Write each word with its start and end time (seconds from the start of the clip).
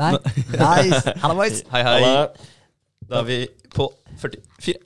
Nei. 0.00 0.12
Nice. 0.56 1.12
Halla, 1.22 1.34
boys. 1.38 1.60
Hei, 1.72 1.82
hei. 1.86 2.00
Da 3.10 3.20
er 3.20 3.26
vi 3.28 3.38
på 3.74 3.88
44. 4.22 4.78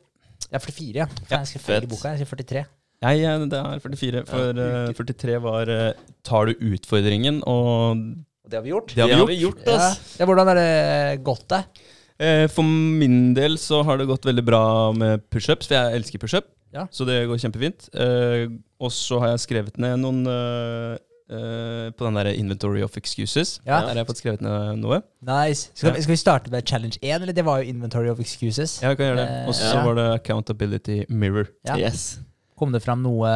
Ja, 0.50 0.58
er 0.58 0.62
44, 0.64 0.98
ja. 1.02 1.06
For 1.24 1.36
jeg 1.38 1.50
skal 1.52 1.64
feil 1.68 1.86
i 1.86 1.90
boka. 1.90 2.12
Jeg 2.14 2.24
sier 2.24 2.30
43. 2.36 2.64
Nei, 3.04 3.14
eh, 3.26 3.46
det 3.52 3.58
er 3.60 3.82
44. 3.84 4.22
For 4.28 4.60
uh, 4.60 4.92
43 4.96 5.40
var 5.44 5.70
uh, 5.72 5.88
Tar 6.26 6.50
du 6.50 6.68
utfordringen? 6.74 7.40
Og 7.50 8.04
det 8.48 8.58
har 8.58 8.64
vi 8.66 8.72
gjort. 8.74 8.92
det 8.94 9.02
har 9.02 9.08
vi 9.08 9.14
Det 9.14 9.20
har 9.22 9.30
vi 9.32 9.40
gjort, 9.40 9.64
Ja. 9.66 9.76
ass. 9.90 10.16
Ja, 10.20 10.26
hvordan 10.28 10.50
har 10.52 10.58
det 10.60 11.22
gått, 11.26 11.46
deg? 11.52 11.82
Eh, 12.22 12.44
For 12.52 12.62
min 12.64 13.32
del 13.34 13.56
så 13.58 13.82
har 13.84 13.98
det 13.98 14.06
gått 14.06 14.26
veldig 14.28 14.44
bra 14.46 14.64
med 14.94 15.24
pushups, 15.32 15.66
for 15.70 15.74
jeg 15.78 15.98
elsker 16.00 16.22
pushup. 16.22 16.46
Ja. 16.74 16.86
Så 16.94 17.06
det 17.08 17.22
går 17.30 17.40
kjempefint. 17.42 17.88
Eh, 17.94 18.48
Og 18.84 18.92
så 18.92 19.18
har 19.22 19.32
jeg 19.34 19.44
skrevet 19.46 19.78
ned 19.80 19.98
noen 20.02 20.22
eh, 20.28 20.98
eh, 21.30 21.88
på 21.94 22.06
den 22.06 22.18
der 22.18 22.30
Inventory 22.32 22.82
of 22.84 22.96
Excuses. 22.96 23.60
Ja. 23.64 23.80
Der 23.80 23.92
har 23.92 24.02
jeg 24.02 24.08
fått 24.10 24.20
skrevet 24.20 24.44
ned 24.44 24.82
noe. 24.82 25.00
Nice. 25.24 25.70
Skal, 25.74 25.96
skal 26.02 26.12
vi 26.12 26.20
starte 26.20 26.52
med 26.52 26.68
challenge 26.68 27.00
1, 27.00 27.22
eller 27.22 27.36
det 27.36 27.44
var 27.46 27.62
jo 27.62 27.72
inventory 27.72 28.10
of 28.12 28.20
excuses? 28.20 28.80
Ja, 28.82 28.92
vi 28.92 29.00
kan 29.00 29.12
gjøre 29.12 29.22
det. 29.22 29.26
Eh, 29.40 29.48
Og 29.48 29.58
så 29.58 29.72
ja. 29.72 29.82
var 29.86 29.98
det 30.00 30.06
Accountability 30.20 31.02
Mirror. 31.08 31.50
Ja. 31.68 31.78
Yes. 31.80 32.18
Kom 32.54 32.70
det 32.70 32.84
fram 32.84 33.02
noe 33.02 33.28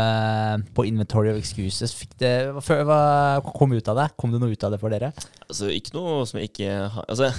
på 0.77 0.85
inventory 0.87 1.33
of 1.33 1.39
excuses? 1.41 1.95
Fikk 1.99 2.15
det, 2.23 2.33
hva, 2.55 2.83
hva 2.87 3.55
kom 3.57 3.75
ut 3.75 3.89
av 3.91 3.99
det? 3.99 4.11
Kom 4.21 4.35
det 4.35 4.39
noe 4.43 4.55
ut 4.55 4.67
av 4.67 4.75
det 4.75 4.79
for 4.83 4.95
dere? 4.95 5.11
Altså, 5.49 5.73
ikke 5.75 5.97
noe 5.97 6.23
som 6.29 6.39
jeg 6.39 6.53
ikke 6.53 6.75
har 6.95 7.09
Altså, 7.09 7.33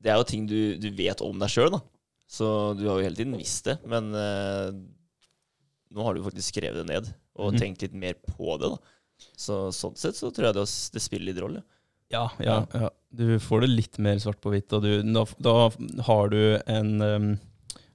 det 0.00 0.12
er 0.12 0.16
jo 0.16 0.28
ting 0.30 0.46
du, 0.48 0.78
du 0.80 0.88
vet 0.96 1.20
om 1.24 1.36
deg 1.42 1.52
sjøl, 1.52 1.74
da. 1.76 1.82
Så 2.30 2.46
du 2.78 2.86
har 2.86 3.00
jo 3.00 3.04
hele 3.04 3.18
tiden 3.18 3.36
visst 3.36 3.66
det. 3.68 3.76
Men 3.90 4.14
uh, 4.14 4.70
nå 5.90 6.06
har 6.06 6.16
du 6.16 6.24
faktisk 6.24 6.54
skrevet 6.54 6.80
det 6.80 6.88
ned 6.88 7.10
og 7.40 7.54
mm. 7.54 7.60
tenkt 7.60 7.84
litt 7.84 7.96
mer 7.96 8.16
på 8.22 8.56
det, 8.60 8.70
da. 8.72 8.96
Så 9.36 9.68
sånn 9.74 9.96
sett 9.98 10.18
så 10.18 10.30
tror 10.34 10.50
jeg 10.50 10.58
det, 10.58 10.66
det 10.94 11.02
spiller 11.04 11.30
litt 11.32 11.42
rolle. 11.42 11.62
Ja, 12.10 12.24
ja, 12.42 12.64
ja. 12.74 12.90
Du 13.14 13.38
får 13.42 13.62
det 13.62 13.70
litt 13.70 13.98
mer 14.02 14.18
svart 14.18 14.40
på 14.42 14.50
hvitt, 14.50 14.72
og 14.74 14.82
du, 14.82 14.90
da, 15.14 15.22
da 15.38 15.54
har 16.08 16.32
du 16.32 16.40
en 16.66 16.90
um, 17.02 17.30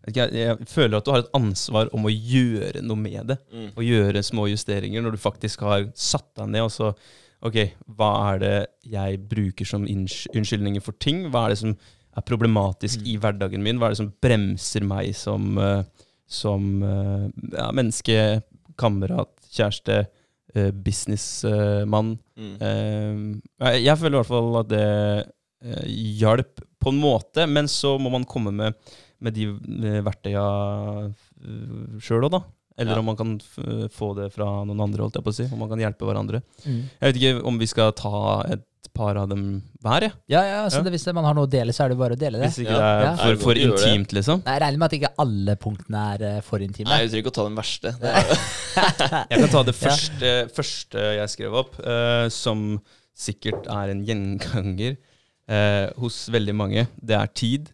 jeg, 0.05 0.29
jeg 0.37 0.67
føler 0.69 0.99
at 0.99 1.07
du 1.07 1.11
har 1.11 1.23
et 1.23 1.35
ansvar 1.35 1.89
om 1.97 2.05
å 2.05 2.13
gjøre 2.13 2.83
noe 2.85 2.99
med 2.99 3.31
det. 3.33 3.37
Mm. 3.51 3.69
Og 3.73 3.83
gjøre 3.87 4.21
små 4.23 4.45
justeringer 4.51 5.01
når 5.03 5.15
du 5.17 5.21
faktisk 5.23 5.65
har 5.65 5.87
satt 5.97 6.29
deg 6.37 6.51
ned 6.55 6.67
og 6.67 6.73
så 6.75 6.95
Ok, 7.45 7.57
hva 7.97 8.07
er 8.31 8.39
det 8.41 8.53
jeg 8.89 9.17
bruker 9.29 9.67
som 9.67 9.83
unnskyldninger 9.85 10.81
for 10.81 10.95
ting? 11.03 11.27
Hva 11.29 11.43
er 11.45 11.53
det 11.53 11.59
som 11.59 11.73
er 11.75 12.23
problematisk 12.25 13.03
Mm. 13.03 13.09
i 13.11 13.15
hverdagen 13.21 13.61
min? 13.61 13.77
Hva 13.77 13.89
er 13.89 13.93
det 13.93 13.99
som 13.99 14.13
bremser 14.23 14.85
meg 14.87 15.11
som, 15.19 15.57
eh, 15.61 15.83
som 16.25 16.81
eh, 16.81 17.27
ja, 17.51 17.67
menneske, 17.75 18.41
kamerat, 18.81 19.29
kjæreste, 19.51 20.07
eh, 20.57 20.71
businessmann? 20.71 22.15
Mm. 22.35 22.55
Eh, 22.59 23.79
jeg, 23.81 23.97
føler 23.99 24.15
i 24.15 24.21
hvert 24.21 24.31
fall 24.31 24.59
at 24.61 24.71
det 24.71 24.85
eh, 25.65 25.85
hjalp 26.21 26.63
på 26.81 26.93
en 26.93 27.01
måte, 27.01 27.47
men 27.49 27.69
så 27.71 27.95
må 28.01 28.11
man 28.13 28.27
komme 28.29 28.53
med, 28.55 28.77
med 29.23 29.35
de 29.35 29.49
verktøya 30.05 30.45
sjøl 32.03 32.27
òg, 32.27 32.35
da. 32.37 32.43
Eller 32.77 32.91
Ja. 32.93 32.99
om 32.99 33.05
man 33.05 33.15
kan 33.15 33.39
f 33.39 33.55
få 33.95 34.13
det 34.15 34.33
fra 34.33 34.45
noen 34.65 34.81
andre, 34.83 35.01
holdt 35.05 35.15
jeg 35.15 35.23
på 35.23 35.31
å 35.31 35.35
si. 35.35 35.43
Om 35.51 35.59
man 35.59 35.69
kan 35.69 35.79
hjelpe 35.79 36.03
hverandre. 36.05 36.41
Mm. 36.65 36.81
Jeg 37.01 37.13
vet 37.13 37.15
ikke 37.21 37.45
om 37.45 37.57
vi 37.59 37.65
skal 37.71 37.91
ta 37.93 38.41
et 38.51 38.63
par 38.95 39.17
av 39.17 39.27
dem 39.29 39.61
hver, 39.83 40.01
jeg. 40.05 40.11
Ja, 40.31 40.41
ja, 40.43 40.59
så 40.69 40.77
Ja. 40.77 40.83
det, 40.83 40.91
Hvis 40.93 41.13
man 41.13 41.23
har 41.25 41.33
noe 41.33 41.47
å 41.47 41.49
dele, 41.49 41.71
så 41.73 41.83
er 41.85 41.89
det 41.89 41.97
bare 41.97 42.15
å 42.15 42.19
dele 42.19 42.39
det. 42.39 42.47
Hvis 42.51 42.59
ikke 42.65 42.71
Ja. 42.71 42.79
det 42.79 43.05
er 43.05 43.05
Ja. 43.05 43.15
for, 43.15 43.35
for 43.43 43.53
intimt, 43.55 44.11
liksom. 44.13 44.43
Nei, 44.45 44.53
Jeg 44.53 44.61
regner 44.61 44.77
med 44.79 44.85
at 44.93 44.99
ikke 44.99 45.13
alle 45.19 45.55
punktene 45.55 46.03
er 46.15 46.23
eh, 46.37 46.41
for 46.41 46.59
intime. 46.59 46.87
Nei, 46.87 47.01
du 47.05 47.09
trenger 47.09 47.23
ikke 47.23 47.33
å 47.33 47.39
ta 47.39 47.43
den 47.43 47.55
verste. 47.55 47.95
Er, 48.01 49.27
Jeg 49.31 49.39
kan 49.39 49.49
ta 49.49 49.63
det 49.63 49.75
første, 49.75 50.33
første 50.53 50.99
jeg 51.17 51.29
skrev 51.29 51.53
opp, 51.53 51.79
uh, 51.79 52.27
som 52.29 52.79
sikkert 53.15 53.67
er 53.67 53.89
en 53.91 54.05
gjenganger 54.05 54.97
uh, 55.49 55.87
hos 55.99 56.27
veldig 56.29 56.55
mange. 56.55 56.87
Det 57.03 57.15
er 57.15 57.27
tid. 57.27 57.71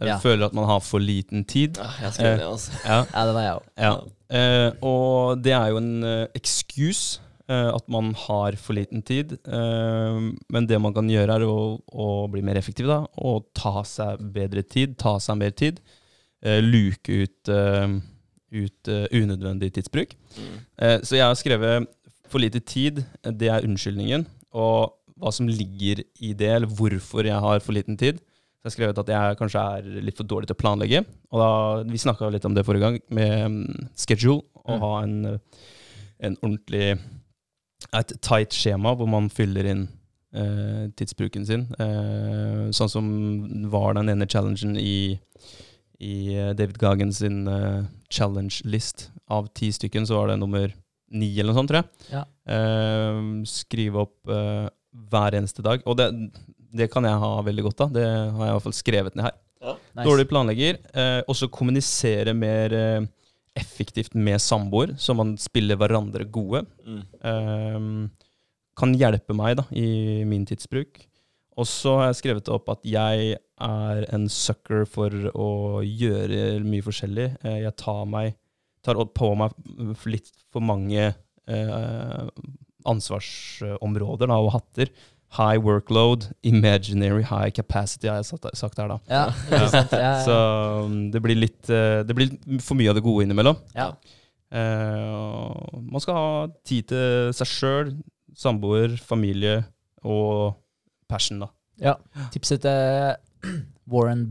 Jeg 0.00 0.08
Ja. 0.08 0.18
føler 0.18 0.46
at 0.46 0.54
man 0.54 0.64
har 0.66 0.80
for 0.80 0.98
liten 0.98 1.44
tid. 1.44 1.76
ja, 1.76 1.90
jeg 2.02 2.12
skrev 2.14 2.38
det, 2.38 2.46
altså. 2.46 2.70
Ja, 2.84 3.04
Ja, 3.12 3.24
det 3.26 3.34
var 3.34 3.42
jeg 3.42 3.54
òg. 3.92 4.10
Eh, 4.30 4.70
og 4.86 5.40
det 5.42 5.52
er 5.56 5.72
jo 5.72 5.80
en 5.80 6.04
eh, 6.06 6.26
excuse 6.38 7.18
eh, 7.50 7.70
at 7.74 7.88
man 7.90 8.12
har 8.26 8.54
for 8.60 8.78
liten 8.78 9.02
tid. 9.02 9.34
Eh, 9.42 10.20
men 10.54 10.68
det 10.70 10.78
man 10.82 10.94
kan 10.94 11.10
gjøre, 11.10 11.40
er 11.40 11.46
å, 11.48 11.56
å 11.82 12.08
bli 12.30 12.42
mer 12.46 12.60
effektiv 12.60 12.86
da, 12.90 13.02
og 13.18 13.48
ta 13.58 13.82
seg 13.88 14.22
bedre 14.34 14.62
tid. 14.62 14.94
Ta 15.02 15.16
seg 15.22 15.40
mer 15.42 15.56
tid. 15.58 15.80
Eh, 16.42 16.60
luke 16.62 17.24
ut, 17.24 17.50
eh, 17.52 17.98
ut 18.54 18.92
unødvendig 19.10 19.72
tidsbruk. 19.76 20.14
Mm. 20.38 20.54
Eh, 20.78 20.96
Så 21.02 21.18
jeg 21.18 21.26
har 21.26 21.36
skrevet 21.38 21.90
for 22.30 22.38
lite 22.42 22.62
tid, 22.62 23.02
det 23.26 23.50
er 23.50 23.66
unnskyldningen. 23.66 24.24
Og 24.54 24.94
hva 25.20 25.30
som 25.34 25.50
ligger 25.50 26.00
i 26.22 26.32
det, 26.32 26.48
eller 26.48 26.70
hvorfor 26.70 27.26
jeg 27.26 27.36
har 27.44 27.60
for 27.60 27.76
liten 27.76 27.98
tid. 28.00 28.22
Så 28.60 28.68
jeg 28.68 28.72
skrev 28.74 28.90
skrevet 28.92 28.98
at 29.00 29.10
jeg 29.14 29.36
kanskje 29.40 29.60
er 29.78 29.86
litt 30.04 30.18
for 30.20 30.28
dårlig 30.28 30.50
til 30.50 30.56
å 30.58 30.60
planlegge. 30.60 30.98
Og 31.32 31.40
da, 31.40 31.50
Vi 31.88 31.96
snakka 32.02 32.28
litt 32.30 32.44
om 32.44 32.52
det 32.54 32.64
forrige 32.66 32.84
gang, 32.84 32.98
med 33.08 33.32
mm, 33.50 33.88
schedule. 33.96 34.42
Å 34.60 34.74
Mm. 34.76 34.80
ha 34.84 34.90
en, 35.02 35.40
en 36.20 36.36
ordentlig 36.42 36.98
Et 37.96 38.12
tight 38.20 38.52
skjema 38.52 38.92
hvor 38.94 39.08
man 39.08 39.30
fyller 39.32 39.64
inn 39.64 39.86
eh, 40.36 40.90
tidsbruken 40.94 41.46
sin. 41.48 41.62
Eh, 41.80 42.68
sånn 42.76 42.90
som 42.92 43.06
var 43.72 43.94
den 43.96 44.10
ene 44.12 44.28
challengen 44.28 44.76
i, 44.76 45.18
i 45.98 46.12
eh, 46.36 46.52
David 46.52 46.76
Gagen 46.78 47.10
sin 47.16 47.48
eh, 47.48 47.88
challenge 48.12 48.60
list. 48.68 49.08
Av 49.32 49.48
ti 49.56 49.72
stykken 49.72 50.04
så 50.06 50.20
var 50.20 50.28
det 50.28 50.38
nummer 50.42 50.68
ni 51.10 51.32
eller 51.40 51.50
noe 51.54 51.58
sånt, 51.62 51.72
tror 51.72 51.80
jeg. 51.80 52.12
Ja. 52.12 52.24
Eh, 52.46 53.22
skrive 53.48 54.04
opp 54.04 54.28
eh, 54.28 54.68
hver 55.10 55.38
eneste 55.40 55.64
dag. 55.64 55.80
Og 55.88 55.96
det, 55.98 56.10
det 56.76 56.90
kan 56.92 57.06
jeg 57.06 57.22
ha 57.22 57.30
veldig 57.46 57.64
godt 57.68 57.84
av. 57.86 57.94
Det 57.94 58.06
har 58.06 58.44
jeg 58.44 58.52
i 58.52 58.56
hvert 58.56 58.66
fall 58.66 58.76
skrevet 58.78 59.16
ned 59.18 59.28
her. 59.28 59.38
Nice. 59.60 60.06
Dårlig 60.06 60.26
planlegger. 60.30 60.78
Eh, 60.96 61.20
også 61.28 61.50
kommunisere 61.52 62.32
mer 62.36 62.74
eh, 62.76 63.08
effektivt 63.58 64.14
med 64.16 64.40
samboer, 64.40 64.94
så 64.98 65.14
man 65.18 65.34
spiller 65.40 65.78
hverandre 65.80 66.24
gode. 66.32 66.64
Mm. 66.86 67.02
Eh, 67.32 68.30
kan 68.80 68.96
hjelpe 68.96 69.36
meg 69.36 69.58
da, 69.60 69.66
i 69.76 70.22
min 70.28 70.46
tidsbruk. 70.48 71.02
Og 71.60 71.66
så 71.68 71.96
har 71.98 72.10
jeg 72.10 72.20
skrevet 72.22 72.48
opp 72.52 72.70
at 72.72 72.86
jeg 72.88 73.34
er 73.60 74.06
en 74.14 74.28
sucker 74.32 74.86
for 74.88 75.12
å 75.34 75.50
gjøre 75.84 76.60
mye 76.64 76.86
forskjellig. 76.86 77.26
Eh, 77.44 77.58
jeg 77.66 77.76
tar, 77.80 78.06
meg, 78.08 78.38
tar 78.86 79.00
på 79.16 79.32
meg 79.36 79.56
litt 80.08 80.32
for 80.48 80.64
mange 80.64 81.10
eh, 81.10 82.24
ansvarsområder 82.88 84.30
da, 84.30 84.38
og 84.40 84.54
hatter. 84.56 84.92
High 85.38 85.58
workload, 85.62 86.24
imaginary 86.42 87.22
high 87.22 87.50
capacity, 87.54 88.08
har 88.10 88.16
jeg 88.16 88.40
sagt 88.58 88.78
her, 88.78 88.88
da. 88.88 88.96
Ja. 89.08 89.24
Ja, 89.50 89.84
ja. 89.92 90.14
Så 90.24 90.38
um, 90.84 90.96
det 91.14 91.20
blir 91.22 91.38
litt 91.38 91.70
eh, 91.70 92.00
Det 92.02 92.16
blir 92.18 92.32
for 92.60 92.74
mye 92.74 92.90
av 92.90 92.96
det 92.98 93.04
gode 93.06 93.24
innimellom. 93.28 93.56
ja. 93.76 93.92
Eh, 94.50 95.80
man 95.92 96.02
skal 96.02 96.16
ha 96.16 96.30
tid 96.66 96.88
til 96.90 97.30
seg 97.38 97.46
sjøl, 97.46 97.92
samboer, 98.36 98.96
familie 98.98 99.60
og 100.02 100.56
passion, 101.10 101.42
da. 101.44 101.50
ja. 101.82 101.94
Tipset 102.34 102.62
til 102.66 103.14
Warren 103.92 104.24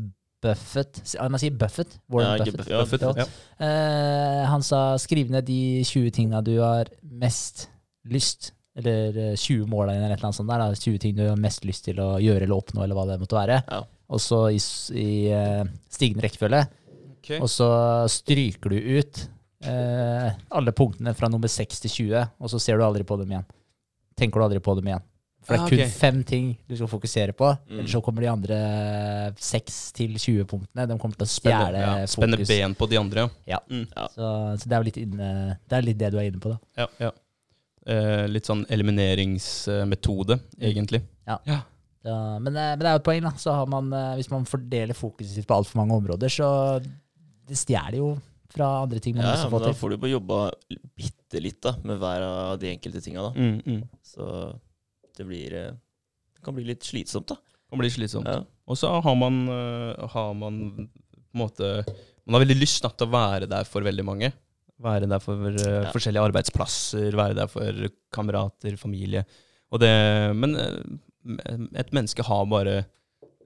Buffett 0.44 1.02
Man 1.19 1.40
sier 1.42 1.52
Buffett. 1.60 1.98
Warren 2.12 2.40
Ja, 2.40 2.45
Buffett. 2.45 2.69
Buffett. 2.69 3.02
Buffett. 3.04 3.40
Eh, 3.60 4.44
han 4.48 4.63
sa 4.63 4.84
skriv 5.02 5.31
ned 5.34 5.48
de 5.50 5.84
20 5.84 6.12
tinga 6.16 6.40
du 6.45 6.54
har 6.62 6.88
mest 7.04 7.68
lyst 8.07 8.54
Eller 8.80 9.20
eh, 9.30 9.36
20 9.36 9.68
mål 9.70 9.92
dine, 9.92 10.06
eller 10.06 10.16
et 10.16 10.20
eller 10.20 10.30
annet 10.30 10.40
sånt 10.40 10.52
der. 10.52 10.64
Da. 10.64 10.84
20 10.88 11.02
ting 11.04 11.16
du 11.18 11.26
har 11.28 11.40
mest 11.40 11.68
lyst 11.68 11.88
til 11.90 12.00
å 12.04 12.12
gjøre 12.24 12.48
eller 12.48 12.58
oppnå, 12.58 12.84
eller 12.86 12.98
hva 12.98 13.08
det 13.10 13.20
måtte 13.22 13.38
være. 13.38 13.62
Ja. 13.68 13.84
Og 14.10 14.24
så 14.24 14.46
i, 14.56 14.62
i 14.98 15.10
eh, 15.36 15.66
stigende 15.92 16.26
rekkefølge. 16.26 16.64
Okay. 17.20 17.42
Og 17.44 17.52
så 17.52 17.70
stryker 18.10 18.74
du 18.74 18.80
ut 18.98 19.22
eh, 19.68 20.31
alle 20.56 20.74
punktene 20.74 21.14
fra 21.18 21.30
nummer 21.30 21.52
6 21.52 21.86
til 21.86 21.96
20, 21.98 22.34
og 22.40 22.52
så 22.52 22.62
ser 22.64 22.80
du 22.80 22.88
aldri 22.88 23.06
på 23.06 23.20
dem 23.22 23.36
igjen. 23.36 23.48
Tenker 24.18 24.42
du 24.42 24.48
aldri 24.48 24.64
på 24.64 24.76
dem 24.80 24.90
igjen. 24.90 25.06
For 25.46 25.56
det 25.56 25.60
er 25.60 25.66
Ah, 25.66 25.70
kun 25.72 25.94
fem 25.96 26.18
ting 26.28 26.50
du 26.68 26.76
skal 26.76 26.90
fokusere 26.92 27.34
på. 27.38 27.48
Mm. 27.70 27.78
Eller 27.78 27.92
så 27.94 28.02
kommer 28.04 28.26
de 28.26 28.31
andre 28.31 28.58
6 29.40 29.78
til 29.96 30.18
20 30.18 30.50
punktene. 30.50 30.86
De 30.90 30.98
kommer 31.00 31.16
til 31.16 31.26
å 31.26 31.31
stjele 31.31 31.80
ja, 31.86 31.94
spenne 32.12 32.42
ben 32.50 32.76
på 32.78 32.90
de 32.92 33.00
andre, 33.00 33.30
Ja. 33.48 33.62
Mm. 33.70 33.88
Så, 33.96 34.34
så 34.60 34.70
det 34.70 34.76
er 34.76 34.84
jo 34.84 34.90
litt, 34.90 35.00
inne, 35.00 35.31
det 35.64 35.80
er 35.80 35.88
litt 35.88 36.00
det 36.02 36.12
du 36.14 36.20
er 36.20 36.30
inne 36.30 36.44
på, 36.44 36.54
da. 36.54 36.84
ja. 36.84 36.90
ja. 37.08 37.16
Eh, 37.90 38.28
litt 38.30 38.46
sånn 38.46 38.68
elimineringsmetode, 38.70 40.38
egentlig. 40.62 41.02
Ja, 41.26 41.40
men, 42.40 42.54
eh, 42.54 42.74
men 42.78 42.84
det 42.84 42.88
er 42.88 42.98
jo 42.98 43.02
et 43.02 43.08
poeng, 43.08 43.24
da. 43.26 43.32
Så 43.42 43.54
har 43.56 43.70
man, 43.70 43.92
eh, 43.94 44.16
hvis 44.20 44.30
man 44.32 44.46
fordeler 44.46 44.98
fokuset 44.98 45.34
sitt 45.34 45.48
på 45.50 45.58
altfor 45.58 45.82
mange 45.82 45.98
områder, 45.98 46.30
så 46.30 46.50
det 47.50 47.58
stjeler 47.58 47.98
jo 47.98 48.12
fra 48.50 48.84
andre 48.84 49.02
ting 49.02 49.16
man 49.16 49.26
Ja, 49.26 49.30
har 49.30 49.38
lyst 49.38 49.50
til 49.50 49.60
men 49.60 49.68
da 49.68 49.74
får 49.78 49.90
du 49.90 49.98
bare 49.98 50.14
jobba 50.16 50.38
bitte 50.98 51.42
litt 51.42 51.62
da, 51.62 51.76
med 51.84 52.00
hver 52.02 52.26
av 52.26 52.60
de 52.62 52.70
enkelte 52.76 53.02
tinga. 53.02 53.34
Mm, 53.34 53.62
mm. 53.66 53.82
Så 54.06 54.60
det 55.18 55.26
blir 55.26 55.54
eh, 55.54 55.72
Det 56.36 56.44
kan 56.46 56.56
bli 56.56 56.66
litt 56.66 56.86
slitsomt, 56.86 57.28
da. 57.28 57.36
Det 57.36 57.74
Kan 57.74 57.82
bli 57.82 57.90
slitsomt. 57.90 58.30
Ja. 58.30 58.44
Og 58.70 58.78
så 58.78 58.90
har 59.02 59.16
man, 59.16 59.48
har 60.14 60.34
man 60.34 60.56
på 60.78 61.34
en 61.34 61.42
måte 61.42 61.86
Man 62.26 62.38
har 62.38 62.46
veldig 62.46 62.60
lyst 62.62 62.84
da, 62.86 62.90
til 62.90 63.10
å 63.10 63.14
være 63.14 63.50
der 63.50 63.66
for 63.66 63.82
veldig 63.82 64.06
mange. 64.06 64.32
Være 64.80 65.10
der 65.12 65.20
for 65.20 65.36
uh, 65.36 65.58
Ja. 65.60 65.90
forskjellige 65.92 66.24
arbeidsplasser, 66.30 67.12
være 67.18 67.36
der 67.36 67.50
for 67.52 67.90
kamerater, 68.16 68.78
familie. 68.80 69.26
Det, 69.80 69.92
men 70.36 70.56
eh, 70.56 71.81
Et 71.81 71.92
menneske 71.94 72.24
har 72.26 72.46
bare 72.50 72.86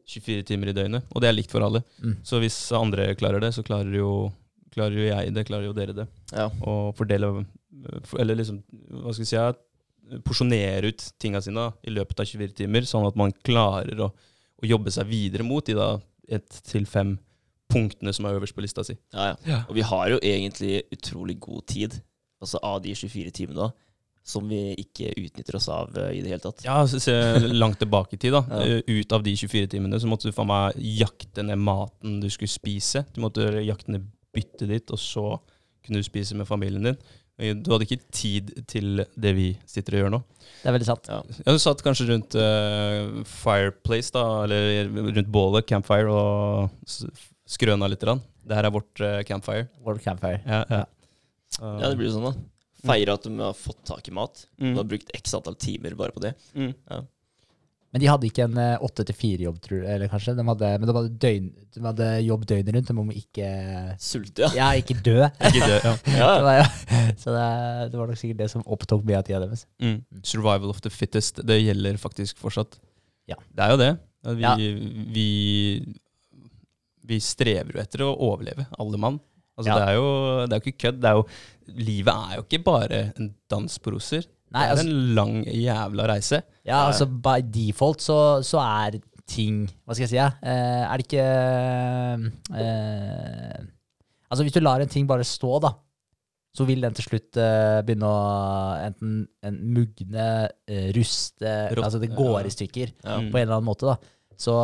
24 0.07 0.43
timer 0.47 0.69
i 0.69 0.75
døgnet, 0.77 1.03
og 1.11 1.21
det 1.23 1.29
er 1.29 1.35
likt 1.35 1.51
for 1.51 1.63
alle. 1.65 1.81
Mm. 2.03 2.15
Så 2.23 2.39
hvis 2.39 2.57
andre 2.75 3.15
klarer 3.15 3.41
det, 3.41 3.53
så 3.55 3.63
klarer 3.65 3.91
jo, 3.97 4.31
klarer 4.71 4.95
jo 4.99 5.07
jeg 5.09 5.33
det, 5.33 5.45
klarer 5.47 5.67
jo 5.67 5.75
dere 5.75 5.95
det. 5.95 6.07
Ja. 6.31 6.49
Og 6.61 6.93
fordele 6.95 7.45
Eller 8.19 8.35
liksom, 8.39 8.61
hva 9.01 9.11
skal 9.11 9.23
vi 9.25 9.31
si 9.31 10.19
Porsjonere 10.23 10.89
ut 10.91 11.03
tinga 11.17 11.39
sine 11.41 11.69
i 11.87 11.91
løpet 11.95 12.19
av 12.19 12.27
24 12.27 12.53
timer, 12.57 12.83
sånn 12.87 13.05
at 13.07 13.15
man 13.15 13.31
klarer 13.47 14.01
å, 14.03 14.09
å 14.11 14.67
jobbe 14.67 14.91
seg 14.91 15.07
videre 15.07 15.45
mot 15.47 15.65
de 15.65 15.77
da 15.77 15.93
ett 16.27 16.59
til 16.67 16.85
fem 16.85 17.15
punktene 17.73 18.13
som 18.15 18.25
er 18.29 18.37
øverst 18.39 18.55
på 18.55 18.63
lista 18.63 18.83
si. 18.87 18.95
Ja, 19.13 19.33
ja. 19.49 19.61
Og 19.67 19.75
vi 19.77 19.85
har 19.89 20.11
jo 20.13 20.19
egentlig 20.21 20.83
utrolig 20.93 21.39
god 21.43 21.65
tid, 21.73 21.97
altså 22.43 22.61
av 22.63 22.81
de 22.85 22.93
24 22.95 23.31
timene, 23.35 23.67
da, 23.67 23.71
som 24.23 24.45
vi 24.47 24.61
ikke 24.79 25.09
utnytter 25.19 25.57
oss 25.59 25.65
av 25.73 25.97
eh, 25.99 26.13
i 26.15 26.21
det 26.23 26.29
hele 26.31 26.43
tatt. 26.45 26.61
Ja, 26.63 26.77
se, 26.87 27.01
se 27.03 27.15
langt 27.51 27.81
tilbake 27.81 28.15
i 28.15 28.21
tid, 28.21 28.31
da. 28.37 28.43
Ja. 28.53 28.77
Eh, 28.79 29.01
Ut 29.01 29.11
av 29.17 29.25
de 29.25 29.33
24 29.35 29.67
timene 29.73 29.99
så 29.99 30.07
måtte 30.07 30.29
du 30.29 30.35
faen 30.35 30.47
meg 30.47 30.77
jakte 31.01 31.43
ned 31.43 31.59
maten 31.59 32.21
du 32.23 32.29
skulle 32.31 32.51
spise. 32.53 33.03
Du 33.15 33.19
måtte 33.25 33.49
jakte 33.65 33.91
ned 33.97 34.05
byttet 34.33 34.69
ditt, 34.71 34.93
og 34.95 35.01
så 35.01 35.25
kunne 35.83 35.99
du 35.99 36.07
spise 36.07 36.37
med 36.39 36.47
familien 36.47 36.87
din. 36.87 37.01
Eh, 37.41 37.51
Du 37.59 37.73
hadde 37.73 37.83
ikke 37.89 37.99
tid 38.15 38.53
til 38.71 39.03
det 39.19 39.33
vi 39.35 39.49
sitter 39.67 39.97
og 39.97 40.03
gjør 40.05 40.13
nå. 40.15 40.21
Det 40.61 40.69
er 40.71 40.77
veldig 40.77 40.87
sant. 40.87 41.11
Ja. 41.11 41.19
Ja, 41.43 41.57
Du 41.57 41.59
satt 41.59 41.83
kanskje 41.83 42.07
rundt 42.13 42.35
uh, 42.39 43.23
fireplace, 43.27 44.13
da, 44.15 44.23
eller 44.45 44.87
rundt 45.17 45.31
bålet, 45.35 45.67
campfire, 45.67 46.07
og 46.07 46.93
skrøna 47.53 47.89
litt. 47.91 48.03
Grann. 48.03 48.23
Det 48.43 48.57
her 48.57 48.67
er 48.67 48.73
vårt 48.75 49.03
uh, 49.03 49.21
campfire. 49.27 49.69
World 49.85 50.03
Campfire. 50.03 50.41
Ja, 50.45 50.63
ja. 50.69 50.83
Ja, 51.61 51.89
det 51.89 51.95
blir 51.99 52.09
sånn, 52.11 52.25
da. 52.25 52.33
Feire 52.83 53.15
at 53.15 53.25
de 53.27 53.33
har 53.39 53.55
fått 53.55 53.83
tak 53.87 54.07
i 54.09 54.13
mat. 54.15 54.45
Mm. 54.59 54.73
Du 54.73 54.79
har 54.81 54.87
brukt 54.89 55.11
x 55.15 55.35
antall 55.37 55.55
timer 55.61 55.93
bare 55.95 56.11
på 56.15 56.23
det. 56.25 56.33
Mm. 56.57 56.73
Men 57.93 58.01
de 58.01 58.07
hadde 58.09 58.25
ikke 58.25 58.47
en 58.47 58.57
eh, 58.57 58.81
åtte 58.81 59.03
til 59.05 59.15
fire-jobb, 59.15 59.59
tror 59.61 59.83
du, 59.83 59.87
eller 59.93 60.09
kanskje? 60.09 60.33
De 60.33 60.43
hadde, 60.47 60.69
men 60.81 60.89
de 60.89 60.95
hadde, 60.97 61.11
døgn, 61.21 61.49
de 61.75 61.83
hadde 61.85 62.07
jobb 62.25 62.45
døgnet 62.49 62.73
rundt, 62.73 62.87
de 62.89 62.95
må 62.97 63.03
ikke 63.13 63.49
Sulte, 64.01 64.47
ja. 64.47 64.49
Ja, 64.57 64.69
ikke 64.81 64.97
dø. 65.05 65.19
Ikke 65.51 65.67
dø 65.69 65.75
ja. 65.77 65.91
ja. 66.17 66.31
Det 66.47 66.55
ja. 66.57 67.03
så 67.21 67.35
det, 67.35 67.45
det 67.93 67.99
var 68.01 68.09
nok 68.09 68.17
sikkert 68.17 68.41
det 68.41 68.49
som 68.55 68.65
opptok 68.65 69.05
mye 69.05 69.19
av 69.21 69.27
tida 69.27 69.43
deres. 69.45 69.67
Mm. 69.77 69.99
Survival 70.25 70.73
of 70.73 70.81
the 70.81 70.89
fittest, 70.89 71.43
det 71.45 71.59
gjelder 71.61 72.01
faktisk 72.01 72.41
fortsatt. 72.41 72.79
Ja. 73.29 73.37
Det 73.53 73.67
er 73.67 73.75
jo 73.75 73.79
det. 73.83 73.91
Vi, 74.23 74.41
Ja. 74.41 74.55
vi, 75.13 75.27
vi 77.05 77.19
strever 77.19 77.73
jo 77.75 77.81
etter 77.83 78.03
å 78.05 78.11
overleve, 78.17 78.65
alle 78.79 78.97
mann. 78.97 79.19
Altså, 79.57 79.69
Ja. 79.69 79.75
det, 79.79 79.87
er 79.89 79.95
jo, 79.99 80.07
det 80.47 80.53
er 80.55 80.59
jo 80.59 80.63
ikke 80.71 80.81
kødd. 80.87 80.99
Det 81.03 81.09
er 81.09 81.17
jo, 81.19 81.25
livet 81.77 82.13
er 82.13 82.35
jo 82.39 82.43
ikke 82.47 82.63
bare 82.63 83.01
en 83.19 83.27
dans 83.51 83.77
på 83.79 83.91
roser. 83.93 84.23
Nei, 84.53 84.63
det 84.63 84.69
er 84.69 84.75
altså, 84.75 84.87
en 84.87 85.15
lang 85.17 85.35
jævla 85.45 86.07
reise. 86.09 86.39
ja, 86.65 86.79
altså 86.87 87.05
by 87.09 87.39
default 87.41 88.01
så, 88.01 88.17
så 88.45 88.59
er 88.61 88.99
ting 89.25 89.63
Hva 89.87 89.95
skal 89.95 90.03
jeg 90.03 90.09
si? 90.11 90.17
Ja? 90.19 90.27
Eh, 90.43 90.83
er 90.83 90.97
det 90.99 91.05
ikke 91.07 91.23
eh, 92.59 93.63
Altså, 94.29 94.43
hvis 94.45 94.55
du 94.55 94.61
lar 94.63 94.81
en 94.81 94.89
ting 94.89 95.05
bare 95.09 95.25
stå, 95.27 95.59
da, 95.63 95.69
så 96.57 96.65
vil 96.65 96.81
den 96.85 96.93
til 96.97 97.05
slutt 97.05 97.37
eh, 97.41 97.79
begynne 97.85 98.09
å 98.09 98.21
enten 98.87 99.15
en 99.45 99.59
mugne, 99.73 100.27
eh, 100.69 100.87
ruste 100.97 101.51
Rått- 101.73 101.85
Altså 101.87 102.01
det 102.01 102.11
går 102.17 102.39
ja. 102.41 102.45
i 102.49 102.53
stykker 102.53 102.93
Ja. 103.03 103.17
På 103.21 103.37
en 103.37 103.43
eller 103.43 103.57
annen 103.59 103.69
måte, 103.69 103.85
da. 103.89 103.97
Så 104.37 104.55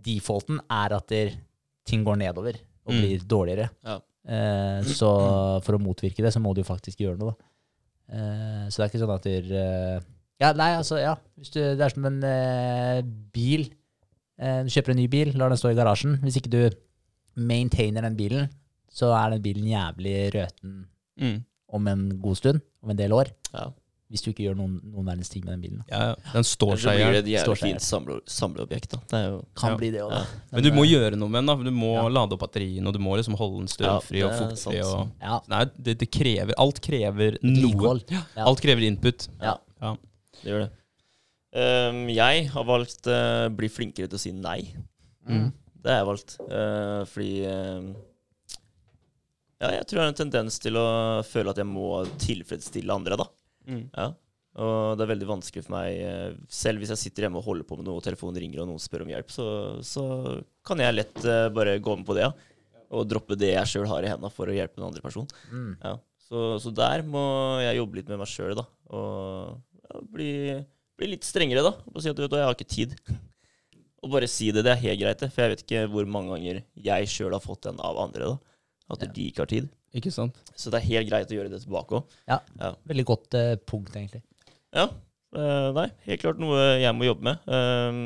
defaulten 0.00 0.60
er 0.70 0.94
at 0.96 1.08
der, 1.12 1.32
ting 1.86 2.04
går 2.04 2.16
nedover 2.20 2.54
og 2.86 2.92
Mm. 2.94 3.00
blir 3.02 3.18
dårligere. 3.28 3.68
Ja. 3.84 3.98
Eh, 4.26 4.82
så 4.84 5.62
for 5.64 5.76
å 5.76 5.80
motvirke 5.82 6.22
det, 6.22 6.32
så 6.32 6.40
må 6.40 6.54
du 6.54 6.60
jo 6.62 6.68
faktisk 6.68 6.98
gjøre 7.00 7.18
noe, 7.18 7.32
da. 7.32 7.44
Eh, 8.12 8.64
så 8.68 8.76
det 8.76 8.84
er 8.84 8.90
ikke 8.90 9.02
sånn 9.04 9.14
at 9.14 9.22
du 9.22 9.54
eh, 9.54 10.00
Ja, 10.40 10.52
nei, 10.56 10.70
altså, 10.76 10.98
ja. 11.00 11.14
Hvis 11.38 11.50
du, 11.52 11.60
det 11.60 11.80
er 11.84 11.88
som 11.92 12.04
en 12.06 12.22
eh, 12.24 13.02
bil. 13.32 13.68
Eh, 14.40 14.62
du 14.64 14.70
kjøper 14.72 14.90
en 14.94 14.96
ny 14.96 15.06
bil, 15.12 15.32
lar 15.36 15.48
den 15.52 15.58
stå 15.60 15.70
i 15.70 15.76
garasjen. 15.76 16.18
Hvis 16.24 16.38
ikke 16.40 16.50
du 16.50 16.70
maintainer 17.36 18.02
den 18.02 18.16
bilen, 18.16 18.48
så 18.90 19.12
er 19.14 19.30
den 19.36 19.42
bilen 19.44 19.68
jævlig 19.68 20.32
røten 20.34 20.86
Mm. 21.20 21.44
om 21.68 21.86
en 21.88 22.08
god 22.22 22.36
stund, 22.36 22.60
om 22.82 22.90
en 22.90 22.96
del 22.96 23.12
år. 23.12 23.28
Ja. 23.52 23.66
Hvis 24.10 24.24
du 24.24 24.32
ikke 24.32 24.42
gjør 24.48 24.56
noen, 24.58 24.72
noen 24.90 25.06
verdens 25.06 25.28
ting 25.30 25.44
med 25.44 25.52
den 25.54 25.60
bilen. 25.62 25.82
Ja, 25.86 26.00
ja. 26.10 26.30
den 26.32 26.46
står 26.46 26.72
så 26.74 26.88
seg 26.88 26.98
i 26.98 27.04
blir 27.04 27.12
det 27.14 27.20
et 27.22 27.28
jævlig 27.30 27.58
fint 27.60 27.84
samle, 27.86 28.16
samleobjekt. 28.26 28.96
da. 28.96 29.20
Jo 29.22 29.36
Kan 29.54 29.70
Ja. 29.70 29.76
bli 29.78 29.90
det 29.94 30.00
òg, 30.02 30.10
da. 30.10 30.22
Ja. 30.24 30.40
Men 30.56 30.64
du 30.66 30.70
må 30.74 30.82
eh, 30.82 30.90
gjøre 30.90 31.16
noe 31.20 31.28
med 31.30 31.38
den. 31.38 31.46
da. 31.46 31.70
Du 31.70 31.70
må 31.76 31.92
Ja. 31.94 32.08
lade 32.08 32.34
opp 32.34 32.42
batterien, 32.42 32.86
og 32.90 32.92
du 32.92 32.98
må 32.98 33.14
liksom 33.16 33.36
holde 33.38 33.60
den 33.62 33.68
Ja, 33.70 34.00
strømfri 34.00 34.24
og 34.26 34.34
fuktfri. 34.40 34.82
Og, 34.82 35.12
ja, 35.22 35.40
nei, 35.46 35.64
det, 35.78 35.98
det 36.02 36.10
krever 36.10 36.54
Alt 36.58 36.80
krever 36.82 37.38
noe. 37.42 38.00
Ja. 38.10 38.24
Alt 38.50 38.60
krever 38.60 38.82
input. 38.82 39.28
Ja. 39.40 39.58
Det 39.80 40.50
gjør 40.50 40.66
det. 40.66 40.70
Um, 41.52 42.04
jeg 42.08 42.48
har 42.50 42.64
valgt 42.64 43.06
å 43.10 43.50
bli 43.54 43.68
flinkere 43.68 44.08
til 44.08 44.18
å 44.18 44.22
si 44.22 44.30
nei. 44.32 44.74
Mm. 45.28 45.52
Det 45.82 45.90
har 45.90 45.98
jeg 46.02 46.06
valgt. 46.10 46.36
Uh, 46.50 47.04
fordi 47.10 47.32
uh, 47.46 47.94
Ja, 49.60 49.70
jeg 49.76 49.86
tror 49.86 49.98
jeg 49.98 50.04
har 50.04 50.12
en 50.14 50.20
tendens 50.22 50.58
til 50.62 50.78
å 50.80 50.86
føle 51.26 51.50
at 51.52 51.58
jeg 51.60 51.68
må 51.68 52.04
tilfredsstille 52.22 52.94
andre, 52.94 53.18
da. 53.20 53.26
Mm. 53.68 53.86
Ja. 53.94 54.08
Og 54.60 54.98
det 54.98 55.04
er 55.04 55.10
veldig 55.12 55.28
vanskelig 55.30 55.62
for 55.66 55.76
meg, 55.76 55.98
eh, 56.02 56.32
selv 56.50 56.82
hvis 56.82 56.90
jeg 56.90 56.98
sitter 57.04 57.26
hjemme 57.26 57.38
og 57.38 57.46
holder 57.46 57.66
på 57.68 57.76
med 57.78 57.86
noe, 57.86 58.00
og 58.00 58.04
telefonen 58.04 58.40
ringer 58.42 58.64
og 58.64 58.70
noen 58.72 58.82
spør 58.82 59.04
om 59.04 59.12
hjelp, 59.12 59.30
så, 59.30 59.46
så 59.86 60.04
kan 60.66 60.82
jeg 60.82 60.96
lett 60.96 61.20
uh, 61.22 61.46
bare 61.54 61.76
gå 61.78 61.94
med 62.00 62.08
på 62.08 62.16
det, 62.18 62.24
ja. 62.26 62.32
Og 62.90 63.06
droppe 63.06 63.36
det 63.38 63.52
jeg 63.52 63.70
sjøl 63.70 63.86
har 63.86 64.02
i 64.02 64.10
henda 64.10 64.26
for 64.34 64.50
å 64.50 64.54
hjelpe 64.56 64.80
en 64.80 64.88
andre 64.88 65.04
person. 65.04 65.28
Mm. 65.54 65.76
Ja. 65.78 65.94
Så, 66.26 66.42
så 66.62 66.72
der 66.74 67.04
må 67.06 67.22
jeg 67.62 67.78
jobbe 67.78 68.00
litt 68.00 68.10
med 68.10 68.18
meg 68.18 68.30
sjøl, 68.32 68.56
da. 68.58 68.64
Og 68.90 69.54
ja, 69.86 70.02
bli, 70.10 70.30
bli 70.98 71.12
litt 71.12 71.26
strengere, 71.26 71.62
da. 71.68 71.72
Og 71.94 72.02
si 72.02 72.10
at 72.10 72.18
du, 72.18 72.24
vet, 72.26 72.34
jeg 72.40 72.48
har 72.50 72.58
ikke 72.58 72.74
tid. 72.74 72.96
Og 74.02 74.10
bare 74.16 74.26
si 74.32 74.48
det. 74.50 74.64
Det 74.66 74.72
er 74.74 74.82
helt 74.82 75.00
greit, 75.04 75.22
det. 75.22 75.30
For 75.30 75.44
jeg 75.44 75.52
vet 75.54 75.62
ikke 75.66 75.84
hvor 75.92 76.10
mange 76.10 76.34
ganger 76.34 76.62
jeg 76.90 77.10
sjøl 77.14 77.34
har 77.36 77.42
fått 77.44 77.68
den 77.68 77.78
av 77.84 77.98
andre, 78.02 78.32
da. 78.34 78.56
At 78.90 79.06
Ja. 79.06 79.12
de 79.14 79.26
ikke 79.30 79.44
har 79.44 79.50
tid. 79.54 79.70
Ikke 79.96 80.12
sant? 80.14 80.36
Så 80.54 80.70
det 80.70 80.80
er 80.80 80.88
helt 80.88 81.10
greit 81.10 81.30
å 81.32 81.36
gjøre 81.36 81.52
det 81.52 81.62
tilbake 81.64 81.98
òg. 81.98 82.18
Ja. 82.30 82.38
Ja. 82.60 82.72
Veldig 82.90 83.06
godt 83.08 83.36
uh, 83.38 83.54
punkt, 83.66 83.94
egentlig. 83.96 84.22
Ja. 84.76 84.86
Uh, 85.34 85.70
nei, 85.76 85.88
helt 86.06 86.22
klart 86.22 86.40
noe 86.42 86.58
jeg 86.80 86.94
må 86.94 87.06
jobbe 87.06 87.26
med. 87.26 87.50
Ehm, 87.54 88.04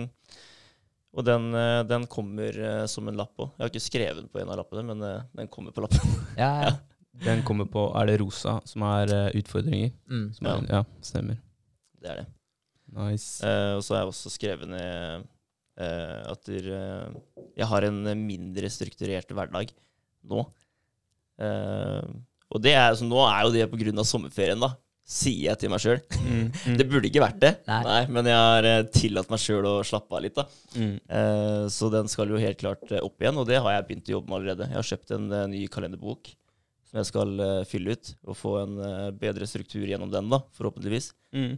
og 1.14 1.26
den, 1.28 1.50
uh, 1.56 1.82
den 1.88 2.08
kommer 2.10 2.58
som 2.90 3.08
en 3.08 3.20
lapp 3.20 3.36
òg. 3.36 3.52
Jeg 3.54 3.64
har 3.64 3.72
ikke 3.72 3.84
skrevet 3.84 4.22
den 4.22 4.32
på 4.32 4.40
en 4.42 4.52
av 4.52 4.60
lappene, 4.62 4.86
men 4.92 5.04
den 5.36 5.52
kommer 5.52 5.76
på 5.76 5.84
lappen. 5.84 6.18
Ja, 6.40 6.50
ja. 6.68 6.74
Den 7.22 7.44
kommer 7.46 7.68
på 7.70 7.84
Er 7.94 8.08
det 8.08 8.16
rosa 8.18 8.56
som 8.66 8.82
er 8.88 9.12
utfordringer? 9.38 9.92
Mm. 10.10 10.24
Som 10.34 10.48
er, 10.50 10.64
ja, 10.72 10.80
stemmer. 11.04 11.38
Det 12.02 12.10
er 12.10 12.24
det. 12.24 12.26
Nice. 12.94 13.42
Eh, 13.44 13.74
og 13.76 13.84
så 13.84 13.94
har 13.94 14.04
jeg 14.04 14.12
også 14.12 14.32
skrevet 14.32 14.70
ned 14.70 15.24
eh, 15.80 16.20
at 16.30 16.50
der, 16.50 16.68
jeg 17.56 17.68
har 17.70 17.86
en 17.88 18.02
mindre 18.26 18.70
strukturert 18.70 19.30
hverdag 19.34 19.72
nå. 20.30 20.44
Eh, 21.40 22.14
og 22.54 22.62
det 22.62 22.74
er, 22.78 22.94
så 22.94 23.06
nå 23.06 23.20
er 23.26 23.46
jo 23.46 23.54
det 23.54 23.68
pga. 23.72 24.04
sommerferien, 24.06 24.60
da. 24.60 24.74
Sier 25.04 25.50
jeg 25.50 25.60
til 25.60 25.68
meg 25.68 25.82
sjøl. 25.82 25.98
Mm, 26.16 26.44
mm, 26.48 26.76
Det 26.80 26.84
burde 26.88 27.08
ikke 27.10 27.20
vært 27.20 27.40
det, 27.42 27.50
Nei. 27.68 28.06
men 28.08 28.24
jeg 28.30 28.38
har 28.40 28.68
eh, 28.70 28.86
tillatt 28.94 29.28
meg 29.28 29.42
sjøl 29.42 29.66
å 29.68 29.74
slappe 29.84 30.16
av 30.16 30.22
litt. 30.24 30.38
mm. 30.78 30.94
Eh, 31.18 31.64
Så 31.68 31.90
den 31.92 32.08
skal 32.08 32.32
jo 32.32 32.40
helt 32.40 32.56
klart 32.62 32.86
eh, 32.88 33.02
opp 33.04 33.20
igjen, 33.20 33.36
og 33.36 33.44
det 33.50 33.58
har 33.60 33.74
jeg 33.74 33.84
begynt 33.90 34.08
å 34.08 34.14
jobbe 34.14 34.32
med 34.32 34.38
allerede. 34.38 34.70
Jeg 34.70 34.80
har 34.80 34.88
kjøpt 34.88 35.12
en 35.18 35.26
eh, 35.28 35.44
ny 35.52 35.60
kalenderbok 35.68 36.32
som 36.88 37.00
jeg 37.00 37.08
skal 37.10 37.30
uh, 37.42 37.64
fylle 37.66 37.96
ut, 37.96 38.12
og 38.30 38.36
få 38.38 38.50
en 38.60 38.74
uh, 38.78 39.10
bedre 39.18 39.48
struktur 39.50 39.82
gjennom 39.82 40.12
den, 40.12 40.28
da, 40.30 40.38
forhåpentligvis. 40.54 41.08
Mm. 41.34 41.56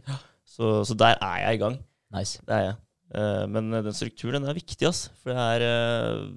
Så, 0.49 0.71
så 0.89 0.95
der 0.97 1.19
er 1.21 1.43
jeg 1.43 1.59
i 1.59 1.61
gang. 1.61 1.75
Nice. 2.15 2.39
Det 2.47 2.55
er 2.55 2.63
jeg. 2.65 2.77
Uh, 3.13 3.43
Men 3.53 3.69
den 3.75 3.93
strukturen 3.93 4.41
den 4.41 4.49
er 4.49 4.57
viktig, 4.57 4.87
ass. 4.89 5.03
For 5.21 5.29
det 5.29 5.45
er 5.61 6.31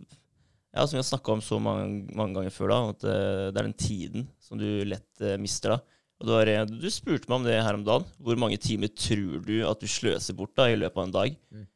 Ja, 0.70 0.84
som 0.86 0.96
vi 0.96 1.00
har 1.00 1.08
snakka 1.08 1.32
om 1.34 1.40
så 1.42 1.58
mange, 1.58 2.04
mange 2.14 2.36
ganger 2.36 2.52
før, 2.54 2.70
da, 2.70 2.78
at 2.92 3.06
eh, 3.10 3.46
det 3.50 3.58
er 3.58 3.66
den 3.66 3.78
tiden 3.78 4.28
som 4.42 4.60
du 4.60 4.68
lett 4.86 5.24
eh, 5.24 5.38
mister. 5.42 5.74
da. 5.74 5.98
Og 6.20 6.28
du, 6.28 6.34
har, 6.36 6.50
eh, 6.52 6.62
du 6.68 6.86
spurte 6.94 7.26
meg 7.26 7.40
om 7.40 7.48
det 7.48 7.56
her 7.58 7.78
om 7.78 7.82
dagen. 7.86 8.06
Hvor 8.22 8.38
mange 8.38 8.60
timer 8.62 8.92
tror 8.94 9.40
du 9.46 9.56
at 9.66 9.82
du 9.82 9.88
sløser 9.90 10.36
bort 10.38 10.54
da 10.58 10.68
i 10.70 10.78
løpet 10.78 11.00
av 11.00 11.08
en 11.08 11.16
dag? 11.16 11.34
Mm. 11.50 11.66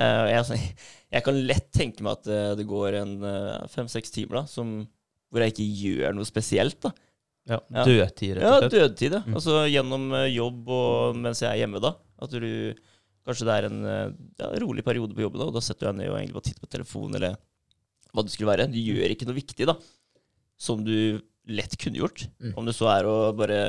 Uh, 0.00 0.26
jeg, 0.30 0.46
sånn- 0.46 0.64
jeg 1.16 1.26
kan 1.26 1.40
lett 1.50 1.68
tenke 1.74 2.06
meg 2.06 2.20
at 2.20 2.56
det 2.56 2.64
går 2.70 2.96
en 3.02 3.14
fem-seks 3.68 4.14
timer 4.14 4.40
da, 4.40 4.44
som, 4.48 4.72
hvor 5.28 5.44
jeg 5.44 5.52
ikke 5.52 5.68
gjør 5.82 6.16
noe 6.16 6.28
spesielt. 6.28 6.80
da. 6.86 6.94
Ja. 7.50 7.58
Dødtid, 7.84 8.38
rett 8.38 8.46
og 8.46 8.56
slett. 8.56 8.72
Ja, 8.72 8.86
dødtid, 8.86 9.18
ja. 9.18 9.22
Mm. 9.26 9.36
Altså 9.36 9.58
gjennom 9.66 10.08
jobb 10.30 10.70
og 10.78 11.20
mens 11.20 11.42
jeg 11.42 11.50
er 11.50 11.64
hjemme, 11.64 11.82
da. 11.82 11.96
At 12.22 12.32
du 12.40 12.48
Kanskje 13.20 13.44
det 13.44 13.52
er 13.52 13.66
en 13.68 13.82
ja, 13.84 14.46
rolig 14.62 14.80
periode 14.80 15.12
på 15.12 15.20
jobben, 15.20 15.42
da, 15.42 15.50
og 15.50 15.52
da 15.52 15.60
setter 15.60 15.84
du 15.84 15.88
deg 15.90 15.98
ned 15.98 16.08
og 16.08 16.14
egentlig 16.16 16.36
bare 16.38 16.44
titter 16.46 16.62
på 16.64 16.70
telefonen, 16.72 17.18
eller 17.18 17.34
hva 18.14 18.24
det 18.26 18.34
skulle 18.34 18.50
være. 18.50 18.68
Du 18.72 18.78
gjør 18.80 19.14
ikke 19.14 19.28
noe 19.28 19.38
viktig, 19.38 19.68
da, 19.70 19.76
som 20.60 20.82
du 20.86 21.20
lett 21.50 21.76
kunne 21.80 22.02
gjort. 22.02 22.26
Mm. 22.42 22.54
Om 22.60 22.68
det 22.68 22.76
så 22.76 22.90
er 22.92 23.08
å 23.08 23.16
bare 23.36 23.60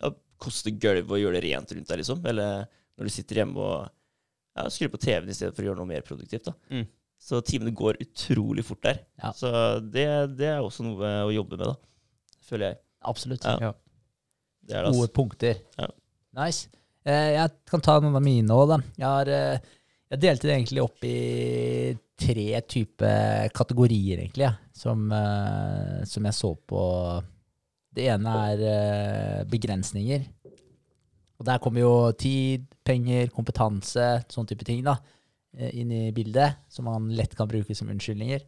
ja, 0.00 0.12
koste 0.40 0.72
gulvet 0.72 1.10
og 1.10 1.20
gjøre 1.20 1.38
det 1.38 1.44
rent 1.48 1.74
rundt 1.76 1.90
deg, 1.90 2.02
liksom. 2.02 2.22
Eller 2.30 2.64
når 2.96 3.08
du 3.08 3.14
sitter 3.14 3.42
hjemme 3.42 3.60
og 3.60 3.90
ja, 4.56 4.66
skrur 4.72 4.92
på 4.94 5.02
TV-en 5.02 5.30
i 5.30 5.36
stedet 5.36 5.56
for 5.56 5.64
å 5.64 5.70
gjøre 5.70 5.80
noe 5.82 5.90
mer 5.90 6.06
produktivt. 6.06 6.50
da. 6.50 6.56
Mm. 6.72 6.88
Så 7.20 7.42
timene 7.44 7.72
går 7.76 8.00
utrolig 8.00 8.64
fort 8.64 8.82
der. 8.86 9.02
Ja. 9.20 9.34
Så 9.36 9.50
det, 9.92 10.06
det 10.40 10.48
er 10.54 10.64
også 10.64 10.86
noe 10.86 11.14
å 11.26 11.32
jobbe 11.34 11.58
med, 11.60 11.68
da. 11.68 12.36
Føler 12.48 12.70
jeg. 12.72 12.80
Absolutt. 13.10 13.44
Ja. 13.60 13.74
Gode 14.88 15.10
punkter. 15.14 15.60
Ja. 15.76 15.90
Nice. 16.40 16.70
Eh, 17.04 17.34
jeg 17.36 17.52
kan 17.68 17.82
ta 17.84 17.98
noen 18.00 18.16
av 18.16 18.24
mine 18.24 18.56
òg, 18.56 18.72
da. 18.72 18.78
Jeg, 18.96 19.06
har, 19.08 19.30
eh, 19.32 19.76
jeg 20.10 20.22
delte 20.24 20.48
det 20.48 20.54
egentlig 20.56 20.82
opp 20.82 21.04
i 21.06 21.18
tre 22.20 22.46
typer 22.68 23.50
kategorier, 23.54 24.24
egentlig, 24.24 24.48
ja, 24.48 24.54
som, 24.74 25.06
uh, 25.12 26.00
som 26.08 26.26
jeg 26.26 26.36
så 26.36 26.50
på. 26.68 26.82
Det 27.94 28.08
ene 28.10 28.34
er 28.50 28.64
uh, 28.64 29.44
begrensninger. 29.50 30.26
Og 31.40 31.46
der 31.46 31.60
kommer 31.62 31.84
jo 31.84 31.92
tid, 32.18 32.66
penger, 32.84 33.30
kompetanse, 33.32 34.08
sånn 34.28 34.48
type 34.50 34.66
ting 34.66 34.82
da, 34.84 34.98
eh, 35.56 35.70
inn 35.80 35.92
i 35.94 36.10
bildet, 36.12 36.66
som 36.68 36.84
man 36.84 37.06
lett 37.16 37.32
kan 37.38 37.48
bruke 37.48 37.72
som 37.76 37.88
unnskyldninger. 37.88 38.42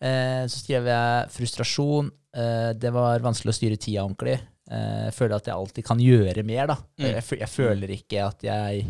Uh, 0.00 0.48
så 0.48 0.62
skrev 0.64 0.88
jeg 0.90 1.28
frustrasjon. 1.36 2.08
Det 2.30 2.90
var 2.94 3.22
vanskelig 3.24 3.50
å 3.50 3.56
styre 3.56 3.76
tida 3.78 4.02
ordentlig. 4.04 4.36
Jeg 4.70 5.14
føler 5.16 5.32
at 5.34 5.48
jeg 5.50 5.58
alltid 5.58 5.86
kan 5.88 5.98
gjøre 5.98 6.44
mer. 6.46 6.68
da. 6.70 6.76
Mm. 6.94 7.06
Jeg, 7.08 7.24
jeg 7.40 7.50
føler 7.50 7.94
ikke 7.96 8.20
at 8.22 8.44
jeg 8.46 8.84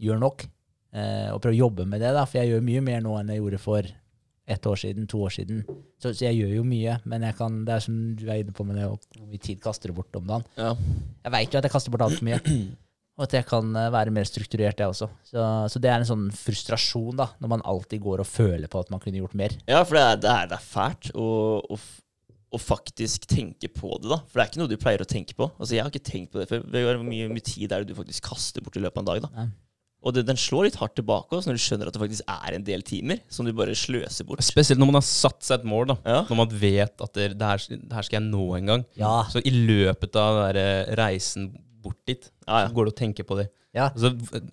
gjør 0.00 0.22
nok. 0.22 0.46
Eh, 0.96 1.28
og 1.34 1.42
prøve 1.44 1.56
å 1.58 1.64
jobbe 1.66 1.84
med 1.88 2.00
det, 2.00 2.14
da, 2.16 2.24
for 2.24 2.40
jeg 2.40 2.54
gjør 2.54 2.64
mye 2.64 2.82
mer 2.84 3.02
nå 3.04 3.18
enn 3.20 3.32
jeg 3.34 3.42
gjorde 3.42 3.60
for 3.60 3.88
ett 4.46 4.66
år 4.70 4.78
siden, 4.78 5.08
to 5.10 5.20
år 5.26 5.34
siden. 5.34 5.62
Så, 6.00 6.12
så 6.14 6.28
jeg 6.28 6.38
gjør 6.38 6.54
jo 6.60 6.64
mye, 6.64 6.96
men 7.10 7.26
jeg 7.26 7.36
kan, 7.36 7.60
det 7.66 7.74
er 7.74 7.84
som 7.84 7.98
du 8.16 8.24
er 8.30 8.40
inne 8.40 8.54
på 8.54 8.64
med 8.64 8.78
det, 8.78 8.86
hvor 8.88 9.26
mye 9.26 9.42
tid 9.42 9.60
kaster 9.64 9.90
du 9.90 9.96
bort 9.98 10.16
om 10.16 10.28
dagen. 10.28 10.46
Ja. 10.56 10.72
Jeg 11.26 11.34
veit 11.34 11.52
jo 11.52 11.60
at 11.60 11.66
jeg 11.66 11.74
kaster 11.74 11.92
bort 11.94 12.06
altfor 12.06 12.28
mye. 12.28 12.40
Og 13.16 13.24
at 13.24 13.32
jeg 13.32 13.46
kan 13.48 13.70
eh, 13.80 13.90
være 13.92 14.12
mer 14.12 14.28
strukturert, 14.28 14.80
jeg 14.80 14.92
også. 14.92 15.06
Så, 15.24 15.44
så 15.72 15.80
det 15.80 15.88
er 15.88 16.02
en 16.02 16.08
sånn 16.08 16.26
frustrasjon, 16.36 17.16
da, 17.16 17.30
når 17.40 17.52
man 17.56 17.66
alltid 17.68 18.02
går 18.04 18.20
og 18.22 18.28
føler 18.28 18.68
på 18.68 18.82
at 18.84 18.92
man 18.92 19.00
kunne 19.02 19.22
gjort 19.22 19.36
mer. 19.40 19.56
Ja, 19.68 19.80
for 19.88 19.96
det 19.96 20.02
er, 20.04 20.18
det 20.20 20.32
er, 20.32 20.50
det 20.52 20.58
er 20.58 20.66
fælt 20.66 21.08
å, 21.16 21.78
faktisk 22.56 23.26
tenke 23.28 23.68
på 23.68 23.98
det, 24.00 24.08
da. 24.08 24.22
For 24.24 24.38
det 24.38 24.44
er 24.44 24.50
ikke 24.52 24.60
noe 24.62 24.70
du 24.72 24.78
pleier 24.80 25.02
å 25.04 25.08
tenke 25.08 25.34
på. 25.36 25.48
Altså, 25.58 25.74
Jeg 25.76 25.84
har 25.84 25.90
ikke 25.92 26.08
tenkt 26.08 26.30
på 26.32 26.40
det 26.40 26.46
før. 26.48 26.62
Hvor 26.72 27.02
mye, 27.04 27.26
mye 27.28 27.44
tid 27.44 27.72
er 27.72 27.82
det 27.82 27.90
du 27.90 27.98
faktisk 27.98 28.30
kaster 28.30 28.64
bort 28.64 28.78
i 28.78 28.84
løpet 28.84 29.00
av 29.00 29.04
en 29.04 29.10
dag? 29.10 29.26
da? 29.26 29.32
Ja. 29.42 29.65
Og 30.04 30.12
det, 30.14 30.26
den 30.28 30.36
slår 30.38 30.68
litt 30.68 30.76
hardt 30.78 30.94
tilbake 30.98 31.34
også, 31.34 31.48
når 31.50 31.56
du 31.58 31.62
skjønner 31.64 31.88
at 31.88 31.94
det 31.96 32.02
faktisk 32.02 32.28
er 32.30 32.54
en 32.54 32.64
del 32.66 32.82
timer 32.86 33.18
som 33.32 33.46
du 33.48 33.52
bare 33.56 33.74
sløser 33.74 34.26
bort. 34.28 34.42
Spesielt 34.44 34.78
når 34.78 34.86
man 34.92 34.98
har 35.00 35.06
satt 35.08 35.42
seg 35.42 35.60
et 35.60 35.66
mål, 35.66 35.86
da. 35.90 35.96
Ja. 36.06 36.20
Når 36.28 36.36
man 36.44 36.52
vet 36.60 37.00
at 37.02 37.12
det, 37.16 37.28
det, 37.40 37.48
her, 37.48 37.64
det 37.72 37.92
her 37.96 38.06
skal 38.06 38.20
jeg 38.20 38.26
nå 38.28 38.44
en 38.60 38.66
gang. 38.70 38.84
Ja. 39.00 39.14
Så 39.32 39.42
i 39.42 39.50
løpet 39.50 40.14
av 40.20 40.42
der 40.54 40.92
reisen 41.00 41.48
bort 41.82 41.98
dit, 42.06 42.30
Ja, 42.46 42.60
ja. 42.62 42.68
så 42.68 42.74
går 42.76 42.86
det 42.90 42.94
å 42.94 42.98
tenke 43.00 43.24
på 43.26 43.38
det. 43.40 43.48
Ja. 43.74 43.88
Altså, 43.90 44.12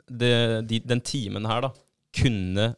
det, 0.09 0.33
de, 0.69 0.79
den 0.89 1.01
timen 1.05 1.45
her 1.49 1.67
da, 1.67 1.73
kunne 2.17 2.71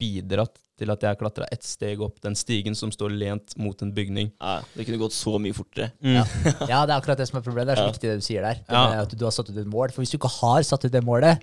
bidratt 0.00 0.56
til 0.80 0.88
at 0.94 1.02
jeg 1.04 1.18
klatra 1.20 1.44
ett 1.52 1.66
steg 1.66 2.00
opp 2.00 2.22
den 2.24 2.32
stigen 2.38 2.72
som 2.78 2.88
står 2.94 3.12
lent 3.12 3.52
mot 3.60 3.82
en 3.84 3.90
bygning. 3.92 4.30
Ja, 4.40 4.62
det 4.72 4.86
kunne 4.88 5.00
gått 5.02 5.12
så 5.12 5.34
mye 5.42 5.52
fortere. 5.56 5.90
Ja. 6.00 6.22
ja, 6.72 6.78
det 6.88 6.94
er 6.94 6.96
akkurat 6.96 7.20
det 7.20 7.26
som 7.28 7.36
er 7.40 7.44
problemet. 7.44 7.74
Det 7.74 7.76
er 7.76 7.82
så 7.82 7.88
Ja. 7.90 7.92
viktig 7.92 8.08
det 8.14 8.18
du 8.22 8.24
sier 8.24 8.46
der. 8.46 8.62
Det 8.64 8.78
Ja. 8.78 9.02
At 9.04 9.12
du 9.18 9.24
har 9.26 9.34
satt 9.36 9.50
ut 9.52 9.58
et 9.60 9.68
mål. 9.68 9.92
For 9.92 10.00
hvis 10.00 10.14
du 10.14 10.16
ikke 10.16 10.30
har 10.40 10.62
satt 10.64 10.86
ut 10.88 10.94
det 10.94 11.02
målet, 11.04 11.42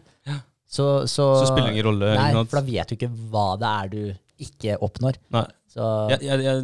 så, 0.68 0.86
så, 1.08 1.26
Så 1.40 1.48
spiller 1.50 1.70
det 1.70 1.78
ingen 1.78 1.88
rolle. 1.88 2.10
Nei, 2.20 2.32
for 2.44 2.60
da 2.60 2.64
vet 2.68 2.92
du 2.92 2.98
ikke 2.98 3.10
hva 3.32 3.48
det 3.60 3.70
er 3.72 3.92
du 3.94 4.02
ikke 4.48 4.76
oppnår. 4.86 5.18
Nei. 5.34 5.46
Så 5.72 5.86
Jeg, 6.12 6.24
jeg, 6.28 6.44
jeg, 6.46 6.64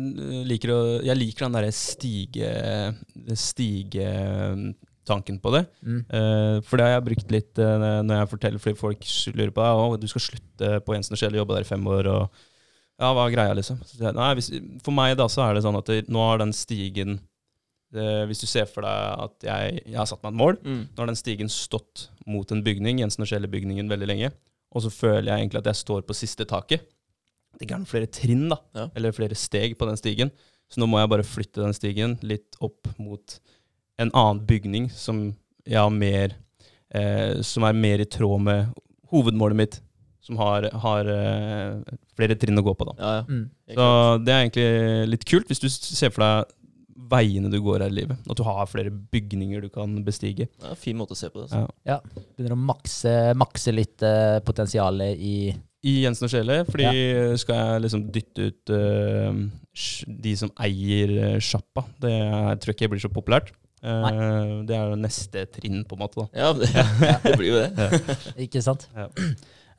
liker 0.50 0.74
å, 0.74 0.80
jeg 1.06 1.20
liker 1.20 1.48
den 1.48 1.58
derre 1.58 1.74
stige... 1.76 2.52
Stigetanken 3.40 5.40
på 5.44 5.54
det. 5.56 5.64
mm, 5.82 6.02
Uh, 6.14 6.58
for 6.68 6.78
det 6.80 6.86
har 6.88 6.96
jeg 6.96 7.06
brukt 7.10 7.34
litt 7.34 7.62
uh, 7.62 8.02
når 8.06 8.22
jeg 8.22 8.32
forteller 8.34 8.62
fordi 8.64 8.80
folk 8.80 9.08
lurer 9.34 9.54
på 9.56 9.68
Å, 9.68 9.86
du 10.00 10.08
skal 10.12 10.26
slutte 10.28 10.68
på 10.86 10.96
Jensen 10.96 11.16
og 11.16 11.20
Schelle, 11.22 11.40
jobbe 11.40 11.56
der 11.58 11.66
i 11.66 11.72
fem 11.72 11.84
år, 11.88 12.10
og 12.12 12.24
Ja, 13.02 13.10
hva 13.10 13.24
er 13.26 13.34
greia, 13.34 13.56
liksom? 13.58 13.80
Jeg, 14.00 14.14
nei, 14.16 14.30
hvis, 14.38 14.52
for 14.86 14.94
meg 14.96 15.16
da 15.20 15.26
så 15.32 15.48
er 15.48 15.58
det 15.58 15.64
sånn 15.66 15.80
at 15.80 15.90
det, 15.90 16.04
nå 16.14 16.20
har 16.24 16.44
den 16.44 16.54
stigen 16.56 17.18
eh, 17.96 18.24
Hvis 18.30 18.42
du 18.42 18.48
ser 18.48 18.66
for 18.70 18.82
deg 18.86 19.24
at 19.28 19.46
jeg, 19.48 19.84
jeg 19.86 19.98
har 20.00 20.06
satt 20.10 20.24
meg 20.24 20.34
et 20.34 20.40
mål, 20.42 20.58
Mm. 20.64 20.82
nå 20.94 20.98
har 21.04 21.08
den 21.12 21.16
stigen 21.20 21.50
stått 21.50 22.08
mot 22.26 22.50
en 22.52 22.64
bygning, 22.64 23.00
Jensen 23.00 23.22
og 23.26 23.28
Schelle-bygningen, 23.30 23.90
veldig 23.90 24.08
lenge, 24.10 24.32
og 24.74 24.82
så 24.86 24.90
føler 24.92 25.30
jeg 25.32 25.40
egentlig 25.44 25.60
at 25.64 25.66
jeg 25.74 25.82
står 25.84 26.02
på 26.08 26.16
siste 26.18 26.46
taket. 26.50 26.82
Det 27.60 27.70
er 27.70 27.84
flere 27.86 28.08
trinn, 28.10 28.48
da, 28.50 28.58
Ja. 28.74 28.88
eller 28.96 29.12
flere 29.14 29.36
steg 29.38 29.78
på 29.78 29.86
den 29.86 29.98
stigen. 29.98 30.32
Så 30.72 30.80
nå 30.82 30.88
må 30.90 30.98
jeg 31.00 31.10
bare 31.10 31.24
flytte 31.28 31.62
den 31.62 31.74
stigen 31.74 32.18
litt 32.24 32.56
opp 32.62 32.88
mot 32.98 33.40
en 34.00 34.10
annen 34.12 34.40
bygning 34.48 34.90
som 34.90 35.36
jeg 35.68 35.78
har 35.78 35.90
mer 35.92 36.34
eh, 36.96 37.42
Som 37.42 37.64
er 37.64 37.74
mer 37.74 38.00
i 38.02 38.06
tråd 38.06 38.42
med 38.42 38.74
hovedmålet 39.12 39.56
mitt, 39.56 39.80
som 40.22 40.38
har, 40.38 40.70
har 40.72 41.06
eh, 41.10 41.82
flere 42.16 42.36
trinn 42.40 42.58
å 42.58 42.64
gå 42.64 42.74
på, 42.78 42.86
da. 42.86 42.94
Ja, 42.98 43.14
ja. 43.18 43.24
mm. 43.28 43.50
Så 43.76 43.88
det 44.26 44.34
er 44.34 44.42
egentlig 44.48 45.10
litt 45.10 45.26
kult, 45.26 45.48
hvis 45.50 45.60
du 45.60 45.68
ser 45.70 46.10
for 46.14 46.22
deg 46.24 46.52
veiene 46.96 47.50
du 47.52 47.58
går 47.64 47.82
her 47.86 47.92
i 47.92 47.98
livet. 48.02 48.18
At 48.30 48.38
du 48.38 48.44
har 48.46 48.66
flere 48.70 48.92
bygninger 48.92 49.62
du 49.66 49.70
kan 49.74 49.96
bestige. 50.06 50.48
Det 50.60 50.68
er 50.68 50.76
en 50.76 50.80
fin 50.80 50.98
måte 51.00 51.16
å 51.16 51.20
se 51.20 51.30
på 51.34 51.42
det. 51.44 51.50
Ja, 51.54 51.68
Ja. 51.88 52.00
Begynner 52.38 52.56
å 52.56 52.62
makse, 52.70 53.14
makse 53.40 53.74
litt 53.74 54.04
uh, 54.06 54.40
potensialet 54.46 55.18
i 55.18 55.36
I 55.84 55.94
Jensen 56.06 56.30
og 56.30 56.32
Sjele. 56.32 56.62
fordi 56.70 57.38
skal 57.42 57.58
jeg 57.60 57.82
liksom 57.88 58.06
dytte 58.16 58.46
ut 58.52 58.72
uh, 58.72 59.42
de 60.24 60.36
som 60.40 60.52
eier 60.64 61.12
eh, 61.18 61.40
sjappa. 61.44 61.84
Det 62.00 62.12
er- 62.14 62.56
tror 62.62 62.72
jeg 62.72 62.78
ikke 62.78 62.92
blir 62.94 63.02
så 63.04 63.10
populært. 63.12 63.52
Uh, 63.84 64.62
det 64.64 64.78
er 64.78 64.94
jo 64.94 64.96
neste 65.02 65.44
trinn, 65.52 65.82
på 65.84 65.98
en 65.98 66.04
måte. 66.06 66.24
da. 66.24 66.28
Ja, 66.40 66.54
det, 66.56 66.70
det 67.26 67.34
blir 67.42 67.50
jo 67.52 67.60
det. 67.60 68.00
Ikke 68.46 68.62
sant? 68.64 68.86
Ja. 68.96 69.10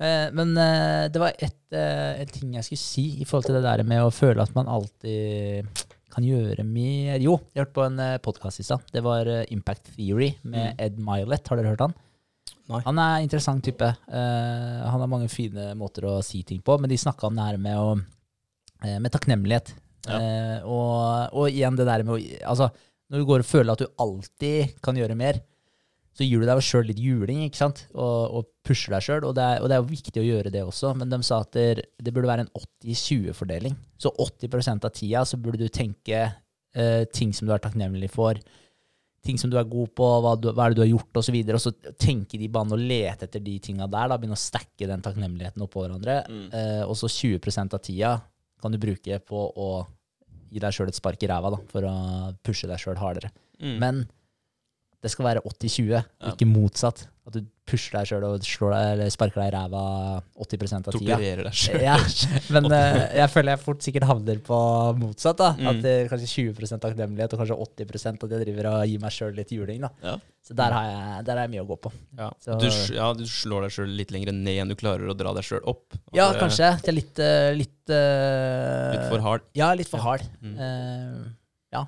Eh, 0.03 0.27
men 0.35 0.53
det 1.15 1.21
var 1.23 1.33
et, 1.39 1.57
en 1.73 2.27
ting 2.35 2.57
jeg 2.59 2.67
skulle 2.67 2.83
si 2.83 3.05
i 3.23 3.25
forhold 3.25 3.47
til 3.47 3.55
det 3.57 3.63
der 3.65 3.85
med 3.87 4.03
å 4.05 4.11
føle 4.13 4.43
at 4.43 4.53
man 4.59 4.67
alltid 4.69 5.71
kan 6.15 6.27
gjøre 6.27 6.65
mer 6.67 7.23
Jo, 7.23 7.39
jeg 7.53 7.65
hørte 7.65 7.77
på 7.77 7.85
en 7.89 8.01
uh, 8.01 8.17
podkast 8.23 8.63
i 8.63 8.67
stad. 8.67 8.85
Det 8.95 9.03
var 9.05 9.29
eh, 9.31 9.45
Impact 9.55 9.95
Theory 9.97 10.31
med 10.47 10.79
Ed 10.81 11.01
Milet. 11.03 11.49
Har 11.51 11.59
dere 11.59 11.75
hørt 11.75 11.83
han? 11.85 11.95
Nei. 12.71 12.81
Han 12.87 13.01
er 13.01 13.19
en 13.19 13.27
interessant 13.27 13.65
type. 13.65 13.89
Uh, 14.09 14.85
han 14.89 15.03
har 15.03 15.11
mange 15.11 15.29
fine 15.33 15.73
måter 15.79 16.07
å 16.09 16.19
si 16.25 16.43
ting 16.47 16.63
på, 16.65 16.79
men 16.81 16.91
de 16.91 17.01
snakka 17.01 17.29
om 17.29 17.37
det 17.37 17.49
her 17.49 17.61
med, 17.61 17.77
å, 17.77 17.91
eh, 18.87 18.97
med 19.03 19.13
takknemlighet. 19.13 19.75
Ja. 20.09 20.21
Uh, 20.21 20.69
og, 20.69 20.95
og 21.41 21.49
igjen 21.53 21.77
det 21.81 21.87
der 21.89 22.05
med 22.05 22.17
å 22.17 22.21
Altså, 22.53 22.69
når 23.09 23.21
du 23.21 23.29
går 23.29 23.45
og 23.45 23.49
føler 23.49 23.73
at 23.73 23.85
du 23.85 24.01
alltid 24.01 24.79
kan 24.85 24.97
gjøre 24.97 25.17
mer, 25.19 25.41
så 26.15 26.27
gir 26.27 26.43
du 26.43 26.47
deg 26.47 26.61
sjøl 26.63 26.87
litt 26.87 27.01
juling, 27.03 27.43
ikke 27.49 27.59
sant? 27.59 27.85
Og, 27.91 28.37
og 28.39 28.51
pusher 28.67 28.95
deg 28.95 29.03
sjøl. 29.03 29.25
Og, 29.27 29.35
det 29.35 29.47
og 29.61 29.71
det 29.71 29.77
er 29.77 29.83
jo 29.83 29.91
viktig 29.91 30.21
å 30.23 30.27
gjøre 30.27 30.53
det 30.55 30.63
også, 30.63 30.93
men 30.99 31.11
de 31.11 31.19
sa 31.27 31.41
at 31.43 31.51
det, 31.57 31.89
det 31.99 32.15
burde 32.15 32.31
være 32.31 32.47
en 32.47 32.53
80-20-fordeling. 32.55 33.75
Så 33.99 34.13
80% 34.23 34.87
av 34.87 34.95
tida 34.95 35.25
så 35.27 35.41
burde 35.43 35.65
du 35.65 35.73
tenke 35.75 36.21
eh, 36.23 37.03
ting 37.11 37.35
som 37.35 37.49
du 37.49 37.55
er 37.55 37.65
takknemlig 37.65 38.13
for, 38.15 38.39
ting 39.25 39.41
som 39.41 39.51
du 39.51 39.59
er 39.59 39.67
god 39.67 39.91
på, 39.97 40.07
hva, 40.23 40.37
du, 40.39 40.51
hva 40.53 40.69
er 40.69 40.75
det 40.75 40.79
du 40.79 40.85
har 40.85 40.93
gjort, 40.93 41.19
osv. 41.19 41.41
Og, 41.41 41.51
så 41.51 41.73
og 41.73 41.83
så 41.89 41.95
tenke 41.99 42.39
de 42.39 42.51
banene 42.53 42.79
og 42.79 42.87
lete 42.93 43.27
etter 43.27 43.43
de 43.43 43.59
tinga 43.65 43.89
der. 43.91 44.13
da, 44.13 44.21
Begynne 44.21 44.39
å 44.39 44.45
stacke 44.45 44.89
den 44.91 45.03
takknemligheten 45.03 45.67
oppå 45.67 45.83
hverandre. 45.83 46.21
Mm. 46.31 46.49
Eh, 46.55 46.83
og 46.87 46.95
så 47.01 47.11
20% 47.11 47.75
av 47.75 47.83
tida 47.83 48.17
kan 48.63 48.73
du 48.73 48.79
bruke 48.81 49.19
på 49.27 49.47
å 49.51 49.71
gi 50.55 50.63
deg 50.63 50.77
sjøl 50.77 50.93
et 50.93 50.99
spark 50.99 51.25
i 51.27 51.29
ræva 51.29 51.51
da, 51.57 51.59
for 51.73 51.89
å 51.89 51.95
pushe 52.47 52.71
deg 52.71 52.79
sjøl 52.79 53.01
hardere. 53.01 53.33
Mm. 53.59 53.81
Men 53.83 54.05
det 55.05 55.11
skal 55.13 55.27
være 55.29 55.43
80-20, 55.45 55.91
Ja. 55.93 56.05
ikke 56.33 56.49
motsatt. 56.49 57.07
At 57.25 57.33
du 57.39 57.45
pusher 57.65 57.95
deg 57.97 58.09
sjøl 58.11 58.25
og 58.29 58.43
slår 58.45 58.73
deg, 58.75 58.87
eller 58.95 59.13
sparker 59.13 59.41
deg 59.41 59.47
i 59.49 59.53
ræva 59.55 59.83
80% 60.45 60.89
av 60.91 60.93
tida. 60.93 61.15
Torturerer 61.17 61.47
deg 61.47 61.55
sjøl. 61.57 61.79
Ja, 61.81 61.95
men 62.57 62.67
eh, 62.77 62.99
jeg 63.17 63.31
føler 63.33 63.55
jeg 63.55 63.63
fort 63.65 63.81
sikkert 63.87 64.05
havner 64.11 64.43
på 64.45 64.59
motsatt. 65.01 65.39
da 65.41 65.53
Mm. 65.57 65.69
At 65.71 65.79
det 65.87 65.95
er 66.03 66.11
Kanskje 66.13 66.29
20 66.53 66.77
takknemlighet 66.83 67.33
og 67.33 67.41
kanskje 67.41 67.57
80 67.87 68.11
at 68.27 68.35
jeg 68.35 68.43
driver 68.45 68.69
og 68.75 68.85
gir 68.91 69.01
meg 69.01 69.15
sjøl 69.17 69.33
litt 69.39 69.55
juling. 69.57 69.81
da 69.87 69.91
Ja. 70.05 70.17
Så 70.45 70.53
der 70.59 70.77
har 70.77 70.85
jeg, 70.91 71.25
der 71.25 71.39
har 71.41 71.47
jeg 71.49 71.53
mye 71.55 71.65
å 71.65 71.69
gå 71.73 71.79
på. 71.87 71.93
Ja. 72.19 72.29
Så- 72.45 72.59
Du, 72.61 72.69
ja, 72.95 73.09
du 73.17 73.25
slår 73.25 73.63
deg 73.65 73.71
sjøl 73.79 73.97
litt 73.97 74.11
lenger 74.13 74.33
ned 74.37 74.61
enn 74.61 74.69
du 74.69 74.77
klarer 74.77 75.09
å 75.09 75.17
dra 75.17 75.33
deg 75.33 75.45
sjøl 75.49 75.65
opp. 75.65 75.97
Ja, 76.13 76.31
det- 76.33 76.41
kanskje. 76.45 76.69
Er 76.89 76.93
litt 76.93 77.19
eh, 77.19 77.55
Litt, 77.57 77.89
eh, 77.89 78.93
Litt 78.99 79.09
for 79.09 79.21
hard. 79.25 79.41
Ja, 79.57 79.73
litt 79.73 79.89
for 79.89 79.99
hard. 80.05 80.29
Mm. 80.43 80.59
Uh, 80.61 81.25
Ja, 81.73 81.87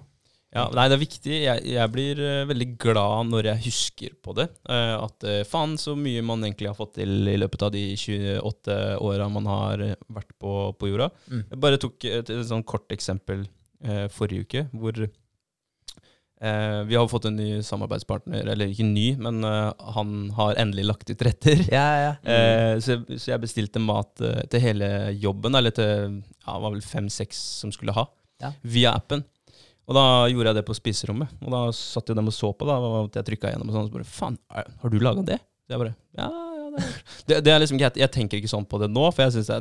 nei, 0.54 0.86
det 0.88 0.94
er 0.96 1.00
viktig. 1.02 1.34
Jeg, 1.42 1.64
jeg 1.74 1.90
blir 1.92 2.20
eh, 2.22 2.44
veldig 2.48 2.68
glad 2.80 3.26
når 3.32 3.48
jeg 3.50 3.64
husker 3.66 4.14
på 4.24 4.32
det. 4.38 4.46
Eh, 4.70 4.94
at 4.96 5.26
eh, 5.28 5.42
faen 5.44 5.74
så 5.80 5.92
mye 5.98 6.22
man 6.24 6.44
egentlig 6.46 6.70
har 6.70 6.78
fått 6.78 6.94
til 7.00 7.28
i 7.28 7.36
løpet 7.36 7.66
av 7.66 7.74
de 7.74 7.82
28 7.98 8.76
åra 9.04 9.26
man 9.28 9.46
har 9.50 9.82
vært 10.06 10.32
på, 10.40 10.54
på 10.80 10.88
jorda. 10.92 11.10
Mm. 11.28 11.42
Jeg 11.50 11.60
bare 11.66 11.80
tok 11.82 12.08
et, 12.08 12.30
et 12.32 12.48
sånn 12.48 12.64
kort 12.64 12.88
eksempel 12.94 13.44
eh, 13.84 14.06
forrige 14.14 14.46
uke, 14.46 14.64
hvor 14.72 15.02
eh, 15.04 16.80
vi 16.88 16.96
har 16.96 17.08
fått 17.10 17.28
en 17.28 17.36
ny 17.36 17.50
samarbeidspartner. 17.66 18.46
Eller 18.54 18.72
ikke 18.72 18.86
ny, 18.88 19.06
men 19.20 19.44
eh, 19.44 19.70
han 19.98 20.16
har 20.40 20.56
endelig 20.62 20.88
lagt 20.88 21.12
ut 21.12 21.26
retter. 21.26 21.66
ja, 21.68 21.86
ja. 22.06 22.12
Eh, 22.36 22.78
så, 22.84 23.00
så 23.18 23.32
jeg 23.34 23.42
bestilte 23.44 23.80
mat 23.82 24.14
til 24.22 24.60
hele 24.62 24.88
jobben, 25.20 25.54
eller 25.58 25.72
til 25.76 25.92
ja, 26.22 26.54
det 26.54 26.60
var 26.64 26.70
vel 26.72 26.84
fem-seks 26.86 27.36
som 27.60 27.72
skulle 27.74 27.92
ha, 27.96 28.08
Ja. 28.42 28.50
via 28.62 28.96
appen. 28.96 29.22
Og 29.86 29.94
da 29.94 30.02
gjorde 30.32 30.50
jeg 30.50 30.56
det 30.58 30.64
på 30.66 30.74
spiserommet. 30.74 31.30
Og 31.46 31.52
da 31.54 31.60
satt 31.72 32.08
jo 32.10 32.14
dem 32.18 32.26
og 32.26 32.34
så 32.34 32.50
på. 32.58 32.66
da, 32.66 32.76
at 33.04 33.14
Jeg 33.20 33.26
trykka 33.28 33.52
gjennom 33.52 33.68
og 33.70 33.74
sånn, 33.76 33.84
og 33.86 33.90
så 33.92 33.94
bare 34.00 34.08
Faen, 34.10 34.38
har 34.82 34.90
du 34.90 34.98
laga 34.98 35.22
det? 35.22 35.38
Så 35.66 35.74
jeg 35.76 35.78
bare 35.84 35.94
Ja, 36.18 36.26
ja, 36.26 36.70
det, 36.74 36.82
er- 36.82 37.22
det, 37.28 37.38
det 37.46 37.52
er 37.54 37.60
liksom 37.62 37.78
greit. 37.78 37.96
Jeg 38.02 38.10
tenker 38.12 38.40
ikke 38.40 38.50
sånn 38.50 38.66
på 38.66 38.80
det 38.82 38.88
nå, 38.90 39.04
for 39.14 39.22
jeg 39.26 39.32
synes 39.36 39.48
er, 39.54 39.60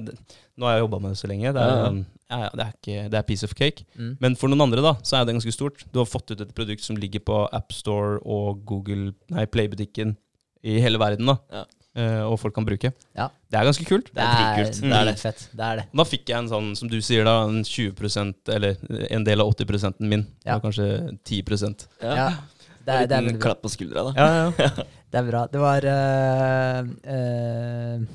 nå 0.58 0.66
har 0.66 0.76
jeg 0.80 0.84
jobba 0.88 1.00
med 1.04 1.14
det 1.14 1.20
så 1.22 1.30
lenge. 1.30 1.54
Det 1.54 1.62
er, 1.62 1.78
sånn, 1.86 2.02
ja, 2.32 2.40
ja, 2.42 2.50
det 2.58 2.66
er 2.66 2.74
ikke 2.74 3.10
Det 3.14 3.20
er 3.22 3.28
piece 3.30 3.44
of 3.46 3.54
cake. 3.56 3.86
Mm. 4.00 4.12
Men 4.20 4.36
for 4.36 4.50
noen 4.50 4.66
andre 4.66 4.82
da, 4.82 4.96
så 5.06 5.20
er 5.22 5.26
det 5.30 5.36
ganske 5.38 5.54
stort. 5.54 5.86
Du 5.94 6.02
har 6.02 6.10
fått 6.10 6.32
ut 6.34 6.42
et 6.42 6.54
produkt 6.58 6.82
som 6.84 6.98
ligger 6.98 7.22
på 7.22 7.40
AppStore 7.54 8.18
og 8.26 8.66
Google, 8.66 9.14
nei, 9.30 9.46
Playbutikken 9.46 10.18
i 10.66 10.80
hele 10.82 10.98
verden, 10.98 11.30
da. 11.30 11.38
Ja. 11.54 11.64
Eh, 11.96 12.22
og 12.28 12.36
folk 12.42 12.56
kan 12.58 12.66
bruke. 12.68 12.90
Ja. 13.16 13.30
Det 13.52 13.60
er 13.60 13.68
ganske 13.70 13.86
kult. 13.88 14.10
Det 14.12 14.24
er. 14.24 14.58
Det 14.66 14.82
Det 14.82 14.90
er 14.92 14.98
er 15.00 15.06
det. 15.12 15.20
Fett. 15.22 15.46
Det 15.56 15.64
er 15.64 15.76
det. 15.80 15.86
Da 15.96 16.04
fikk 16.04 16.28
jeg 16.28 16.38
en 16.42 16.50
sånn, 16.52 16.74
som 16.76 16.90
du 16.92 16.98
sier, 17.00 17.24
da, 17.24 17.38
en 17.48 17.62
20% 17.64 18.52
eller 18.52 18.76
en 19.16 19.24
del 19.24 19.40
av 19.42 19.54
80% 19.54 20.04
min. 20.04 20.26
Ja. 20.44 20.58
Det 20.58 20.66
kanskje 20.68 20.90
10 21.24 21.88
Ja. 22.04 22.16
Ja. 22.16 22.28
Det 22.86 22.94
er, 22.94 23.08
det 23.08 23.16
er 23.16 23.18
En 23.18 23.26
liten 23.32 23.42
klapp 23.42 23.64
på 23.64 23.72
skuldra, 23.72 24.04
da. 24.12 24.14
Ja, 24.14 24.52
ja. 24.60 24.70
Det 25.16 25.22
er 25.22 25.28
bra. 25.30 25.42
Det 25.48 25.60
var 25.64 25.86
uh, 25.88 26.88
uh, 27.08 28.06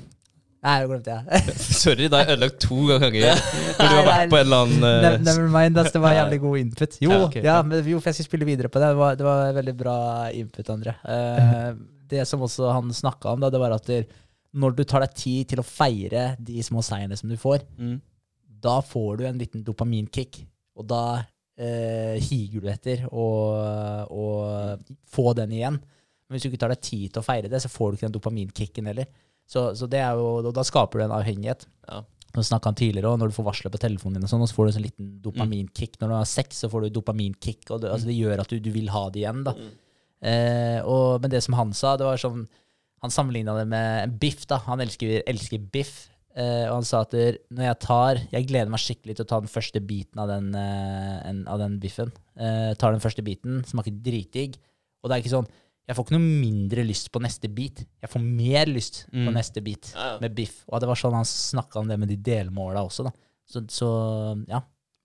Nei, 0.61 0.73
jeg 0.77 0.89
glemte 0.91 1.15
det. 1.31 1.53
Sorry, 1.57 2.05
da 2.05 2.19
har 2.21 2.27
jeg 2.29 2.35
ødelagt 2.37 2.59
to 2.61 2.77
ganger 2.85 3.23
når 3.25 3.79
du 3.81 3.95
har 3.95 4.05
vært 4.05 4.29
på 4.29 4.37
en 4.37 4.43
eller 4.45 4.59
annen 4.67 4.83
Ne- 4.85 5.13
eh, 5.15 5.23
Never 5.25 5.47
mind, 5.49 5.79
ass, 5.81 5.89
det 5.95 6.01
var 6.03 6.13
jævlig 6.13 6.37
god 6.43 6.59
input. 6.59 6.97
Jo, 7.01 7.09
Ja, 7.17 7.41
ja, 7.47 7.55
men, 7.65 7.81
jo 7.89 7.97
for 7.97 8.11
jeg 8.11 8.19
skal 8.19 8.27
spille 8.29 8.45
videre 8.45 8.69
på 8.69 8.77
det. 8.83 8.91
Det 8.93 8.99
var, 9.01 9.17
det 9.17 9.25
var 9.25 9.55
veldig 9.57 9.73
bra 9.79 9.95
input, 10.37 10.69
André. 10.75 10.93
Eh, 11.01 11.71
det 12.11 12.25
som 12.29 12.43
også 12.45 12.71
han 12.75 12.91
snakka 12.93 13.33
om, 13.33 13.43
da, 13.43 13.49
det 13.53 13.61
var 13.61 13.75
at 13.77 13.89
når 14.51 14.75
du 14.75 14.83
tar 14.83 15.05
deg 15.05 15.15
tid 15.15 15.51
til 15.51 15.61
å 15.61 15.67
feire 15.67 16.33
de 16.39 16.63
små 16.65 16.83
seirene 16.83 17.17
som 17.19 17.31
du 17.31 17.37
får, 17.39 17.63
mm. 17.79 17.97
da 18.63 18.79
får 18.83 19.21
du 19.21 19.27
en 19.29 19.39
liten 19.39 19.63
dopaminkick. 19.67 20.43
Og 20.79 20.87
da 20.91 21.03
eh, 21.55 22.19
higer 22.19 22.63
du 22.63 22.69
etter 22.71 23.05
å 23.11 24.27
få 25.11 25.31
den 25.39 25.55
igjen. 25.55 25.79
Men 25.79 26.35
hvis 26.35 26.47
du 26.47 26.51
ikke 26.51 26.63
tar 26.63 26.71
deg 26.71 26.83
tid 26.83 27.11
til 27.11 27.19
å 27.19 27.27
feire 27.27 27.51
det, 27.51 27.59
så 27.63 27.71
får 27.71 27.91
du 27.91 27.97
ikke 27.97 28.07
den 28.09 28.17
dopaminkicken 28.17 28.87
heller. 28.91 29.07
Så, 29.51 29.71
så 29.75 29.87
det 29.91 29.99
jo, 29.99 30.27
og 30.39 30.53
da 30.55 30.63
skaper 30.63 31.01
du 31.01 31.05
en 31.07 31.15
avhengighet. 31.17 31.65
Ja. 31.89 32.03
Nå 32.31 32.43
snakket 32.47 32.69
han 32.69 32.77
tidligere 32.79 33.09
også, 33.09 33.19
Når 33.19 33.31
du 33.31 33.35
får 33.35 33.45
varsler 33.49 33.73
på 33.73 33.81
telefonen 33.83 34.15
din, 34.15 34.23
og 34.27 34.31
sånn, 34.31 34.43
og 34.45 34.47
så 34.47 34.55
får 34.55 34.67
du 34.67 34.69
en 34.69 34.75
sånn 34.77 34.85
liten 34.85 35.09
dopaminkick. 35.25 35.97
Når 35.99 36.11
du 36.11 36.15
har 36.15 36.29
sex, 36.31 36.61
så 36.63 36.69
får 36.71 36.85
du 36.85 36.95
dopaminkick. 36.95 37.65
og 37.69 37.81
det, 37.83 37.91
altså 37.91 38.07
det 38.07 38.15
gjør 38.15 38.43
at 38.43 38.53
du, 38.53 38.59
du 38.63 38.71
vil 38.71 38.91
ha 38.93 39.03
det 39.11 39.23
igjen. 39.25 39.43
da. 39.47 39.55
Mm. 39.57 39.73
Eh, 40.21 40.79
og, 40.85 41.21
men 41.23 41.31
det 41.33 41.41
som 41.43 41.55
han 41.57 41.71
sa, 41.73 41.95
det 41.97 42.05
var 42.05 42.19
sånn 42.21 42.43
Han 43.01 43.09
sammenligna 43.09 43.55
det 43.57 43.63
med 43.67 44.03
en 44.03 44.11
biff. 44.21 44.43
da. 44.45 44.59
Han 44.67 44.79
elsker, 44.83 45.23
elsker 45.25 45.57
biff. 45.73 46.07
Eh, 46.37 46.67
og 46.69 46.75
han 46.77 46.85
sa 46.85 47.01
at 47.01 47.11
når 47.51 47.63
jeg 47.65 47.79
tar 47.83 48.19
Jeg 48.31 48.45
gleder 48.47 48.69
meg 48.71 48.79
skikkelig 48.79 49.15
til 49.17 49.25
å 49.25 49.27
ta 49.31 49.39
den 49.41 49.49
første 49.51 49.81
biten 49.83 50.21
av 50.21 50.29
den, 50.29 50.53
eh, 50.55 51.17
en, 51.31 51.39
av 51.49 51.57
den 51.59 51.79
biffen. 51.81 52.11
Eh, 52.37 52.73
tar 52.77 52.93
den 52.93 53.01
første 53.01 53.23
biten, 53.25 53.63
smaker 53.65 53.91
dritdigg. 54.05 54.55
Og 55.01 55.09
det 55.09 55.17
er 55.17 55.23
ikke 55.25 55.33
sånn 55.41 55.49
Jeg 55.89 55.95
får 55.97 56.05
ikke 56.05 56.13
noe 56.19 56.29
mindre 56.45 56.83
lyst 56.85 57.09
på 57.11 57.19
neste 57.19 57.49
bit. 57.51 57.81
Jeg 57.99 58.09
får 58.13 58.21
mer 58.21 58.65
lyst 58.69 59.07
på 59.09 59.17
Mm. 59.27 59.33
neste 59.33 59.63
bit 59.65 59.91
Ja, 59.95 60.13
ja. 60.13 60.19
med 60.21 60.35
biff. 60.37 60.63
Og 60.69 60.79
det 60.79 60.87
var 60.87 60.95
sånn 60.95 61.17
han 61.17 61.25
snakka 61.25 61.79
om 61.81 61.87
det 61.89 61.97
med 61.99 62.07
de 62.07 62.15
delmåla 62.21 62.85
også, 62.85 63.03
da. 63.09 63.11
Så, 63.49 63.65
så 63.67 63.89
ja. 64.47 64.61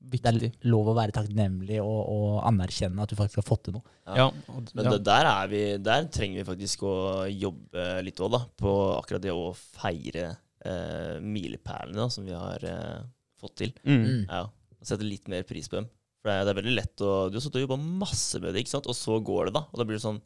Det 0.06 0.30
er 0.30 0.68
lov 0.70 0.90
å 0.92 0.96
være 0.96 1.14
takknemlig 1.16 1.80
og, 1.82 1.98
og 2.12 2.36
anerkjenne 2.46 3.02
at 3.02 3.10
du 3.10 3.16
faktisk 3.18 3.40
har 3.42 3.46
fått 3.48 3.64
til 3.68 3.76
noe. 3.78 3.94
Ja. 4.16 4.28
Men 4.76 4.90
det, 4.90 5.00
der, 5.06 5.28
er 5.30 5.50
vi, 5.50 5.62
der 5.82 6.06
trenger 6.12 6.40
vi 6.40 6.48
faktisk 6.50 6.84
å 6.86 6.96
jobbe 7.30 7.86
litt 8.06 8.22
òg, 8.22 8.32
da. 8.36 8.42
På 8.58 8.72
akkurat 8.96 9.24
det 9.24 9.34
å 9.34 9.50
feire 9.56 10.28
eh, 10.66 11.16
milepælene 11.22 12.08
som 12.12 12.26
vi 12.28 12.36
har 12.36 12.62
eh, 12.66 13.02
fått 13.40 13.58
til. 13.64 13.74
Mm. 13.82 13.98
Mm. 14.04 14.22
Ja, 14.30 14.46
Sette 14.86 15.06
litt 15.06 15.26
mer 15.32 15.42
pris 15.48 15.66
på 15.70 15.80
dem. 15.80 15.90
For 16.22 16.30
det 16.30 16.36
er, 16.38 16.46
det 16.46 16.52
er 16.52 16.58
veldig 16.60 16.74
lett 16.76 17.02
å 17.02 17.12
Du 17.30 17.38
har 17.38 17.42
sittet 17.42 17.60
og 17.60 17.66
jobba 17.66 17.78
masse 18.04 18.40
med 18.42 18.54
det, 18.54 18.64
ikke 18.64 18.76
sant? 18.76 18.88
og 18.90 18.96
så 18.98 19.18
går 19.24 19.48
det, 19.48 19.56
da. 19.58 19.66
Og 19.70 19.80
da 19.80 19.86
blir 19.88 19.98
det 19.98 20.04
sånn 20.06 20.22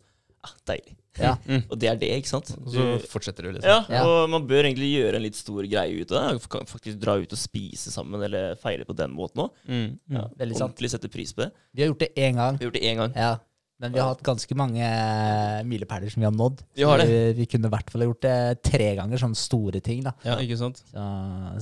ah, 0.47 0.55
Deilig. 0.71 0.97
Ja. 1.19 1.33
Mm. 1.51 1.65
Og 1.67 1.79
det 1.83 1.89
er 1.91 1.97
det, 1.99 2.09
ikke 2.21 2.31
sant? 2.31 2.53
Og 2.63 2.71
så 2.71 2.85
fortsetter 3.11 3.43
du, 3.45 3.51
liksom. 3.57 3.67
ja, 3.69 3.81
Ja. 3.91 4.03
og 4.07 4.31
man 4.31 4.45
bør 4.47 4.63
egentlig 4.69 4.93
gjøre 4.95 5.19
en 5.19 5.25
litt 5.25 5.37
stor 5.37 5.67
greie 5.67 6.01
ut 6.05 6.13
av 6.15 6.31
det. 6.39 6.63
Faktisk 6.71 7.01
dra 7.03 7.17
ut 7.19 7.35
og 7.35 7.41
spise 7.41 7.91
sammen, 7.93 8.23
eller 8.23 8.55
feire 8.63 8.87
på 8.87 8.95
den 8.97 9.11
måten 9.17 9.43
òg. 9.45 9.51
Mm. 9.67 9.89
Ja, 10.15 10.29
Veldig 10.39 10.57
sant. 10.57 10.71
Ordentlig 10.71 10.93
sette 10.95 11.11
pris 11.13 11.35
på 11.35 11.43
det. 11.45 11.51
Vi 11.75 11.83
har 11.83 11.91
gjort 11.91 12.05
det 12.07 12.13
én 12.15 12.39
gang. 12.39 12.61
Vi 12.61 12.65
har 12.65 12.71
gjort 12.71 12.79
det 12.79 12.87
én 12.93 13.01
gang. 13.03 13.17
Ja. 13.19 13.33
Men 13.81 13.95
vi 13.95 14.01
har 14.03 14.11
hatt 14.13 14.21
ganske 14.23 14.55
mange 14.61 14.85
eh, 14.85 15.61
milepæler 15.65 16.13
som 16.13 16.21
vi 16.21 16.27
har 16.29 16.35
nådd. 16.37 16.59
Vi 16.77 16.85
har 16.85 17.01
det. 17.01 17.07
Vi, 17.09 17.21
vi 17.41 17.47
kunne 17.49 17.71
i 17.71 17.73
hvert 17.73 17.89
fall 17.91 18.03
gjort 18.05 18.23
det 18.27 18.35
tre 18.69 18.91
ganger, 18.99 19.17
sånne 19.23 19.39
store 19.41 19.81
ting. 19.81 20.03
da. 20.05 20.13
Ja, 20.27 20.35
ikke 20.45 20.59
sant? 20.61 20.83
Så, 20.93 21.05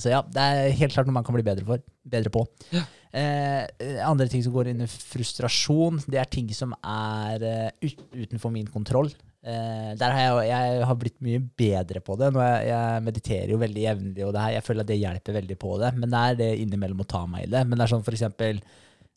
så 0.03 0.11
ja, 0.11 0.19
det 0.27 0.43
er 0.51 0.73
helt 0.81 0.91
klart 0.97 1.07
noe 1.07 1.15
man 1.15 1.23
kan 1.23 1.37
bli 1.37 1.45
bedre, 1.47 1.63
for, 1.69 1.79
bedre 2.11 2.33
på. 2.35 2.43
Ja. 2.75 2.83
Eh, 3.09 3.65
andre 4.05 4.27
ting 4.29 4.43
som 4.45 4.53
går 4.53 4.69
inn 4.71 4.83
i 4.85 4.89
frustrasjon, 4.89 6.03
det 6.05 6.19
er 6.21 6.29
ting 6.29 6.51
som 6.53 6.75
er 6.77 7.41
uh, 7.41 7.89
utenfor 8.13 8.53
min 8.53 8.69
kontroll. 8.69 9.09
Eh, 9.39 9.95
der 9.95 10.11
har 10.11 10.41
jeg, 10.43 10.49
jeg 10.51 10.83
har 10.89 10.97
blitt 10.99 11.17
mye 11.23 11.39
bedre 11.39 12.03
på 12.03 12.17
det. 12.19 12.29
Nå 12.35 12.43
jeg, 12.43 12.67
jeg 12.69 13.05
mediterer 13.05 13.53
jo 13.53 13.61
veldig 13.61 13.85
jevnlig, 13.85 14.25
og 14.27 14.35
det 14.35 14.43
her, 14.43 14.57
jeg 14.57 14.67
føler 14.67 14.85
at 14.85 14.91
det 14.91 14.99
hjelper 14.99 15.39
veldig 15.39 15.57
på 15.61 15.73
det. 15.81 15.93
Men 15.95 16.11
det 16.11 16.21
er 16.21 16.37
det 16.43 16.51
innimellom 16.65 17.01
å 17.05 17.09
ta 17.15 17.23
meg 17.29 17.47
i 17.47 17.51
det. 17.55 17.63
Men 17.65 17.79
det 17.79 17.85
er 17.85 17.95
sånn 17.95 18.05
for 18.05 18.17
eksempel 18.17 18.61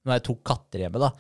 Nå 0.03 0.11
har 0.11 0.17
jeg 0.19 0.25
to 0.27 0.35
katter 0.43 0.81
hjemme, 0.83 0.99
da. 0.99 1.13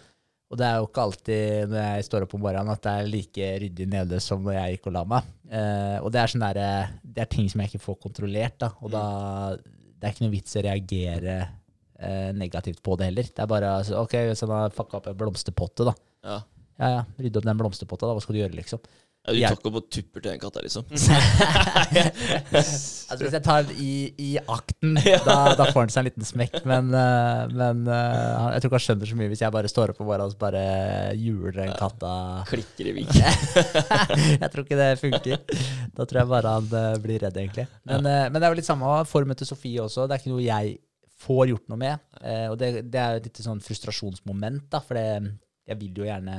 Og 0.50 0.58
det 0.58 0.64
er 0.66 0.80
jo 0.80 0.87
ikke 0.88 1.02
alltid 1.06 1.70
når 1.70 1.85
jeg 1.85 2.06
står 2.08 2.24
opp 2.24 2.32
om 2.35 2.40
morgenen 2.42 2.72
at 2.72 2.80
det 2.82 2.94
er 2.98 3.11
like 3.12 3.50
ryddig 3.62 3.87
nede 3.88 4.18
som 4.20 4.42
når 4.42 4.56
jeg 4.56 4.72
gikk 4.74 4.88
og 4.90 4.96
la 4.96 5.02
meg. 5.12 5.28
Eh, 5.46 5.98
og 6.00 6.08
det 6.11 6.18
er 6.18 6.32
sånn 6.32 6.42
der, 6.42 6.90
det 7.00 7.22
er 7.22 7.30
ting 7.30 7.46
som 7.48 7.62
jeg 7.62 7.70
ikke 7.70 7.85
får 7.85 8.00
kontrollert, 8.02 8.56
da. 8.58 8.72
Og 8.82 8.90
da 8.90 9.04
det 9.54 10.08
er 10.08 10.16
ikke 10.16 10.24
noe 10.24 10.35
vits 10.35 10.56
i 10.56 10.58
å 10.58 10.64
reagere 10.66 11.37
eh, 12.02 12.32
negativt 12.36 12.82
på 12.84 12.96
det 12.98 13.10
heller. 13.10 13.30
Det 13.30 13.44
er 13.44 13.50
bare 13.50 13.76
altså, 13.80 14.02
OK, 14.02 14.18
hvis 14.30 14.44
han 14.46 14.54
har 14.56 14.74
fucka 14.74 15.00
opp 15.00 15.08
en 15.12 15.20
blomsterpotte, 15.22 15.88
da. 15.88 15.96
Ja. 16.26 16.40
Ja 16.80 16.88
ja, 16.96 17.00
rydde 17.20 17.38
opp 17.38 17.46
den 17.46 17.58
blomsterpotta, 17.60 18.08
da. 18.08 18.16
Hva 18.16 18.24
skal 18.24 18.36
du 18.36 18.42
gjøre, 18.42 18.56
liksom? 18.58 18.82
Ja, 19.22 19.30
du 19.30 19.38
tar 19.38 19.54
ikke 19.54 19.70
opp 19.70 19.76
og 19.78 19.84
tupper 19.94 20.22
til 20.22 20.32
den 20.32 20.40
katta, 20.42 20.62
liksom. 20.64 20.82
Altså 23.12 23.20
Hvis 23.20 23.36
jeg 23.36 23.44
tar 23.44 23.68
den 23.68 23.76
i, 23.78 23.92
i 24.18 24.30
akten, 24.40 24.96
da, 24.98 25.36
da 25.54 25.68
får 25.68 25.84
han 25.84 25.92
seg 25.94 26.00
en 26.00 26.08
liten 26.08 26.26
smekk. 26.26 26.56
Men, 26.66 26.90
eh, 26.90 27.52
men 27.54 27.84
eh, 27.86 28.48
jeg 28.56 28.64
tror 28.64 28.72
ikke 28.72 28.80
han 28.80 28.84
skjønner 28.88 29.12
så 29.12 29.18
mye 29.20 29.30
hvis 29.30 29.44
jeg 29.44 29.54
bare 29.54 29.70
står 29.70 29.92
opp 29.94 30.02
og 30.02 30.10
bare, 30.10 30.26
og 30.26 30.34
så 30.34 30.40
bare 30.42 30.64
juler 31.20 31.54
den 31.60 31.70
katta. 31.78 32.12
Klikker 32.50 32.90
i 32.90 32.94
vik. 32.98 33.14
jeg 33.14 34.48
tror 34.48 34.66
ikke 34.66 34.80
det 34.80 34.90
funker. 35.04 35.44
Da 35.94 36.02
tror 36.02 36.24
jeg 36.24 36.32
bare 36.34 36.56
han 36.58 36.66
blir 37.04 37.22
redd, 37.22 37.38
egentlig. 37.44 37.68
Men, 37.86 38.02
ja. 38.02 38.26
men 38.26 38.40
det 38.40 38.48
er 38.48 38.56
jo 38.56 38.58
litt 38.58 38.72
samme 38.72 38.96
formen 39.06 39.38
til 39.38 39.52
Sofie 39.52 39.86
også. 39.86 40.08
Det 40.08 40.18
er 40.18 40.24
ikke 40.24 40.34
noe 40.34 40.48
jeg 40.48 40.80
får 41.22 41.52
gjort 41.52 41.70
noe 41.70 41.80
med. 41.80 42.02
Eh, 42.22 42.48
og 42.50 42.58
det, 42.61 42.72
det 42.90 43.00
er 43.00 43.18
et 43.18 43.28
lite 43.28 43.44
sånn 43.44 43.62
frustrasjonsmoment, 43.62 44.66
da, 44.72 44.82
for 44.85 44.98
det, 44.98 45.32
jeg 45.68 45.80
vil 45.80 46.02
jo 46.02 46.08
gjerne 46.08 46.37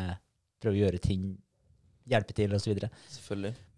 prøve 0.64 0.78
å 0.78 0.82
gjøre 0.86 1.02
ting, 1.04 1.30
hjelpe 2.10 2.36
til 2.36 2.56
osv. 2.56 2.84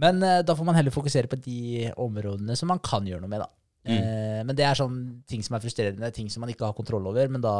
Men 0.01 0.23
eh, 0.25 0.41
da 0.45 0.55
får 0.57 0.67
man 0.67 0.77
heller 0.77 0.95
fokusere 0.95 1.29
på 1.31 1.39
de 1.45 1.91
områdene 2.01 2.57
som 2.57 2.71
man 2.73 2.81
kan 2.83 3.05
gjøre 3.07 3.23
noe 3.23 3.33
med, 3.33 3.45
da. 3.45 3.51
Mm. 3.85 3.97
Eh, 3.97 4.39
men 4.47 4.57
det 4.57 4.65
er 4.65 4.79
sånn 4.79 4.97
ting 5.29 5.45
som 5.45 5.57
er 5.57 5.65
frustrerende, 5.65 6.13
ting 6.13 6.31
som 6.33 6.41
man 6.41 6.53
ikke 6.53 6.65
har 6.67 6.77
kontroll 6.77 7.05
over, 7.11 7.29
men 7.31 7.43
da 7.43 7.55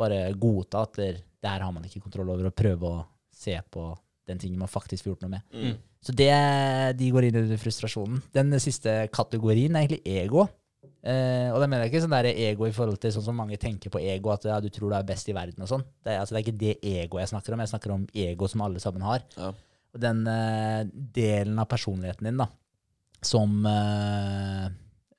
bare 0.00 0.26
godta 0.40 0.86
at 0.88 0.96
det 0.98 1.50
her 1.50 1.62
har 1.62 1.74
man 1.74 1.84
ikke 1.86 2.02
kontroll 2.02 2.32
over, 2.32 2.48
og 2.48 2.56
prøve 2.56 2.88
å 2.88 3.02
se 3.34 3.54
på 3.70 3.92
den 4.24 4.40
tingen 4.40 4.58
man 4.58 4.70
faktisk 4.72 5.04
får 5.04 5.12
gjort 5.12 5.26
noe 5.26 5.34
med. 5.36 5.44
Mm. 5.52 5.74
Så 6.04 6.12
det, 6.16 6.32
de 6.98 7.08
går 7.12 7.28
inn 7.28 7.38
under 7.42 7.60
frustrasjonen. 7.60 8.20
Den 8.32 8.52
siste 8.60 9.04
kategorien 9.12 9.76
er 9.76 9.84
egentlig 9.84 10.02
ego. 10.24 10.46
Eh, 11.04 11.50
og 11.52 11.58
da 11.60 11.66
mener 11.68 11.84
jeg 11.84 11.92
ikke 11.92 12.00
sånn 12.06 12.14
der 12.14 12.30
ego 12.32 12.64
i 12.64 12.72
forhold 12.72 12.96
til 13.02 13.12
sånn 13.12 13.26
som 13.26 13.36
mange 13.36 13.58
tenker 13.60 13.92
på 13.92 14.00
ego, 14.00 14.30
at 14.32 14.46
ja, 14.48 14.56
du 14.62 14.70
tror 14.72 14.88
du 14.88 14.96
er 14.96 15.04
best 15.06 15.28
i 15.28 15.34
verden 15.36 15.64
og 15.64 15.68
sånn. 15.68 15.84
Det, 16.00 16.16
altså, 16.16 16.32
det 16.32 16.38
er 16.40 16.46
ikke 16.46 16.62
det 16.62 16.74
ego 16.94 17.20
jeg 17.20 17.30
snakker 17.34 17.56
om. 17.56 17.62
Jeg 17.64 17.72
snakker 17.74 17.92
om 17.92 18.06
ego 18.24 18.48
som 18.48 18.64
alle 18.64 18.80
sammen 18.80 19.04
har. 19.04 19.26
Ja. 19.36 19.50
Og 19.94 20.00
den 20.02 20.24
uh, 20.26 20.80
delen 21.14 21.60
av 21.60 21.68
personligheten 21.70 22.26
din 22.26 22.40
da, 22.40 22.48
som 23.24 23.60
uh, 23.62 24.64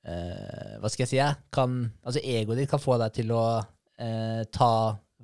Hva 0.06 0.90
skal 0.92 1.06
jeg 1.06 1.10
si? 1.14 1.22
Kan, 1.54 1.78
altså 2.06 2.20
Egoet 2.20 2.60
ditt 2.60 2.70
kan 2.70 2.82
få 2.82 2.98
deg 3.00 3.14
til 3.16 3.32
å 3.34 3.46
ta 3.96 4.72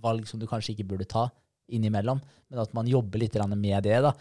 valg 0.02 0.24
som 0.26 0.40
du 0.40 0.46
kanskje 0.48 0.72
ikke 0.72 0.86
burde 0.88 1.04
ta 1.06 1.26
innimellom, 1.70 2.18
men 2.48 2.60
at 2.62 2.72
man 2.74 2.88
jobber 2.88 3.20
litt 3.20 3.36
med 3.52 3.84
det. 3.84 4.00
da. 4.02 4.14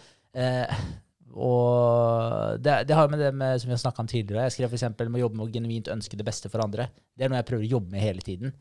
Og 1.32 2.60
det, 2.60 2.82
det 2.90 2.98
har 2.98 3.12
med 3.12 3.22
det 3.22 3.32
med, 3.36 3.62
som 3.62 3.70
vi 3.70 3.76
har 3.76 3.82
snakka 3.84 4.04
om 4.04 4.10
tidligere. 4.12 4.50
Jeg 4.50 4.58
skrev 4.58 4.74
f.eks. 4.74 4.88
om 5.06 5.16
å 5.18 5.24
jobbe 5.24 5.40
med 5.40 5.46
å 5.46 5.54
genuint 5.54 5.92
ønske 5.94 6.20
det 6.20 6.28
beste 6.28 6.52
for 6.52 6.64
andre. 6.64 6.90
Det 7.16 7.26
er 7.26 7.32
noe 7.32 7.40
jeg 7.40 7.48
prøver 7.52 7.68
å 7.68 7.74
jobbe 7.78 7.94
med 7.94 8.04
hele 8.04 8.26
tiden. 8.26 8.54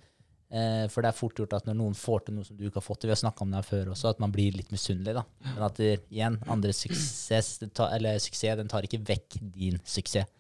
Eh, 0.51 0.85
for 0.91 1.03
det 1.03 1.13
er 1.13 1.19
fort 1.19 1.39
gjort 1.39 1.55
at 1.61 1.67
når 1.69 1.77
noen 1.79 1.95
får 1.95 2.25
til 2.27 2.35
noe 2.35 2.47
som 2.47 2.59
du 2.59 2.65
ikke 2.67 2.81
har 2.81 2.87
fått 2.87 3.03
til, 3.03 3.11
vi 3.11 3.15
har 3.15 3.23
snakka 3.23 3.45
om 3.45 3.53
det 3.53 3.61
her 3.61 3.69
før 3.69 3.93
også, 3.93 4.11
at 4.15 4.23
man 4.23 4.35
blir 4.35 4.57
litt 4.59 4.73
misunnelig. 4.75 5.15
da. 5.19 5.25
Men 5.47 5.67
at 5.67 5.79
det, 5.79 5.93
igjen, 6.11 6.39
andres 6.51 6.83
suksess, 6.85 7.53
tar, 7.71 7.95
eller 7.99 8.19
suksess 8.23 8.59
den 8.59 8.71
tar 8.71 8.87
ikke 8.87 9.03
vekk 9.13 9.41
din 9.55 9.79
suksess. 9.87 10.31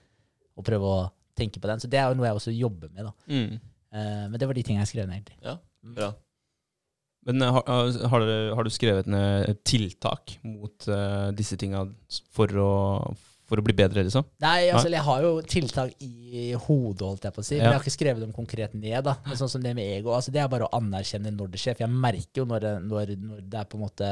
Og 0.58 0.66
prøve 0.66 0.86
å 0.86 1.04
tenke 1.38 1.62
på 1.62 1.70
den. 1.70 1.82
Så 1.82 1.90
det 1.90 2.00
er 2.00 2.10
jo 2.10 2.18
noe 2.18 2.26
jeg 2.28 2.40
også 2.40 2.54
jobber 2.54 2.90
med. 2.94 3.06
da. 3.06 3.14
Mm. 3.30 3.60
Eh, 3.90 4.24
men 4.30 4.38
det 4.38 4.50
var 4.50 4.58
de 4.58 4.66
tingene 4.66 4.84
jeg 4.84 4.92
skrev 4.94 5.06
ned, 5.06 5.20
egentlig. 5.20 5.38
Ja, 5.46 5.56
bra. 5.98 6.10
Men 7.28 7.42
eh, 7.44 7.50
har, 7.52 7.64
har, 8.12 8.22
dere- 8.24 8.54
har 8.56 8.64
du 8.64 8.70
skrevet 8.72 9.08
ned 9.10 9.58
tiltak 9.68 10.38
mot 10.46 10.86
uh, 10.88 11.28
disse 11.36 11.58
tinga 11.60 11.82
for 12.32 12.48
å, 12.56 12.70
for 13.50 13.60
å 13.60 13.64
bli 13.66 13.74
bedre, 13.76 14.04
liksom? 14.06 14.24
Nei, 14.40 14.70
altså, 14.70 14.88
jeg 14.92 15.04
har 15.04 15.26
jo 15.26 15.32
tiltak 15.44 15.92
i 16.06 16.52
hodet, 16.54 17.04
holdt 17.04 17.26
jeg 17.28 17.34
på 17.36 17.42
å 17.42 17.48
si. 17.48 17.58
Men 17.58 17.66
jeg 17.68 17.76
har 17.76 17.84
ikke 17.84 17.96
skrevet 17.98 18.24
dem 18.24 18.32
konkret 18.36 18.72
ned. 18.78 19.02
da. 19.04 19.18
Men 19.26 19.36
sånn 19.36 19.52
som 19.52 19.60
det 19.64 19.74
med 19.76 19.90
ego, 19.98 20.14
altså, 20.16 20.32
det 20.32 20.40
er 20.40 20.48
bare 20.52 20.68
å 20.70 20.72
anerkjenne 20.80 21.34
når 21.36 21.52
det 21.52 21.60
skjer. 21.60 21.76
For 21.76 21.84
jeg 21.84 22.00
merker 22.06 22.40
jo 22.42 22.48
når 22.48 22.64
det, 22.64 22.72
når, 22.88 23.12
når 23.26 23.44
det 23.52 23.60
er 23.64 23.68
på 23.72 23.78
en 23.80 23.86
måte 23.88 24.10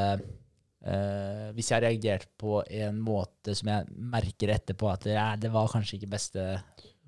Uh, 0.79 1.49
Hvis 1.57 1.73
jeg 1.73 1.75
har 1.75 1.83
reagert 1.89 2.29
på 2.39 2.61
en 2.71 3.01
måte 3.03 3.51
som 3.59 3.67
jeg 3.67 3.89
merker 4.13 4.53
etterpå 4.55 4.87
at 4.93 5.09
ja, 5.11 5.25
det 5.35 5.51
var 5.51 5.67
kanskje 5.73 5.97
ikke 5.99 6.11
beste 6.13 6.45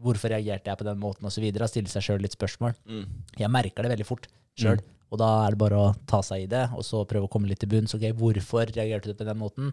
Hvorfor 0.03 0.33
reagerte 0.35 0.73
jeg 0.73 0.81
på 0.81 0.87
den 0.89 0.99
måten, 0.99 1.29
osv. 1.29 1.45
Stille 1.71 1.93
seg 1.93 2.03
sjøl 2.03 2.19
litt 2.25 2.35
spørsmål. 2.35 2.75
Mm. 2.91 3.05
Jeg 3.39 3.53
merker 3.55 3.87
det 3.87 3.93
veldig 3.93 4.07
fort 4.09 4.27
sjøl. 4.59 4.81
Og 5.11 5.19
da 5.19 5.31
er 5.45 5.55
det 5.55 5.61
bare 5.61 5.79
å 5.79 5.93
ta 6.09 6.21
seg 6.23 6.45
i 6.45 6.51
det, 6.51 6.69
og 6.77 6.85
så 6.87 7.03
prøve 7.09 7.27
å 7.27 7.33
komme 7.33 7.51
litt 7.51 7.61
til 7.63 7.71
bunns. 7.73 7.97
Ok, 7.97 8.07
hvorfor 8.19 8.71
reagerte 8.71 9.11
du 9.11 9.19
på 9.19 9.27
den 9.27 9.41
måten? 9.41 9.73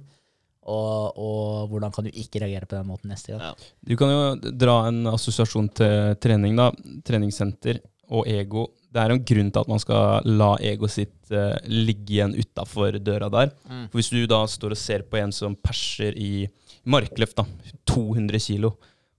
Og, 0.67 1.19
og 1.21 1.69
hvordan 1.71 1.93
kan 1.95 2.07
du 2.07 2.11
ikke 2.11 2.41
reagere 2.43 2.67
på 2.67 2.75
den 2.75 2.89
måten 2.89 3.13
neste 3.13 3.33
gang? 3.35 3.43
Ja. 3.45 3.69
Du 3.87 3.93
kan 3.99 4.11
jo 4.11 4.51
dra 4.51 4.79
en 4.89 5.05
assosiasjon 5.13 5.69
til 5.77 6.17
trening, 6.23 6.57
da. 6.59 6.71
Treningssenter 7.07 7.79
og 8.17 8.27
ego. 8.31 8.65
Det 8.91 9.03
er 9.03 9.13
en 9.13 9.23
grunn 9.29 9.53
til 9.53 9.61
at 9.61 9.71
man 9.71 9.81
skal 9.83 10.27
la 10.27 10.49
egoet 10.63 10.95
sitt 10.95 11.31
eh, 11.31 11.55
ligge 11.69 12.17
igjen 12.17 12.35
utafor 12.35 12.97
døra 13.03 13.29
der. 13.31 13.53
Mm. 13.69 13.87
For 13.91 14.01
Hvis 14.01 14.11
du 14.11 14.21
da 14.27 14.41
står 14.49 14.75
og 14.75 14.81
ser 14.81 15.05
på 15.07 15.21
en 15.21 15.33
som 15.35 15.55
perser 15.55 16.17
i 16.17 16.47
markløft, 16.87 17.37
da, 17.37 17.73
200 17.87 18.41
kilo, 18.41 18.73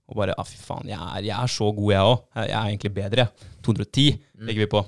og 0.08 0.16
bare 0.16 0.36
ah, 0.40 0.46
'fy 0.48 0.56
faen, 0.56 0.88
jeg 0.88 0.98
er, 0.98 1.24
jeg 1.28 1.36
er 1.36 1.50
så 1.52 1.66
god, 1.76 1.90
jeg 1.92 2.12
òg. 2.12 2.20
Jeg 2.40 2.56
er 2.56 2.70
egentlig 2.72 2.94
bedre', 2.96 3.26
jeg. 3.26 3.50
210 3.64 4.06
legger 4.48 4.64
vi 4.64 4.72
på. 4.72 4.84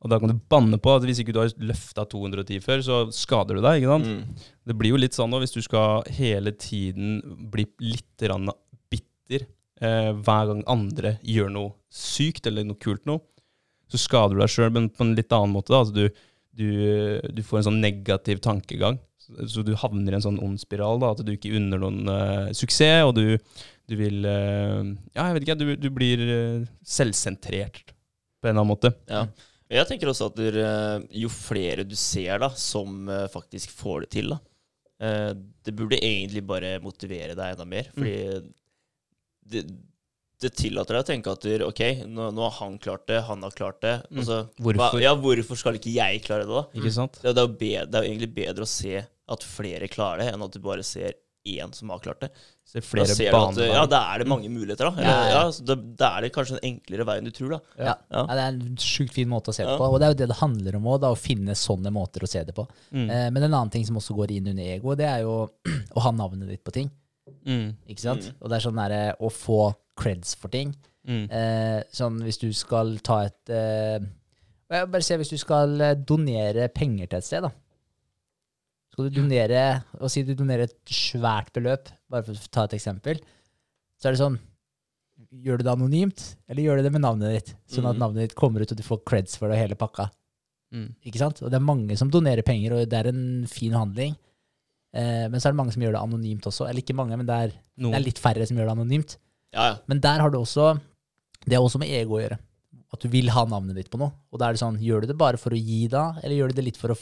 Og 0.00 0.08
da 0.08 0.16
kan 0.20 0.32
du 0.32 0.38
banne 0.48 0.78
på 0.80 0.94
at 0.96 1.04
hvis 1.04 1.20
ikke 1.20 1.34
du 1.36 1.42
har 1.42 1.50
løfta 1.60 2.06
210 2.08 2.62
før, 2.64 2.84
så 2.84 3.00
skader 3.12 3.58
du 3.58 3.64
deg. 3.64 3.82
ikke 3.82 3.92
sant? 3.92 4.08
Mm. 4.08 4.46
Det 4.70 4.76
blir 4.80 4.94
jo 4.94 5.00
litt 5.00 5.16
sånn 5.16 5.32
da, 5.34 5.40
hvis 5.42 5.52
du 5.52 5.60
skal 5.64 6.06
hele 6.16 6.54
tiden 6.56 7.18
bli 7.52 7.66
litt 7.84 8.24
bitter 8.90 9.44
eh, 9.84 10.12
hver 10.16 10.48
gang 10.48 10.64
andre 10.72 11.18
gjør 11.20 11.52
noe 11.52 11.74
sykt 11.92 12.48
eller 12.48 12.64
noe 12.64 12.80
kult 12.80 13.04
noe, 13.10 13.20
så 13.90 13.98
skader 13.98 14.38
du 14.38 14.42
deg 14.44 14.52
sjøl, 14.52 14.72
men 14.72 14.88
på 14.88 15.04
en 15.04 15.16
litt 15.18 15.32
annen 15.34 15.52
måte. 15.52 15.74
da, 15.74 15.82
altså 15.82 15.94
du, 15.96 16.06
du, 16.56 16.68
du 17.34 17.42
får 17.44 17.60
en 17.60 17.68
sånn 17.70 17.80
negativ 17.82 18.40
tankegang. 18.44 19.00
Så, 19.20 19.34
så 19.50 19.64
du 19.66 19.74
havner 19.78 20.14
i 20.14 20.20
en 20.20 20.24
sånn 20.24 20.40
ond 20.42 20.60
spiral, 20.62 21.02
da, 21.02 21.12
at 21.12 21.24
du 21.26 21.34
ikke 21.34 21.52
unner 21.58 21.82
noen 21.82 22.06
uh, 22.08 22.52
suksess, 22.56 23.02
og 23.08 23.16
du, 23.18 23.36
du 23.90 23.96
vil 23.98 24.22
uh, 24.24 24.86
Ja, 25.16 25.26
jeg 25.26 25.36
vet 25.36 25.48
ikke, 25.48 25.58
du, 25.58 25.74
du 25.76 25.90
blir 25.92 26.22
uh, 26.22 26.68
selvsentrert 26.86 27.82
på 27.90 28.48
en 28.48 28.54
eller 28.54 28.62
annen 28.62 28.70
måte. 28.70 28.94
Ja. 29.10 29.26
Jeg 29.70 29.86
tenker 29.86 30.10
også 30.10 30.30
at 30.32 30.40
jo 31.14 31.28
flere 31.30 31.84
du 31.86 31.94
ser 31.98 32.40
da, 32.42 32.48
som 32.58 33.04
eh, 33.08 33.28
faktisk 33.30 33.70
får 33.70 34.06
det 34.06 34.10
til, 34.16 34.32
da, 34.34 34.40
eh, 35.06 35.28
det 35.66 35.74
burde 35.78 36.00
egentlig 36.00 36.42
bare 36.46 36.72
motivere 36.82 37.36
deg 37.38 37.54
enda 37.54 37.68
mer. 37.68 37.92
Fordi 37.94 38.16
det, 39.50 39.62
det 40.40 40.52
tillater 40.56 40.96
deg 40.96 41.04
å 41.04 41.08
tenke 41.10 41.32
at 41.36 41.46
ok, 41.68 41.82
nå, 42.08 42.30
nå 42.34 42.44
har 42.48 42.58
han 42.58 42.78
klart 42.82 43.06
det, 43.10 43.22
han 43.28 43.46
har 43.46 43.54
klart 43.56 43.80
det. 43.84 43.96
Mm. 44.08 44.20
Altså, 44.22 44.42
Hvorfor? 44.56 44.96
Hva, 44.96 45.02
ja, 45.04 45.14
hvorfor 45.22 45.58
skal 45.62 45.78
ikke 45.78 45.94
jeg 45.94 46.22
klare 46.26 46.46
det, 46.48 46.54
da? 46.54 46.66
Ikke 46.80 46.94
sant? 46.96 47.20
Det, 47.22 47.34
er 47.34 47.90
det 47.90 48.00
er 48.00 48.06
jo 48.06 48.12
egentlig 48.14 48.32
bedre 48.40 48.66
å 48.66 48.70
se 48.70 49.02
at 49.04 49.46
flere 49.46 49.90
klarer 49.92 50.24
det, 50.24 50.30
enn 50.32 50.46
at 50.46 50.56
du 50.56 50.62
bare 50.64 50.86
ser 50.86 51.18
én 51.46 51.72
som 51.76 51.92
har 51.92 52.02
klart 52.04 52.24
det. 52.24 52.30
Se 52.70 52.78
Da 52.78 52.86
flere 52.86 53.06
ser 53.10 53.32
du 53.34 53.36
at 53.40 53.56
ja, 53.66 53.80
da 53.90 53.98
er 54.14 54.22
det 54.22 54.28
mange 54.30 54.46
muligheter, 54.52 54.86
da. 54.86 54.92
Eller, 54.94 55.10
Ja, 55.10 55.22
ja, 55.26 55.38
ja. 55.50 55.64
da, 55.66 55.74
da 55.98 56.10
er 56.16 56.22
det 56.26 56.30
kanskje 56.36 56.58
en 56.60 56.66
enklere 56.68 57.06
vei 57.08 57.16
enn 57.18 57.26
du 57.26 57.32
tror, 57.34 57.56
da. 57.56 57.58
Ja. 57.80 57.94
Ja. 58.14 58.20
Ja, 58.20 58.36
det 58.38 58.44
er 58.44 58.52
en 58.54 58.76
sjukt 58.84 59.16
fin 59.16 59.28
måte 59.32 59.50
å 59.50 59.56
se 59.56 59.64
det 59.64 59.72
Ja. 59.72 59.78
på. 59.80 59.88
Og 59.90 59.98
det 59.98 60.06
er 60.06 60.12
jo 60.14 60.18
det 60.20 60.28
det 60.30 60.38
handler 60.38 60.76
om 60.78 60.86
òg, 60.92 61.06
å 61.08 61.18
finne 61.18 61.56
sånne 61.58 61.90
måter 61.90 62.22
å 62.22 62.30
se 62.30 62.44
det 62.46 62.54
på. 62.54 62.68
Mm. 62.94 63.08
Eh, 63.10 63.26
men 63.34 63.42
en 63.42 63.50
annen 63.56 63.70
ting 63.74 63.84
som 63.88 63.96
også 63.98 64.14
går 64.14 64.36
inn 64.36 64.46
under 64.52 64.62
ego, 64.76 64.94
det 64.94 65.08
er 65.10 65.24
jo 65.26 65.34
å 65.98 66.04
ha 66.06 66.12
navnet 66.14 66.48
ditt 66.48 66.62
på 66.62 66.70
ting. 66.78 66.90
Mm. 67.46 67.74
Ikke 67.90 68.04
sant? 68.06 68.30
Mm. 68.30 68.38
Og 68.40 68.48
det 68.52 68.56
er 68.60 68.64
sånn 68.68 68.78
derre 68.78 69.02
å 69.18 69.30
få 69.34 69.58
creds 69.98 70.36
for 70.38 70.48
ting. 70.54 70.70
Mm. 71.08 71.24
Eh, 71.32 71.82
sånn 71.96 72.22
hvis 72.22 72.38
du 72.38 72.52
skal 72.54 72.98
ta 73.02 73.22
et 73.24 73.50
eh, 73.50 73.98
Bare 74.70 75.00
se 75.02 75.16
hvis 75.18 75.32
du 75.32 75.38
skal 75.40 75.72
eh, 75.82 75.94
donere 76.06 76.68
penger 76.70 77.08
til 77.10 77.18
et 77.18 77.26
sted, 77.26 77.42
da. 77.42 77.50
Skal 78.90 79.06
du 79.08 79.20
donere 79.20 79.82
Og 80.00 80.10
si 80.10 80.22
du 80.26 80.32
donerer 80.34 80.66
et 80.66 80.76
svært 80.90 81.52
beløp, 81.54 81.88
bare 82.10 82.24
for 82.26 82.34
å 82.34 82.50
ta 82.50 82.64
et 82.66 82.74
eksempel, 82.78 83.20
så 84.00 84.08
er 84.10 84.16
det 84.16 84.20
sånn 84.22 84.38
Gjør 85.30 85.60
du 85.60 85.62
det 85.66 85.72
anonymt, 85.74 86.22
eller 86.48 86.64
gjør 86.64 86.80
du 86.80 86.82
det 86.86 86.92
med 86.94 87.02
navnet 87.04 87.34
ditt? 87.36 87.50
Sånn 87.70 87.84
at 87.86 87.94
Mhm. 87.94 88.00
navnet 88.02 88.22
ditt 88.24 88.34
kommer 88.34 88.62
ut, 88.62 88.72
og 88.72 88.76
du 88.78 88.82
får 88.82 89.04
creds 89.04 89.36
for 89.38 89.48
det 89.48 89.58
og 89.58 89.62
hele 89.62 89.76
pakka. 89.78 90.08
Mm. 90.72 90.94
Ikke 91.06 91.18
sant? 91.18 91.42
Og 91.42 91.50
det 91.50 91.54
er 91.60 91.60
mange 91.66 91.96
som 91.96 92.10
donerer 92.10 92.42
penger, 92.42 92.72
og 92.72 92.88
det 92.88 92.98
er 92.98 93.08
en 93.12 93.46
fin 93.46 93.70
handling. 93.72 94.16
Eh, 94.92 95.28
men 95.28 95.34
så 95.38 95.46
er 95.46 95.52
det 95.52 95.56
mange 95.60 95.72
som 95.72 95.82
gjør 95.82 95.92
det 95.92 96.00
anonymt 96.02 96.42
også. 96.50 96.66
Eller 96.68 96.82
ikke 96.82 96.96
mange, 96.96 97.16
men 97.16 97.26
det 97.26 97.36
er, 97.36 97.52
det 97.78 97.94
er 97.94 98.00
litt 98.00 98.18
færre 98.18 98.46
som 98.48 98.56
gjør 98.56 98.66
det 98.70 98.76
anonymt. 98.78 99.16
Ja, 99.52 99.68
ja. 99.70 99.76
Men 99.86 100.00
der 100.00 100.18
har 100.20 100.30
du 100.30 100.38
også 100.38 100.80
Det 101.46 101.54
har 101.54 101.62
også 101.62 101.78
med 101.78 101.88
ego 101.88 102.16
å 102.18 102.22
gjøre. 102.28 102.38
At 102.92 103.00
du 103.00 103.08
vil 103.08 103.28
ha 103.30 103.44
navnet 103.46 103.74
ditt 103.76 103.90
på 103.90 103.98
noe. 103.98 104.12
Og 104.32 104.38
da 104.38 104.48
er 104.48 104.52
det 104.52 104.60
sånn, 104.60 104.78
gjør 104.82 105.02
du 105.02 105.06
det 105.08 105.16
bare 105.18 105.36
for 105.38 105.50
å 105.50 105.56
gi 105.64 105.86
da, 105.86 106.14
eller 106.22 106.36
gjør 106.36 106.48
du 106.48 106.54
det 106.54 106.64
litt 106.64 106.76
for 106.76 106.88
å, 106.90 106.98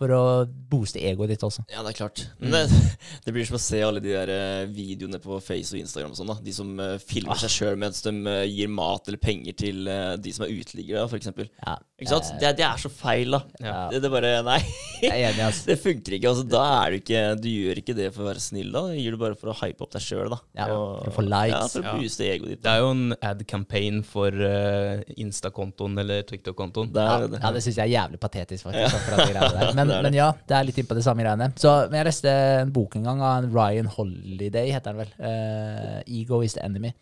for 0.00 0.10
å 0.10 0.22
booste 0.46 0.98
egoet 0.98 1.30
ditt 1.30 1.44
også? 1.46 1.62
Ja, 1.70 1.82
det 1.86 1.92
er 1.92 1.98
klart. 2.00 2.24
Mm. 2.40 2.48
Men 2.50 2.54
det, 2.56 2.78
det 3.26 3.34
blir 3.36 3.46
som 3.46 3.58
å 3.58 3.62
se 3.62 3.78
alle 3.86 4.00
de 4.02 4.10
der 4.14 4.32
eh, 4.34 4.64
videoene 4.74 5.20
på 5.22 5.38
Face 5.44 5.74
og 5.76 5.80
Instagram 5.80 6.10
og 6.14 6.18
sånn, 6.18 6.32
da. 6.32 6.38
De 6.42 6.54
som 6.56 6.72
uh, 6.80 6.96
filmer 7.02 7.34
Ah. 7.34 7.40
seg 7.44 7.52
sjøl 7.54 7.78
mens 7.80 8.02
de 8.04 8.12
uh, 8.26 8.42
gir 8.46 8.68
mat 8.74 9.06
eller 9.08 9.20
penger 9.22 9.54
til 9.58 9.86
uh, 9.88 10.14
de 10.18 10.32
som 10.34 10.44
er 10.46 10.52
uteliggere, 10.54 11.06
eksempel. 11.14 11.46
Ja. 11.62 11.76
Ikke 12.00 12.10
sant? 12.10 12.32
Det, 12.42 12.50
det 12.58 12.64
er 12.66 12.80
så 12.82 12.90
feil, 12.90 13.30
da. 13.36 13.38
ja. 13.62 13.74
Det, 13.92 14.00
det 14.02 14.10
bare 14.10 14.32
Nei, 14.44 14.58
Jeg 15.00 15.12
er 15.14 15.28
enig, 15.30 15.44
altså. 15.46 15.66
det 15.70 15.76
funker 15.78 16.16
ikke. 16.18 16.32
Altså, 16.32 16.42
da 16.50 16.62
er 16.82 16.90
du 16.90 16.96
ikke 16.98 17.20
Du 17.38 17.46
gjør 17.52 17.80
ikke 17.84 17.94
det 17.96 18.08
for 18.16 18.24
å 18.24 18.28
være 18.32 18.42
snill, 18.42 18.72
da. 18.74 18.82
Du 18.90 18.98
gjør 18.98 19.14
det 19.14 19.20
bare 19.22 19.38
for 19.38 19.52
å 19.52 19.56
hype 19.62 19.86
opp 19.86 19.94
deg 19.94 20.02
sjøl, 20.04 20.26
da. 20.34 20.40
Ja, 20.58 20.66
Og- 20.74 21.04
for 21.04 21.12
å 21.12 21.16
få 21.20 21.24
likes. 21.28 21.54
Ja, 21.54 21.62
for 21.70 21.84
å 21.86 21.86
Ja. 21.86 21.94
booste 22.02 22.26
egoet 22.26 22.50
ditt. 22.56 22.62
Det 22.66 22.72
er 22.74 22.82
jo 22.82 22.90
en 22.96 23.04
ad-campaign 23.30 24.02
for 24.10 24.34
uh, 24.42 25.04
Insta-kontoen 25.22 25.94
eller 26.02 26.26
TikTok-kontoen. 26.26 26.90
Ja, 26.98 27.16
det. 27.28 27.38
ja, 27.40 27.54
det 27.54 27.62
syns 27.64 27.78
jeg 27.78 27.86
er 27.86 27.94
jævlig 27.94 28.20
patetisk, 28.26 28.66
faktisk. 28.66 28.98
Ja. 29.14 29.70
Men, 29.84 29.92
Det 29.92 29.96
det. 30.00 30.02
men 30.08 30.18
ja, 30.18 30.28
det 30.48 30.56
er 30.58 30.64
litt 30.68 30.78
inn 30.80 30.86
på 30.90 30.96
det 30.98 31.04
samme 31.06 31.22
greiene. 31.24 31.50
Så, 31.60 31.72
men 31.90 32.00
jeg 32.00 32.08
leste 32.10 32.32
en 32.64 32.72
bok 32.74 32.96
en 32.96 33.04
gang 33.08 33.20
av 33.22 33.44
en 33.44 33.50
Ryan 33.54 33.86
Holiday, 33.94 34.70
heter 34.74 34.92
den 34.92 35.02
vel. 35.04 35.12
Uh, 35.20 36.02
'Ego 36.08 36.40
is 36.42 36.54
the 36.56 36.64
enemy'. 36.64 36.92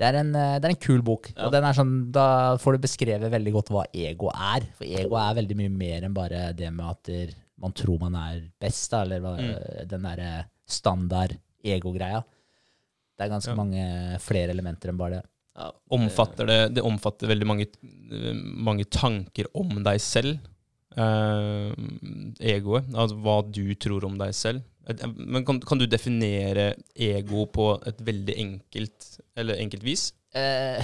Det 0.00 0.08
er, 0.08 0.16
en, 0.18 0.34
eh, 0.34 0.58
det 0.58 0.64
er 0.66 0.72
en 0.72 0.80
kul 0.82 1.02
bok. 1.04 1.28
Ja. 1.36 1.44
Og 1.46 1.52
den 1.52 1.62
er 1.68 1.76
sånn, 1.76 2.10
da 2.10 2.56
får 2.58 2.72
du 2.74 2.78
beskrevet 2.82 3.30
veldig 3.30 3.52
godt 3.54 3.68
hva 3.70 3.84
ego 3.94 4.30
er. 4.34 4.64
For 4.74 4.84
ego 4.88 5.14
er 5.20 5.34
veldig 5.36 5.56
mye 5.60 5.70
mer 5.70 6.02
enn 6.08 6.14
bare 6.16 6.52
det 6.58 6.72
med 6.74 6.86
at 6.86 7.34
man 7.60 7.72
tror 7.76 8.00
man 8.00 8.16
er 8.16 8.40
best, 8.58 8.90
da, 8.90 9.02
eller 9.04 9.20
hva, 9.20 9.36
Mm. 9.38 9.88
den 9.88 10.02
derre 10.02 10.44
standard 10.66 11.36
ego-greia. 11.62 12.24
Det 13.18 13.26
er 13.26 13.28
ganske 13.30 13.52
Ja. 13.52 13.54
mange 13.54 14.18
flere 14.18 14.50
elementer 14.50 14.88
enn 14.90 14.96
bare 14.98 15.10
det. 15.20 15.24
Ja. 15.56 15.70
Omfatter 15.92 16.46
det, 16.46 16.74
det 16.74 16.82
omfatter 16.82 17.28
veldig 17.28 17.46
mange, 17.46 17.66
eh, 18.10 18.32
mange 18.34 18.84
tanker 18.90 19.44
om 19.54 19.68
deg 19.84 20.00
selv. 20.00 20.40
Eh, 20.96 21.72
egoet, 22.54 22.90
altså 22.92 23.16
hva 23.22 23.38
du 23.48 23.64
tror 23.80 24.04
om 24.08 24.18
deg 24.20 24.34
selv. 24.36 24.62
Men 25.14 25.44
kan, 25.46 25.60
kan 25.62 25.78
du 25.78 25.86
definere 25.86 26.72
ego 26.98 27.46
på 27.54 27.68
et 27.86 28.00
veldig 28.02 28.34
enkelt, 28.42 29.06
eller 29.38 29.60
enkelt 29.62 29.84
vis? 29.86 30.08
Eh, 30.34 30.82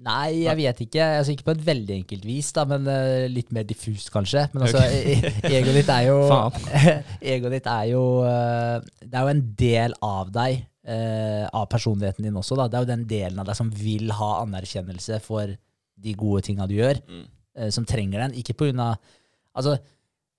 nei, 0.00 0.46
jeg 0.46 0.56
vet 0.56 0.80
ikke. 0.86 1.04
Altså, 1.18 1.34
ikke 1.34 1.46
på 1.50 1.54
et 1.58 1.66
veldig 1.66 1.94
enkelt 1.98 2.24
vis, 2.24 2.48
da, 2.56 2.64
men 2.70 2.88
uh, 2.88 3.26
litt 3.28 3.52
mer 3.52 3.66
diffust, 3.68 4.08
kanskje. 4.14 4.46
Men 4.54 4.64
altså, 4.64 4.80
okay. 4.80 5.34
egoet 5.52 5.76
ditt 5.82 5.92
er 5.92 6.08
jo 6.08 6.16
Egoet 7.34 7.56
ditt 7.58 7.68
er 7.70 7.90
jo 7.92 8.04
eh, 8.24 8.76
Det 9.04 9.12
er 9.12 9.26
jo 9.28 9.34
en 9.34 9.44
del 9.60 9.98
av 10.06 10.32
deg, 10.34 10.62
eh, 10.88 11.44
av 11.52 11.68
personligheten 11.70 12.24
din 12.24 12.40
også. 12.40 12.56
Da. 12.56 12.70
Det 12.72 12.80
er 12.80 12.86
jo 12.86 12.92
den 12.94 13.06
delen 13.10 13.44
av 13.44 13.50
deg 13.52 13.60
som 13.60 13.68
vil 13.76 14.10
ha 14.16 14.32
anerkjennelse 14.46 15.20
for 15.28 15.52
de 16.00 16.16
gode 16.16 16.46
tinga 16.48 16.64
du 16.66 16.78
gjør, 16.78 17.02
Mm. 17.04 17.24
eh, 17.60 17.68
som 17.76 17.84
trenger 17.84 18.24
den. 18.24 18.38
Ikke 18.40 18.56
på 18.56 18.70
grunn 18.70 18.80
av 18.80 18.96
Altså, 19.56 19.78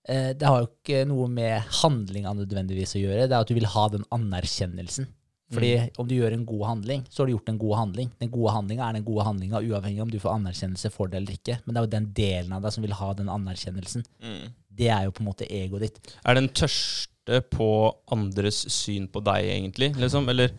eh, 0.07 0.31
det 0.37 0.47
har 0.47 0.61
jo 0.61 0.69
ikke 0.69 1.01
noe 1.09 1.27
med 1.31 1.73
handlinga 1.81 2.35
nødvendigvis 2.37 2.95
å 2.97 3.03
gjøre. 3.03 3.25
Det 3.27 3.35
er 3.35 3.41
at 3.41 3.51
du 3.51 3.57
vil 3.57 3.71
ha 3.73 3.87
den 3.93 4.07
anerkjennelsen. 4.13 5.09
Fordi 5.51 5.71
om 5.99 6.07
du 6.07 6.15
gjør 6.15 6.35
en 6.35 6.45
god 6.47 6.63
handling, 6.69 7.03
så 7.09 7.21
har 7.21 7.27
du 7.27 7.33
gjort 7.33 7.49
en 7.51 7.59
god 7.59 7.75
handling. 7.75 8.11
Den 8.21 8.31
gode 8.31 8.53
handlinga 8.55 8.87
er 8.87 8.97
den 8.97 9.05
gode 9.07 9.25
handlinga, 9.27 9.59
uavhengig 9.59 10.03
om 10.03 10.11
du 10.11 10.19
får 10.23 10.37
anerkjennelse 10.37 10.91
for 10.93 11.11
det 11.11 11.19
eller 11.19 11.35
ikke. 11.35 11.57
Men 11.65 11.73
det 11.73 11.81
er 11.81 11.87
jo 11.87 11.91
den 11.95 12.09
delen 12.15 12.55
av 12.55 12.63
deg 12.63 12.75
som 12.75 12.85
vil 12.85 12.95
ha 12.95 13.09
den 13.17 13.31
anerkjennelsen. 13.31 14.05
Mm. 14.23 14.45
Det 14.81 14.87
er 14.95 15.07
jo 15.07 15.15
på 15.17 15.23
en 15.23 15.27
måte 15.27 15.49
egoet 15.51 15.87
ditt. 15.87 16.13
Er 16.23 16.39
den 16.39 16.47
tørste 16.55 17.41
på 17.51 17.69
andres 18.15 18.63
syn 18.71 19.09
på 19.11 19.23
deg, 19.27 19.49
egentlig? 19.57 19.91
Liksom? 19.99 20.31
Eller, 20.31 20.55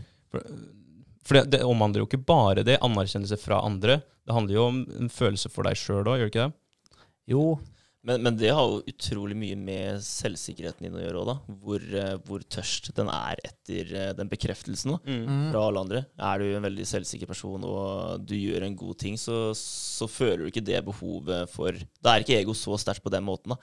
for 1.25 1.39
det, 1.39 1.47
det 1.57 1.65
omhandler 1.65 2.05
jo 2.05 2.11
ikke 2.11 2.25
bare 2.29 2.67
det, 2.67 2.77
anerkjennelse 2.85 3.41
fra 3.41 3.63
andre. 3.65 4.03
Det 4.27 4.37
handler 4.37 4.59
jo 4.59 4.69
om 4.69 4.83
en 5.01 5.13
følelse 5.13 5.51
for 5.53 5.67
deg 5.67 5.81
sjøl 5.81 6.05
òg, 6.05 6.19
gjør 6.21 6.29
det 6.29 6.35
ikke 6.35 6.51
det? 6.51 6.99
Jo, 7.33 7.47
Men, 8.05 8.19
men 8.27 8.35
det 8.35 8.49
har 8.51 8.65
jo 8.67 8.81
utrolig 8.91 9.37
mye 9.39 9.55
med 9.55 10.01
selvsikkerheten 10.03 10.83
din 10.89 10.97
å 10.99 11.03
gjøre 11.05 11.21
òg, 11.21 11.29
da. 11.29 11.35
Hvor, 11.63 11.85
eh, 12.01 12.17
hvor 12.27 12.43
tørst 12.51 12.89
den 12.97 13.07
er 13.15 13.39
etter 13.47 13.93
eh, 13.95 14.09
den 14.19 14.31
bekreftelsen 14.33 14.97
da, 14.97 14.99
Mm. 15.07 15.53
fra 15.53 15.63
alle 15.69 15.83
andre. 15.85 16.01
Er 16.19 16.43
du 16.43 16.49
en 16.57 16.67
veldig 16.67 16.87
selvsikker 16.91 17.31
person 17.31 17.63
og 17.69 18.25
du 18.27 18.35
gjør 18.35 18.67
en 18.67 18.75
god 18.81 18.99
ting, 18.99 19.15
så, 19.15 19.53
så 19.55 20.09
føler 20.11 20.43
du 20.43 20.51
ikke 20.51 20.65
det 20.67 20.81
behovet 20.85 21.49
for 21.55 21.79
Da 22.03 22.17
er 22.17 22.25
ikke 22.27 22.41
ego 22.41 22.57
så 22.59 22.75
sterkt 22.83 23.05
på 23.07 23.13
den 23.15 23.23
måten 23.29 23.55
da, 23.55 23.61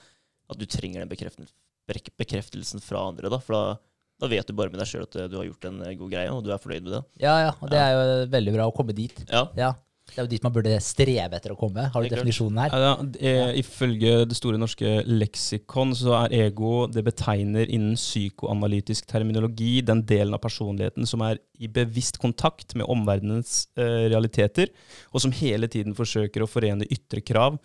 at 0.49 0.57
du 0.57 0.65
trenger 0.65 1.03
den 1.03 1.11
bekreftelsen, 1.11 2.79
fra 2.81 3.03
andre. 3.09 3.27
da, 3.29 3.39
For 3.43 3.53
da, 3.57 3.75
da 4.23 4.27
vet 4.31 4.47
du 4.47 4.53
bare 4.55 4.71
med 4.71 4.79
deg 4.79 4.87
sjøl 4.87 5.03
at 5.03 5.19
du 5.31 5.35
har 5.35 5.47
gjort 5.51 5.67
en 5.67 5.83
eh, 5.83 5.95
god 5.99 6.11
greie, 6.15 6.31
og 6.31 6.43
du 6.47 6.51
er 6.55 6.63
fornøyd 6.63 6.87
med 6.87 6.95
det. 6.95 7.03
ja, 7.27 7.35
ja. 7.49 7.51
Og 7.59 7.69
det 7.71 7.79
er 7.83 7.91
jo 7.97 8.07
veldig 8.31 8.55
bra 8.55 8.67
å 8.71 8.75
komme 8.75 8.95
dit. 8.95 9.19
Ja, 9.27 9.49
Ja. 9.59 9.73
Det 10.09 10.19
er 10.19 10.25
jo 10.25 10.31
dit 10.31 10.45
man 10.45 10.53
burde 10.55 10.75
streve 10.83 11.37
etter 11.37 11.53
å 11.53 11.57
komme. 11.59 11.87
Har 11.93 12.03
du 12.03 12.11
definisjonen 12.11 12.61
her? 12.63 12.73
Ja, 12.73 12.93
ja. 13.21 13.47
ifølge 13.59 14.25
Det 14.29 14.37
store 14.37 14.59
norske 14.61 14.99
leksikon 15.07 15.93
så 15.97 16.15
er 16.23 16.35
ego 16.47 16.87
Det 16.91 17.03
betegner 17.05 17.69
innen 17.69 17.97
psykoanalytisk 17.99 19.07
terminologi 19.09 19.79
den 19.85 20.03
delen 20.09 20.35
av 20.35 20.43
personligheten 20.43 21.07
som 21.09 21.23
er 21.25 21.39
i 21.59 21.69
bevisst 21.71 22.19
kontakt 22.21 22.75
med 22.79 22.87
omverdenens 22.89 23.67
eh, 23.79 24.07
realiteter, 24.11 24.71
og 25.11 25.23
som 25.23 25.33
hele 25.35 25.67
tiden 25.71 25.95
forsøker 25.97 26.43
å 26.43 26.49
forene 26.49 26.87
ytre 26.87 27.23
krav 27.25 27.59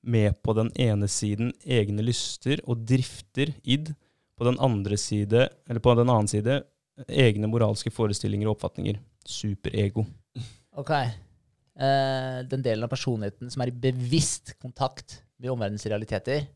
med 0.00 0.38
på 0.42 0.54
den 0.56 0.70
ene 0.80 1.08
siden 1.10 1.52
egne 1.64 2.04
lyster 2.06 2.62
og 2.66 2.86
drifter, 2.88 3.54
id, 3.64 3.94
På 4.40 4.46
den 4.48 4.56
andre 4.56 4.96
side, 4.96 5.50
eller 5.68 5.82
på 5.84 5.92
den 5.98 6.08
annen 6.08 6.28
side, 6.30 6.62
egne 7.12 7.44
moralske 7.52 7.90
forestillinger 7.92 8.48
og 8.48 8.54
oppfatninger. 8.54 8.96
Superego. 9.28 10.06
Ok. 10.80 10.94
Eh, 11.78 12.40
den 12.50 12.62
delen 12.64 12.84
av 12.84 12.90
personligheten 12.92 13.50
som 13.52 13.62
er 13.62 13.70
i 13.70 13.76
bevisst 13.86 14.54
kontakt 14.60 15.20
med 15.40 15.50
omverdenens 15.52 15.86
realiteter, 15.86 16.46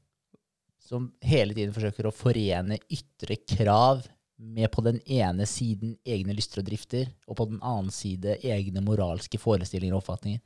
som 0.85 1.07
hele 1.25 1.55
tiden 1.57 1.73
forsøker 1.73 2.09
å 2.11 2.13
forene 2.13 2.77
ytre 2.93 3.39
krav 3.49 4.03
med 4.37 4.69
på 4.75 4.83
den 4.85 4.99
ene 5.07 5.47
siden 5.49 5.95
egne 6.05 6.35
lyster 6.37 6.61
og 6.61 6.67
drifter, 6.67 7.07
og 7.31 7.39
på 7.39 7.47
den 7.49 7.61
annen 7.65 7.93
side 7.95 8.35
egne 8.45 8.83
moralske 8.85 9.39
forestillinger 9.41 9.95
og 9.97 10.03
oppfatninger. 10.03 10.43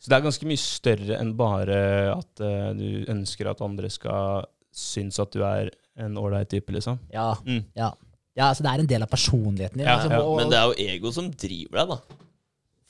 Så 0.00 0.10
det 0.10 0.16
er 0.18 0.24
ganske 0.26 0.48
mye 0.48 0.60
større 0.60 1.16
enn 1.20 1.32
bare 1.38 1.78
at 2.12 2.40
uh, 2.42 2.70
du 2.76 3.04
ønsker 3.12 3.48
at 3.50 3.60
andre 3.64 3.88
skal 3.92 4.46
synes 4.74 5.18
at 5.22 5.32
du 5.32 5.42
er 5.46 5.70
en 6.00 6.16
ålreit 6.20 6.50
type, 6.52 6.72
liksom. 6.72 6.98
Ja, 7.12 7.34
Mm. 7.46 7.64
ja. 7.76 7.92
ja, 8.36 8.48
altså 8.50 8.62
det 8.66 8.70
er 8.74 8.80
en 8.84 8.86
del 8.90 9.02
av 9.06 9.08
personligheten 9.12 9.78
din. 9.78 9.86
Ja, 9.86 9.96
altså, 9.98 10.10
ja, 10.10 10.20
og- 10.22 10.36
Men 10.36 10.50
det 10.50 10.58
er 10.58 10.66
jo 10.66 10.90
ego 10.96 11.12
som 11.12 11.30
driver 11.30 11.78
deg, 11.78 11.88
da. 11.88 12.00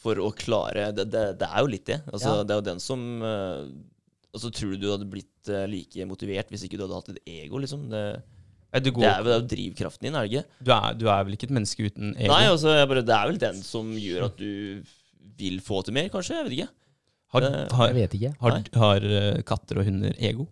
For 0.00 0.16
å 0.16 0.30
klare 0.32 0.86
Det, 0.96 1.04
det, 1.12 1.22
det 1.40 1.48
er 1.50 1.60
jo 1.60 1.68
litt 1.68 1.86
det. 1.90 1.98
Altså, 2.08 2.36
Ja. 2.38 2.44
Det 2.48 2.54
er 2.54 2.60
jo 2.62 2.66
den 2.70 2.80
som 2.80 3.02
eh, 3.22 3.64
Altså, 4.30 4.50
Tror 4.54 4.72
du 4.76 4.78
du 4.84 4.90
hadde 4.92 5.08
blitt 5.10 5.48
eh, 5.50 5.64
like 5.68 6.04
motivert 6.08 6.48
hvis 6.52 6.62
ikke 6.68 6.78
du 6.78 6.84
hadde 6.86 7.00
hatt 7.00 7.08
et 7.12 7.18
ego? 7.42 7.58
liksom? 7.60 7.88
Det, 7.90 8.04
Du, 8.84 8.90
det, 8.94 9.08
er, 9.10 9.24
det 9.26 9.32
er 9.34 9.40
jo 9.40 9.46
drivkraften 9.50 10.06
din, 10.06 10.14
er 10.14 10.26
det 10.28 10.30
ikke? 10.30 10.44
du, 10.62 10.70
er, 10.76 10.94
du 10.94 11.06
er 11.10 11.24
vel 11.26 11.34
ikke 11.34 11.48
et 11.50 11.54
menneske 11.56 11.88
uten 11.90 12.12
ego? 12.14 12.30
Nei, 12.30 12.44
altså, 12.46 12.70
jeg 12.78 12.88
bare, 12.92 13.02
Det 13.08 13.16
er 13.16 13.26
vel 13.32 13.40
den 13.42 13.58
som 13.66 13.90
gjør 13.98 14.28
at 14.28 14.36
du 14.38 14.84
vil 15.40 15.58
få 15.64 15.80
til 15.82 15.96
mer, 15.96 16.06
kanskje? 16.12 16.36
Jeg 16.38 16.46
vet 16.46 16.54
ikke. 16.60 16.68
har, 17.34 17.46
har, 17.80 17.90
Jeg 17.90 17.96
vet 17.98 18.14
ikke. 18.20 18.32
har, 18.44 18.56
har 18.84 19.06
eh, 19.18 19.40
katter 19.50 19.80
og 19.82 19.88
hunder 19.90 20.14
ego? 20.30 20.46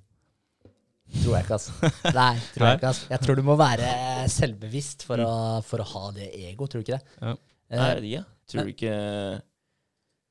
Tror 1.22 1.36
jeg 1.38 1.46
ikke, 1.46 1.56
altså. 1.56 1.72
Nei, 2.18 2.32
tror 2.56 2.66
jeg 2.68 2.76
ikke, 2.80 2.90
altså. 2.90 3.06
Jeg 3.14 3.22
tror 3.24 3.38
du 3.38 3.44
må 3.46 3.54
være 3.60 3.92
selvbevisst 4.34 5.06
for, 5.08 5.22
å, 5.24 5.30
for 5.64 5.80
å 5.84 5.86
ha 5.94 6.02
det 6.18 6.28
ego, 6.50 6.66
tror 6.68 6.82
du 6.82 6.88
ikke 6.88 6.98
det? 6.98 7.14
Ja. 7.22 7.32
Eh, 7.70 7.78
Nei, 7.78 7.86
jeg 7.86 8.00
vet 8.02 8.08
ikke. 8.10 8.24
Tror 8.48 8.64
du 8.64 8.72
ikke 8.72 8.92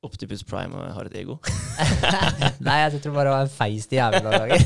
Optipus 0.06 0.44
Prime 0.46 0.78
har 0.94 1.08
et 1.08 1.16
ego? 1.18 1.36
Nei, 2.66 2.76
jeg 2.84 3.00
tror 3.02 3.16
bare 3.16 3.26
det 3.26 3.32
var 3.34 3.46
en 3.48 3.50
feist 3.50 3.94
i 3.94 3.98
jævla 3.98 4.30
ganger. 4.30 4.62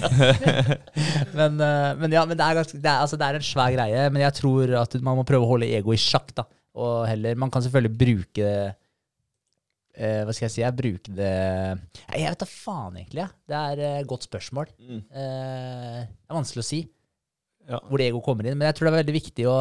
men, 1.39 1.57
eh, 1.65 1.89
men 2.03 2.17
ja, 2.19 2.25
men 2.29 2.37
det 2.37 2.45
er, 2.45 2.59
ganske, 2.61 2.77
det, 2.77 2.89
er, 2.91 3.01
altså, 3.01 3.17
det 3.21 3.29
er 3.29 3.39
en 3.39 3.47
svær 3.47 3.73
greie. 3.73 4.03
Men 4.13 4.25
jeg 4.27 4.37
tror 4.43 4.75
at 4.83 4.97
man 5.01 5.17
må 5.17 5.25
prøve 5.29 5.47
å 5.47 5.51
holde 5.55 5.71
ego 5.73 5.95
i 5.97 6.01
sjakk, 6.01 6.35
da. 6.37 6.45
Og 6.73 7.03
heller 7.05 7.37
Man 7.37 7.51
kan 7.53 7.61
selvfølgelig 7.61 7.99
bruke 8.01 8.45
eh, 8.49 10.21
Hva 10.25 10.33
skal 10.33 10.47
jeg 10.47 10.53
si? 10.55 10.63
Jeg 10.63 10.73
bruker 10.79 11.17
det 11.19 11.33
Jeg 11.35 12.23
vet 12.25 12.41
da 12.41 12.49
faen, 12.49 12.97
egentlig. 13.01 13.25
Ja. 13.27 13.29
Det 13.53 13.59
er 13.61 13.83
et 14.01 14.09
godt 14.09 14.25
spørsmål. 14.29 14.73
Mm. 14.81 15.01
Eh, 15.13 15.99
det 16.09 16.33
er 16.33 16.39
vanskelig 16.39 16.65
å 16.65 16.69
si 16.71 16.83
Ja. 17.69 17.81
hvor 17.89 18.01
det 18.01 18.09
ego 18.11 18.21
kommer 18.25 18.49
inn. 18.49 18.57
Men 18.61 18.69
jeg 18.69 18.77
tror 18.79 18.89
det 18.89 18.93
er 18.95 19.01
veldig 19.03 19.17
viktig 19.17 19.49
å, 19.49 19.57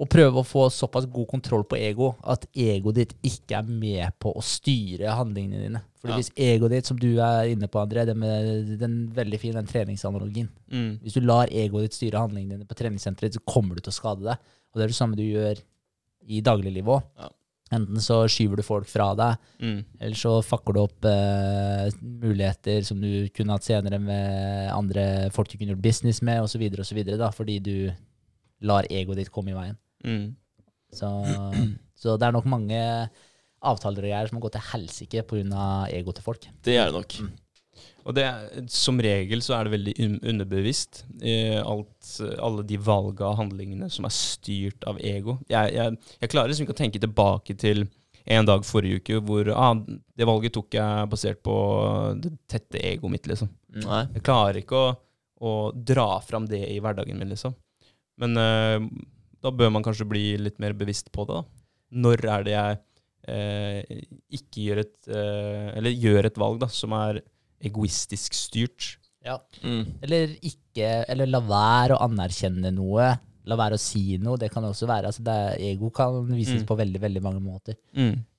å 0.00 0.06
prøve 0.10 0.40
å 0.40 0.46
få 0.46 0.64
såpass 0.74 1.04
god 1.06 1.28
kontroll 1.30 1.62
på 1.70 1.76
ego 1.78 2.16
at 2.26 2.46
egoet 2.58 2.96
ditt 2.96 3.12
ikke 3.22 3.60
er 3.60 3.68
med 3.68 4.16
på 4.18 4.32
å 4.34 4.42
styre 4.42 5.12
handlingene 5.14 5.60
dine. 5.68 5.82
Fordi 6.02 6.10
Ja. 6.12 6.16
hvis 6.18 6.32
egoet 6.36 6.70
ditt, 6.70 6.86
som 6.86 6.96
du 6.98 7.18
er 7.20 7.44
inne 7.54 7.68
på, 7.68 7.78
André, 7.80 8.04
det 8.04 8.16
med 8.16 8.78
den 8.80 9.08
veldig 9.14 9.38
fin 9.40 9.54
den 9.54 9.66
treningsanalogien 9.66 10.48
Mm. 10.70 10.98
Hvis 11.00 11.14
du 11.14 11.20
lar 11.20 11.46
egoet 11.46 11.84
ditt 11.84 11.92
styre 11.94 12.18
handlingene 12.18 12.58
dine 12.58 12.66
på 12.66 12.74
treningssenteret, 12.74 13.34
så 13.34 13.40
kommer 13.46 13.76
du 13.76 13.80
til 13.82 13.92
å 13.92 14.00
skade 14.00 14.22
deg. 14.24 14.36
Og 14.74 14.74
det 14.74 14.82
er 14.82 14.86
det 14.88 14.96
samme 14.96 15.14
du 15.16 15.22
gjør 15.22 15.62
i 16.28 16.40
dagliglivet 16.40 16.86
òg. 16.86 17.02
Ja. 17.20 17.28
Enten 17.72 17.96
så 17.96 18.26
skyver 18.28 18.56
du 18.56 18.62
folk 18.62 18.86
fra 18.86 19.14
deg, 19.14 19.38
Mm. 19.60 19.84
eller 20.00 20.14
så 20.16 20.42
fucker 20.44 20.74
du 20.74 20.80
opp 20.80 21.04
eh, 21.04 21.90
muligheter 22.02 22.84
som 22.84 23.00
du 23.00 23.28
kunne 23.28 23.52
hatt 23.52 23.62
senere 23.62 23.98
med 24.00 24.70
andre 24.72 25.30
folk 25.30 25.48
du 25.48 25.56
kunne 25.56 25.70
gjort 25.74 25.82
business 25.82 26.20
med, 26.20 26.42
osv., 26.42 26.60
osv., 26.80 27.32
fordi 27.32 27.62
du 27.62 27.92
lar 28.60 28.82
egoet 28.90 29.16
ditt 29.16 29.30
komme 29.32 29.50
i 29.50 29.54
veien. 29.54 29.76
Mm. 30.04 30.34
Så, 30.94 31.10
så 31.98 32.18
det 32.20 32.28
er 32.28 32.36
nok 32.36 32.50
mange 32.50 32.80
avtaler 33.64 34.04
og 34.04 34.10
greier 34.10 34.28
som 34.28 34.38
har 34.38 34.44
gått 34.44 34.58
til 34.58 34.68
helsike 34.72 35.24
pga. 35.30 35.64
egoet 35.90 36.20
til 36.20 36.26
folk. 36.26 36.46
Det 36.64 36.76
er 36.76 36.92
det 36.92 37.00
nok. 37.00 37.16
Og 38.04 38.12
det, 38.16 38.24
som 38.70 39.00
regel 39.00 39.40
så 39.42 39.56
er 39.56 39.66
det 39.66 39.74
veldig 39.74 39.94
underbevisst. 40.28 41.04
Eh, 41.24 41.56
alt, 41.58 42.10
alle 42.36 42.64
de 42.68 42.78
valga 42.78 43.30
og 43.30 43.38
handlingene 43.40 43.88
som 43.92 44.04
er 44.04 44.14
styrt 44.14 44.84
av 44.88 45.00
ego. 45.00 45.38
Jeg, 45.48 45.72
jeg, 45.74 45.96
jeg 46.20 46.32
klarer 46.32 46.52
liksom 46.52 46.68
ikke 46.68 46.76
å 46.76 46.82
tenke 46.82 47.00
tilbake 47.02 47.56
til 47.60 47.86
en 48.24 48.46
dag 48.48 48.62
forrige 48.64 49.02
uke 49.02 49.20
hvor 49.24 49.48
ah, 49.52 49.74
det 50.16 50.28
valget 50.28 50.54
tok 50.56 50.76
jeg 50.76 51.08
basert 51.12 51.42
på 51.44 51.56
det 52.20 52.32
tette 52.48 52.80
egoet 52.80 53.16
mitt, 53.16 53.28
liksom. 53.28 53.50
Nei. 53.84 54.04
Jeg 54.14 54.24
klarer 54.24 54.60
ikke 54.60 54.80
å, 54.80 54.94
å 55.44 55.54
dra 55.74 56.08
fram 56.24 56.48
det 56.48 56.62
i 56.70 56.78
hverdagen 56.84 57.20
min, 57.20 57.32
liksom. 57.32 57.56
Men 58.20 58.38
eh, 58.40 58.78
da 59.44 59.52
bør 59.52 59.70
man 59.76 59.84
kanskje 59.84 60.06
bli 60.08 60.24
litt 60.40 60.56
mer 60.62 60.72
bevisst 60.76 61.10
på 61.14 61.26
det, 61.28 61.36
da. 61.36 61.62
Når 62.04 62.24
er 62.32 62.44
det 62.46 62.54
jeg 62.56 62.78
eh, 63.30 64.02
ikke 64.40 64.64
gjør 64.64 64.80
et 64.82 65.08
eh, 65.12 65.68
Eller 65.78 65.92
gjør 65.94 66.26
et 66.30 66.40
valg 66.40 66.58
da, 66.64 66.68
som 66.72 66.94
er 66.96 67.20
egoistisk 67.64 68.34
styrt? 68.36 68.94
Mm. 69.62 69.84
Eller 70.04 70.34
ikke, 70.44 70.88
eller 71.08 71.30
la 71.30 71.40
være 71.44 71.94
å 71.96 72.02
anerkjenne 72.08 72.72
noe. 72.76 73.06
La 73.48 73.56
være 73.60 73.76
å 73.78 73.80
si 73.80 74.18
noe. 74.20 74.36
Det 74.40 74.50
kan 74.52 74.64
også 74.68 74.88
være, 74.88 75.08
altså 75.12 75.24
det 75.24 75.32
er, 75.46 75.54
Ego 75.70 75.88
kan 75.94 76.18
vises 76.32 76.62
Mm. 76.62 76.66
på 76.68 76.76
veldig 76.80 77.00
veldig 77.00 77.22
mange 77.24 77.40
måter. 77.44 77.76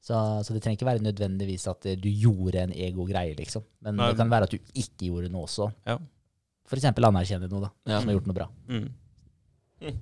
Så, 0.05 0.13
så 0.45 0.53
det 0.53 0.61
trenger 0.61 0.77
ikke 0.77 0.89
være 0.91 1.01
nødvendigvis 1.05 1.65
at 1.71 1.85
eh, 1.89 1.95
du 1.97 2.09
gjorde 2.09 2.61
en 2.67 2.73
ego-greie, 2.73 3.33
liksom. 3.39 3.63
Men 3.85 3.97
Nei. 3.97 4.11
det 4.11 4.19
kan 4.21 4.29
være 4.33 4.49
at 4.49 4.53
du 4.53 4.59
ikke 4.77 5.07
gjorde 5.09 5.31
noe 5.33 5.47
også. 5.47 5.71
Ja. 5.89 5.97
For 6.69 6.77
eksempel 6.77 7.05
anerkjenne 7.09 7.49
noe, 7.49 7.65
da. 7.65 7.71
Ja. 7.89 8.01
Som 8.01 8.11
har 8.11 8.19
gjort 8.19 8.29
noe 8.29 8.37
bra. 8.37 8.47
Mm. 8.69 9.95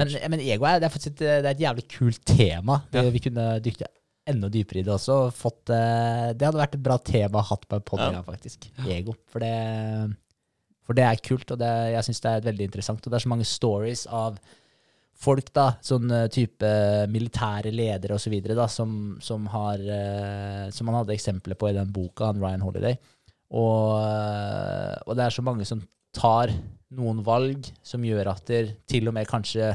Men, 0.00 0.14
men 0.34 0.40
ego 0.44 0.66
er, 0.68 0.80
det 0.82 0.88
er 0.90 0.96
et, 1.00 1.20
det 1.20 1.28
er 1.44 1.50
et 1.52 1.62
jævlig 1.64 1.84
kult 1.92 2.24
tema. 2.26 2.80
Det, 2.90 3.04
Ja. 3.04 3.12
Vi 3.14 3.22
kunne 3.28 3.46
dykket 3.64 3.88
enda 4.26 4.48
dypere 4.48 4.80
i 4.80 4.84
det 4.86 4.92
også. 4.94 5.18
Fått, 5.36 5.68
eh, 5.70 6.32
det 6.32 6.46
hadde 6.48 6.60
vært 6.60 6.76
et 6.78 6.84
bra 6.84 6.96
tema 6.98 7.38
å 7.40 7.44
ha 7.44 7.54
hatt 7.54 7.66
på 7.68 7.76
en 7.78 7.86
podd 7.86 8.00
Ja. 8.00 8.22
faktisk. 8.24 8.70
Ego. 8.88 9.14
For 9.28 9.44
det, 9.44 9.52
for 10.84 10.96
det 10.96 11.04
er 11.04 11.20
kult, 11.24 11.50
og 11.52 11.58
det, 11.60 11.72
jeg 11.94 12.04
syns 12.08 12.20
det 12.24 12.30
er 12.32 12.46
veldig 12.50 12.68
interessant. 12.70 13.04
Og 13.06 13.10
det 13.12 13.18
er 13.20 13.24
så 13.26 13.32
mange 13.32 13.48
stories 13.48 14.06
av 14.08 14.38
folk, 15.24 15.52
da, 15.54 15.66
sånn 15.84 16.10
eh, 16.10 16.26
type 16.32 16.70
militære 17.12 17.70
ledere 17.72 18.16
osv., 18.16 18.34
som, 18.72 19.16
som, 19.22 19.46
har, 19.52 19.78
eh, 19.78 20.70
som 20.74 20.88
han 20.90 21.02
hadde 21.02 21.14
eksempler 21.14 21.54
på 21.60 21.70
i 21.70 21.76
den 21.76 21.92
boka, 21.94 22.32
han 22.32 22.40
Ryan 22.42 22.64
Holiday. 22.64 22.96
Og, 23.54 23.92
og 25.06 25.14
det 25.16 25.24
er 25.26 25.30
så 25.36 25.44
mange 25.46 25.64
som 25.68 25.82
tar 26.14 26.52
noen 26.94 27.22
valg 27.26 27.66
som 27.86 28.04
gjør 28.06 28.26
at 28.34 28.44
det 28.50 28.60
til 28.90 29.08
og 29.10 29.14
med 29.16 29.26
kanskje 29.30 29.66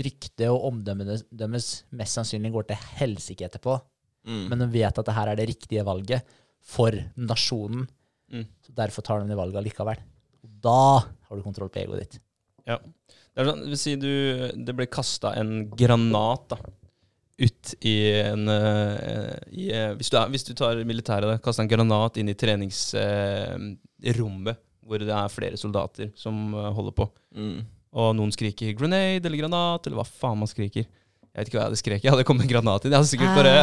ryktet 0.00 0.48
og 0.48 0.64
omdømmet 0.70 1.26
deres 1.28 1.68
mest 1.96 2.14
sannsynlig 2.16 2.52
går 2.54 2.64
til 2.70 2.78
helsike 3.00 3.44
etterpå, 3.48 3.74
Mm. 4.20 4.48
men 4.50 4.58
de 4.60 4.66
vet 4.68 4.98
at 5.00 5.06
det 5.06 5.14
her 5.16 5.28
er 5.32 5.36
det 5.38 5.48
riktige 5.48 5.80
valget 5.80 6.20
for 6.60 6.92
nasjonen. 7.16 7.88
Mm. 8.28 8.44
Så 8.60 8.68
derfor 8.76 9.00
tar 9.02 9.20
de 9.22 9.28
det 9.30 9.38
valget 9.38 9.56
allikevel. 9.56 9.96
Da 10.60 11.00
har 11.00 11.36
du 11.36 11.42
kontroll 11.42 11.70
på 11.72 11.80
egoet 11.80 12.00
ditt. 12.04 12.20
Det 12.68 12.76
er 13.40 13.48
sånn, 13.48 13.62
det 13.64 13.72
vil 13.72 13.80
si 13.80 13.96
du, 13.96 14.12
det 14.60 14.76
ble 14.76 14.84
kasta 14.92 15.32
en 15.40 15.72
granat 15.72 16.52
da, 16.52 16.60
ut 17.40 17.72
i 17.88 18.12
en 18.20 18.44
eh, 18.52 19.40
i, 19.56 19.72
eh, 19.72 19.96
hvis, 19.96 20.12
du 20.12 20.20
hvis 20.34 20.44
du 20.50 20.52
tar 20.58 20.76
militæret, 20.84 21.40
kasta 21.40 21.64
en 21.64 21.72
granat 21.72 22.20
inn 22.20 22.28
i 22.28 22.36
treningsrommet 22.36 24.60
hvor 24.90 24.98
det 25.02 25.14
er 25.14 25.30
flere 25.32 25.56
soldater 25.60 26.10
som 26.18 26.50
eh, 26.54 26.70
holder 26.76 26.96
på, 26.98 27.06
Mm. 27.36 27.60
og 27.94 28.08
noen 28.18 28.32
skriker 28.34 28.74
'grenade' 28.74 29.24
eller 29.26 29.38
'granat', 29.38 29.86
eller 29.86 30.00
hva 30.02 30.06
faen 30.08 30.38
man 30.42 30.50
skriker. 30.50 30.84
Jeg 31.30 31.38
vet 31.38 31.48
ikke 31.48 31.58
hva 31.58 31.62
jeg 31.62 31.70
hadde 31.70 31.78
skreket. 31.78 32.04
Jeg 32.04 32.10
hadde 32.10 32.24
kommet 32.26 32.42
med 32.42 32.50
granat 32.50 32.84
inn. 32.84 32.90
Jeg 32.90 32.98
hadde 32.98 33.12
sikkert 33.12 33.36
bare 33.38 33.54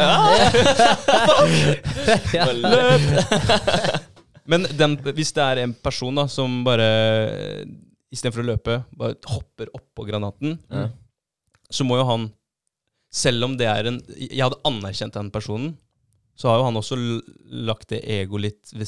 ja. 2.38 2.46
Løp! 2.56 3.02
Men 4.48 4.64
den, 4.78 4.94
hvis 5.12 5.34
det 5.36 5.44
er 5.44 5.60
en 5.66 5.74
person 5.84 6.16
da 6.16 6.24
som 6.32 6.62
bare 6.64 6.86
istedenfor 8.08 8.40
å 8.40 8.48
løpe, 8.48 8.78
bare 8.96 9.18
hopper 9.28 9.68
oppå 9.76 10.06
granaten, 10.08 10.56
mm. 10.72 10.88
så 11.68 11.84
må 11.84 12.00
jo 12.00 12.08
han 12.08 12.30
Selv 13.12 13.44
om 13.46 13.54
det 13.56 13.64
er 13.68 13.86
en 13.88 14.00
Jeg 14.20 14.40
hadde 14.44 14.58
anerkjent 14.68 15.14
den 15.16 15.30
personen, 15.32 15.70
så 16.38 16.50
har 16.50 16.60
jo 16.60 16.66
han 16.68 16.78
også 16.78 16.96
lagt 17.66 17.88
det 17.90 17.98
ego 18.14 18.38
litt 18.38 18.70
ved, 18.70 18.86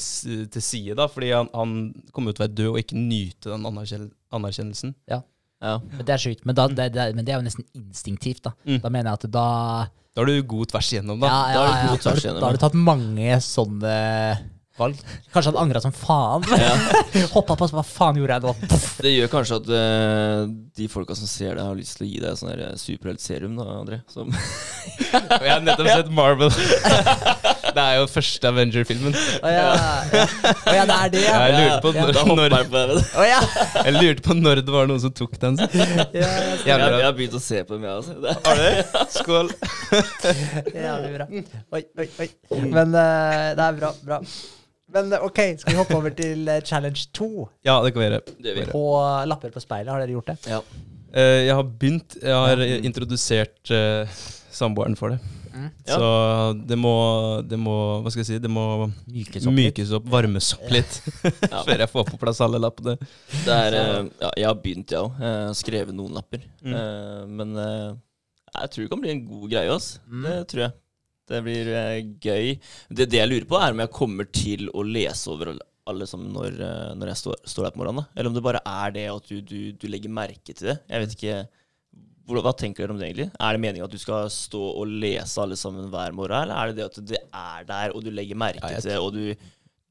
til 0.53 0.63
side, 0.63 0.95
da. 0.95 1.09
Fordi 1.11 1.33
han, 1.35 1.49
han 1.51 1.73
kommer 2.15 2.31
jo 2.31 2.37
til 2.37 2.43
å 2.43 2.47
være 2.47 2.55
død 2.55 2.69
og 2.71 2.79
ikke 2.79 3.01
nyte 3.01 3.51
den 3.51 3.67
anerkjennelsen. 3.67 4.95
Ja. 5.11 5.19
Men 5.61 6.05
det 6.07 6.15
er 6.15 6.23
sjukt. 6.23 6.45
Men, 6.47 6.55
men 6.55 7.25
det 7.25 7.33
er 7.33 7.37
jo 7.37 7.45
nesten 7.45 7.67
instinktivt, 7.77 8.45
da. 8.47 8.55
Mm. 8.63 8.79
Da 8.81 8.93
mener 8.93 9.11
jeg 9.11 9.19
at 9.19 9.27
da 9.35 9.47
Da 10.15 10.23
har 10.23 10.31
du 10.31 10.47
god 10.53 10.71
tvers 10.71 10.93
igjennom, 10.93 11.19
da. 11.21 11.27
ja, 11.27 11.35
ja, 11.35 11.51
ja, 11.51 11.91
da, 11.91 12.09
har 12.09 12.17
du, 12.17 12.25
da 12.39 12.47
har 12.47 12.57
du 12.57 12.63
tatt 12.63 12.79
mange 12.79 13.37
sånne 13.45 13.93
valg. 14.81 15.01
Kanskje 15.33 15.53
han 15.53 15.61
angra 15.63 15.81
som 15.83 15.93
faen. 15.95 16.45
Hoppa 17.35 17.57
på, 17.59 17.69
så 17.69 17.77
hva 17.77 17.85
faen 17.87 18.19
gjorde 18.19 18.37
jeg 18.37 18.45
nå? 18.47 18.79
Det 19.01 19.13
gjør 19.13 19.31
kanskje 19.35 19.59
at 19.61 19.71
uh, 19.71 20.45
de 20.77 20.89
folka 20.91 21.17
som 21.17 21.29
ser 21.29 21.55
det, 21.55 21.65
har 21.65 21.77
lyst 21.77 21.99
til 21.99 22.07
å 22.07 22.11
gi 22.11 22.21
deg 22.23 22.39
sånn 22.39 22.53
her 22.53 22.65
superheltserum, 22.81 23.57
da, 23.59 23.67
André. 23.79 24.01
Som 24.11 24.31
Og 24.31 25.43
jeg 25.45 25.53
har 25.53 25.63
nettopp 25.65 25.91
sett 25.91 26.11
Marvel. 26.13 26.51
Det 27.71 27.79
er 27.79 27.97
jo 28.01 28.07
første 28.11 28.49
Avenger-filmen. 28.49 29.13
Å 29.15 29.51
ja, 29.51 29.67
ja. 30.11 30.23
Ja, 30.75 30.83
det 30.89 30.95
er 30.95 31.11
det, 31.13 31.21
ja. 31.23 31.35
Jeg 31.47 31.53
lurte 31.55 31.79
på 31.85 31.93
når, 31.95 32.11
når, 32.27 32.55
jeg 32.57 32.67
på 32.67 32.81
det. 32.89 33.03
Ja. 33.29 33.39
jeg 33.85 33.93
lurte 33.95 34.25
på 34.25 34.35
når 34.35 34.61
det 34.67 34.75
var 34.75 34.89
noen 34.91 34.99
som 35.03 35.13
tok 35.15 35.37
den. 35.39 35.59
ja, 35.61 35.87
ja. 36.11 36.31
Jeg, 36.67 36.75
jeg 36.75 37.05
har 37.05 37.15
begynt 37.15 37.37
å 37.37 37.43
se 37.43 37.63
på 37.63 37.77
dem, 37.77 37.87
jeg 37.87 38.01
også. 38.01 38.17
Det- 38.25 38.37
Har 38.47 38.59
du? 38.59 39.05
Skål. 39.15 39.53
Jævlig 40.75 41.13
bra. 41.15 41.29
Oi, 41.77 41.83
oi, 42.03 42.09
oi. 42.25 42.29
Men 42.65 42.91
uh, 42.91 43.51
det 43.55 43.69
er 43.69 43.79
bra. 43.79 43.93
bra. 44.03 44.19
Men 44.93 45.13
eh, 45.15 45.23
ok, 45.25 45.39
skal 45.61 45.73
vi 45.73 45.79
hoppe 45.79 45.97
over 45.97 46.13
til 46.15 46.47
eh, 46.51 46.61
challenge 46.67 47.07
2? 47.17 47.27
Ja, 47.67 47.77
det 47.83 47.93
kan 47.93 48.01
vi 48.03 48.07
gjøre. 48.09 48.21
Det 48.37 48.55
vi 48.55 48.63
gjøre. 48.65 48.73
På 48.73 48.85
lapper 49.29 49.53
på 49.53 49.63
speilet, 49.63 49.91
har 49.93 50.03
dere 50.03 50.15
gjort 50.17 50.31
det? 50.33 50.37
Ja. 50.51 50.61
Uh, 51.11 51.41
jeg 51.43 51.55
har 51.57 51.63
begynt. 51.67 52.17
Jeg 52.23 52.35
har 52.35 52.61
ja. 52.63 52.79
introdusert 52.87 53.71
uh, 53.75 54.19
samboeren 54.51 54.95
for 54.99 55.15
det. 55.15 55.19
Mm. 55.51 55.65
Ja. 55.83 55.97
Så 55.99 56.09
det 56.63 56.77
må, 56.79 56.91
det 57.43 57.57
må 57.59 57.73
Hva 57.99 58.11
skal 58.13 58.21
jeg 58.21 58.27
si? 58.29 58.37
Det 58.39 58.47
må 58.47 58.61
Mykes 59.11 59.43
opp 59.49 59.55
mykes 59.57 59.89
opp, 59.97 60.05
varmes 60.13 60.53
opp 60.55 60.69
litt, 60.71 60.93
Ja. 61.51 61.59
før 61.67 61.83
jeg 61.83 61.91
får 61.91 62.05
på 62.07 62.19
plass 62.21 62.39
alle 62.45 62.61
lappene. 62.63 62.95
Det 63.43 63.57
er, 63.57 63.75
uh, 63.75 64.07
ja, 64.23 64.31
jeg 64.39 64.47
har 64.47 64.61
begynt, 64.63 64.95
jeg 64.95 65.03
òg. 65.03 65.19
Skrevet 65.59 65.97
noen 65.97 66.15
lapper. 66.15 66.47
Mm. 66.63 66.77
Eh, 66.79 67.19
Men 67.41 67.59
jeg 67.59 68.71
tror 68.71 68.85
det 68.85 68.91
kan 68.93 69.03
bli 69.03 69.11
en 69.11 69.25
god 69.27 69.51
greie. 69.51 69.75
ass. 69.75 69.93
Mm. 70.07 70.23
Det 70.29 70.39
tror 70.53 70.63
jeg. 70.65 70.73
Det 71.29 71.41
blir 71.45 71.67
eh, 71.69 71.99
gøy. 72.23 72.55
Det, 72.89 73.05
det 73.11 73.19
jeg 73.21 73.29
lurer 73.29 73.45
på, 73.47 73.59
er 73.61 73.71
om 73.75 73.79
jeg 73.83 73.91
kommer 73.95 74.25
til 74.33 74.69
å 74.73 74.83
lese 74.83 75.29
over 75.31 75.53
alle- 75.89 76.07
sammen 76.07 76.31
når, 76.33 76.57
eh, 76.61 76.91
når 76.97 77.07
jeg 77.13 77.19
står, 77.21 77.35
står 77.45 77.63
der 77.67 77.71
på 77.75 77.81
morgenen. 77.81 78.03
da. 78.03 78.09
Eller 78.19 78.29
om 78.29 78.35
det 78.37 78.43
bare 78.43 78.61
er 78.65 78.91
det 78.95 79.05
at 79.11 79.27
du, 79.29 79.41
du, 79.41 79.71
du 79.73 79.87
legger 79.87 80.09
merke 80.13 80.53
til 80.53 80.71
det. 80.73 80.79
Jeg 80.89 81.05
vet 81.05 81.15
ikke 81.17 81.41
Hva 82.31 82.53
tenker 82.55 82.85
dere 82.85 82.93
om 82.93 82.99
det 83.01 83.07
egentlig? 83.09 83.25
Er 83.43 83.51
det 83.57 83.59
meningen 83.59 83.83
at 83.87 83.91
du 83.91 83.97
skal 83.99 84.29
stå 84.31 84.59
og 84.79 84.87
lese 84.87 85.41
alle 85.41 85.57
sammen 85.59 85.89
hver 85.91 86.13
morgen, 86.15 86.45
eller 86.45 86.55
er 86.55 86.69
det 86.71 86.77
det 86.77 86.85
at 86.85 86.99
det 87.09 87.19
er 87.33 87.65
der, 87.67 87.91
og 87.97 88.05
du 88.05 88.11
legger 88.13 88.37
merke 88.39 88.61
Ja, 88.71 88.79
til 88.79 88.91
det, 88.93 88.99
og 89.01 89.11
du 89.17 89.33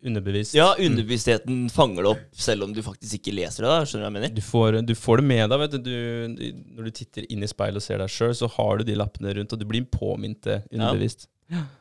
Underbevisst. 0.02 0.54
Ja, 0.56 0.70
underbevisstheten 0.80 1.66
fanger 1.72 2.06
det 2.06 2.10
opp, 2.14 2.22
selv 2.32 2.64
om 2.64 2.70
du 2.72 2.80
faktisk 2.82 3.18
ikke 3.18 3.34
leser 3.36 3.66
det. 3.66 3.72
da, 3.72 3.80
Skjønner 3.84 4.06
du 4.06 4.06
hva 4.06 4.10
jeg 4.10 4.16
mener? 4.16 4.34
Du 4.38 4.44
får, 4.46 4.78
du 4.88 4.94
får 4.96 5.20
det 5.20 5.26
med 5.28 5.42
deg. 5.52 5.60
vet 5.60 5.74
du. 5.74 5.90
Du, 5.90 6.62
Når 6.78 6.88
du 6.88 6.94
titter 7.02 7.26
inn 7.32 7.44
i 7.44 7.50
speilet 7.50 7.82
og 7.82 7.84
ser 7.84 8.00
deg 8.00 8.14
sjøl, 8.14 8.32
så 8.38 8.48
har 8.54 8.80
du 8.80 8.86
de 8.88 8.96
lappene 8.96 9.34
rundt, 9.36 9.52
og 9.52 9.60
du 9.60 9.66
blir 9.68 9.84
påminnet 9.92 10.40
det 10.46 10.56
underbevisst. 10.72 11.28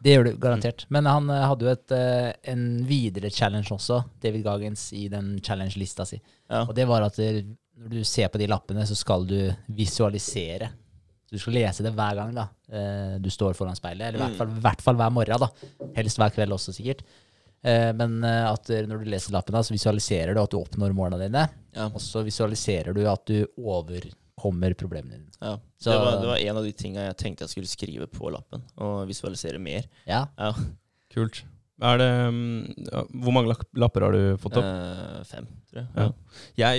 Det 0.01 0.15
gjør 0.15 0.25
du 0.25 0.31
garantert. 0.41 0.85
Men 0.89 1.05
han 1.05 1.29
eh, 1.29 1.43
hadde 1.45 1.67
jo 1.67 1.71
et, 1.71 1.91
eh, 1.93 2.31
en 2.51 2.63
videre 2.89 3.29
challenge 3.29 3.69
også, 3.75 4.01
David 4.19 4.43
Gagens, 4.47 4.87
i 4.97 5.05
den 5.13 5.35
challenge-lista 5.45 6.07
si. 6.09 6.17
Ja. 6.49 6.63
Og 6.65 6.73
det 6.75 6.87
var 6.89 7.05
at 7.05 7.19
når 7.21 7.93
du 7.93 8.03
ser 8.03 8.31
på 8.33 8.41
de 8.41 8.47
lappene, 8.49 8.83
så 8.89 8.97
skal 8.97 9.27
du 9.29 9.37
visualisere. 9.93 10.71
Så 11.29 11.37
du 11.37 11.41
skal 11.43 11.53
lese 11.59 11.85
det 11.85 11.91
hver 11.93 12.15
gang 12.17 12.31
da, 12.33 12.47
eh, 12.73 13.15
du 13.21 13.29
står 13.29 13.53
foran 13.53 13.77
speilet. 13.77 14.07
Eller 14.09 14.17
i 14.17 14.23
hvert 14.25 14.37
fall, 14.39 14.49
i 14.57 14.63
hvert 14.65 14.81
fall 14.81 14.97
hver 14.99 15.13
morgen. 15.13 15.45
da. 15.45 15.51
Helst 15.95 16.17
hver 16.17 16.33
kveld 16.33 16.55
også, 16.57 16.73
sikkert. 16.73 17.03
Eh, 17.63 17.91
Men 17.93 18.23
eh, 18.23 18.45
at 18.51 18.67
når 18.87 19.03
du 19.03 19.09
leser 19.11 19.33
lappen, 19.35 19.55
så 19.63 19.73
visualiserer 19.75 20.33
du 20.33 20.41
at 20.41 20.51
du 20.53 20.57
oppnår 20.61 20.93
målene 20.95 21.25
dine. 21.27 21.47
Ja. 21.75 21.87
Og 21.89 21.99
så 22.03 22.23
visualiserer 22.23 22.93
du 22.95 23.03
at 23.09 23.25
du 23.27 23.45
overkommer 23.59 24.73
problemene 24.79 25.17
dine. 25.19 25.31
Ja. 25.41 25.57
Så- 25.79 25.91
det, 25.91 25.99
var, 25.99 26.21
det 26.21 26.27
var 26.27 26.37
en 26.37 26.57
av 26.57 26.63
de 26.63 26.71
tinga 26.73 27.05
jeg 27.09 27.17
tenkte 27.17 27.43
jeg 27.47 27.49
skulle 27.55 27.67
skrive 27.71 28.07
på 28.07 28.31
lappen, 28.31 28.63
og 28.77 29.07
visualisere 29.07 29.59
mer. 29.59 29.83
Ja, 30.07 30.27
Ja. 30.37 30.53
Kult. 31.13 31.43
Er 31.81 31.97
det, 31.97 32.07
mm, 32.29 32.89
hvor 33.23 33.31
mange 33.31 33.55
lapper 33.79 34.01
har 34.03 34.11
du 34.11 34.37
fått 34.37 34.57
opp? 34.59 34.65
Eh, 34.67 35.23
fem, 35.23 35.45
tror 35.71 35.79
jeg. 35.79 35.87
Ja. 35.95 36.11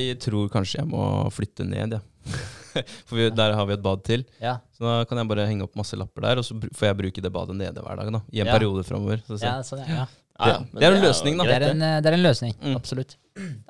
Jeg 0.05 0.19
tror 0.21 0.49
kanskje 0.53 0.79
jeg 0.83 0.89
må 0.91 1.31
flytte 1.33 1.65
ned, 1.67 1.95
ja. 1.97 2.01
For 3.09 3.17
vi, 3.17 3.31
der 3.33 3.55
har 3.57 3.67
vi 3.67 3.73
et 3.79 3.83
bad 3.83 4.05
til. 4.05 4.27
ja, 4.39 4.59
Så 4.77 4.85
da 4.85 5.05
kan 5.09 5.19
jeg 5.19 5.27
bare 5.33 5.47
henge 5.49 5.65
opp 5.65 5.75
masse 5.75 5.97
lapper 5.97 6.21
der, 6.23 6.37
og 6.39 6.45
så 6.45 6.55
får 6.61 6.87
jeg 6.91 6.99
bruke 7.01 7.23
det 7.25 7.33
badet 7.33 7.57
nede 7.57 7.81
hver 7.83 7.97
dag. 7.97 8.13
da 8.13 8.21
I 8.31 8.41
en 8.45 8.47
Ja. 8.47 8.53
periode 8.59 8.85
framover. 8.85 9.23
Så, 9.27 9.41
ja, 9.43 9.57
sånn, 9.65 9.83
ja. 9.89 10.05
Ja. 10.47 10.59
Det- 10.73 10.83
er 10.89 10.97
en 10.97 11.05
løsning, 11.05 11.37
da. 11.39 11.45
Det 11.45 11.57
er 11.59 11.67
en, 11.71 11.83
eh, 11.83 12.01
det 12.01 12.11
er 12.11 12.17
en 12.17 12.25
løsning. 12.25 12.55
Mm. 12.63 12.77
Absolutt. 12.77 13.17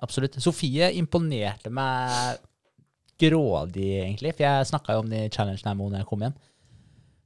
Absolutt. 0.03 0.39
Sofie 0.43 0.93
imponerte 0.99 1.71
meg 1.71 2.39
grådig, 3.21 3.91
egentlig. 4.05 4.35
For 4.37 4.47
jeg 4.47 4.71
snakka 4.71 4.97
jo 4.97 5.03
om 5.05 5.11
den 5.11 5.27
i 5.27 5.33
challengen 5.33 5.67
her 5.67 5.75
når 5.75 5.99
jeg 6.01 6.09
kom 6.09 6.21
hjem. 6.25 6.39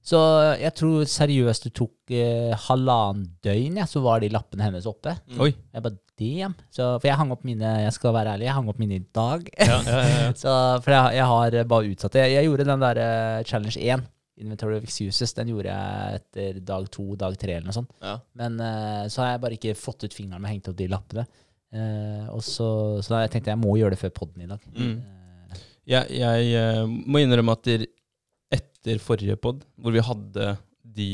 Så 0.04 0.20
jeg 0.60 0.74
tror 0.76 1.06
seriøst 1.08 1.64
det 1.64 1.74
tok 1.78 2.12
eh, 2.12 2.52
halvannen 2.66 3.28
døgn, 3.44 3.78
ja, 3.80 3.86
så 3.88 4.02
var 4.04 4.20
de 4.20 4.28
lappene 4.28 4.66
hennes 4.66 4.84
oppe. 4.90 5.14
Mm. 5.32 5.38
Oi. 5.40 5.54
Jeg 5.72 5.84
bare, 5.86 5.96
damn. 6.20 6.54
Så, 6.68 7.00
for 7.00 7.08
jeg 7.08 7.16
hang 7.16 7.32
opp 7.32 7.46
mine 7.48 7.70
jeg 7.86 7.94
skal 7.96 8.12
være 8.12 8.34
ærlig, 8.36 8.44
jeg 8.50 8.56
hang 8.58 8.68
opp 8.68 8.82
mine 8.82 8.98
i 8.98 9.04
dag. 9.16 9.48
Ja, 9.56 9.78
ja, 9.80 10.02
ja, 10.04 10.18
ja. 10.26 10.32
så, 10.42 10.52
for 10.84 10.92
jeg, 10.92 11.16
jeg 11.16 11.30
har 11.30 11.56
bare 11.72 11.88
utsatt 11.94 12.18
det. 12.18 12.26
Jeg, 12.26 12.36
jeg 12.36 12.50
gjorde 12.50 12.68
den 12.68 12.84
der 12.84 13.00
eh, 13.06 13.38
challenge 13.48 13.80
1, 13.80 14.04
Inventory 14.40 14.78
of 14.80 14.86
Excuses, 14.86 15.32
den 15.36 15.52
gjorde 15.52 15.70
jeg 15.70 16.18
etter 16.18 16.60
dag 16.66 16.86
to, 16.92 17.04
dag 17.18 17.36
tre 17.38 17.54
eller 17.56 17.68
noe 17.68 17.76
sånt. 17.76 17.92
Ja. 18.02 18.16
Men 18.40 18.58
eh, 18.62 19.04
så 19.12 19.22
har 19.22 19.34
jeg 19.34 19.42
bare 19.44 19.58
ikke 19.58 19.74
fått 19.78 20.06
ut 20.06 20.16
fingeren 20.16 20.42
med 20.42 20.50
hengt 20.50 20.70
opp 20.70 20.78
de 20.78 20.88
lappene. 20.90 21.26
Eh, 21.74 22.24
og 22.34 22.42
så, 22.46 22.68
så 23.02 23.14
da 23.14 23.20
jeg 23.24 23.34
tenkte 23.34 23.54
jeg 23.54 23.62
må 23.62 23.76
gjøre 23.78 23.94
det 23.94 24.00
før 24.02 24.14
podden 24.16 24.42
i 24.46 24.50
dag. 24.50 24.66
Mm. 24.74 24.96
Eh, 24.98 25.62
Jeg, 25.94 26.18
jeg 26.18 26.88
må 26.88 27.22
innrømme 27.22 27.54
at 27.54 27.70
etter 28.54 29.00
forrige 29.02 29.38
pod, 29.40 29.62
hvor 29.78 29.94
vi 29.94 30.02
hadde 30.02 30.50
de 30.96 31.08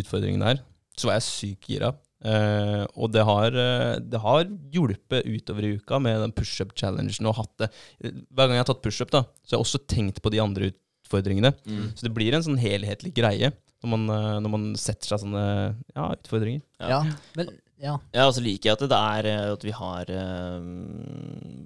utfordringene 0.00 0.52
her, 0.52 0.64
så 0.96 1.10
var 1.10 1.18
jeg 1.18 1.28
sykt 1.28 1.70
gira. 1.70 1.92
Uh, 2.26 2.82
og 2.96 3.10
det 3.12 3.22
har, 3.28 3.54
det 4.00 4.18
har 4.22 4.46
hjulpet 4.72 5.26
utover 5.28 5.66
i 5.68 5.74
uka 5.76 5.98
med 6.02 6.16
den 6.24 6.32
pushup-challengen. 6.34 7.28
og 7.28 7.36
hatt 7.38 7.52
det. 7.60 7.68
Hver 8.00 8.48
gang 8.48 8.56
jeg 8.56 8.64
har 8.64 8.70
tatt 8.72 8.82
pushup, 8.82 9.12
så 9.12 9.20
har 9.20 9.52
jeg 9.52 9.62
også 9.62 9.82
tenkt 9.86 10.22
på 10.24 10.32
de 10.32 10.40
andre 10.42 10.72
utfordringene. 11.06 11.54
Mm. 11.66 11.86
Så 11.94 12.02
det 12.08 12.14
blir 12.14 12.34
en 12.34 12.42
sånn 12.46 12.58
helhetlig 12.60 13.14
greie 13.16 13.52
når 13.84 13.92
man, 13.92 14.08
eh, 14.10 14.40
når 14.42 14.50
man 14.50 14.66
setter 14.80 15.06
seg 15.14 15.22
sånne 15.26 15.46
ja, 15.94 16.10
utfordringer. 16.18 16.62
ja. 16.80 17.04
men 17.38 17.54
ja. 17.76 17.98
Ja, 18.16 18.24
og 18.24 18.32
så 18.32 18.40
liker 18.40 18.70
jeg 18.70 18.76
at 18.78 18.88
det 18.88 18.96
er 18.96 19.26
eh, 19.28 19.50
at 19.52 19.64
vi 19.66 19.72
har 19.76 20.08
eh, 20.08 20.62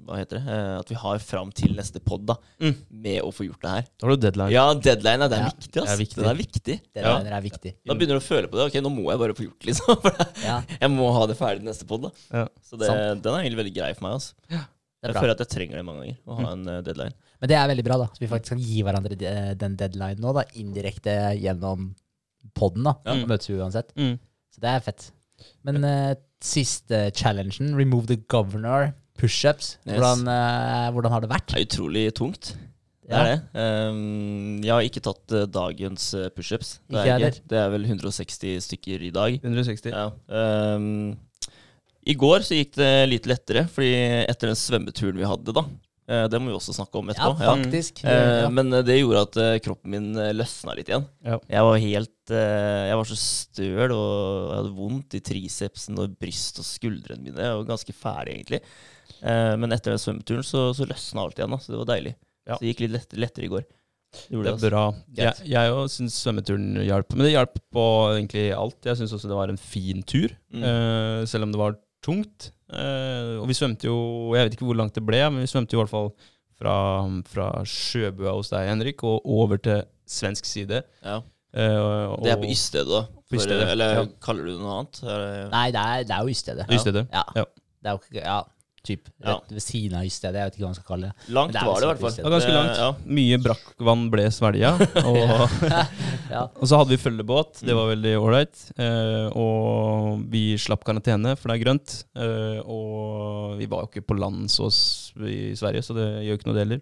Hva 0.09 0.17
heter 0.19 0.41
det? 0.41 0.57
At 0.81 0.89
vi 0.91 0.97
har 0.99 1.21
fram 1.23 1.53
til 1.55 1.77
neste 1.79 2.01
pod 2.03 2.25
da, 2.27 2.35
Mm. 2.59 2.75
med 2.91 3.21
å 3.23 3.31
få 3.33 3.47
gjort 3.47 3.63
det 3.63 3.71
her. 3.77 3.85
Da 3.95 4.07
har 4.09 4.17
du 4.17 4.25
deadline. 4.25 4.51
Ja, 4.51 4.65
deadline, 4.75 5.29
det 5.31 5.39
er 5.39 5.45
Ja. 5.45 5.53
viktig. 5.55 5.83
ass. 5.85 5.87
Det 5.87 5.95
er 5.95 6.03
viktig. 6.03 6.17
Det 6.25 6.27
er 6.33 6.41
viktig. 6.41 6.77
Det 6.95 7.05
Ja. 7.05 7.15
er 7.39 7.41
viktig. 7.47 7.75
Da 7.87 7.95
begynner 7.95 8.19
du 8.19 8.23
å 8.25 8.27
føle 8.27 8.49
på 8.51 8.59
det. 8.59 8.67
Ok, 8.67 8.83
nå 8.83 8.91
må 8.91 9.07
jeg 9.11 9.19
bare 9.23 9.35
få 9.39 9.47
gjort 9.47 9.61
det, 9.61 9.67
liksom. 9.71 9.97
For 10.03 10.43
Ja, 10.45 10.63
jeg 10.81 10.91
må 10.91 11.13
ha 11.15 11.27
det 11.27 11.39
ferdig 11.39 11.63
neste 11.63 11.87
pod. 11.87 12.03
da. 12.03 12.11
Ja. 12.33 12.49
Så 12.61 12.77
det, 12.77 12.91
den 13.23 13.33
er 13.35 13.41
egentlig 13.45 13.63
veldig 13.63 13.75
grei 13.79 13.95
for 13.95 14.03
meg. 14.09 14.13
Altså. 14.19 14.35
Jeg 14.51 15.09
er 15.09 15.13
bra. 15.15 15.21
føler 15.23 15.31
at 15.31 15.39
jeg 15.39 15.49
trenger 15.55 15.77
det 15.79 15.85
mange 15.87 16.01
ganger. 16.03 16.19
Å 16.27 16.41
ha 16.43 16.53
en 16.53 16.69
eh, 16.69 16.81
deadline. 16.83 17.15
Men 17.41 17.49
det 17.49 17.57
er 17.57 17.69
veldig 17.71 17.85
bra, 17.87 17.97
da. 18.03 18.07
Så 18.13 18.21
vi 18.21 18.29
faktisk 18.29 18.53
kan 18.55 18.61
gi 18.61 18.83
hverandre 18.85 19.17
de- 19.17 19.55
den 19.57 19.77
deadline 19.81 20.21
nå, 20.21 20.33
da, 20.37 20.43
indirekte 20.61 21.15
gjennom 21.41 21.95
podden. 22.55 22.85
da. 22.85 22.95
Ja. 23.07 23.15
Møtes 23.27 23.49
vi 23.49 23.57
uansett. 23.61 23.95
Mm. 23.97 24.19
Så 24.55 24.61
det 24.61 24.69
er 24.75 24.81
fett. 24.85 25.11
Men 25.65 25.83
uh, 25.85 26.15
siste 26.45 27.11
challengen, 27.17 27.75
remove 27.77 28.07
the 28.11 28.17
governor, 28.29 28.93
pushups, 29.21 29.79
Yes. 29.87 29.97
hvordan, 29.99 30.27
uh, 30.29 30.91
hvordan 30.93 31.13
har 31.13 31.21
det 31.25 31.31
vært? 31.31 31.47
Det 31.55 31.61
er 31.61 31.67
utrolig 31.69 32.05
tungt. 32.17 32.53
Det 33.11 33.11
Ja. 33.17 33.25
er 33.25 33.37
det. 33.37 33.41
Um, 33.91 34.61
jeg 34.63 34.71
har 34.71 34.83
ikke 34.87 35.03
tatt 35.03 35.33
uh, 35.35 35.47
dagens 35.51 36.15
eh, 36.15 36.29
pushups. 36.31 36.77
Det, 36.89 37.07
er 37.09 37.19
det 37.49 37.59
er 37.59 37.71
vel 37.73 37.85
160 37.89 38.61
stykker 38.69 39.03
i 39.03 39.11
dag. 39.11 39.41
160. 39.43 39.91
Ja. 39.91 40.11
Um, 40.29 41.17
I 42.07 42.15
går 42.15 42.41
så 42.47 42.55
gikk 42.55 42.77
det 42.79 43.09
litt 43.11 43.27
lettere, 43.27 43.65
fordi 43.69 43.91
etter 44.31 44.53
den 44.53 44.57
svømmeturen 44.61 45.19
vi 45.19 45.27
hadde, 45.27 45.53
da 45.53 45.65
eh, 45.65 45.90
Det 46.31 46.41
må 46.43 46.51
vi 46.51 46.57
også 46.59 46.75
snakke 46.75 46.99
om 47.01 47.11
etterpå. 47.13 47.39
Ja, 47.41 47.55
faktisk. 47.55 48.01
Eh, 48.05 48.43
Ja. 48.45 48.49
Men 48.51 48.73
eh, 48.75 48.83
det 48.87 48.97
gjorde 49.01 49.23
at 49.29 49.37
eh, 49.41 49.59
kroppen 49.65 49.91
min 49.95 50.09
eh, 50.19 50.33
løsna 50.35 50.75
litt 50.79 50.89
igjen. 50.91 51.05
Ja. 51.27 51.39
Jeg 51.49 51.67
var 51.69 51.79
helt 51.85 52.33
eh, 52.35 52.85
Jeg 52.91 52.97
var 53.01 53.11
så 53.11 53.19
støl 53.21 53.95
og 53.95 54.07
jeg 54.51 54.57
hadde 54.61 54.73
vondt 54.79 55.19
i 55.19 55.23
tricepsen 55.31 55.99
og 56.03 56.17
bryst 56.21 56.59
og 56.63 56.67
skuldrene 56.67 57.23
mine. 57.23 57.39
Jeg 57.47 57.59
var 57.61 57.69
ganske 57.75 57.95
ferdig, 57.95 58.39
egentlig. 58.41 58.63
Eh, 59.21 59.55
Men 59.61 59.73
etter 59.77 59.95
den 59.95 60.03
svømmeturen 60.03 60.47
så, 60.47 60.69
så 60.75 60.87
løsna 60.89 61.27
alt 61.27 61.39
igjen, 61.39 61.55
da, 61.55 61.59
så 61.63 61.75
det 61.75 61.83
var 61.85 61.91
deilig. 61.95 62.15
Ja. 62.49 62.57
Så 62.57 62.65
det 62.65 62.73
gikk 62.73 62.83
litt 62.87 62.97
lettere, 62.99 63.21
lettere 63.27 63.47
i 63.47 63.53
går. 63.53 63.67
Det 64.11 64.35
gjorde 64.35 64.53
Det 64.59 64.67
er 64.67 64.73
bra. 64.73 64.85
Greit. 65.15 65.43
Jeg, 65.47 65.53
jeg 65.53 65.91
syns 65.95 66.15
svømmeturen 66.25 66.71
hjalp. 66.83 67.13
Men 67.15 67.29
det 67.29 67.35
hjalp 67.37 67.61
på 67.77 67.85
egentlig 68.17 68.47
alt. 68.59 68.79
Jeg 68.89 68.99
syns 68.99 69.13
også 69.15 69.29
det 69.31 69.37
var 69.39 69.53
en 69.53 69.61
fin 69.63 70.01
tur, 70.03 70.33
Mm. 70.51 70.65
eh, 70.67 71.21
selv 71.31 71.47
om 71.47 71.53
det 71.55 71.61
var 71.61 71.77
tungt. 72.03 72.49
Eh, 72.71 73.37
og 73.41 73.49
vi 73.51 73.57
svømte 73.59 73.89
jo 73.89 73.97
Jeg 74.37 74.47
vet 74.47 74.55
ikke 74.55 74.69
hvor 74.69 74.79
langt 74.79 74.95
det 74.95 75.03
ble, 75.03 75.19
men 75.33 75.43
vi 75.43 75.51
svømte 75.51 75.75
jo 75.75 75.81
i 75.81 75.83
hvert 75.83 75.93
fall 75.93 76.13
fra, 76.61 76.75
fra 77.33 77.49
sjøbua 77.67 78.37
hos 78.37 78.53
deg, 78.53 78.69
Henrik, 78.69 79.03
og 79.07 79.25
over 79.25 79.61
til 79.63 79.83
svensk 80.07 80.47
side. 80.47 80.83
Ja. 81.03 81.21
Eh, 81.51 81.79
og, 81.81 82.21
Det 82.23 82.35
er 82.35 82.43
på 82.43 82.51
Ystedet, 82.53 82.91
da. 82.93 83.03
På 83.31 83.39
ystedet, 83.39 83.65
For, 83.65 83.75
eller 83.75 83.97
ja. 83.97 84.07
kaller 84.23 84.47
du 84.47 84.53
det 84.53 84.61
noe 84.61 84.77
annet? 84.79 85.03
Nei, 85.51 85.67
det 85.75 85.83
er, 85.83 86.07
det 86.07 86.17
er 86.17 86.25
jo. 86.27 86.35
Yststedet. 86.35 87.07
Ja. 87.11 87.25
Ja. 87.41 87.45
Det 87.81 87.91
er 87.91 87.97
jo 87.97 88.03
ikke 88.05 88.23
Ja, 88.25 88.41
typ 88.87 89.09
Ja. 89.23 89.39
ved 89.51 89.61
siden 89.63 89.95
av 89.99 90.07
stedet 90.09 90.35
Jeg 90.41 90.45
vet 90.51 90.55
ikke 90.57 90.65
hva 90.65 90.71
man 90.71 90.79
skal 90.79 90.89
kalle 90.89 91.11
det. 91.11 91.29
Langt 91.37 91.53
det 91.53 91.63
var 91.67 91.81
det 91.81 91.85
i 91.85 91.91
hvert 91.91 92.01
fall. 92.01 92.15
Det 92.17 92.25
var 92.25 92.35
ganske 92.37 92.55
langt. 92.55 92.79
Ja. 92.81 92.91
Mye 93.19 93.39
brakkvann 93.45 94.07
ble 94.11 94.25
svelga. 94.33 94.71
Og, 95.11 95.51
Ja. 96.31 96.45
og 96.47 96.63
så 96.71 96.79
hadde 96.79 96.93
vi 96.95 97.01
følgebåt. 97.03 97.59
Det 97.67 97.75
var 97.75 97.89
veldig 97.91 98.13
ålreit. 98.23 98.61
Eh, 98.79 99.27
og 99.35 100.21
vi 100.31 100.55
slapp 100.63 100.85
karantene, 100.87 101.33
for 101.37 101.51
det 101.51 101.57
er 101.59 101.65
grønt. 101.65 101.95
Eh, 102.15 102.61
og 102.63 103.57
vi 103.59 103.67
var 103.67 103.83
jo 103.83 103.89
ikke 103.91 104.05
på 104.07 104.15
land 104.19 104.47
så 104.53 104.69
i 105.27 105.57
Sverige, 105.59 105.83
så 105.83 105.97
det 105.97 106.07
gjør 106.29 106.39
ikke 106.39 106.47
noe 106.47 106.55
det 106.55 106.63
heller. 106.63 106.81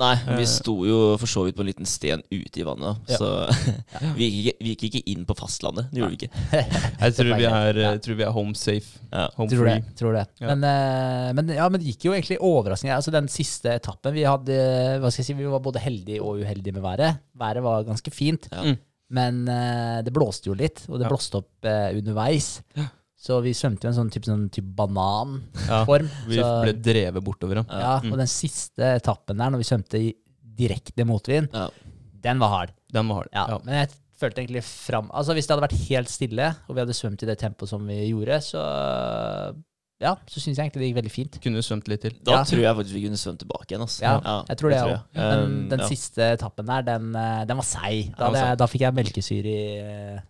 Nei, 0.00 0.12
vi 0.36 0.44
Eh. 0.44 0.50
sto 0.52 0.74
jo 0.84 0.98
for 1.16 1.26
så 1.32 1.46
vidt 1.46 1.56
på 1.56 1.64
en 1.64 1.70
liten 1.70 1.88
sten 1.88 2.20
ute 2.30 2.60
i 2.60 2.66
vannet, 2.68 3.00
Ja. 3.08 3.16
så 3.16 3.30
vi, 4.18 4.28
gikk 4.28 4.36
ikke, 4.44 4.56
vi 4.60 4.74
gikk 4.76 4.84
ikke 4.90 5.02
inn 5.14 5.24
på 5.24 5.36
fastlandet. 5.40 5.88
Det 5.90 6.02
gjorde 6.02 6.12
vi 6.12 6.20
ikke. 6.20 6.30
Jeg 7.00 7.16
tror 7.16 7.32
vi 7.40 7.48
er, 7.48 7.80
Ja. 7.80 7.90
jeg 7.96 8.02
tror 8.04 8.14
vi 8.20 8.22
er 8.28 8.32
home 8.36 8.54
safe. 8.54 8.98
Ja. 9.12 9.28
Home 9.38 9.48
Tror 9.50 9.64
det. 9.64 9.78
Tror 9.96 10.12
det. 10.12 10.26
Ja. 10.44 10.54
Men, 10.54 10.64
eh, 10.64 11.32
men, 11.32 11.39
ja, 11.48 11.68
men 11.68 11.80
det 11.80 11.86
gikk 11.94 12.04
jo 12.04 12.12
egentlig 12.12 12.38
overraskende. 12.40 12.94
Altså 12.96 13.10
Den 13.12 13.28
siste 13.28 13.72
etappen 13.74 14.12
Vi 14.14 14.22
hadde, 14.22 14.56
hva 15.00 15.10
skal 15.10 15.22
jeg 15.22 15.26
si, 15.26 15.34
vi 15.34 15.44
var 15.50 15.60
både 15.60 15.78
heldige 15.80 16.20
og 16.20 16.40
uheldige 16.42 16.72
med 16.74 16.82
været. 16.82 17.18
Været 17.36 17.62
var 17.62 17.84
ganske 17.84 18.10
fint, 18.10 18.48
Ja. 18.52 18.62
Mm. 18.62 18.78
men 19.10 19.48
uh, 19.48 20.02
det 20.02 20.12
blåste 20.12 20.46
jo 20.46 20.54
litt, 20.54 20.84
og 20.88 20.98
det 20.98 21.06
Ja. 21.06 21.08
blåste 21.10 21.34
opp 21.38 21.50
uh, 21.64 21.90
underveis. 21.96 22.62
Så 23.20 23.40
vi 23.42 23.52
svømte 23.52 23.84
i 23.84 23.88
en 23.88 23.94
sånn 23.94 24.10
type, 24.10 24.24
sånn 24.24 24.48
type 24.50 24.64
Ja, 24.70 24.86
bananform. 24.86 26.08
vi 26.26 26.36
så, 26.38 26.62
ble 26.62 26.72
drevet 26.72 27.22
bortover, 27.24 27.56
ja. 27.56 27.64
ja, 27.68 28.00
Mm. 28.00 28.12
og 28.12 28.18
den 28.18 28.26
siste 28.26 28.80
etappen 28.96 29.36
der, 29.36 29.50
når 29.50 29.58
vi 29.58 29.64
svømte 29.68 29.98
i 30.00 30.14
direkte 30.56 31.04
motvind, 31.04 31.48
Ja. 31.52 31.68
den 32.22 32.38
var 32.38 32.48
hard. 32.48 32.70
Den 32.92 33.08
var 33.08 33.16
hard. 33.16 33.28
Ja, 33.32 33.46
Ja. 33.48 33.58
Men 33.64 33.74
jeg 33.74 33.90
følte 34.20 34.42
egentlig 34.42 34.62
fram 34.64 35.10
Altså 35.14 35.32
Hvis 35.34 35.46
det 35.46 35.56
hadde 35.56 35.68
vært 35.68 35.88
helt 35.88 36.08
stille, 36.08 36.56
og 36.68 36.74
vi 36.76 36.80
hadde 36.80 36.92
svømt 36.92 37.22
i 37.22 37.26
det 37.26 37.38
tempoet 37.38 37.68
som 37.68 37.86
vi 37.86 38.08
gjorde, 38.10 38.40
så 38.40 39.54
ja, 40.00 40.14
så 40.26 40.40
syns 40.40 40.56
jeg 40.56 40.64
egentlig 40.70 40.80
det 40.80 40.88
gikk 40.90 40.98
veldig 41.00 41.12
fint. 41.12 41.38
Kunne 41.44 41.62
svømt 41.66 41.88
litt 41.92 42.00
til. 42.06 42.14
Da 42.24 42.38
Ja. 42.38 42.42
tror 42.48 42.62
jeg 42.64 42.76
faktisk 42.78 42.94
vi 42.96 43.02
kunne 43.04 43.20
svømt 43.20 43.38
tilbake 43.44 43.68
igjen. 43.68 43.84
Altså. 43.84 44.00
Ja, 44.02 44.44
jeg 44.48 44.56
tror 44.60 44.70
det 44.72 44.80
òg. 44.80 45.44
Um, 45.44 45.68
den 45.68 45.78
ja. 45.84 45.86
siste 45.90 46.22
etappen 46.38 46.66
der, 46.66 46.82
den, 46.82 47.14
eh, 47.14 47.44
den 47.44 47.56
var 47.60 47.64
seig. 47.68 48.16
Da, 48.16 48.30
Den 48.32 48.56
da 48.56 48.66
fikk 48.66 48.80
jeg 48.86 48.94
melkesyre 48.96 49.44
i 49.44 49.78
eh, 49.84 50.20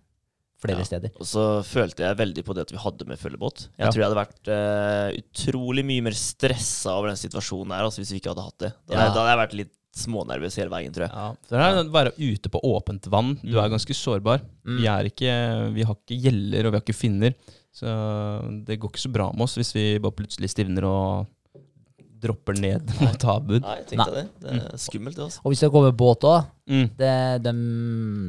flere 0.61 0.79
Ja. 0.83 0.85
steder. 0.85 1.11
Og 1.19 1.25
så 1.25 1.63
følte 1.65 2.03
jeg 2.05 2.17
veldig 2.19 2.45
på 2.45 2.55
det 2.55 2.67
at 2.67 2.73
vi 2.75 2.79
hadde 2.83 3.07
med 3.07 3.19
følgebåt. 3.19 3.69
Jeg 3.79 3.87
Ja. 3.87 3.91
tror 3.91 4.01
jeg 4.03 4.09
hadde 4.11 4.23
vært 4.27 4.49
uh, 4.51 5.11
utrolig 5.23 5.85
mye 5.87 6.03
mer 6.03 6.13
stressa 6.13 6.91
over 6.99 7.09
den 7.09 7.17
situasjonen 7.17 7.69
der 7.71 7.85
altså, 7.87 8.03
hvis 8.03 8.11
vi 8.13 8.21
ikke 8.21 8.35
hadde 8.35 8.45
hatt 8.45 8.59
det. 8.59 8.73
Da, 8.89 8.95
Ja. 8.95 9.15
da 9.15 9.25
hadde 9.25 9.31
jeg 9.39 9.49
vært 9.49 9.57
litt 9.57 9.75
smånervøs 9.97 10.55
hele 10.57 10.71
veien, 10.71 10.93
tror 10.93 11.07
jeg. 11.09 11.11
Ja, 11.15 11.33
for 11.49 11.57
det 11.57 11.65
er 11.67 11.83
å 11.83 11.91
være 11.91 12.13
ute 12.19 12.49
på 12.49 12.61
åpent 12.63 13.07
vann. 13.11 13.35
Du 13.43 13.59
er 13.59 13.69
ganske 13.69 13.91
sårbar. 13.95 14.41
Mm. 14.65 14.77
Vi, 14.79 14.87
er 14.87 15.05
ikke, 15.11 15.75
vi 15.75 15.83
har 15.83 15.95
ikke 15.97 16.21
gjeller, 16.23 16.67
og 16.67 16.73
vi 16.73 16.79
har 16.79 16.85
ikke 16.85 16.95
finner. 16.95 17.35
Så 17.73 17.87
det 18.67 18.79
går 18.83 18.91
ikke 18.91 19.05
så 19.07 19.13
bra 19.15 19.29
med 19.33 19.45
oss 19.47 19.55
hvis 19.61 19.75
vi 19.77 19.85
bare 20.03 20.17
plutselig 20.19 20.51
stivner 20.51 20.85
og 20.89 21.29
dropper 22.21 22.59
ned 22.61 22.91
mot 23.01 23.23
havbunnen. 23.25 23.63
Nei, 23.65 23.77
jeg 23.81 23.87
tenkte 23.95 24.13
det. 24.17 24.25
Det 24.43 24.57
er 24.75 24.81
skummelt, 24.83 25.17
det. 25.17 25.25
også. 25.31 25.41
Og 25.45 25.53
hvis 25.55 25.63
det 25.65 25.71
kommer 25.73 25.95
båt 25.97 26.27
òg, 26.29 26.51
Mm. 26.71 26.89
de 27.43 27.53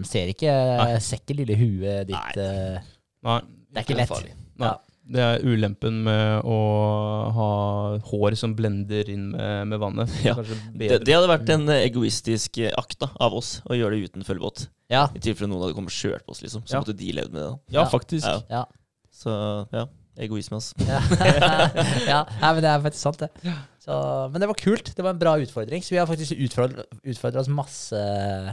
ser 0.08 0.32
ikke 0.32 0.54
Nei. 0.54 0.94
Ser 1.04 1.20
ikke 1.22 1.36
lille 1.38 1.58
huet 1.60 2.08
ditt. 2.08 2.16
Nei. 2.16 2.46
eh, 2.46 2.80
Nei, 3.28 3.42
det 3.70 3.78
er 3.78 3.86
ikke 3.86 3.98
lett. 4.00 4.10
farlig. 4.10 4.32
Nei. 4.62 4.70
Ja. 4.72 4.78
Det 5.12 5.20
er 5.20 5.42
ulempen 5.44 6.04
med 6.06 6.46
å 6.48 6.58
ha 7.36 7.50
hår 8.08 8.36
som 8.40 8.54
blender 8.56 9.10
inn 9.12 9.32
med, 9.34 9.68
med 9.74 9.80
vannet. 9.82 10.10
Ja. 10.24 10.36
Det, 10.38 11.02
det 11.04 11.14
hadde 11.18 11.28
vært 11.28 11.50
en 11.52 11.68
eh, 11.74 11.84
egoistisk 11.90 12.62
eh, 12.64 12.72
akt 12.80 13.00
da, 13.04 13.10
av 13.20 13.34
oss 13.36 13.58
å 13.68 13.76
gjøre 13.76 13.98
det 13.98 14.12
uten 14.14 14.24
følgebåt. 14.24 14.70
Ja. 14.94 15.10
I 15.14 15.20
tilfelle 15.20 15.50
noen 15.52 15.66
hadde 15.66 15.76
kommet 15.76 15.92
og 15.92 16.00
kjørt 16.00 16.24
på 16.26 16.32
oss, 16.32 16.42
liksom. 16.46 16.64
Så 16.64 16.78
Ja. 16.78 16.80
måtte 16.86 16.96
de 16.96 17.12
levd 17.18 17.34
med 17.34 17.42
det. 17.42 17.50
da. 17.50 17.58
Ja, 17.76 17.82
Ja. 17.84 17.90
faktisk. 17.92 18.46
Ja. 18.50 18.64
Så 19.14 19.66
ja, 19.74 19.86
egoisme, 20.18 20.56
altså. 20.56 20.76
ja. 20.88 21.02
ja. 22.14 22.24
Men 22.54 22.64
det 22.64 22.70
er 22.72 22.82
faktisk 22.82 23.02
sant, 23.04 23.20
det. 23.20 23.30
Så, 23.82 23.94
men 24.30 24.44
det 24.44 24.46
var 24.46 24.58
kult. 24.60 24.92
Det 24.94 25.02
var 25.02 25.16
en 25.16 25.22
bra 25.22 25.32
utfordring. 25.42 25.82
Så 25.82 25.96
vi 25.96 25.98
har 25.98 26.06
faktisk 26.06 26.38
utfordra 26.38 27.42
oss 27.42 27.50
masse. 27.50 28.02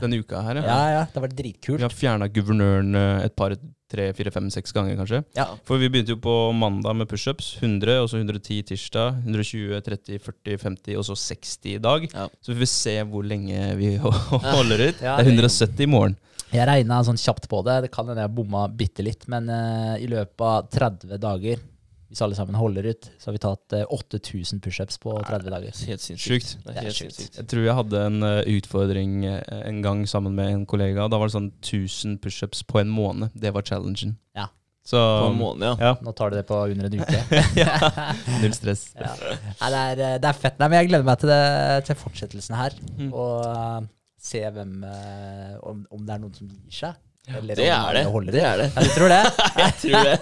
Denne 0.01 0.23
uka 0.23 0.41
her, 0.41 0.63
Ja, 0.63 0.65
ja. 0.65 0.87
ja. 0.95 1.03
Det 1.13 1.21
vært 1.27 1.37
dritkult. 1.37 1.83
Vi 1.83 1.85
har 1.85 1.93
fjerna 1.93 2.31
guvernøren 2.33 2.97
eh, 2.97 3.27
et 3.27 3.35
par, 3.37 3.53
tre, 3.93 4.07
fire, 4.17 4.33
fem, 4.33 4.49
seks 4.53 4.73
ganger, 4.73 4.97
kanskje. 4.97 5.21
Ja. 5.37 5.51
For 5.69 5.81
vi 5.83 5.91
begynte 5.93 6.17
jo 6.17 6.21
på 6.25 6.37
mandag 6.57 6.97
med 6.97 7.11
pushups. 7.11 7.51
100, 7.61 7.99
og 8.07 8.09
så 8.09 8.23
110 8.23 8.63
tirsdag. 8.73 9.21
120, 9.27 9.83
30, 9.85 10.23
40, 10.31 10.59
50, 10.65 10.97
og 10.97 11.05
så 11.11 11.19
60 11.27 11.75
i 11.75 11.79
dag. 11.85 12.09
Ja. 12.09 12.25
Så 12.41 12.55
vi 12.55 12.63
får 12.65 12.73
se 12.73 12.97
hvor 13.13 13.29
lenge 13.29 13.69
vi 13.77 13.95
holder 14.01 14.87
ut. 14.89 15.03
Det 15.05 15.13
er 15.13 15.29
170 15.29 15.85
i 15.85 15.93
morgen. 15.93 16.17
Jeg 16.49 16.65
regna 16.65 17.03
sånn 17.05 17.21
kjapt 17.21 17.51
på 17.53 17.61
det. 17.67 17.83
Det 17.85 17.93
kan 17.93 18.09
hende 18.09 18.25
jeg 18.25 18.33
bomma 18.33 18.65
bitte 18.73 19.05
litt, 19.05 19.29
men 19.29 19.53
uh, 19.53 20.01
i 20.01 20.09
løpet 20.09 20.41
av 20.41 20.71
30 20.73 21.21
dager, 21.21 21.61
hvis 22.09 22.23
alle 22.25 22.37
sammen 22.39 22.57
holder 22.57 22.89
ut, 22.89 23.11
så 23.21 23.29
har 23.29 23.35
vi 23.37 23.41
tatt 23.43 23.75
eh, 23.77 23.85
8000 23.93 24.63
pushups 24.65 24.97
på 25.03 25.13
30 25.29 25.53
dager. 25.53 25.81
Helt 25.91 26.05
sinnssykt. 26.05 26.55
Helt 26.65 26.97
sjukt. 26.97 27.17
sinnssykt. 27.19 27.41
Jeg 27.43 27.51
tror 27.53 27.67
jeg 27.67 27.77
hadde 27.77 28.05
en 28.09 28.23
eh, 28.25 28.53
utfordring 28.57 29.19
eh, 29.29 29.59
en 29.59 29.83
gang 29.85 30.07
sammen 30.09 30.37
med 30.39 30.55
en 30.55 30.65
kollega. 30.69 31.09
Da 31.13 31.21
var 31.21 31.29
det 31.29 31.37
sånn 31.37 31.51
1000 31.61 32.17
pushups 32.25 32.65
på 32.65 32.81
en 32.81 32.89
måned. 32.93 33.37
Det 33.37 33.53
var 33.53 33.67
challengen. 33.69 34.17
Ja. 34.39 34.49
Så 34.89 34.97
På 34.97 35.27
en 35.29 35.37
måned, 35.37 35.67
ja. 35.69 35.75
ja, 35.85 35.97
Nå 36.01 36.15
tar 36.17 36.31
du 36.33 36.39
det 36.39 36.47
på 36.49 36.57
under 36.65 36.87
en 36.89 36.95
uke. 36.97 37.43
null 38.41 38.55
stress. 38.57 38.87
ja. 38.97 39.13
Nei, 39.61 39.69
det, 39.69 39.83
er, 39.83 40.01
eh, 40.07 40.17
det 40.23 40.31
er 40.31 40.39
fett. 40.47 40.57
Nei, 40.57 40.71
men 40.71 40.81
jeg 40.81 40.89
gleder 40.95 41.05
meg 41.11 41.21
til, 41.21 41.33
det, 41.35 41.85
til 41.91 41.99
fortsettelsen 42.07 42.57
her. 42.57 42.79
Mm. 42.97 43.11
Og 43.13 43.45
eh, 43.51 43.91
se 44.31 44.41
hvem 44.57 44.79
eh, 44.89 45.53
om, 45.61 45.85
om 45.93 46.09
det 46.09 46.17
er 46.17 46.25
noen 46.25 46.33
som 46.41 46.49
gir 46.49 46.79
seg. 46.81 46.97
Eller 47.37 47.59
Det 47.59 47.69
er 47.69 47.99
det. 47.99 48.07
Det 48.33 48.43
er 48.47 48.63
det. 48.63 48.71
Ja, 48.73 48.83
du 48.83 48.91
tror 48.97 49.13
det? 49.13 49.21
Jeg 49.63 49.77
tror 49.83 50.09
det. 50.09 50.17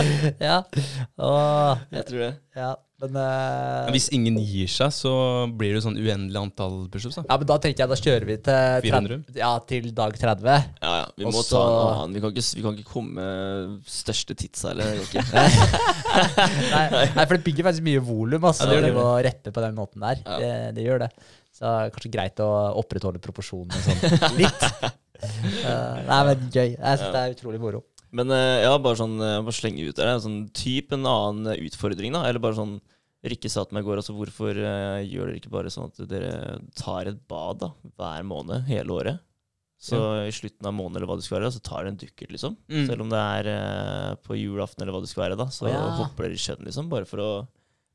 ja. 0.50 0.60
Og, 1.16 1.90
Jeg 1.96 2.06
tror 2.10 2.24
det. 2.26 2.32
ja. 2.56 2.70
Men, 3.00 3.14
uh, 3.16 3.86
Men 3.86 3.94
hvis 3.94 4.10
ingen 4.12 4.34
gir 4.44 4.68
seg, 4.68 4.90
så 4.92 5.10
blir 5.56 5.72
det 5.72 5.80
sånn 5.80 5.94
uendelig 5.96 6.36
antall 6.36 6.74
pushups. 6.92 7.16
da. 7.16 7.22
ja, 7.30 7.38
men 7.40 7.48
da 7.48 7.56
tenker 7.64 7.80
jeg 7.86 7.88
da 7.88 7.96
kjører 7.96 8.26
vi 8.28 8.36
til, 8.44 8.82
400? 8.84 9.16
30, 9.30 9.40
ja, 9.40 9.52
til 9.70 9.86
dag 9.96 10.18
30. 10.20 10.50
Ja, 10.82 10.90
ja. 10.98 11.06
Vi 11.16 11.24
må 11.24 11.32
Også, 11.32 11.54
ta 11.56 11.62
en 11.62 11.94
annen. 11.94 12.18
Vi 12.18 12.20
kan 12.20 12.34
ikke, 12.34 12.44
vi 12.58 12.64
kan 12.66 12.76
ikke 12.76 12.92
komme 12.92 13.24
største 13.88 14.36
tidsa, 14.36 14.74
eller? 14.74 15.00
Det. 15.00 15.24
Nei, 16.74 16.84
nei, 17.16 17.24
for 17.24 17.36
det 17.38 17.44
bygger 17.46 17.70
faktisk 17.70 17.86
mye 17.88 18.04
volum 18.04 18.44
altså, 18.50 18.68
Ja, 18.68 18.82
det 18.84 18.92
å 18.92 18.98
det. 18.98 19.04
og 19.06 19.24
rappe 19.30 19.54
på 19.56 19.64
den 19.64 19.78
måten 19.80 20.04
der. 20.04 20.20
Ja. 20.26 20.36
Det, 20.42 20.52
det 20.76 20.84
gjør 20.90 21.06
det. 21.06 21.10
Så 21.56 21.72
kanskje 21.94 22.12
greit 22.12 22.40
å 22.44 22.50
opprettholde 22.80 23.20
proporsjonene 23.24 23.80
sånn 23.84 24.36
litt. 24.36 24.68
Eh, 25.20 25.98
nei, 26.06 26.20
men 26.26 26.46
gøy. 26.48 26.70
Jeg 26.72 27.00
synes 27.00 27.12
det 27.12 27.20
er 27.20 27.34
utrolig 27.34 27.60
moro. 27.62 27.82
Men 28.16 28.32
eh, 28.34 28.62
ja, 28.64 28.72
bare 28.82 28.98
sånn 28.98 29.18
eh, 29.22 29.40
bare 29.44 29.56
slenge 29.56 29.86
ut 29.86 29.98
der. 29.98 30.14
Sånn 30.22 30.42
type 30.56 30.96
en 30.96 31.06
annen 31.08 31.52
eh, 31.52 31.62
utfordring, 31.68 32.14
da. 32.16 32.24
Eller 32.28 32.42
bare 32.42 32.58
sånn 32.58 32.78
Rikke 33.20 33.50
sa 33.52 33.66
til 33.68 33.76
meg 33.76 33.84
i 33.84 33.88
går, 33.90 33.98
altså 34.00 34.14
hvorfor 34.16 34.56
uh, 34.56 35.02
gjør 35.04 35.28
dere 35.28 35.36
ikke 35.36 35.50
bare 35.52 35.68
sånn 35.68 35.90
at 35.90 35.98
dere 36.08 36.30
tar 36.72 37.10
et 37.10 37.18
bad 37.28 37.58
da, 37.60 37.68
hver 38.00 38.22
måned 38.24 38.64
hele 38.64 38.94
året? 38.94 39.20
Så 39.76 39.98
i 40.24 40.32
slutten 40.32 40.64
av 40.64 40.72
måneden 40.72 41.02
eller 41.02 41.10
hva 41.10 41.18
det 41.20 41.26
skal 41.26 41.36
være, 41.36 41.50
så 41.52 41.60
tar 41.60 41.82
dere 41.84 41.92
en 41.92 41.98
dukkert, 42.00 42.32
liksom. 42.32 42.56
Mm. 42.72 42.86
Selv 42.88 43.04
om 43.04 43.12
det 43.12 43.20
er 43.20 43.50
uh, 43.52 44.14
på 44.24 44.38
julaften 44.40 44.86
eller 44.86 44.96
hva 44.96 45.02
det 45.04 45.12
skal 45.12 45.26
være, 45.26 45.36
da. 45.36 45.50
Så 45.52 45.68
ja. 45.68 45.82
hopper 46.00 46.30
dere 46.30 46.38
i 46.38 46.40
sjøen, 46.40 46.64
liksom. 46.64 46.88
Bare 46.88 47.08
for 47.08 47.20
å 47.20 47.30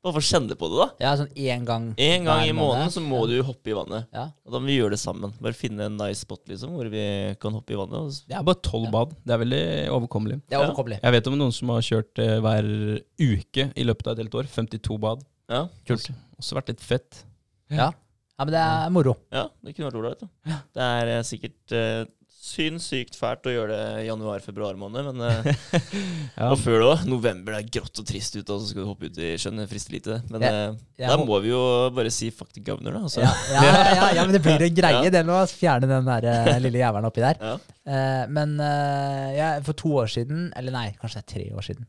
bare 0.06 0.14
for 0.16 0.22
å 0.22 0.28
kjenne 0.30 0.54
på 0.56 0.68
det, 0.70 0.76
da. 0.78 0.86
Ja, 1.02 1.10
sånn 1.18 1.32
én 1.34 1.64
gang 1.66 1.88
En 1.98 2.24
gang 2.28 2.40
hver 2.44 2.48
i 2.48 2.54
måneden 2.56 2.92
så 2.94 3.02
må 3.02 3.20
Ja. 3.24 3.26
du 3.32 3.42
hoppe 3.48 3.72
i 3.72 3.76
vannet. 3.76 4.06
Ja. 4.14 4.28
Og 4.46 4.52
da 4.54 4.58
må 4.62 4.70
vi 4.70 4.78
gjøre 4.78 4.94
det 4.94 5.00
sammen. 5.02 5.34
Bare 5.42 5.52
finne 5.58 5.88
en 5.90 5.96
nice 5.98 6.22
spot 6.24 6.46
liksom, 6.48 6.70
hvor 6.78 6.88
vi 6.92 7.02
kan 7.42 7.52
hoppe 7.58 7.74
i 7.74 7.78
vannet. 7.80 7.98
Og 7.98 8.08
s- 8.14 8.22
Det 8.28 8.36
er 8.38 8.42
bare 8.46 8.62
tolv 8.62 8.86
Ja. 8.86 8.90
bad. 8.94 9.16
Det 9.26 9.34
er 9.34 9.42
veldig 9.44 9.64
overkommelig. 9.90 10.40
Det 10.48 10.54
er 10.56 10.64
overkommelig. 10.66 11.00
Jeg 11.02 11.12
vet 11.12 11.26
om 11.26 11.38
noen 11.38 11.52
som 11.52 11.68
har 11.74 11.80
kjørt 11.82 12.18
eh, 12.22 12.38
hver 12.40 13.00
uke 13.18 13.72
i 13.76 13.84
løpet 13.84 14.06
av 14.06 14.12
et 14.18 14.24
helt 14.24 14.34
år. 14.40 14.46
52 14.48 14.98
bad. 15.00 15.24
ja. 15.50 15.68
Kult. 15.86 16.10
Også 16.40 16.54
vært 16.54 16.68
litt 16.68 16.80
fett. 16.80 17.24
Ja. 17.70 17.90
ja, 18.38 18.44
men 18.44 18.52
det 18.52 18.60
er 18.62 18.90
moro. 18.90 19.16
ja, 19.32 19.48
det 19.64 19.74
kunne 19.74 19.90
vært 19.90 19.98
ålreit. 20.00 20.20
da. 20.20 20.60
Det 20.74 20.82
er 20.82 21.08
eh, 21.18 21.22
sikkert 21.22 21.72
uh, 21.72 22.04
sinnssykt 22.46 23.16
fælt 23.18 23.46
å 23.48 23.52
gjøre 23.52 23.74
det 23.74 24.04
i 24.04 24.06
januar-februar 24.06 24.76
måned, 24.78 25.08
men 25.10 25.24
eh, 25.26 25.48
Ja. 26.38 26.50
Og 26.52 26.58
før 26.62 26.78
det 26.82 26.86
òg. 26.90 27.02
November 27.10 27.56
det 27.56 27.60
er 27.64 27.70
grått 27.78 28.00
og 28.02 28.06
trist 28.08 28.36
ute, 28.36 28.46
og 28.54 28.60
så 28.62 28.68
skal 28.70 28.84
du 28.84 28.88
hoppe 28.90 29.08
ut 29.10 29.18
i 29.18 29.32
sjøen. 29.40 29.58
Det 29.62 29.68
frister 29.70 29.96
lite. 29.96 30.18
Men 30.30 30.44
Ja, 30.46 30.50
eh, 30.70 31.10
da 31.10 31.16
må 31.20 31.38
vi 31.44 31.50
jo 31.52 31.60
bare 31.96 32.12
si 32.14 32.28
fuck 32.34 32.52
the 32.54 32.62
governor, 32.64 32.96
da. 32.98 33.02
Altså. 33.08 33.24
Ja, 33.24 33.32
ja, 33.52 33.62
ja, 33.96 34.08
ja, 34.20 34.24
men 34.28 34.36
det 34.36 34.42
blir 34.46 34.62
en 34.68 34.76
greie, 34.80 35.02
Ja. 35.08 35.12
det 35.18 35.24
med 35.26 35.34
å 35.38 35.44
fjerne 35.50 35.90
den 35.90 36.08
der 36.10 36.28
eh, 36.32 36.52
lille 36.62 36.82
jævelen 36.84 37.08
oppi 37.10 37.24
der. 37.24 37.40
Ja. 37.40 37.54
Eh, 37.86 38.24
men 38.38 38.56
eh, 38.62 39.60
for 39.66 39.76
to 39.82 39.94
år 40.04 40.12
siden, 40.12 40.50
eller 40.56 40.74
nei, 40.76 40.88
kanskje 41.00 41.22
det 41.22 41.26
er 41.26 41.32
tre 41.34 41.46
år 41.56 41.66
siden. 41.70 41.88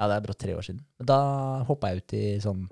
Ja, 0.00 0.06
det 0.08 0.16
er 0.16 0.24
brått 0.24 0.40
tre 0.40 0.54
år 0.56 0.64
siden. 0.64 0.84
Men 1.00 1.10
da 1.10 1.18
hoppa 1.68 1.90
jeg 1.92 2.00
ut 2.04 2.14
i 2.16 2.24
sånn 2.40 2.62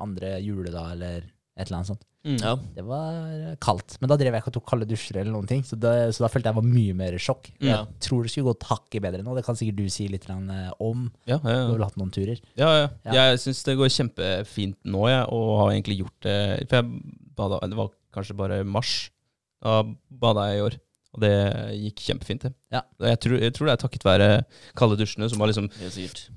andre 0.00 0.36
juledag 0.40 0.94
eller 0.94 1.26
et 1.58 1.66
eller 1.66 1.80
annet 1.80 1.90
sånt. 1.90 2.04
Mm. 2.26 2.36
Ja. 2.42 2.52
Det 2.76 2.84
var 2.86 3.56
kaldt, 3.62 3.96
men 4.00 4.10
da 4.10 4.16
drev 4.20 4.34
jeg 4.34 4.42
ikke 4.42 4.50
og 4.52 4.56
tok 4.58 4.66
kalde 4.70 4.88
dusjer 4.90 5.20
eller 5.20 5.34
noen 5.34 5.48
ting, 5.50 5.62
så, 5.66 5.78
det, 5.80 5.92
så 6.14 6.24
da 6.24 6.30
følte 6.32 6.50
jeg 6.52 6.58
var 6.58 6.66
mye 6.66 6.96
mer 6.98 7.16
sjokk. 7.22 7.50
Ja. 7.58 7.80
Jeg 7.82 8.02
tror 8.08 8.24
det 8.26 8.32
skulle 8.32 8.52
gått 8.52 8.66
hakket 8.70 9.04
bedre 9.04 9.22
nå, 9.26 9.34
det 9.38 9.44
kan 9.46 9.58
sikkert 9.58 9.80
du 9.80 9.92
si 9.92 10.08
litt 10.10 10.28
eh, 10.30 10.72
om. 10.84 11.06
Ja, 11.26 11.38
ja, 11.42 11.42
Du 11.42 11.72
har 11.72 11.76
vel 11.76 11.86
hatt 11.88 12.00
noen 12.00 12.14
turer. 12.14 12.42
ja, 12.58 12.70
ja. 12.82 12.88
Ja. 13.08 13.14
Jeg 13.18 13.42
syns 13.44 13.62
det 13.66 13.78
går 13.80 13.92
kjempefint 13.94 14.78
nå, 14.86 15.06
jeg, 15.10 15.24
og 15.34 15.54
har 15.62 15.72
egentlig 15.74 16.00
gjort 16.02 16.26
det 16.26 16.38
For 16.68 16.80
jeg 16.80 17.16
bada 17.38 17.60
Det 17.70 17.78
var 17.78 17.90
kanskje 18.14 18.36
bare 18.38 18.62
mars. 18.66 18.92
Da 19.62 19.80
bada 20.10 20.48
jeg 20.50 20.58
i 20.60 20.66
år. 20.68 20.78
Og 21.18 21.24
det 21.24 21.32
gikk 21.82 22.04
kjempefint, 22.06 22.44
det. 22.46 22.52
Ja. 22.70 22.84
Jeg, 23.02 23.18
tror, 23.24 23.34
jeg 23.42 23.54
tror 23.56 23.66
det 23.66 23.72
er 23.74 23.80
takket 23.82 24.06
være 24.06 24.28
kalde 24.78 24.98
dusjene 25.00 25.26
som 25.32 25.42
har 25.42 25.50
liksom 25.50 25.66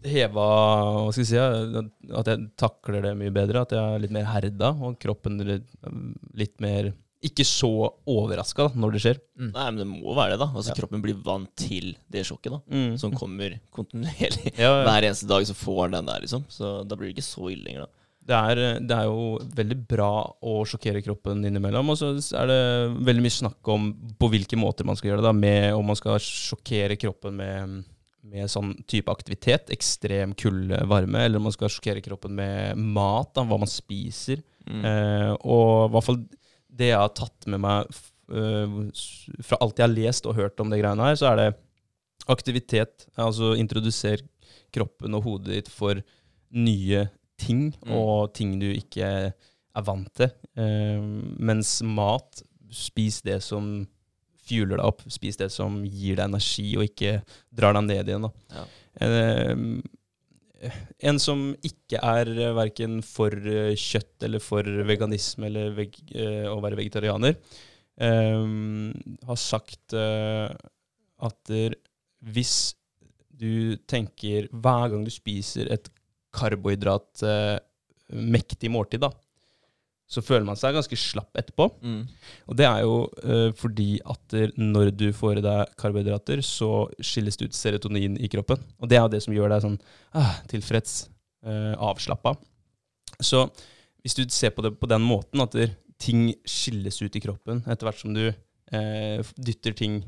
heva 0.10 0.48
Hva 1.06 1.12
skal 1.14 1.22
jeg 1.22 1.30
si? 1.30 2.10
At 2.18 2.32
jeg 2.34 2.48
takler 2.60 3.06
det 3.06 3.14
mye 3.20 3.34
bedre. 3.36 3.62
At 3.62 3.76
jeg 3.78 3.82
er 3.96 4.02
litt 4.02 4.16
mer 4.16 4.26
herda, 4.32 4.74
og 4.74 4.98
kroppen 5.04 5.38
litt, 5.46 5.70
litt 6.42 6.58
mer 6.64 6.92
Ikke 7.22 7.46
så 7.46 7.70
overraska 8.10 8.72
når 8.74 8.96
det 8.96 9.04
skjer. 9.04 9.20
Nei, 9.52 9.66
men 9.70 9.78
det 9.84 9.86
må 9.92 10.16
være 10.18 10.34
det, 10.34 10.40
da. 10.42 10.50
Altså 10.56 10.74
Ja. 10.74 10.78
Kroppen 10.82 11.04
blir 11.06 11.20
vant 11.22 11.52
til 11.62 11.92
det 12.10 12.24
sjokket, 12.26 12.56
da. 12.58 12.82
Som 12.98 13.14
kommer 13.14 13.60
kontinuerlig. 13.76 14.56
ja, 14.58 14.72
ja. 14.82 14.84
Hver 14.88 15.06
eneste 15.12 15.30
dag 15.30 15.46
så 15.46 15.54
får 15.54 15.92
den 15.94 16.10
der, 16.10 16.24
liksom. 16.26 16.48
Så 16.50 16.80
da 16.90 16.98
blir 16.98 17.12
det 17.12 17.20
ikke 17.20 17.30
så 17.30 17.52
ille 17.54 17.68
lenger, 17.70 17.86
da. 17.86 18.01
Det 18.22 18.38
er, 18.38 18.60
det 18.86 18.96
er 18.96 19.08
jo 19.10 19.40
veldig 19.58 19.78
bra 19.90 20.12
å 20.46 20.60
sjokkere 20.70 21.02
kroppen 21.04 21.42
innimellom. 21.48 21.90
Og 21.94 21.98
så 21.98 22.12
er 22.38 22.52
det 22.52 22.60
veldig 23.08 23.24
mye 23.26 23.34
snakk 23.34 23.72
om 23.74 23.88
på 24.20 24.30
hvilke 24.32 24.60
måter 24.60 24.88
man 24.88 25.00
skal 25.00 25.12
gjøre 25.12 25.24
det. 25.24 25.30
da, 25.30 25.34
med 25.38 25.74
Om 25.78 25.90
man 25.92 25.98
skal 26.00 26.22
sjokkere 26.22 27.00
kroppen 27.02 27.40
med, 27.40 27.80
med 28.30 28.52
sånn 28.52 28.76
type 28.90 29.12
aktivitet, 29.12 29.74
ekstrem 29.74 30.36
kulde, 30.38 30.84
varme, 30.90 31.26
eller 31.26 31.42
om 31.42 31.50
man 31.50 31.56
skal 31.56 31.74
sjokkere 31.74 32.04
kroppen 32.06 32.38
med 32.38 32.78
mat, 32.78 33.34
da, 33.36 33.46
hva 33.48 33.58
man 33.62 33.72
spiser. 33.72 34.44
Mm. 34.70 34.86
Eh, 34.86 35.32
og 35.42 35.90
i 35.90 35.92
hvert 35.96 36.08
fall 36.12 36.22
det 36.72 36.92
jeg 36.92 37.02
har 37.02 37.16
tatt 37.18 37.50
med 37.52 37.64
meg 37.66 37.90
eh, 38.32 38.78
fra 39.44 39.60
alt 39.60 39.82
jeg 39.82 39.88
har 39.88 39.96
lest 39.96 40.30
og 40.30 40.38
hørt 40.38 40.62
om 40.62 40.70
det 40.72 40.80
greiene 40.80 41.10
her, 41.10 41.18
så 41.20 41.32
er 41.32 41.42
det 41.42 41.50
aktivitet. 42.32 43.08
Altså 43.20 43.56
introdusere 43.58 44.28
kroppen 44.72 45.18
og 45.18 45.26
hodet 45.26 45.58
ditt 45.58 45.74
for 45.74 46.00
nye 46.52 47.08
ting, 47.42 47.72
Mm. 47.82 47.96
og 47.98 48.34
ting 48.38 48.56
du 48.62 48.70
ikke 48.72 49.08
er 49.34 49.84
vant 49.88 50.10
til. 50.20 50.30
Uh, 50.58 51.02
mens 51.42 51.80
mat, 51.84 52.44
spis 52.72 53.22
det 53.26 53.42
som 53.44 53.88
fueler 54.42 54.78
deg 54.80 54.86
opp. 54.86 55.02
Spis 55.12 55.38
det 55.40 55.50
som 55.54 55.82
gir 55.86 56.18
deg 56.20 56.28
energi, 56.30 56.68
og 56.78 56.86
ikke 56.90 57.18
drar 57.56 57.74
deg 57.78 57.88
ned 57.90 58.12
igjen. 58.12 58.30
Ja. 58.52 58.68
Uh, 59.02 59.82
en 61.02 61.18
som 61.18 61.40
ikke 61.66 61.98
er 62.06 62.30
uh, 62.38 62.52
verken 62.54 63.00
for 63.02 63.34
eh, 63.34 63.72
kjøtt 63.74 64.28
eller 64.28 64.44
for 64.44 64.68
veganisme 64.86 65.48
eller 65.50 65.72
veg 65.74 65.96
eh, 66.14 66.46
å 66.52 66.60
være 66.62 66.78
vegetarianer, 66.78 67.34
eh, 67.98 68.44
har 69.26 69.40
sagt 69.42 69.96
eh, 69.98 70.52
at 71.26 71.54
hvis 72.22 72.54
du 73.42 73.74
tenker 73.90 74.46
hver 74.54 74.92
gang 74.94 75.02
du 75.06 75.10
spiser 75.14 75.72
et 75.74 75.90
karbohydrat 76.36 77.24
eh, 77.28 77.58
måltid, 78.72 79.02
da, 79.04 79.12
så 80.12 80.20
føler 80.24 80.44
man 80.44 80.60
seg 80.60 80.76
ganske 80.76 80.98
slapp 81.00 81.38
etterpå. 81.40 81.70
Mm. 81.80 82.02
Og 82.52 82.58
det 82.60 82.66
er 82.68 82.82
jo 82.84 82.96
uh, 83.24 83.50
fordi 83.56 83.94
at 84.12 84.36
når 84.60 84.92
du 85.00 85.08
får 85.16 85.40
i 85.40 85.44
deg 85.46 85.72
karbohydrater, 85.80 86.42
så 86.44 86.90
skilles 87.00 87.40
det 87.40 87.48
ut 87.48 87.56
serotonin 87.56 88.18
i 88.20 88.28
kroppen. 88.32 88.60
Og 88.84 88.92
det 88.92 89.00
er 89.00 89.06
jo 89.06 89.14
det 89.14 89.22
som 89.24 89.36
gjør 89.36 89.54
deg 89.54 89.64
sånn 89.64 89.78
ah, 90.20 90.34
tilfreds, 90.52 91.06
uh, 91.48 91.78
avslappa. 91.80 92.36
Så 93.24 93.46
hvis 94.04 94.18
du 94.18 94.26
ser 94.34 94.52
på 94.52 94.66
det 94.66 94.74
på 94.82 94.90
den 94.92 95.04
måten, 95.06 95.46
at 95.46 95.56
ting 96.02 96.32
skilles 96.50 96.98
ut 97.00 97.16
i 97.16 97.22
kroppen 97.24 97.62
etter 97.70 97.88
hvert 97.88 98.02
som 98.02 98.16
du 98.18 98.26
uh, 98.28 99.32
dytter 99.40 99.78
ting 99.78 100.02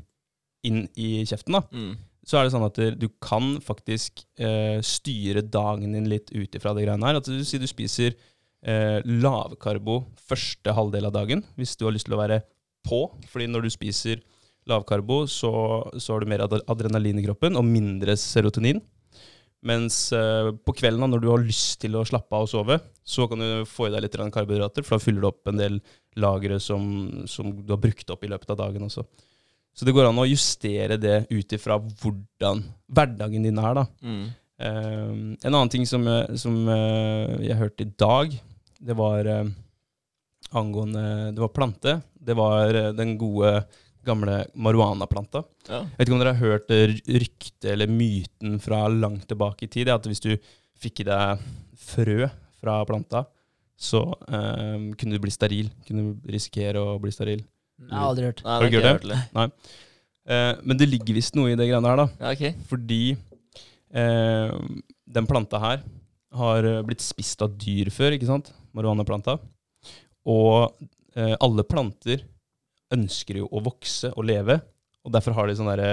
inn 0.68 0.84
i 1.00 1.22
kjeften, 1.24 1.56
da, 1.56 1.64
Mm. 1.72 1.94
Så 2.24 2.38
er 2.38 2.46
det 2.46 2.54
sånn 2.54 2.66
at 2.66 2.78
du 2.96 3.08
kan 3.22 3.58
faktisk 3.64 4.24
eh, 4.40 4.78
styre 4.84 5.44
dagen 5.44 5.92
din 5.92 6.08
litt 6.08 6.32
ut 6.32 6.56
ifra 6.56 6.72
det 6.76 6.86
greiene 6.86 7.10
her. 7.10 7.20
At 7.20 7.28
du 7.28 7.42
sier 7.44 7.60
du 7.60 7.68
spiser 7.68 8.14
eh, 8.64 9.00
lavkarbo 9.04 10.00
første 10.24 10.72
halvdel 10.72 11.10
av 11.10 11.14
dagen, 11.18 11.44
hvis 11.58 11.76
du 11.76 11.84
har 11.86 11.94
lyst 11.94 12.08
til 12.08 12.16
å 12.16 12.22
være 12.22 12.40
på. 12.86 13.06
Fordi 13.28 13.48
når 13.50 13.66
du 13.66 13.74
spiser 13.74 14.24
lavkarbo, 14.70 15.24
så, 15.28 15.52
så 16.00 16.14
har 16.14 16.24
du 16.24 16.32
mer 16.32 16.46
adrenalin 16.48 17.20
i 17.20 17.26
kroppen 17.26 17.60
og 17.60 17.68
mindre 17.68 18.16
serotonin. 18.20 18.80
Mens 19.64 19.98
eh, 20.12 20.50
på 20.64 20.74
kvelden, 20.76 21.08
når 21.08 21.22
du 21.22 21.30
har 21.32 21.44
lyst 21.44 21.78
til 21.84 21.96
å 21.96 22.04
slappe 22.08 22.36
av 22.36 22.44
og 22.44 22.50
sove, 22.52 22.80
så 23.04 23.28
kan 23.28 23.40
du 23.40 23.68
få 23.68 23.88
i 23.88 23.94
deg 23.94 24.04
litt 24.04 24.16
karbohydrater, 24.16 24.84
for 24.84 24.96
da 24.96 25.04
fyller 25.04 25.24
du 25.24 25.28
opp 25.30 25.52
en 25.52 25.60
del 25.60 25.78
lagre 26.20 26.58
som, 26.60 26.82
som 27.28 27.52
du 27.64 27.72
har 27.72 27.80
brukt 27.80 28.12
opp 28.12 28.24
i 28.24 28.32
løpet 28.32 28.52
av 28.52 28.60
dagen 28.60 28.84
også. 28.88 29.04
Så 29.74 29.84
det 29.86 29.94
går 29.96 30.06
an 30.06 30.20
å 30.22 30.26
justere 30.28 30.96
det 31.02 31.24
ut 31.34 31.52
ifra 31.56 31.76
hvordan 31.82 32.60
hverdagen 32.94 33.42
din 33.42 33.58
er. 33.58 33.74
da. 33.80 33.84
Mm. 34.06 34.24
Um, 34.64 35.22
en 35.42 35.50
annen 35.54 35.70
ting 35.72 35.82
som, 35.90 36.04
jeg- 36.06 36.38
som 36.38 36.60
uh, 36.70 37.34
jeg 37.42 37.56
hørte 37.58 37.82
i 37.82 37.90
dag, 37.98 38.36
det 38.84 38.94
var 38.94 39.26
uh, 39.26 39.48
angående 40.54 41.32
Det 41.34 41.42
var 41.42 41.48
plante. 41.56 41.96
Det 42.14 42.36
var 42.38 42.74
uh, 42.74 42.92
den 42.94 43.16
gode, 43.18 43.64
gamle 44.06 44.44
marihuanaplanta. 44.54 45.42
Ja. 45.68 45.80
Jeg 45.82 45.98
vet 45.98 46.06
ikke 46.08 46.14
om 46.18 46.22
dere 46.22 46.34
har 46.36 46.44
hørt 46.52 46.70
eh, 46.74 46.94
ryktet 47.24 47.70
eller 47.72 47.88
myten 47.90 48.58
fra 48.62 48.84
langt 48.92 49.26
tilbake 49.30 49.64
i 49.66 49.70
tid. 49.72 49.88
At 49.90 50.06
hvis 50.06 50.20
du 50.22 50.34
fikk 50.78 51.00
i 51.02 51.08
deg 51.08 51.40
frø 51.80 52.28
fra 52.60 52.78
planta, 52.88 53.24
så 53.80 54.04
eh, 54.28 54.90
kunne 55.00 55.16
du 55.16 55.22
bli 55.24 55.32
steril. 55.34 55.70
Kunne 55.88 56.12
du 56.12 56.30
risikere 56.30 56.78
å 56.84 56.98
bli 57.02 57.10
steril. 57.16 57.42
Jeg 57.80 57.90
har 57.98 58.08
aldri 58.08 58.24
hørt. 58.28 58.42
Nei, 58.44 58.52
Har 58.52 58.60
du 58.62 58.66
det 58.68 58.72
ikke 58.78 58.88
hørt 58.92 59.08
det? 59.10 59.18
Nei. 59.34 59.46
Eh, 60.26 60.52
men 60.64 60.78
det 60.80 60.88
ligger 60.88 61.14
visst 61.18 61.34
noe 61.36 61.50
i 61.52 61.56
det 61.58 61.66
greiene 61.68 61.90
her, 61.90 61.96
da. 61.96 62.06
Ja, 62.20 62.32
ok. 62.32 62.62
Fordi 62.70 63.00
eh, 63.94 64.52
den 65.18 65.26
planta 65.30 65.60
her 65.62 65.82
har 66.34 66.64
eh, 66.70 66.82
blitt 66.86 67.02
spist 67.04 67.42
av 67.44 67.56
dyr 67.60 67.90
før, 67.94 68.14
ikke 68.16 68.28
sant? 68.30 68.52
Marihuanaplanta. 68.74 69.36
Og 70.26 70.72
eh, 71.16 71.34
alle 71.44 71.64
planter 71.68 72.24
ønsker 72.94 73.40
jo 73.42 73.48
å 73.52 73.60
vokse 73.64 74.12
og 74.14 74.24
leve, 74.28 74.60
og 75.04 75.12
derfor 75.12 75.34
har 75.36 75.50
de 75.50 75.56
sånn 75.58 75.68
derre 75.68 75.90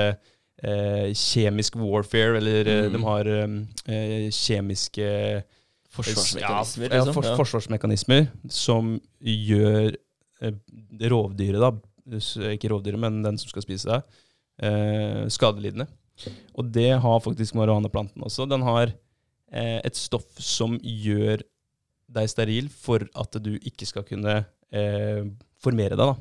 eh, 0.64 1.10
kjemisk 1.18 1.76
warfare, 1.82 2.38
eller 2.40 2.68
eh, 2.70 2.86
Mm. 2.88 2.94
de 2.94 3.02
har 3.08 3.28
eh, 3.28 3.58
eh, 3.88 4.30
kjemiske 4.32 5.10
Forsvarsmekanismer, 5.92 6.88
ja, 6.94 7.02
liksom. 7.04 7.14
for, 7.18 7.26
Ja. 7.28 7.36
forsvarsmekanismer 7.36 8.28
som 8.48 8.94
gjør 9.20 9.98
rovdyret, 10.42 11.62
da, 11.62 11.72
ikke 12.52 12.72
rovdyret, 12.74 13.00
men 13.02 13.22
den 13.26 13.40
som 13.42 13.52
skal 13.52 13.66
spise 13.66 13.90
deg, 13.90 14.20
eh, 14.66 15.24
skadelidende. 15.32 15.88
Og 16.58 16.68
det 16.74 16.92
har 17.02 17.24
faktisk 17.24 17.56
marihuanaplanten 17.58 18.24
også. 18.26 18.48
Den 18.50 18.66
har 18.66 18.92
eh, 18.92 19.80
et 19.82 19.98
stoff 19.98 20.28
som 20.42 20.78
gjør 20.82 21.44
deg 22.12 22.28
steril 22.30 22.68
for 22.74 23.06
at 23.18 23.38
du 23.44 23.56
ikke 23.58 23.88
skal 23.90 24.06
kunne 24.08 24.42
eh, 24.74 25.24
formere 25.62 25.98
deg. 25.98 26.12
da. 26.12 26.16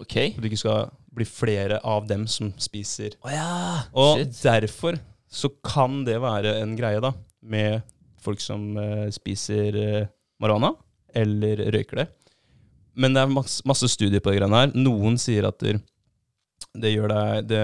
Ok. 0.00 0.16
For 0.34 0.40
du 0.40 0.50
ikke 0.50 0.62
skal 0.64 0.90
bli 1.14 1.26
flere 1.28 1.80
av 1.86 2.06
dem 2.08 2.26
som 2.30 2.52
spiser. 2.62 3.16
Oh, 3.24 3.32
ja! 3.32 3.86
Og 3.92 4.20
Shit. 4.20 4.36
derfor 4.46 5.00
så 5.30 5.50
kan 5.62 6.02
det 6.06 6.18
være 6.22 6.56
en 6.62 6.76
greie 6.78 7.02
da, 7.02 7.12
med 7.42 7.84
folk 8.20 8.42
som 8.42 8.72
eh, 8.80 9.08
spiser 9.14 9.76
eh, 9.78 10.08
marihuana, 10.42 10.72
eller 11.16 11.66
røyker 11.74 12.02
det. 12.02 12.08
Men 12.94 13.14
det 13.14 13.22
er 13.22 13.32
masse, 13.32 13.62
masse 13.68 13.88
studier 13.88 14.20
på 14.22 14.32
det 14.32 14.40
greiene 14.40 14.60
her. 14.64 14.72
Noen 14.74 15.18
sier 15.20 15.46
at 15.48 15.58
det, 15.62 15.76
det 16.76 16.92
gjør 16.94 17.12
deg 17.14 17.48
Det 17.50 17.60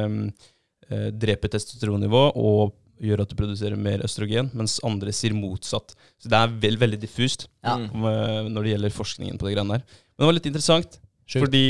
eh, 0.91 1.09
dreper 1.13 1.51
testosteronnivå 1.53 2.25
og 2.37 2.75
gjør 3.03 3.21
at 3.27 3.29
du 3.29 3.37
produserer 3.37 3.77
mer 3.77 4.01
østrogen, 4.07 4.49
mens 4.57 4.79
andre 4.87 5.13
sier 5.13 5.35
motsatt. 5.37 5.93
Så 6.23 6.31
det 6.33 6.39
er 6.39 6.55
vel, 6.63 6.79
veldig 6.81 7.01
diffust 7.03 7.49
Ja. 7.65 7.75
Mm. 7.77 8.05
eh, 8.09 8.49
når 8.55 8.63
det 8.63 8.73
gjelder 8.73 8.95
forskningen 8.97 9.37
på 9.39 9.49
det 9.49 9.57
greiene 9.57 9.77
her. 9.77 9.85
Men 9.85 10.23
det 10.25 10.31
var 10.31 10.37
litt 10.39 10.49
interessant, 10.49 10.97
Sjukt. 11.27 11.43
fordi 11.45 11.65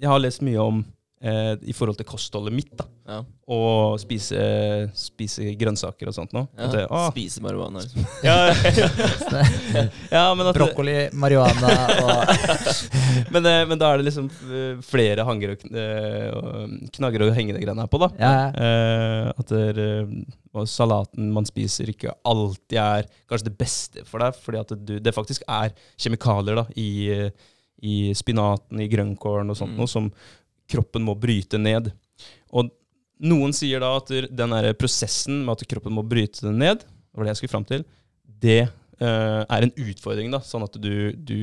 jeg 0.00 0.08
har 0.08 0.22
lest 0.22 0.40
mye 0.46 0.62
om 0.62 0.84
eh, 1.22 1.54
i 1.68 1.74
forhold 1.76 1.98
til 2.00 2.06
kostholdet 2.08 2.54
mitt, 2.56 2.70
da. 2.78 2.86
Ja. 3.10 3.18
Og 3.50 3.96
spise, 3.98 4.38
spise 4.94 5.48
grønnsaker 5.58 6.06
og 6.10 6.14
sånt 6.14 6.34
nå. 6.36 6.44
Ja. 6.58 6.68
Det, 6.70 6.84
ah, 6.94 7.08
Spise 7.10 7.42
marihuana, 7.42 7.82
liksom. 7.82 8.04
ja, 8.28 8.36
ja, 10.14 10.24
men, 10.38 10.46
at, 10.46 10.54
Brokkoli, 10.56 10.94
marihuana 11.18 11.72
og 12.04 12.32
men, 13.34 13.46
eh, 13.50 13.64
men 13.70 13.80
da 13.80 13.90
er 13.92 14.00
det 14.00 14.06
liksom 14.10 14.28
eh, 14.50 14.78
flere 14.86 15.26
hanger 15.26 15.56
og, 15.56 15.66
eh, 15.74 16.28
og 16.36 16.90
knagger 16.96 17.26
å 17.26 17.30
henge 17.36 17.56
det 17.56 17.64
greiene 17.64 17.84
her 17.86 17.90
på, 17.90 18.00
da. 18.04 18.10
Eh, 18.20 19.30
at 19.42 19.54
det, 19.76 19.88
og 20.54 20.66
salaten 20.70 21.30
man 21.34 21.46
spiser 21.46 21.90
ikke 21.92 22.14
alltid 22.26 22.78
er 22.80 23.06
kanskje 23.30 23.50
det 23.50 23.58
beste 23.60 24.04
for 24.08 24.22
deg, 24.22 24.38
fordi 24.42 24.62
at 24.62 24.76
du, 24.78 24.96
det 25.02 25.14
faktisk 25.14 25.44
er 25.50 25.74
kjemikalier 26.00 26.58
da, 26.62 26.64
i, 26.78 26.90
i 27.86 27.96
spinaten, 28.18 28.80
i 28.82 28.88
grønnkålen 28.90 29.50
og 29.50 29.58
sånt, 29.58 29.74
Mm. 29.74 29.78
noe 29.82 29.90
som 29.90 30.08
kroppen 30.70 31.04
må 31.06 31.16
bryte 31.18 31.60
ned. 31.60 31.90
Og 32.54 32.70
noen 33.20 33.54
sier 33.56 33.82
da 33.82 33.92
at 33.98 34.10
den 34.10 34.54
der 34.56 34.72
prosessen 34.78 35.42
med 35.44 35.58
at 35.58 35.68
kroppen 35.70 35.94
må 35.96 36.04
bryte 36.06 36.46
det 36.46 36.54
ned, 36.56 36.84
det 36.84 37.18
var 37.18 37.26
det 37.26 37.34
jeg 37.34 37.42
skulle 37.42 37.54
fram 37.56 37.66
til, 37.68 37.84
det 38.40 38.62
uh, 39.02 39.42
er 39.44 39.66
en 39.66 39.74
utfordring, 39.74 40.30
da, 40.32 40.40
sånn 40.44 40.64
at 40.66 40.76
du, 40.80 41.12
du 41.16 41.40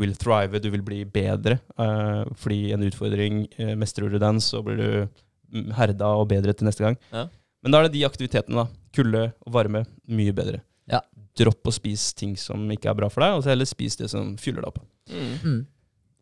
vil 0.00 0.16
thrive, 0.18 0.60
du 0.62 0.68
vil 0.74 0.84
bli 0.84 1.02
bedre. 1.08 1.58
Uh, 1.78 2.26
fordi 2.40 2.72
en 2.76 2.86
utfordring, 2.86 3.44
uh, 3.60 3.74
mestrer 3.78 4.12
du 4.12 4.18
den, 4.22 4.42
så 4.44 4.62
blir 4.66 4.80
du 4.80 4.88
mm, 5.54 5.70
herda 5.78 6.12
og 6.20 6.28
bedre 6.32 6.56
til 6.56 6.68
neste 6.68 6.84
gang. 6.84 6.98
Ja. 7.12 7.28
Men 7.64 7.74
da 7.74 7.80
er 7.80 7.88
det 7.88 7.96
de 7.96 8.04
aktivitetene, 8.08 8.64
da. 8.64 8.82
Kulde 8.96 9.28
og 9.44 9.54
varme, 9.56 9.84
mye 10.08 10.34
bedre. 10.36 10.62
Ja. 10.90 11.02
Dropp 11.36 11.68
å 11.68 11.74
spise 11.74 12.14
ting 12.16 12.36
som 12.40 12.64
ikke 12.72 12.90
er 12.92 12.98
bra 12.98 13.10
for 13.12 13.24
deg, 13.24 13.38
og 13.38 13.44
så 13.44 13.52
heller 13.52 13.68
spis 13.68 13.98
det 14.00 14.10
som 14.12 14.34
fyller 14.40 14.64
deg 14.64 14.70
opp. 14.72 14.84
Mm. 15.12 15.64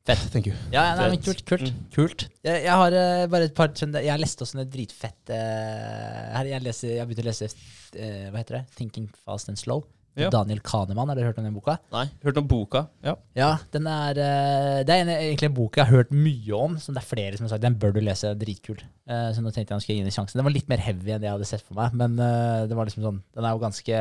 Fett. 0.05 0.21
Thank 0.35 0.47
you. 0.51 0.55
Ja, 0.69 0.83
nei, 0.99 1.07
men 1.15 1.21
kult. 1.25 1.41
kult, 1.49 1.71
Mm. 1.71 1.85
kult. 1.95 2.27
Jeg, 2.45 2.65
jeg 2.67 2.75
har 2.77 2.93
uh, 2.93 3.25
bare 3.33 3.47
et 3.49 3.55
par 3.57 3.71
sånne 3.73 4.03
Jeg 4.05 4.13
har 4.13 4.21
lest 4.21 4.43
også 4.45 4.59
en 4.61 4.69
dritfett 4.69 5.31
uh, 5.33 6.35
her, 6.37 6.51
jeg, 6.51 6.61
leser, 6.61 6.91
jeg 6.93 7.01
har 7.01 7.09
begynt 7.09 7.23
å 7.25 7.29
lese 7.31 7.49
uh, 7.49 8.27
Hva 8.29 8.43
heter 8.43 8.59
det? 8.59 8.65
'Thinking 8.77 9.07
Fast 9.25 9.49
and 9.49 9.57
Slow'. 9.57 9.87
Ja. 10.15 10.29
Daniel 10.31 10.61
Kahneman, 10.63 11.09
har 11.09 11.17
dere 11.17 11.31
hørt 11.33 11.39
om 11.41 11.47
den 11.49 11.57
boka? 11.57 11.79
Nei. 11.91 12.05
Hørt 12.23 12.37
om 12.39 12.47
boka? 12.47 12.85
Ja. 13.03 13.17
Ja, 13.35 13.49
den 13.73 13.89
er 13.91 14.13
Det 14.85 14.93
er 14.93 15.01
en, 15.03 15.09
egentlig 15.11 15.49
en 15.49 15.57
bok 15.57 15.81
jeg 15.81 15.89
har 15.89 15.97
hørt 15.97 16.13
mye 16.15 16.53
om, 16.55 16.77
som 16.79 16.95
det 16.95 17.01
er 17.03 17.09
flere 17.09 17.41
som 17.41 17.49
har 17.49 17.55
sagt 17.57 17.65
den 17.65 17.75
bør 17.83 17.97
du 17.97 17.99
lese. 18.05 18.31
Dritkul. 18.39 18.79
Så 19.09 19.43
nå 19.43 19.51
tenkte 19.51 19.73
jeg 19.73 19.75
han 19.75 19.83
skulle 19.83 19.97
gi 19.97 20.05
den 20.05 20.13
en 20.13 20.15
sjanse. 20.15 20.37
Den 20.39 20.47
var 20.47 20.55
litt 20.55 20.69
mer 20.71 20.79
heavy 20.85 21.17
enn 21.17 21.25
det 21.25 21.27
jeg 21.27 21.35
hadde 21.35 21.49
sett 21.51 21.65
for 21.67 21.75
meg, 21.81 21.97
men 21.99 22.15
det 22.15 22.77
var 22.79 22.87
liksom 22.87 23.03
sånn 23.09 23.19
Den 23.35 23.43
er 23.49 23.57
jo 23.57 23.65
ganske 23.65 23.99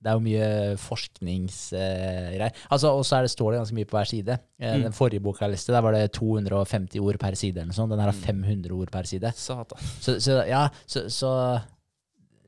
Det 0.00 0.08
er 0.08 0.16
jo 0.16 0.22
mye 0.24 0.76
forskningsgreier. 0.80 2.52
altså, 2.72 2.88
og 2.96 3.04
så 3.04 3.18
står 3.28 3.52
det 3.52 3.58
ganske 3.60 3.76
mye 3.76 3.88
på 3.90 3.96
hver 3.98 4.08
side. 4.08 4.38
Eh, 4.58 4.76
Mm. 4.76 4.82
Den 4.84 4.92
forrige 4.92 5.20
boka 5.22 5.44
jeg 5.44 5.52
leste, 5.52 5.72
der 5.72 5.82
var 5.82 5.92
det 5.92 6.12
250 6.12 6.98
ord 7.00 7.18
per 7.18 7.34
side. 7.34 7.56
eller 7.58 7.66
noe 7.66 7.74
sånt. 7.74 7.90
Den 7.90 7.98
her 8.00 8.06
har 8.10 8.12
Mm. 8.14 8.44
500 8.44 8.72
ord 8.72 8.90
per 8.90 9.02
side. 9.04 9.32
Satan. 9.34 9.78
Så, 10.00 10.16
så 10.20 10.46
ja, 10.48 10.68
så, 10.86 11.04
så 11.10 11.62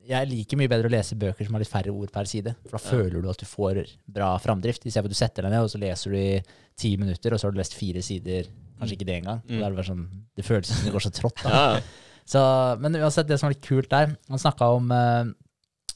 jeg 0.07 0.27
liker 0.27 0.57
mye 0.57 0.67
bedre 0.67 0.87
å 0.89 0.91
lese 0.91 1.15
bøker 1.15 1.45
som 1.45 1.53
har 1.53 1.59
litt 1.63 1.69
færre 1.71 1.93
ord 1.93 2.11
per 2.11 2.25
side. 2.25 2.55
For 2.67 2.77
da 2.77 2.83
Ja. 2.83 2.89
føler 2.91 3.21
du 3.21 3.29
at 3.29 3.37
du 3.37 3.45
får 3.45 3.85
bra 4.07 4.37
framdrift. 4.37 4.83
Istedenfor 4.85 5.05
at 5.05 5.09
du 5.09 5.15
setter 5.15 5.41
deg 5.43 5.51
ned 5.51 5.61
og 5.63 5.69
så 5.69 5.79
leser 5.79 6.11
du 6.11 6.17
i 6.17 6.41
ti 6.75 6.97
minutter, 6.97 7.31
og 7.33 7.39
så 7.39 7.43
har 7.47 7.51
du 7.51 7.57
lest 7.59 7.73
fire 7.75 8.01
sider. 8.01 8.43
Kanskje 8.79 8.97
ikke 8.97 9.05
det 9.05 9.23
engang. 9.23 9.41
Mm. 9.47 9.75
Det, 9.75 9.85
sånn, 9.85 10.09
det 10.35 10.43
føles 10.45 10.65
som 10.67 10.85
det 10.85 10.91
går 10.93 11.05
så 11.05 11.11
trått. 11.13 11.43
Da. 11.43 11.79
Ja, 12.33 12.75
men 12.79 12.95
uansett, 12.95 13.27
det 13.27 13.37
som 13.39 13.47
var 13.47 13.53
litt 13.53 13.61
kult 13.67 13.89
der 13.89 14.15
Han 14.29 14.39
snakka 14.39 14.75
om 14.75 14.91
eh, 14.91 15.25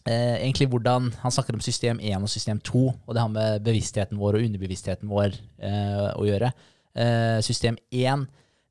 eh, 0.08 0.38
egentlig 0.42 0.70
hvordan 0.72 1.12
Han 1.22 1.32
snakker 1.32 1.54
om 1.58 1.64
system 1.64 2.00
1 2.00 2.24
og 2.24 2.32
system 2.32 2.60
2, 2.60 2.84
og 3.06 3.16
det 3.16 3.22
har 3.22 3.32
med 3.32 3.64
bevisstheten 3.68 4.20
vår 4.20 4.40
og 4.40 4.48
underbevisstheten 4.48 5.10
vår 5.12 5.38
eh, 5.60 6.10
å 6.16 6.28
gjøre. 6.28 6.52
Eh, 6.98 7.40
system 7.46 7.78
1 7.92 8.28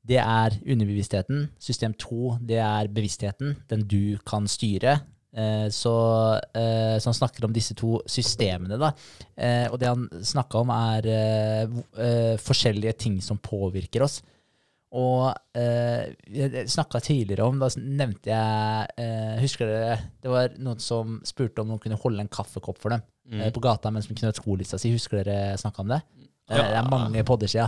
det 0.07 0.20
er 0.22 0.55
underbevisstheten. 0.62 1.49
System 1.59 1.95
2 1.99 2.39
det 2.47 2.61
er 2.62 2.89
bevisstheten, 2.95 3.57
den 3.70 3.82
du 3.91 4.18
kan 4.26 4.47
styre. 4.47 5.01
Eh, 5.37 5.68
så, 5.70 5.95
eh, 6.55 6.97
så 6.99 7.11
han 7.11 7.18
snakker 7.18 7.45
om 7.45 7.53
disse 7.53 7.74
to 7.76 7.99
systemene, 8.09 8.78
da. 8.80 8.93
Eh, 9.37 9.66
og 9.68 9.78
det 9.80 9.91
han 9.91 10.07
snakka 10.09 10.62
om, 10.62 10.72
er 10.72 12.39
forskjellige 12.41 12.97
ting 12.99 13.20
som 13.22 13.39
påvirker 13.39 14.07
oss. 14.07 14.22
Og 14.97 15.26
eh, 15.59 16.14
jeg 16.32 16.68
snakka 16.72 17.01
tidligere 17.05 17.44
om, 17.44 17.59
da 17.61 17.68
nevnte 17.76 18.30
jeg 18.30 18.86
eh, 19.03 19.34
Husker 19.42 19.68
dere 19.68 19.97
det 20.24 20.30
var 20.32 20.55
noen 20.62 20.80
som 20.80 21.18
spurte 21.26 21.61
om 21.61 21.68
noen 21.68 21.82
kunne 21.82 21.99
holde 22.01 22.22
en 22.24 22.30
kaffekopp 22.32 22.78
for 22.80 22.94
dem 22.94 23.03
eh, 23.42 23.51
på 23.53 23.61
gata 23.61 23.90
mens 23.92 24.09
de 24.09 24.16
knøt 24.16 24.38
skolissa 24.40 24.78
si. 24.80 24.94
Husker 24.94 25.20
dere 25.26 25.57
snakka 25.61 25.82
om 25.84 25.92
det? 25.92 26.01
Det, 26.49 26.57
er- 26.57 26.70
det 26.72 26.78
er 26.80 26.88
mange 26.90 27.24
podder 27.28 27.51
sia. 27.51 27.66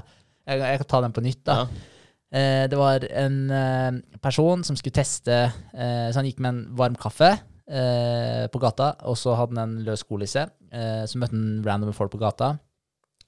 Jeg, 0.48 0.60
jeg 0.62 0.80
kan 0.84 0.88
ta 0.94 1.00
den 1.04 1.12
på 1.18 1.20
nytt. 1.26 1.42
da. 1.44 1.56
Ja. 1.60 1.94
Eh, 2.38 2.64
det 2.72 2.78
var 2.80 3.04
en 3.24 3.36
eh, 3.50 3.98
person 4.24 4.64
som 4.64 4.76
skulle 4.76 4.92
teste 4.98 5.36
eh, 5.48 6.08
Så 6.12 6.18
han 6.20 6.26
gikk 6.28 6.40
med 6.44 6.50
en 6.54 6.76
varm 6.76 6.96
kaffe 7.00 7.30
eh, 7.34 8.46
på 8.52 8.60
gata, 8.62 8.94
og 9.08 9.16
så 9.20 9.34
hadde 9.36 9.56
han 9.58 9.76
en 9.78 9.84
løs 9.84 10.00
skolisse. 10.04 10.46
Eh, 10.72 11.04
så 11.08 11.18
møtte 11.20 11.36
han 11.36 11.60
random 11.66 11.92
folk 11.96 12.12
på 12.14 12.20
gata. 12.22 12.54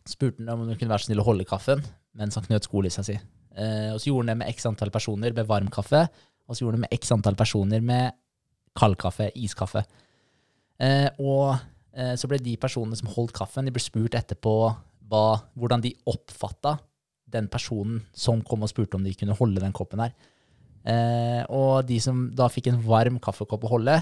Spurte 0.09 0.40
han 0.44 0.53
om 0.55 0.64
han 0.68 0.78
kunne 0.80 0.92
være 0.94 1.05
så 1.05 1.11
snill 1.11 1.20
å 1.24 1.28
holde 1.28 1.44
kaffen 1.48 1.84
mens 2.16 2.34
han 2.38 2.44
knøt 2.48 2.64
skolissa 2.66 3.05
si. 3.07 3.14
Eh, 3.61 3.91
og 3.93 4.01
så 4.01 4.11
gjorde 4.11 4.25
han 4.25 4.33
det 4.33 4.41
med 4.43 4.53
x 4.55 4.69
antall 4.71 4.93
personer 4.95 5.37
med 5.37 5.49
varm 5.49 5.69
kaffe, 5.73 6.07
og 6.49 6.57
så 6.57 6.65
gjorde 6.65 6.79
han 6.79 6.85
det 6.85 6.89
med 6.89 7.01
x 7.01 7.13
antall 7.15 7.39
personer 7.39 7.85
med 7.85 8.17
kald 8.79 8.97
kaffe, 9.01 9.29
iskaffe. 9.39 9.85
Eh, 10.81 11.09
og 11.21 11.59
eh, 11.93 12.15
så 12.17 12.31
ble 12.31 12.41
de 12.43 12.57
personene 12.61 12.99
som 12.99 13.11
holdt 13.13 13.35
kaffen, 13.37 13.69
de 13.69 13.75
ble 13.75 13.83
spurt 13.85 14.17
etterpå 14.19 14.55
hva, 15.11 15.25
hvordan 15.59 15.85
de 15.85 15.93
oppfatta 16.11 16.79
den 17.31 17.47
personen 17.51 18.01
som 18.17 18.41
kom 18.47 18.65
og 18.65 18.73
spurte 18.73 18.99
om 18.99 19.05
de 19.07 19.15
kunne 19.19 19.37
holde 19.39 19.63
den 19.63 19.75
koppen 19.77 20.03
her. 20.03 20.15
Eh, 20.89 21.43
og 21.53 21.85
de 21.89 21.99
som 22.03 22.29
da 22.37 22.49
fikk 22.51 22.71
en 22.71 22.81
varm 22.87 23.21
kaffekopp 23.23 23.67
å 23.67 23.75
holde, 23.75 23.99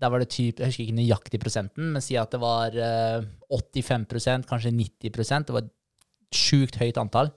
der 0.00 0.12
var 0.12 0.22
det 0.22 0.30
typ, 0.32 0.60
jeg 0.60 0.70
husker 0.70 0.86
ikke 0.86 0.96
nøyaktig 0.96 1.40
prosenten, 1.42 1.90
men 1.92 2.04
si 2.04 2.16
at 2.16 2.32
det 2.32 2.40
var 2.40 2.76
eh, 2.76 3.26
85% 3.52 4.48
kanskje 4.48 4.72
90% 4.72 5.48
det 5.48 5.56
var 5.56 5.66
et 5.66 5.74
sjukt 6.36 6.78
høyt 6.80 7.00
antall. 7.00 7.32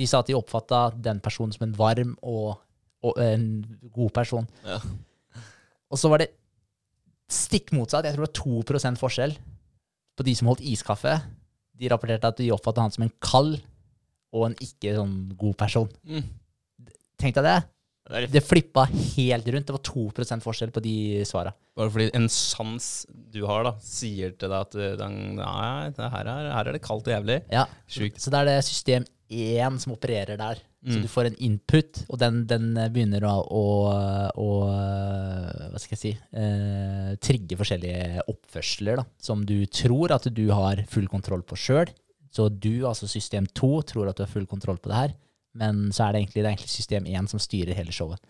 De 0.00 0.08
sa 0.08 0.22
at 0.22 0.30
de 0.30 0.36
oppfatta 0.38 0.88
den 0.96 1.20
personen 1.20 1.52
som 1.52 1.66
en 1.66 1.76
varm 1.76 2.14
og, 2.24 2.54
og 3.04 3.20
en 3.20 3.46
god 3.92 4.14
person. 4.16 4.46
Ja. 4.64 4.80
Og 5.90 6.00
så 6.00 6.08
var 6.08 6.22
det 6.22 6.30
stikk 7.30 7.74
motsatt. 7.76 8.06
Jeg 8.08 8.16
tror 8.16 8.26
det 8.26 8.32
var 8.32 8.94
2 8.96 9.00
forskjell 9.02 9.36
på 10.16 10.26
de 10.26 10.36
som 10.36 10.48
holdt 10.50 10.64
iskaffe. 10.66 11.18
De 11.80 11.90
rapporterte 11.92 12.32
at 12.32 12.40
de 12.40 12.50
oppfatta 12.54 12.84
han 12.84 12.94
som 12.94 13.04
en 13.06 13.12
kald 13.22 13.58
og 14.36 14.46
en 14.46 14.56
ikke 14.62 14.94
sånn 14.96 15.14
god 15.38 15.58
person. 15.58 15.92
Mm. 16.06 16.24
Tenk 17.20 17.36
deg 17.36 17.46
det. 17.46 17.60
Det 18.10 18.26
Det 18.32 18.42
flippa 18.42 18.86
helt 18.90 19.46
rundt. 19.46 19.68
Det 19.68 19.76
var 19.76 19.84
2% 19.86 20.42
forskjell 20.42 20.72
på 20.74 20.82
de 20.82 20.96
svara. 21.28 21.52
Bare 21.76 21.92
fordi 21.92 22.08
en 22.16 22.28
sans 22.28 23.06
du 23.08 23.44
har, 23.46 23.64
da, 23.68 23.76
sier 23.84 24.34
til 24.34 24.50
deg 24.50 24.58
at 24.66 24.74
uh, 24.74 24.96
den, 24.98 25.18
nei, 25.38 25.90
det 25.94 26.10
her, 26.10 26.26
er, 26.26 26.50
her 26.56 26.70
er 26.70 26.74
det 26.74 26.82
kaldt 26.82 27.06
og 27.06 27.14
jævlig. 27.14 27.40
Ja. 27.52 27.66
Sjukt. 27.86 28.18
Så 28.18 28.32
det 28.32 28.40
er 28.40 28.50
det 28.50 28.58
system 28.66 29.06
1 29.30 29.78
som 29.82 29.94
opererer 29.94 30.36
der. 30.40 30.60
Så 30.80 30.96
Mm. 30.96 31.02
du 31.04 31.08
får 31.12 31.26
en 31.28 31.34
input, 31.44 31.98
og 32.08 32.18
den, 32.18 32.38
den 32.48 32.70
begynner 32.88 33.26
å, 33.28 33.34
å, 33.52 33.64
å 34.40 34.46
Hva 35.70 35.80
skal 35.80 35.92
jeg 35.96 36.00
si 36.00 36.12
eh, 36.40 37.10
Trigge 37.20 37.58
forskjellige 37.60 38.24
oppførsler 38.32 39.00
da, 39.02 39.04
som 39.20 39.44
du 39.44 39.58
tror 39.68 40.14
at 40.16 40.28
du 40.32 40.46
har 40.56 40.80
full 40.88 41.08
kontroll 41.12 41.44
på 41.44 41.58
sjøl. 41.60 41.92
Så 42.32 42.48
du, 42.48 42.86
altså 42.88 43.08
system 43.10 43.44
2, 43.58 43.70
tror 43.90 44.08
at 44.08 44.16
du 44.16 44.24
har 44.24 44.30
full 44.32 44.46
kontroll 44.48 44.78
på 44.80 44.88
det 44.92 44.98
her, 45.02 45.14
men 45.58 45.88
så 45.92 46.06
er 46.06 46.14
det 46.14 46.22
egentlig, 46.24 46.40
det 46.40 46.46
er 46.48 46.54
egentlig 46.54 46.72
system 46.72 47.08
1 47.10 47.28
som 47.32 47.42
styrer 47.42 47.74
hele 47.76 47.92
showet. 47.92 48.22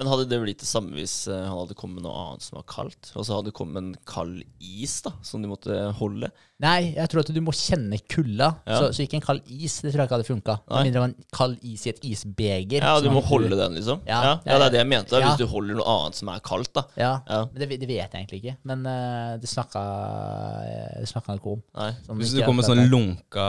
Men 0.00 0.08
hadde 0.08 0.24
det 0.30 0.38
blitt 0.40 0.62
det 0.62 0.66
samme 0.70 0.96
hvis 0.96 1.26
eh, 1.28 1.42
han 1.44 1.58
hadde 1.58 1.76
kommet 1.78 2.00
med 2.00 2.06
noe 2.06 2.16
annet 2.16 2.42
som 2.46 2.56
var 2.56 2.64
kaldt? 2.72 3.10
Og 3.12 3.26
så 3.28 3.36
hadde 3.36 3.50
det 3.52 3.58
kommet 3.58 3.82
en 3.82 3.94
kald 4.08 4.40
is 4.58 4.94
da, 5.04 5.12
som 5.22 5.44
de 5.44 5.50
måtte 5.52 5.76
holde? 6.00 6.32
Nei, 6.62 6.92
jeg 6.94 7.10
tror 7.10 7.24
at 7.24 7.30
du 7.34 7.40
må 7.42 7.52
kjenne 7.56 7.98
kulda. 8.06 8.52
Ja. 8.68 8.76
Så, 8.78 8.90
så 8.94 9.02
ikke 9.02 9.18
en 9.18 9.24
kald 9.24 9.40
is, 9.50 9.80
det 9.82 9.90
tror 9.90 10.04
jeg 10.04 10.08
ikke 10.08 10.16
hadde 10.18 10.28
funka. 10.28 10.54
Med 10.68 10.86
mindre 10.86 10.92
det 10.92 11.02
var 11.02 11.10
en 11.10 11.26
kald 11.34 11.56
is 11.66 11.86
i 11.88 11.90
et 11.90 12.04
isbeger. 12.06 12.84
Ja, 12.84 12.92
du 13.02 13.08
må 13.10 13.22
holde 13.26 13.58
den, 13.58 13.74
liksom? 13.78 14.02
Ja. 14.06 14.20
Ja, 14.22 14.34
ja, 14.46 14.58
det 14.60 14.68
er 14.68 14.74
det 14.76 14.80
jeg 14.82 14.90
mente. 14.92 15.18
Ja. 15.18 15.32
Hvis 15.32 15.40
du 15.42 15.48
holder 15.50 15.80
noe 15.80 15.96
annet 15.96 16.20
som 16.20 16.30
er 16.30 16.44
kaldt, 16.46 16.70
da. 16.78 16.84
Ja, 16.98 17.12
Ja, 17.26 17.40
men 17.50 17.64
det, 17.64 17.68
det 17.82 17.88
vet 17.90 17.98
jeg 18.14 18.14
egentlig 18.14 18.38
ikke. 18.42 18.54
Men 18.68 18.86
uh, 18.86 19.34
det 19.42 19.50
snakka 19.50 19.82
det 21.02 21.10
han 21.26 21.40
ikke 21.40 21.56
om. 21.56 21.64
nei. 21.78 21.90
Sånn 22.06 22.22
Hvis 22.22 22.34
du 22.36 22.42
kommer 22.44 22.62
med 22.62 22.68
sånn 22.70 22.84
lunka 22.92 23.48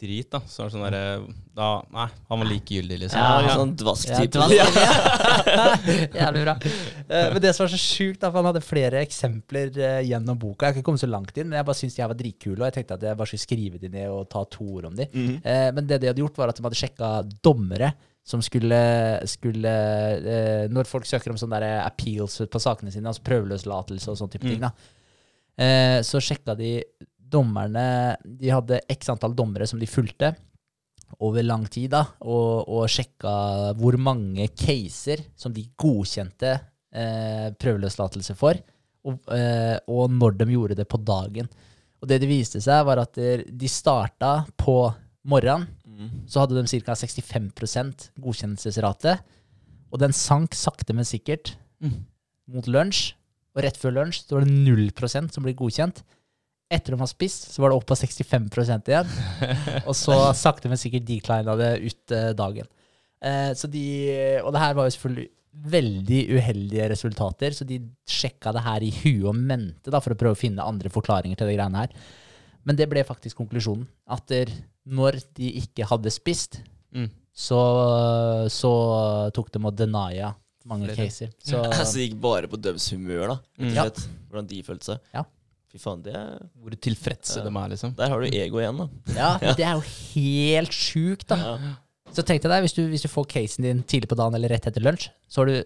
drit, 0.00 0.30
da, 0.34 0.42
så 0.50 0.64
er 0.64 0.70
det 0.70 0.74
sånn 0.74 0.84
derre 0.88 1.04
da, 1.60 1.68
Nei, 1.92 2.06
han 2.30 2.40
var 2.40 2.48
likegyldig, 2.48 2.98
liksom. 3.04 3.20
Ja, 3.20 3.40
Ja. 3.44 3.54
sånn 3.58 3.72
dvask 3.76 4.08
Ja, 4.08 4.20
det 4.24 4.38
var- 4.40 4.50
Jævlig 6.20 6.42
bra. 6.46 6.54
Uh, 7.10 7.26
men 7.34 7.40
det 7.42 7.54
som 7.54 7.66
var 7.66 7.72
så 7.74 7.80
sjukt, 7.80 8.20
da, 8.22 8.30
for 8.30 8.40
han 8.40 8.50
hadde 8.50 8.62
flere 8.64 9.02
eksempler 9.04 9.70
uh, 9.76 10.00
gjennom 10.06 10.38
boka. 10.40 10.66
Jeg 10.66 10.72
har 10.74 10.78
ikke 10.78 10.86
kommet 10.90 11.02
så 11.04 11.10
langt 11.10 11.36
inn, 11.36 11.50
men 11.50 11.58
jeg 11.60 11.66
bare 11.68 11.80
de 11.90 12.02
her 12.02 12.08
var 12.12 12.18
dritkule, 12.40 12.60
og 12.62 12.68
jeg 12.68 12.78
tenkte 12.78 12.96
at 12.96 13.02
jeg 13.02 13.18
bare 13.18 13.30
skulle 13.30 13.46
skrive 13.46 13.80
de 13.80 13.90
ned 13.92 14.08
og 14.10 14.28
ta 14.30 14.44
to 14.48 14.64
ord 14.64 14.88
om 14.90 14.96
de. 14.96 15.06
Mhm. 15.12 15.40
Eh, 15.44 15.72
men 15.72 15.86
det 15.86 16.00
de 16.00 16.08
hadde 16.08 16.22
gjort, 16.22 16.38
var 16.38 16.48
at 16.48 16.56
de 16.56 16.62
hadde 16.62 16.80
sjekka 16.80 17.10
dommere 17.42 17.92
som 18.22 18.42
skulle, 18.42 19.26
skulle 19.26 19.70
eh, 20.20 20.68
Når 20.68 20.86
folk 20.86 21.06
søker 21.06 21.30
om 21.32 21.38
sånne 21.40 21.60
der 21.60 21.80
appeals 21.86 22.38
på 22.50 22.60
sakene 22.60 22.92
sine, 22.92 23.08
altså 23.08 23.24
prøveløslatelse 23.24 24.10
og 24.10 24.18
sånn 24.18 24.30
type 24.30 24.46
ting, 24.46 24.60
da, 24.60 24.70
eh, 25.56 26.00
så 26.02 26.20
sjekka 26.20 26.54
de 26.54 26.82
dommerne 27.30 28.16
De 28.24 28.50
hadde 28.50 28.80
x 28.90 29.08
antall 29.08 29.34
dommere 29.34 29.66
som 29.66 29.78
de 29.80 29.86
fulgte 29.86 30.34
over 31.18 31.42
lang 31.42 31.64
tid, 31.66 31.90
da, 31.90 32.04
og, 32.22 32.68
og 32.70 32.84
sjekka 32.88 33.72
hvor 33.80 33.96
mange 33.98 34.46
caser 34.54 35.24
som 35.34 35.52
de 35.52 35.64
godkjente 35.74 36.52
eh, 36.94 37.48
prøveløslatelse 37.58 38.36
for, 38.38 38.60
og, 39.08 39.18
eh, 39.34 39.76
og 39.90 40.12
når 40.14 40.38
de 40.38 40.46
gjorde 40.52 40.78
det 40.78 40.86
på 40.88 41.00
dagen. 41.02 41.50
Og 42.00 42.08
det 42.08 42.20
det 42.22 42.28
viste 42.30 42.60
seg, 42.64 42.84
var 42.88 42.98
at 43.02 43.12
de- 43.14 43.68
starta 43.68 44.46
på 44.56 44.94
morgenen, 45.28 45.66
Mhm. 45.86 46.22
så 46.26 46.40
hadde 46.40 46.56
de 46.62 46.80
ca. 46.80 46.94
65% 46.94 48.10
godkjennelsesrate, 48.18 49.18
og 49.92 49.98
den 50.00 50.12
sank 50.12 50.54
sakte, 50.54 50.94
men 50.94 51.04
sikkert 51.04 51.56
Mm. 51.82 52.04
mot 52.48 52.64
lunsj, 52.66 53.12
og 53.56 53.62
rett 53.64 53.76
før 53.76 53.92
lunsj 53.92 54.22
så 54.26 54.36
var 54.38 54.44
det 54.44 54.52
0% 54.52 55.32
som 55.32 55.42
ble 55.42 55.52
godkjent. 55.54 56.02
Etter 56.70 56.92
de 56.94 56.98
har 57.00 57.06
spist, 57.10 57.50
så 57.52 57.58
var 57.60 57.70
det 57.70 57.76
opp 57.76 57.86
på 57.86 57.96
65% 57.98 58.86
igjen. 58.86 59.06
Og 59.88 59.94
så 59.94 60.32
sakte, 60.34 60.68
men 60.68 60.78
sikkert 60.78 61.04
declina 61.04 61.56
det 61.58 61.82
ut 61.82 62.12
eh, 62.12 62.32
dagen. 62.32 62.66
Eh, 63.20 63.50
så 63.58 63.68
de, 63.68 64.38
og 64.44 64.52
det 64.52 64.60
her 64.60 64.74
var 64.74 64.84
jo 64.86 64.94
selvfølgelig 64.96 65.28
veldig 65.52 66.20
uheldige 66.38 66.88
resultater, 66.92 67.50
så 67.56 67.66
de 67.66 67.80
sjekka 68.08 68.52
det 68.54 68.62
her 68.64 68.84
i 68.86 68.90
huet 69.02 69.26
og 69.32 69.36
mente 69.36 69.90
da, 69.90 70.00
for 70.00 70.14
å 70.14 70.18
prøve 70.20 70.36
å 70.36 70.40
finne 70.40 70.62
andre 70.64 70.92
forklaringer 70.92 71.36
til 71.40 71.50
det 71.50 71.56
greiene 71.58 71.82
her. 71.84 71.94
Men 72.64 72.76
det 72.78 72.86
ble 72.92 73.02
faktisk 73.08 73.40
konklusjonen. 73.40 73.86
At 74.10 74.26
der, 74.30 74.52
når 74.86 75.18
de 75.36 75.52
ikke 75.62 75.86
hadde 75.90 76.12
spist, 76.14 76.60
Mm. 76.90 77.06
så, 77.30 77.58
så 78.50 78.70
tok 79.34 79.52
de 79.54 79.60
og 79.62 79.76
denia 79.78 80.32
mange 80.66 80.88
Flere. 80.90 81.04
caser. 81.06 81.30
Så, 81.38 81.60
Så 81.86 81.96
det 81.98 82.08
gikk 82.08 82.16
bare 82.20 82.48
på 82.50 82.58
døms 82.60 82.88
humør, 82.90 83.28
da. 83.30 83.36
Mm. 83.62 83.74
Ja. 83.76 83.84
Hvordan 84.30 84.48
de 84.50 84.58
følte 84.66 84.88
seg. 84.92 85.04
Ja. 85.14 85.22
Fy 85.70 85.78
faen, 85.78 86.00
det 86.02 86.16
er, 86.18 86.40
Hvor 86.58 86.74
tilfredse 86.82 87.44
de 87.44 87.50
er, 87.54 87.68
liksom. 87.70 87.94
Der 87.94 88.10
har 88.10 88.20
du 88.20 88.26
ego 88.26 88.58
igjen, 88.58 88.80
da. 88.82 88.88
ja, 89.14 89.30
men 89.42 89.54
det 89.54 89.66
er 89.68 89.78
jo 89.78 89.84
helt 89.86 90.74
sjukt, 90.74 91.28
da. 91.30 91.38
Ja. 91.38 91.74
Så 92.10 92.24
tenk 92.26 92.42
deg, 92.42 92.62
hvis 92.64 92.74
du, 92.74 92.82
hvis 92.90 93.04
du 93.06 93.10
får 93.10 93.28
casen 93.30 93.66
din 93.66 93.82
tidlig 93.86 94.10
på 94.10 94.18
dagen 94.18 94.34
eller 94.34 94.50
rett 94.52 94.66
etter 94.66 94.82
lunsj, 94.82 95.10
så 95.30 95.42
har 95.42 95.50
du 95.50 95.60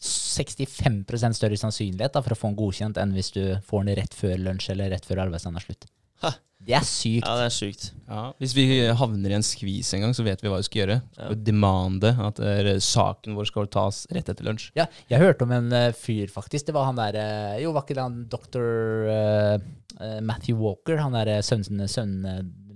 65 0.00 1.02
større 1.36 1.58
sannsynlighet 1.60 2.14
da, 2.14 2.22
for 2.24 2.32
å 2.32 2.38
få 2.38 2.50
den 2.50 2.60
godkjent 2.60 3.00
enn 3.00 3.16
hvis 3.16 3.34
du 3.34 3.42
får 3.68 3.84
den 3.84 3.98
rett 3.98 4.14
før 4.16 4.38
lunsj 4.40 4.70
eller 4.72 4.94
rett 4.94 5.08
før 5.08 5.26
arbeidsdagen 5.26 5.58
er 5.60 5.66
slutt. 5.66 5.90
Ha. 6.24 6.30
Det 6.60 6.74
er 6.76 6.84
sykt. 6.84 7.24
Ja, 7.24 7.34
det 7.40 7.44
er 7.46 7.54
sykt. 7.56 7.84
Ja, 8.04 8.22
hvis 8.40 8.52
vi 8.52 8.64
havner 8.92 9.32
i 9.32 9.36
en 9.38 9.44
skvis 9.44 9.94
en 9.96 10.02
gang, 10.04 10.12
så 10.16 10.24
vet 10.26 10.42
vi 10.44 10.50
hva 10.52 10.58
vi 10.60 10.66
skal 10.66 10.82
gjøre. 10.82 10.96
Ja. 11.16 11.28
Demande 11.48 12.10
at 12.20 12.40
eh, 12.44 12.72
saken 12.84 13.36
vår 13.38 13.48
skal 13.48 13.70
tas 13.72 14.02
rett 14.12 14.28
etter 14.28 14.44
lunsj. 14.44 14.68
Ja, 14.76 14.84
jeg 15.08 15.22
hørte 15.24 15.48
om 15.48 15.54
en 15.56 15.72
eh, 15.76 15.90
fyr, 15.96 16.28
faktisk. 16.32 16.68
Det 16.68 16.76
var 16.76 16.90
han 16.90 17.00
der 17.00 17.16
eh, 17.16 17.62
Jo, 17.64 17.72
var 17.76 17.86
ikke 17.86 17.96
det 17.96 18.04
han 18.04 18.18
doktor 18.30 19.08
uh, 19.08 20.20
Matthew 20.20 20.60
Walker? 20.60 21.00
Han 21.00 21.16
derre 21.16 21.40
sønn- 21.44 21.80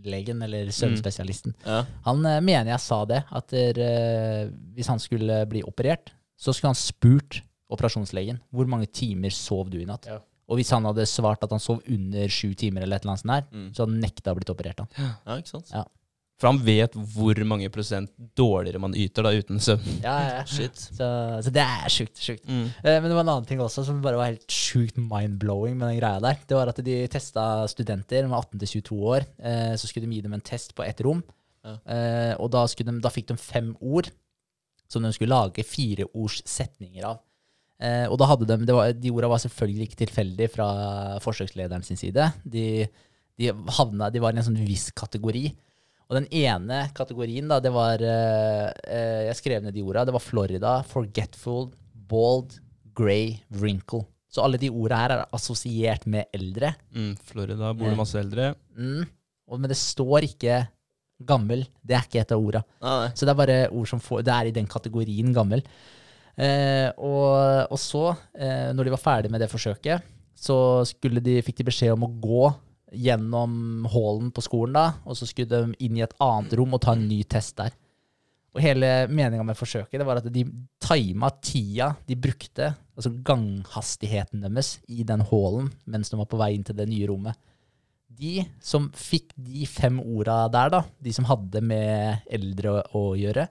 sønnlegen, 0.04 0.42
eller 0.44 0.70
sønnspesialisten. 0.72 1.54
Ja. 1.64 1.84
Han 2.04 2.24
eh, 2.26 2.40
mener 2.44 2.70
jeg 2.74 2.80
sa 2.80 3.04
det, 3.08 3.22
at 3.30 3.48
der, 3.48 3.78
eh, 3.80 4.50
hvis 4.76 4.86
han 4.88 4.98
skulle 5.00 5.46
bli 5.48 5.62
operert, 5.64 6.12
så 6.36 6.52
skulle 6.52 6.72
han 6.74 6.78
spurt 6.78 7.42
operasjonslegen 7.70 8.40
hvor 8.52 8.66
mange 8.68 8.86
timer 8.92 9.30
sov 9.32 9.70
du 9.70 9.78
i 9.80 9.86
natt. 9.88 10.06
Ja. 10.06 10.18
Og 10.48 10.58
hvis 10.58 10.70
han 10.74 10.84
hadde 10.84 11.06
svart 11.08 11.42
at 11.42 11.50
han 11.50 11.60
sov 11.62 11.80
under 11.88 12.28
sju 12.28 12.52
timer, 12.54 12.82
eller 12.84 12.96
et 12.96 13.02
eller 13.04 13.14
annet 13.14 13.22
sånt 13.24 13.32
der, 13.32 13.44
Mm. 13.50 13.70
så 13.74 13.82
hadde 13.84 13.92
han 13.94 14.00
nekta 14.04 14.32
å 14.32 14.36
blitt 14.36 14.50
operert. 14.52 14.78
Han. 14.78 14.88
ja, 15.26 15.36
ikke 15.40 15.48
sant? 15.48 15.70
Ja. 15.72 15.84
For 16.40 16.50
han 16.50 16.58
vet 16.66 16.96
hvor 17.14 17.38
mange 17.46 17.68
prosent 17.70 18.10
dårligere 18.36 18.80
man 18.82 18.94
yter 18.98 19.22
da 19.22 19.30
uten 19.38 19.60
søvn. 19.62 19.84
Ja, 20.02 20.14
ja. 20.26 20.40
Shit. 20.50 20.80
Så, 20.96 21.06
så 21.46 21.52
det 21.54 21.62
er 21.62 21.92
sjukt. 21.94 22.18
sjukt. 22.18 22.42
Mm. 22.48 22.64
Eh, 22.82 22.96
Men 22.98 23.06
det 23.06 23.14
var 23.14 23.22
en 23.22 23.30
annen 23.36 23.46
ting 23.46 23.62
også 23.62 23.84
som 23.86 24.00
bare 24.02 24.18
var 24.18 24.32
helt 24.32 24.50
sjukt 24.50 24.98
mind-blowing 24.98 25.76
med 25.78 25.92
den 25.92 26.00
greia 26.00 26.18
der. 26.24 26.40
Det 26.42 26.58
var 26.58 26.72
at 26.72 26.80
de 26.82 26.96
testa 27.12 27.44
studenter 27.70 28.26
med 28.26 28.34
18 28.40 28.64
til 28.64 28.72
22 28.82 28.98
år. 29.14 29.28
Eh, 29.38 29.76
så 29.78 29.86
skulle 29.86 30.08
de 30.10 30.18
gi 30.18 30.24
dem 30.26 30.34
en 30.34 30.42
test 30.44 30.74
på 30.74 30.82
ett 30.82 31.04
rom. 31.06 31.22
Ja. 31.64 31.78
Eh, 31.86 32.34
og 32.42 32.50
da, 32.52 32.66
de, 32.66 32.98
da 33.06 33.14
fikk 33.14 33.30
de 33.30 33.38
fem 33.40 33.70
ord 33.80 34.10
som 34.90 35.06
de 35.06 35.14
skulle 35.14 35.32
lage 35.32 35.62
fireords 35.64 36.42
setninger 36.50 37.06
av. 37.14 37.22
Eh, 37.82 38.04
og 38.10 38.18
da 38.20 38.28
hadde 38.30 38.46
de, 38.50 38.58
det 38.66 38.74
var, 38.74 38.92
De 38.98 39.10
orda 39.14 39.30
var 39.30 39.40
selvfølgelig 39.42 39.86
ikke 39.88 40.02
tilfeldig 40.04 40.50
fra 40.52 40.66
forsøkslederen 41.24 41.86
sin 41.86 41.98
side. 41.98 42.26
De, 42.42 42.86
de, 43.38 43.54
havna, 43.78 44.10
de 44.14 44.22
var 44.22 44.34
i 44.34 44.42
en 44.42 44.46
sånn 44.50 44.60
viss 44.66 44.90
kategori. 44.94 45.46
Og 46.10 46.18
den 46.18 46.26
ene 46.36 46.82
kategorien, 46.96 47.48
da, 47.48 47.60
det 47.64 47.72
var 47.72 48.02
eh, 48.04 48.68
eh, 48.84 49.22
Jeg 49.30 49.38
skrev 49.38 49.64
ned 49.64 49.74
de 49.76 49.84
orda. 49.84 50.04
Det 50.04 50.14
var 50.16 50.24
Florida, 50.24 50.74
forgetful, 50.88 51.70
bald, 52.10 52.58
grey, 52.96 53.38
wrinkle. 53.56 54.04
Så 54.28 54.42
alle 54.44 54.58
de 54.60 54.70
orda 54.72 54.98
her 54.98 55.14
er 55.14 55.24
assosiert 55.36 56.04
med 56.10 56.28
eldre. 56.34 56.74
Mm, 56.94 57.12
Florida 57.24 57.72
bor 57.72 57.88
det 57.88 57.98
masse 57.98 58.18
eldre. 58.18 58.52
Mm. 58.76 59.04
Og, 59.48 59.60
men 59.60 59.70
det 59.70 59.78
står 59.78 60.26
ikke 60.26 60.64
gammel. 61.24 61.64
Det 61.80 61.96
er 61.96 62.06
ikke 62.08 62.24
et 62.24 62.34
av 62.34 62.42
orda. 62.42 62.64
Nei. 62.82 63.12
Så 63.14 63.24
det 63.24 63.32
er 63.32 63.40
bare 63.40 63.58
ord 63.70 63.88
som 63.88 64.02
får 64.02 64.24
Det 64.26 64.34
er 64.34 64.50
i 64.50 64.56
den 64.56 64.68
kategorien 64.70 65.30
gammel. 65.36 65.62
Eh, 66.34 66.90
og, 66.98 67.70
og 67.70 67.78
så, 67.78 68.08
eh, 68.34 68.72
når 68.74 68.88
de 68.88 68.94
var 68.96 69.02
ferdig 69.02 69.30
med 69.30 69.44
det 69.44 69.50
forsøket, 69.52 70.02
så 70.34 70.56
de, 71.22 71.38
fikk 71.46 71.62
de 71.62 71.68
beskjed 71.70 71.94
om 71.94 72.08
å 72.08 72.12
gå 72.20 72.48
gjennom 72.92 73.86
hallen 73.90 74.30
på 74.34 74.44
skolen, 74.44 74.76
da, 74.76 74.86
og 75.06 75.16
så 75.18 75.28
skulle 75.28 75.50
de 75.50 75.86
inn 75.86 75.98
i 75.98 76.04
et 76.04 76.14
annet 76.22 76.52
rom 76.58 76.76
og 76.76 76.82
ta 76.84 76.94
en 76.94 77.06
ny 77.08 77.22
test 77.28 77.56
der. 77.60 77.74
Og 78.54 78.62
hele 78.62 78.88
meninga 79.10 79.42
med 79.46 79.58
forsøket 79.58 79.98
det 79.98 80.06
var 80.06 80.20
at 80.20 80.28
de 80.30 80.44
tima 80.82 81.30
tida 81.42 81.90
de 82.06 82.14
brukte, 82.14 82.70
altså 82.94 83.10
ganghastigheten 83.26 84.44
deres, 84.44 84.76
i 84.86 85.02
den 85.06 85.24
hallen 85.30 85.72
mens 85.90 86.12
de 86.12 86.20
var 86.20 86.30
på 86.30 86.38
vei 86.38 86.52
inn 86.54 86.66
til 86.66 86.78
det 86.78 86.86
nye 86.90 87.08
rommet. 87.10 87.34
De 88.14 88.44
som 88.62 88.86
fikk 88.94 89.32
de 89.34 89.66
fem 89.66 89.98
orda 89.98 90.44
der, 90.54 90.70
da, 90.70 90.84
de 91.02 91.14
som 91.16 91.26
hadde 91.26 91.64
med 91.66 92.28
eldre 92.30 92.76
å, 92.76 92.84
å 92.94 93.02
gjøre, 93.18 93.48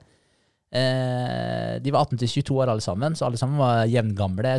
eh, 0.72 1.74
de 1.84 1.92
var 1.92 2.06
18 2.06 2.22
til 2.22 2.32
22 2.38 2.56
år 2.62 2.72
alle 2.72 2.84
sammen, 2.84 3.18
så 3.18 3.28
alle 3.28 3.40
sammen 3.40 3.60
var 3.60 3.84
jevngamle, 3.92 4.56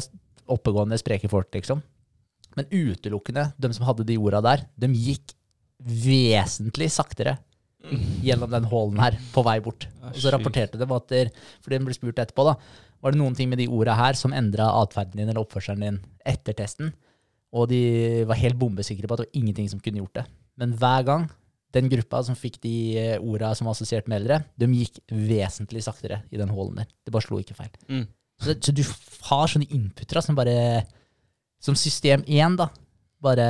oppegående, 0.53 1.01
spreke 1.01 1.31
folk, 1.31 1.49
liksom. 1.57 1.81
Men 2.55 2.69
utelukkende 2.71 3.49
de 3.59 3.71
som 3.75 3.85
hadde 3.87 4.05
de 4.07 4.17
orda 4.21 4.41
der, 4.45 4.65
de 4.79 4.91
gikk 4.93 5.35
vesentlig 5.85 6.89
saktere 6.93 7.37
gjennom 8.25 8.49
den 8.49 8.65
hallen 8.71 8.97
her, 8.97 9.17
på 9.33 9.43
vei 9.45 9.59
bort. 9.61 9.85
Ah, 10.01 10.09
Og 10.09 10.17
så 10.23 10.31
rapporterte 10.33 10.79
de 10.79 10.87
at 10.89 11.09
der, 11.11 11.29
fordi 11.61 11.77
de 11.77 11.85
ble 11.85 11.93
spurt 11.97 12.21
etterpå, 12.23 12.45
da, 12.47 12.55
var 13.03 13.13
det 13.13 13.19
noen 13.21 13.35
ting 13.37 13.51
med 13.51 13.59
de 13.61 13.67
orda 13.69 13.93
her 13.99 14.17
som 14.17 14.33
endra 14.33 14.71
atferden 14.81 15.19
din 15.19 15.29
eller 15.29 15.43
oppførselen 15.43 15.83
din 15.83 15.99
etter 16.25 16.57
testen. 16.57 16.93
Og 17.55 17.69
de 17.69 18.23
var 18.27 18.39
helt 18.41 18.57
bombesikre 18.59 19.07
på 19.07 19.13
at 19.15 19.21
det 19.21 19.27
var 19.27 19.37
ingenting 19.37 19.69
som 19.69 19.79
kunne 19.83 20.01
gjort 20.01 20.17
det. 20.17 20.25
Men 20.57 20.73
hver 20.79 21.05
gang 21.05 21.27
den 21.75 21.91
gruppa 21.91 22.21
som 22.23 22.37
fikk 22.39 22.57
de 22.63 22.75
eh, 22.97 23.15
orda 23.19 23.51
som 23.55 23.67
var 23.67 23.75
assosiert 23.75 24.07
med 24.09 24.21
eldre, 24.21 24.41
de 24.57 24.69
gikk 24.79 25.01
vesentlig 25.11 25.83
saktere 25.85 26.21
i 26.31 26.39
den 26.39 26.51
hallen 26.55 26.81
der. 26.81 26.89
Det 27.03 27.13
bare 27.13 27.27
slo 27.27 27.39
ikke 27.41 27.57
feil. 27.57 27.73
Mm. 27.91 28.05
Så, 28.41 28.55
så 28.63 28.73
du 28.75 28.81
har 29.29 29.51
sånne 29.51 29.67
inputere 29.75 30.23
som 30.23 30.37
bare 30.39 30.85
Som 31.63 31.77
system 31.79 32.23
1, 32.27 32.57
da. 32.59 32.69
Bare 33.25 33.45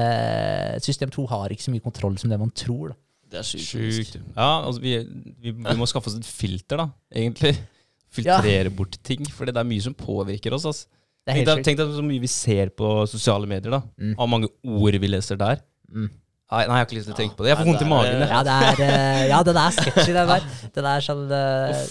System 0.83 1.11
2 1.11 1.25
har 1.31 1.53
ikke 1.53 1.65
så 1.65 1.73
mye 1.73 1.83
kontroll 1.83 2.17
som 2.21 2.31
det 2.31 2.39
man 2.39 2.51
tror. 2.55 2.93
da. 2.93 2.99
Det 3.35 3.41
er 3.41 3.47
sjukt. 3.49 3.95
Sykt. 3.97 4.19
Ja, 4.35 4.49
altså 4.67 4.81
vi, 4.83 4.97
vi, 5.41 5.51
vi 5.51 5.77
må 5.79 5.87
skaffe 5.89 6.11
oss 6.11 6.17
et 6.19 6.27
filter, 6.27 6.83
da, 6.83 6.89
egentlig. 7.13 7.55
Filtrere 8.15 8.71
bort 8.71 8.95
ting, 9.03 9.25
for 9.35 9.49
det 9.49 9.57
er 9.59 9.67
mye 9.67 9.83
som 9.83 9.95
påvirker 9.97 10.53
oss. 10.55 10.67
Altså. 10.69 10.87
Det 11.25 11.33
er 11.33 11.39
Tenk 11.41 11.49
deg, 11.49 11.63
tenk 11.65 11.79
deg 11.81 11.95
så 11.97 12.03
mye 12.05 12.21
vi 12.21 12.29
ser 12.31 12.69
på 12.77 12.91
sosiale 13.11 13.49
medier, 13.49 13.73
da. 13.73 13.81
Mm. 13.97 14.13
Av 14.21 14.29
mange 14.31 14.51
ord 14.61 14.99
vi 15.01 15.09
leser 15.09 15.39
der. 15.41 15.59
Mm. 15.89 16.11
Nei, 16.45 16.59
nei, 16.61 16.75
jeg 16.77 16.77
har 16.77 16.85
ikke 16.85 16.95
lyst 16.99 17.09
til 17.09 17.15
å 17.15 17.17
tenke 17.17 17.35
på 17.35 17.43
det. 17.43 17.49
Jeg 17.51 17.59
får 17.59 17.67
vondt 17.71 17.81
i 17.81 17.87
magen. 17.89 18.21
Ja, 18.29 18.41
det 18.45 18.55
er, 18.69 18.81
eh, 18.85 19.23
ja, 19.31 19.39
den 19.43 19.57
er 19.57 19.73
sketchy, 19.73 20.11
den 20.13 20.29
der. 20.29 20.45
Den 20.77 20.87
er 20.91 21.03
sånn 21.03 21.23
eh, 21.33 21.81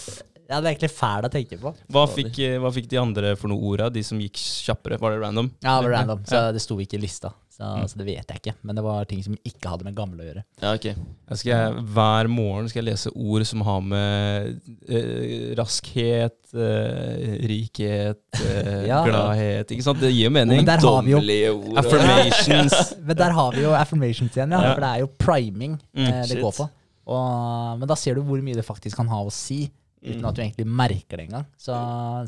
Ja, 0.49 0.59
det 0.61 0.67
er 0.69 0.75
egentlig 0.75 0.91
fæl 0.93 1.25
å 1.25 1.31
tenke 1.33 1.57
på. 1.61 1.75
Hva 1.95 2.03
fikk, 2.11 2.39
eh, 2.45 2.59
hva 2.61 2.71
fikk 2.75 2.89
de 2.91 2.99
andre 3.01 3.35
for 3.41 3.49
noe 3.49 3.63
orda, 3.65 3.89
de 3.93 4.03
som 4.05 4.19
gikk 4.21 4.37
kjappere? 4.37 4.99
Var 5.01 5.15
det 5.17 5.23
random? 5.23 5.51
Ja, 5.65 5.79
det 5.81 5.89
var 5.89 5.95
random, 5.99 6.25
så 6.29 6.35
Ja. 6.47 6.53
det 6.53 6.61
sto 6.61 6.77
ikke 6.79 6.99
i 6.99 7.01
lista. 7.07 7.33
Så, 7.55 7.63
så 7.87 7.95
det 8.01 8.05
vet 8.09 8.27
jeg 8.27 8.41
ikke. 8.41 8.53
Men 8.67 8.75
det 8.75 8.83
var 8.83 9.05
ting 9.07 9.21
som 9.23 9.37
ikke 9.47 9.71
hadde 9.71 9.85
med 9.87 9.95
gamle 9.95 10.19
å 10.19 10.27
gjøre. 10.27 10.43
Ja, 10.61 10.73
ok. 10.75 10.85
Jeg 10.91 11.39
skal, 11.39 11.77
hver 11.95 12.27
morgen 12.29 12.69
skal 12.69 12.83
jeg 12.83 12.89
lese 12.93 13.13
ord 13.15 13.45
som 13.47 13.61
har 13.63 13.81
med 13.81 14.61
eh, 14.91 15.55
raskhet, 15.55 16.35
eh, 16.53 17.39
rikhet, 17.47 18.19
eh, 18.43 18.87
Ja. 18.91 19.05
gladhet 19.07 19.71
Ikke 19.71 19.87
sant? 19.87 20.01
Det 20.03 20.11
gir 20.13 20.31
mening. 20.35 20.67
Har 20.67 20.83
Dommelige 20.83 21.53
ord. 21.55 21.79
Affirmations. 21.79 22.95
Men 23.07 23.17
der 23.23 23.31
har 23.39 23.53
vi 23.55 23.63
jo 23.63 23.71
affirmations 23.71 24.35
igjen, 24.37 24.51
ja. 24.51 24.61
Ja. 24.61 24.75
For 24.75 24.81
det 24.85 24.91
er 24.91 25.05
jo 25.07 25.11
priming 25.19 25.79
Mm, 25.95 26.09
eh, 26.11 26.27
det 26.27 26.41
går 26.43 26.53
på. 26.59 26.67
Og, 27.07 27.79
men 27.79 27.87
da 27.89 27.95
ser 28.01 28.15
du 28.17 28.23
hvor 28.25 28.41
mye 28.43 28.57
det 28.57 28.65
faktisk 28.65 28.97
kan 28.97 29.07
ha 29.13 29.19
å 29.23 29.31
si, 29.33 29.67
uten 30.05 30.21
Mm. 30.21 30.29
at 30.29 30.35
du 30.37 30.43
egentlig 30.43 30.67
merker 30.67 31.17
det 31.17 31.27
engang. 31.29 31.47
Så, 31.57 31.73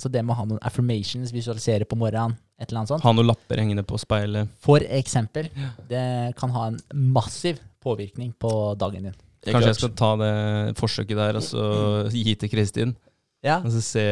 så 0.01 0.09
det 0.11 0.25
med 0.25 0.33
å 0.35 0.39
ha 0.39 0.45
noen 0.49 0.59
affirmations, 0.63 1.33
visualisere 1.33 1.85
på 1.85 1.97
morgenen, 2.01 2.37
et 2.59 2.71
eller 2.71 2.81
annet 2.81 2.89
sånt, 2.95 3.03
Ha 3.05 3.13
noen 3.13 3.27
lapper 3.29 3.57
hengende 3.61 3.85
på 3.85 3.99
speilet. 4.01 4.49
for 4.65 4.81
eksempel, 4.81 5.49
det 5.89 6.35
kan 6.37 6.51
ha 6.51 6.67
en 6.69 6.79
massiv 6.95 7.59
påvirkning 7.85 8.33
på 8.41 8.51
dagen 8.79 9.03
din. 9.11 9.15
Kanskje 9.47 9.69
jeg 9.71 9.77
skal 9.79 9.91
ta 9.95 10.17
det 10.17 10.77
forsøket 10.79 11.17
der 11.17 11.37
og 11.37 11.43
så 11.43 11.67
gi 12.11 12.35
til 12.35 12.49
Kristin. 12.51 12.97
Ja, 13.45 13.61
Og 13.63 13.71
så 13.71 13.81
se 13.85 14.03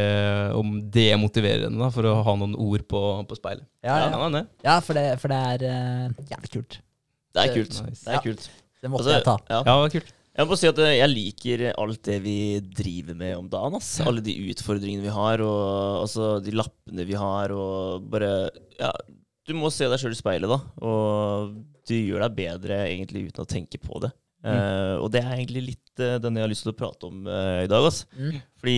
om 0.55 0.77
det 0.95 1.19
motiverer 1.19 1.65
henne 1.67 1.81
da, 1.81 1.89
for 1.91 2.07
å 2.07 2.23
ha 2.23 2.35
noen 2.39 2.53
ord 2.55 2.85
på, 2.87 3.01
på 3.27 3.35
speilet. 3.41 3.65
ja, 3.83 3.97
Ja, 4.13 4.29
ja. 4.31 4.43
ja 4.63 4.77
for, 4.85 4.95
det, 4.95 5.19
for 5.19 5.33
det 5.33 5.39
er 5.65 5.65
uh, 5.65 6.13
jævlig 6.31 6.51
kult. 6.53 6.77
Det 7.35 7.43
er 7.49 7.55
kult. 7.57 7.81
Nice. 7.89 8.05
Det 8.05 8.15
er 8.15 8.23
kult. 8.23 8.45
Det 8.85 8.91
måtte 8.93 9.03
Altså, 9.03 9.17
jeg 9.17 9.25
ta. 9.25 9.37
ja. 9.51 9.57
Ja, 9.57 9.65
det 9.65 9.81
var 9.81 9.89
kult. 9.97 10.13
Jeg 10.35 10.43
må 10.43 10.51
bare 10.51 10.59
si 10.59 10.67
at 10.67 10.81
eh, 10.83 10.97
jeg 10.99 11.13
liker 11.13 11.61
alt 11.71 12.01
det 12.09 12.17
vi 12.25 12.39
driver 12.67 13.15
med 13.19 13.37
om 13.39 13.51
dagen. 13.51 13.79
Ass. 13.79 13.93
Alle 14.03 14.25
de 14.25 14.35
utfordringene 14.51 15.05
vi 15.05 15.13
har, 15.15 15.43
og 15.45 16.01
altså, 16.03 16.39
de 16.43 16.57
lappene 16.59 17.07
vi 17.07 17.19
har, 17.19 17.55
og 17.55 18.09
bare 18.11 18.33
Ja, 18.81 18.91
du 19.47 19.55
må 19.55 19.71
se 19.71 19.87
deg 19.91 20.01
sjøl 20.01 20.17
i 20.17 20.19
speilet, 20.19 20.51
da. 20.51 20.59
Og 20.83 21.55
du 21.87 21.95
gjør 21.95 22.25
deg 22.27 22.39
bedre 22.41 22.81
egentlig 22.89 23.29
uten 23.29 23.45
å 23.45 23.51
tenke 23.51 23.79
på 23.79 24.03
det. 24.03 24.11
Eh, 24.45 24.97
og 24.99 25.09
det 25.15 25.23
er 25.23 25.39
egentlig 25.39 25.63
litt 25.71 26.03
uh, 26.03 26.19
den 26.21 26.37
jeg 26.37 26.45
har 26.45 26.51
lyst 26.51 26.67
til 26.67 26.75
å 26.75 26.77
prate 26.77 27.09
om 27.09 27.23
uh, 27.31 27.63
i 27.63 27.71
dag. 27.71 27.87
Ass. 27.87 28.03
Mm. 28.19 28.43
Fordi 28.61 28.77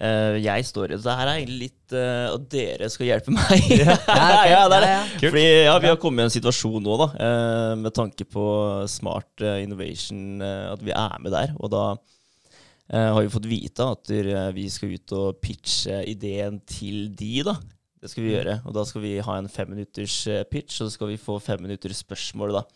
eh, 0.00 0.38
jeg 0.44 0.66
står 0.68 0.92
i 0.92 0.98
Det 1.00 1.14
her 1.18 1.28
er 1.28 1.38
egentlig 1.40 1.68
litt 1.68 1.94
uh, 1.96 2.34
at 2.34 2.48
dere 2.52 2.88
skal 2.92 3.10
hjelpe 3.10 3.34
meg. 3.34 3.68
ja, 3.80 3.94
okay. 3.94 4.50
ja, 4.52 4.64
det 4.70 4.78
er 4.78 4.84
det. 4.84 4.90
Ja, 4.90 4.98
ja. 4.98 5.20
Fordi 5.22 5.44
ja, 5.46 5.76
Vi 5.82 5.92
har 5.92 6.00
kommet 6.02 6.24
i 6.24 6.26
en 6.26 6.34
situasjon 6.34 6.82
nå, 6.84 6.98
da, 7.02 7.08
uh, 7.14 7.72
med 7.80 7.94
tanke 7.96 8.26
på 8.28 8.48
smart 8.90 9.46
innovation, 9.62 10.42
at 10.42 10.82
vi 10.84 10.94
er 10.94 11.16
med 11.22 11.34
der. 11.34 11.54
Og 11.60 11.72
da 11.72 11.84
eh, 11.92 13.08
har 13.14 13.22
vi 13.22 13.32
fått 13.32 13.48
vite 13.50 13.86
at 13.86 14.12
vi 14.56 14.66
skal 14.72 14.96
ut 14.96 15.16
og 15.16 15.40
pitche 15.44 16.02
ideen 16.10 16.60
til 16.68 17.08
de, 17.16 17.32
da. 17.46 17.56
Det 18.02 18.10
skal 18.12 18.26
vi 18.26 18.34
gjøre. 18.34 18.58
Og 18.68 18.74
da 18.76 18.84
skal 18.86 19.02
vi 19.02 19.14
ha 19.24 19.38
en 19.40 19.48
femminutters 19.50 20.18
pitch, 20.52 20.78
og 20.78 20.86
så 20.86 20.92
skal 20.94 21.10
vi 21.10 21.20
få 21.20 21.38
femminutters 21.42 22.04
spørsmål, 22.04 22.58
da. 22.60 22.66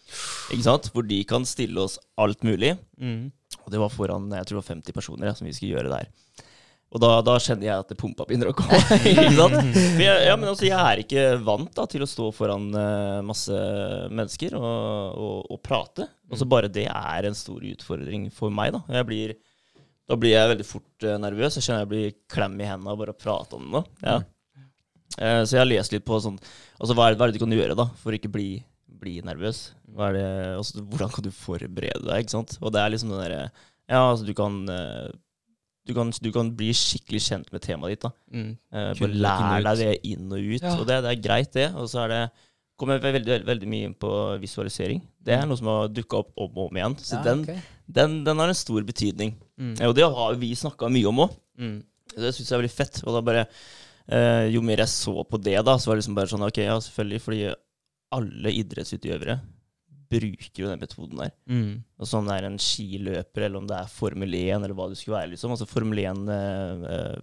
Ikke 0.50 0.66
sant? 0.66 0.88
Hvor 0.94 1.06
de 1.06 1.20
kan 1.28 1.44
stille 1.46 1.84
oss 1.84 2.00
alt 2.18 2.42
mulig. 2.46 2.72
Mm. 2.98 3.28
Og 3.64 3.72
det 3.72 3.80
var 3.82 3.92
foran 3.92 4.30
jeg 4.34 4.48
tror 4.48 4.58
det 4.58 4.62
var 4.62 4.74
50 4.76 4.96
personer 4.96 5.30
ja, 5.30 5.34
som 5.36 5.48
vi 5.48 5.54
skulle 5.56 5.76
gjøre 5.76 5.92
der. 5.92 6.10
Og 6.90 6.98
da, 6.98 7.10
da 7.22 7.36
kjenner 7.38 7.68
jeg 7.68 7.82
at 7.84 7.90
det 7.92 7.96
pumpa 8.00 8.24
begynner 8.26 8.50
å 8.50 8.54
gå. 8.58 8.64
ikke 9.12 9.28
sant? 9.36 9.76
Jeg, 10.00 10.24
ja, 10.26 10.34
men 10.34 10.48
altså, 10.50 10.66
jeg 10.66 10.78
er 10.78 11.02
ikke 11.04 11.26
vant 11.46 11.70
da, 11.76 11.84
til 11.90 12.02
å 12.02 12.08
stå 12.10 12.30
foran 12.34 12.66
uh, 12.74 13.20
masse 13.26 13.54
mennesker 14.10 14.56
og, 14.58 14.72
og, 15.14 15.36
og 15.54 15.60
prate. 15.62 16.08
Og 16.30 16.40
så 16.40 16.48
bare 16.50 16.70
det 16.72 16.88
er 16.90 17.28
en 17.28 17.38
stor 17.38 17.62
utfordring 17.62 18.26
for 18.34 18.50
meg. 18.54 18.74
Da 18.74 18.98
Jeg 18.98 19.06
blir, 19.06 19.36
da 20.10 20.18
blir 20.18 20.34
jeg 20.34 20.50
veldig 20.56 20.66
fort 20.66 21.06
uh, 21.06 21.14
nervøs. 21.22 21.60
Jeg 21.60 21.68
kjenner 21.68 21.84
jeg 21.84 21.92
blir 21.94 22.18
klem 22.34 22.58
i 22.58 22.66
hendene 22.72 22.90
av 22.90 22.98
bare 23.04 23.14
å 23.14 23.20
prate 23.22 23.60
om 23.60 23.70
det. 23.78 23.84
Ja. 24.02 24.18
Uh, 25.14 25.42
så 25.46 25.54
jeg 25.54 25.62
har 25.62 25.70
lest 25.70 25.94
litt 25.94 26.06
på 26.06 26.20
sånn 26.22 26.36
Altså 26.78 26.94
hva 26.94 27.08
er, 27.10 27.16
hva 27.18 27.26
er 27.26 27.32
det 27.32 27.40
du 27.40 27.42
kan 27.42 27.50
gjøre 27.52 27.74
da 27.74 27.88
for 27.98 28.14
ikke 28.14 28.30
bli 28.30 28.50
bli 29.00 29.16
nervøs? 29.24 29.70
Er 29.96 30.14
det, 30.14 30.28
altså, 30.58 30.82
hvordan 30.84 31.10
kan 31.14 31.24
du 31.24 31.30
forberede 31.34 32.04
deg? 32.04 32.22
ikke 32.22 32.34
sant? 32.34 32.58
Og 32.60 32.72
det 32.74 32.82
er 32.82 32.92
liksom 32.92 33.14
den 33.14 33.22
derre 33.22 33.42
Ja, 33.88 34.02
altså, 34.02 34.26
du 34.26 34.34
kan, 34.36 34.58
du 35.86 35.94
kan 35.96 36.10
Du 36.22 36.30
kan 36.32 36.50
bli 36.56 36.70
skikkelig 36.76 37.20
kjent 37.24 37.52
med 37.52 37.62
temaet 37.64 37.94
ditt. 37.96 38.02
da. 38.04 38.10
Mm. 38.32 38.50
Eh, 38.72 38.92
Bare 39.00 39.14
lære 39.24 39.62
lær 39.64 39.76
deg 39.76 39.78
det 39.78 40.12
inn 40.12 40.30
og 40.32 40.38
ut. 40.38 40.62
Ja. 40.62 40.74
Og 40.78 40.86
det, 40.86 41.00
det 41.04 41.10
er 41.14 41.22
greit, 41.24 41.52
det. 41.56 41.68
Og 41.74 41.88
så 41.90 42.04
er 42.04 42.08
det 42.14 42.22
kommer 42.80 42.96
jeg 42.96 43.02
veldig, 43.12 43.26
veldig, 43.28 43.46
veldig 43.46 43.68
mye 43.68 43.88
inn 43.90 43.94
på 44.00 44.10
visualisering. 44.40 45.02
Det 45.20 45.34
er 45.36 45.44
noe 45.48 45.58
som 45.60 45.66
har 45.68 45.88
dukka 45.92 46.16
opp 46.22 46.30
om 46.40 46.54
og 46.62 46.70
om 46.70 46.76
igjen. 46.80 46.94
Så 47.00 47.18
Ja, 47.18 47.22
den, 47.26 47.42
okay. 47.44 47.58
den, 47.86 48.24
den 48.24 48.38
har 48.40 48.48
en 48.48 48.56
stor 48.56 48.82
betydning. 48.88 49.34
Mm. 49.60 49.74
Ja, 49.80 49.88
Og 49.90 49.94
det 49.98 50.06
har 50.08 50.34
vi 50.40 50.54
snakka 50.56 50.88
mye 50.88 51.08
om 51.10 51.20
òg. 51.26 51.34
Mm. 51.60 51.82
Det 52.16 52.32
syns 52.34 52.48
jeg 52.48 52.56
er 52.56 52.62
veldig 52.62 52.72
fett. 52.76 53.02
Og 53.04 53.12
da 53.16 53.20
bare 53.20 53.46
eh, 54.08 54.46
Jo 54.54 54.62
mer 54.64 54.80
jeg 54.84 54.88
så 54.88 55.24
på 55.28 55.40
det, 55.42 55.58
da, 55.64 55.76
så 55.76 55.90
var 55.90 55.96
det 55.98 56.04
liksom 56.04 56.16
bare 56.16 56.32
sånn 56.32 56.46
Ok, 56.48 56.62
ja, 56.64 56.78
selvfølgelig, 56.80 57.20
fordi 57.26 57.42
alle 58.16 58.50
idrettsutøvere 58.62 59.36
bruker 60.10 60.64
jo 60.64 60.70
den 60.70 60.80
metoden 60.82 61.22
der. 61.22 61.32
Mm. 61.50 61.82
Altså 62.00 62.18
om 62.18 62.28
det 62.28 62.36
er 62.36 62.48
en 62.48 62.58
skiløper, 62.60 63.46
eller 63.46 63.60
om 63.62 63.68
det 63.70 63.76
er 63.78 63.92
Formel 63.92 64.34
1, 64.34 64.56
eller 64.58 64.76
hva 64.76 64.88
det 64.90 64.98
skulle 65.00 65.18
være. 65.18 65.32
liksom. 65.34 65.54
Altså 65.54 65.68
Formel 65.70 66.02
1 66.02 66.32
eh, 66.36 66.86
eh, 66.94 67.18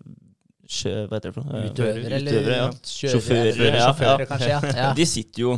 sjø, 0.67 0.93
Hva 1.07 1.17
heter 1.19 1.31
det 1.31 1.37
for 1.37 1.47
noe? 1.47 1.63
Eh, 1.63 1.71
Utøvere, 1.71 2.19
eller 2.19 2.37
utøvere, 2.37 2.59
ja. 2.59 2.69
kjører, 2.91 3.15
Sjåfører, 3.15 3.49
eller 3.55 3.79
ja, 3.81 3.89
sjåfører, 3.89 4.23
ja. 4.23 4.29
kanskje. 4.31 4.61
Ja. 4.81 4.93
De 4.97 5.09
sitter 5.15 5.45
jo 5.45 5.57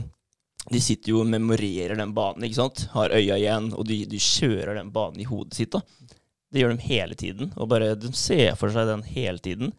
de 0.69 0.79
sitter 0.83 1.13
jo 1.13 1.21
og 1.23 1.29
memorerer 1.31 1.97
den 1.97 2.11
banen, 2.13 2.43
ikke 2.45 2.57
sant? 2.59 2.83
har 2.93 3.13
øya 3.15 3.37
igjen, 3.39 3.71
og 3.73 3.87
de, 3.89 4.03
de 4.11 4.19
kjører 4.21 4.75
den 4.77 4.91
banen 4.93 5.21
i 5.23 5.25
hodet 5.25 5.55
sitt. 5.57 5.71
da. 5.73 5.81
Det 6.51 6.61
gjør 6.61 6.75
de 6.75 6.83
hele 6.89 7.15
tiden, 7.17 7.53
og 7.55 7.69
bare 7.71 7.93
de 7.97 8.11
ser 8.17 8.57
for 8.59 8.73
seg 8.73 8.89
den 8.89 9.05
hele 9.07 9.41
tiden. 9.41 9.71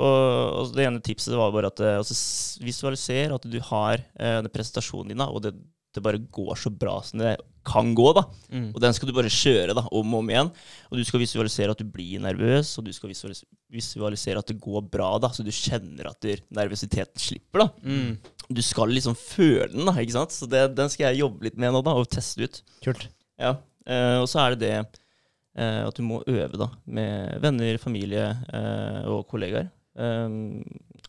Og, 0.00 0.22
og 0.56 0.72
Det 0.74 0.86
ene 0.88 1.02
tipset 1.04 1.36
var 1.36 1.52
bare 1.54 1.68
at 1.70 1.82
altså, 1.84 2.16
visualiser 2.64 3.34
at 3.36 3.46
du 3.46 3.58
har 3.68 4.00
eh, 4.16 4.38
den 4.40 4.50
presentasjonen 4.54 5.12
din, 5.12 5.20
da, 5.22 5.28
og 5.28 5.44
det, 5.44 5.52
det 5.94 6.04
bare 6.04 6.20
går 6.32 6.54
så 6.58 6.72
bra 6.72 6.98
som 7.04 7.22
det 7.22 7.36
kan 7.66 7.92
gå. 7.94 8.08
da. 8.16 8.24
Mm. 8.50 8.68
Og 8.72 8.80
den 8.82 8.94
skal 8.96 9.08
du 9.08 9.14
bare 9.16 9.32
kjøre 9.32 9.76
da, 9.78 9.84
om 9.94 10.14
og 10.14 10.22
om 10.22 10.30
igjen. 10.32 10.50
Og 10.90 10.98
du 10.98 11.04
skal 11.06 11.22
visualisere 11.22 11.74
at 11.74 11.82
du 11.82 11.88
blir 11.88 12.22
nervøs, 12.22 12.72
og 12.78 12.86
du 12.86 12.92
skal 12.96 13.12
visualisere 13.12 14.42
at 14.42 14.50
det 14.50 14.58
går 14.62 14.86
bra, 14.92 15.12
da, 15.22 15.30
så 15.34 15.46
du 15.46 15.52
kjenner 15.54 16.10
at 16.10 16.18
du, 16.24 16.32
nervøsiteten 16.54 17.22
slipper. 17.22 17.64
da. 17.64 17.68
Mm. 17.82 18.16
Du 18.52 18.62
skal 18.64 18.90
liksom 18.92 19.18
føle 19.18 19.70
den, 19.74 19.86
da, 19.88 19.94
ikke 20.00 20.16
sant? 20.16 20.34
Så 20.34 20.48
det, 20.50 20.64
den 20.78 20.90
skal 20.92 21.10
jeg 21.10 21.22
jobbe 21.22 21.48
litt 21.48 21.60
med 21.60 21.74
nå, 21.74 21.84
da, 21.86 21.94
og 21.98 22.10
teste 22.10 22.48
ut. 22.48 22.62
Kult. 22.84 23.06
Ja. 23.40 23.56
Eh, 23.86 24.18
og 24.22 24.26
så 24.30 24.42
er 24.42 24.54
det 24.54 24.64
det 24.64 24.74
eh, 24.78 25.82
at 25.84 25.98
du 25.98 26.02
må 26.06 26.22
øve, 26.26 26.56
da, 26.58 26.72
med 26.86 27.38
venner, 27.44 27.78
familie 27.82 28.26
eh, 28.50 29.06
og 29.10 29.26
kollegaer. 29.30 29.70
Um, 29.92 30.62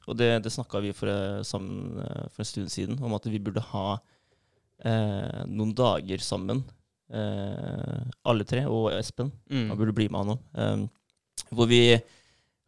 og 0.09 0.17
det, 0.19 0.29
det 0.43 0.51
snakka 0.51 0.81
vi 0.83 0.91
for, 0.95 1.07
eh, 1.07 1.43
sammen 1.47 1.99
eh, 2.03 2.25
for 2.27 2.43
en 2.43 2.49
stund 2.49 2.71
siden, 2.71 2.97
om 2.99 3.13
at 3.15 3.27
vi 3.31 3.39
burde 3.39 3.63
ha 3.71 3.97
eh, 4.83 5.43
noen 5.47 5.73
dager 5.77 6.17
sammen. 6.23 6.63
Eh, 7.13 8.03
alle 8.25 8.45
tre, 8.47 8.63
og 8.69 8.91
Espen. 8.97 9.31
Han 9.49 9.69
Mm. 9.69 9.77
burde 9.77 9.93
bli 9.95 10.07
med, 10.09 10.19
han 10.25 10.33
òg. 10.35 10.39
Eh, 10.55 10.87
hvor, 11.53 11.67
vi, 11.69 11.81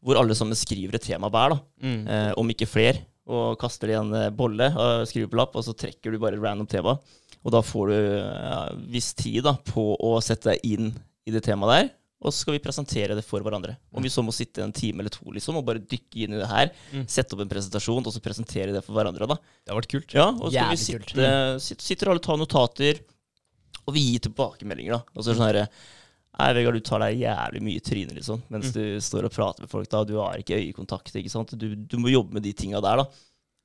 hvor 0.03 0.19
alle 0.21 0.35
sammen 0.37 0.55
skriver 0.57 0.95
et 0.95 1.01
tema 1.07 1.29
hver, 1.29 1.55
da 1.55 1.59
Mm. 1.81 2.07
eh, 2.07 2.33
om 2.37 2.47
ikke 2.49 2.67
flere, 2.67 3.01
og 3.27 3.57
kaster 3.59 3.87
det 3.87 3.95
i 3.95 3.99
en 3.99 4.13
eh, 4.13 4.29
bolle 4.29 4.67
og 4.75 5.07
skriver 5.07 5.29
på 5.31 5.37
lapp, 5.39 5.55
og 5.55 5.63
så 5.65 5.73
trekker 5.75 6.11
du 6.11 6.19
bare 6.19 6.37
random 6.39 6.67
tema. 6.67 6.97
Og 7.45 7.51
da 7.51 7.61
får 7.61 7.87
du 7.87 7.97
ja, 8.17 8.69
viss 8.89 9.13
tid 9.13 9.43
da, 9.43 9.53
på 9.53 9.95
å 10.01 10.21
sette 10.21 10.51
deg 10.53 10.59
inn 10.63 10.93
i 11.27 11.31
det 11.31 11.43
temaet 11.43 11.71
der, 11.73 11.89
og 12.25 12.33
så 12.33 12.41
skal 12.43 12.55
vi 12.57 12.59
presentere 12.65 13.15
det 13.15 13.23
for 13.23 13.39
hverandre. 13.45 13.77
Om 13.93 14.03
vi 14.03 14.09
så 14.09 14.23
må 14.25 14.33
sitte 14.33 14.63
en 14.65 14.73
time 14.75 14.99
eller 15.03 15.13
to 15.13 15.25
liksom, 15.31 15.55
og 15.59 15.65
bare 15.67 15.79
dykke 15.79 16.25
inn 16.25 16.33
i 16.33 16.41
det 16.41 16.47
her, 16.49 16.71
Mm. 16.91 17.05
sette 17.07 17.33
opp 17.37 17.41
en 17.45 17.49
presentasjon, 17.49 18.01
og 18.05 18.11
så 18.13 18.19
presentere 18.21 18.73
det 18.73 18.83
for 18.83 18.93
hverandre. 18.97 19.27
da. 19.27 19.35
Det 19.35 19.69
har 19.71 19.79
vært 19.81 19.91
kult. 19.93 20.13
Ja, 20.13 20.29
og 20.29 20.49
så 20.49 20.51
skal 20.51 20.69
vi 20.69 20.75
Jævlig 20.75 20.99
kult. 20.99 21.09
sitte, 21.15 21.59
sitte, 21.61 21.81
sitter 21.83 22.07
alle 22.09 22.19
og 22.19 22.23
tar 22.23 22.37
notater, 22.37 22.99
og 23.87 23.93
vi 23.93 23.99
gir 24.11 24.19
tilbakemeldinger. 24.19 24.91
da. 24.97 25.03
Og 25.15 25.23
så 25.23 25.29
er 25.29 25.33
det 25.33 25.39
sånn 25.39 25.53
herre 25.53 25.69
Nei, 26.37 26.51
Vegard, 26.51 26.73
du 26.73 26.79
tar 26.81 26.99
deg 26.99 27.15
jævlig 27.21 27.61
mye 27.63 27.77
i 27.77 27.79
trynet 27.79 28.11
liksom, 28.13 28.41
mens 28.51 28.65
Mm. 28.67 28.73
du 28.73 28.97
står 28.99 29.23
og 29.23 29.31
prater 29.31 29.61
med 29.61 29.69
folk. 29.69 29.87
da, 29.87 30.03
Du 30.03 30.17
har 30.19 30.35
ikke 30.35 30.59
øyekontakt. 30.59 31.15
ikke 31.15 31.29
sant? 31.31 31.57
Du, 31.57 31.73
du 31.75 31.95
må 31.97 32.11
jobbe 32.11 32.33
med 32.33 32.43
de 32.43 32.51
tinga 32.51 32.81
der. 32.81 32.97
da. 32.97 33.05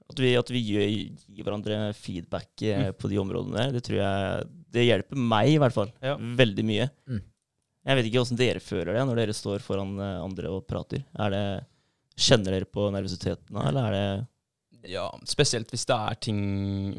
At 0.08 0.16
vi, 0.18 0.34
at 0.36 0.48
vi 0.48 0.60
gir, 0.62 1.10
gir 1.34 1.44
hverandre 1.44 1.92
feedback 1.94 2.62
eh, 2.62 2.92
på 2.92 3.08
de 3.08 3.16
områdene 3.18 3.56
der, 3.56 3.72
det 3.72 3.82
tror 3.82 3.96
jeg 3.98 4.46
det 4.70 4.86
hjelper 4.86 5.16
meg 5.16 5.48
i 5.48 5.58
hvert 5.58 5.72
fall 5.72 5.90
Ja. 6.00 6.16
veldig 6.16 6.64
mye. 6.64 6.90
Mm. 7.08 7.20
Jeg 7.86 7.96
vet 7.96 8.08
ikke 8.10 8.20
åssen 8.20 8.38
dere 8.38 8.60
føler 8.60 8.92
det 8.96 9.04
når 9.08 9.22
dere 9.22 9.36
står 9.36 9.62
foran 9.64 9.94
eh, 9.98 10.18
andre 10.20 10.50
og 10.52 10.66
prater. 10.68 11.04
Er 11.18 11.32
det, 11.34 11.44
Kjenner 12.20 12.52
dere 12.52 12.68
på 12.68 12.90
nervøsiteten 12.92 13.56
da, 13.56 13.62
eller 13.70 13.86
er 13.88 13.94
det 13.96 14.90
Ja, 14.92 15.06
spesielt 15.28 15.70
hvis 15.72 15.86
det 15.88 15.96
er 15.96 16.18
ting 16.20 16.40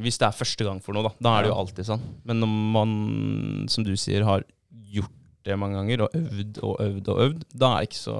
Hvis 0.02 0.18
det 0.22 0.26
er 0.26 0.38
første 0.38 0.66
gang 0.66 0.80
for 0.82 0.98
noe, 0.98 1.10
da. 1.10 1.12
Da 1.22 1.34
er 1.36 1.46
det 1.46 1.52
jo 1.52 1.58
alltid 1.62 1.90
sånn. 1.92 2.08
Men 2.26 2.42
når 2.42 2.56
man, 2.78 2.96
som 3.70 3.86
du 3.86 3.92
sier, 4.00 4.26
har 4.26 4.46
gjort 4.72 5.14
det 5.46 5.58
mange 5.58 5.78
ganger, 5.80 6.04
og 6.06 6.16
øvd 6.18 6.60
og 6.66 6.82
øvd 6.86 7.08
og 7.10 7.22
øvd, 7.26 7.46
da 7.58 7.72
er 7.74 7.84
det 7.84 7.90
ikke 7.90 8.02
så, 8.02 8.18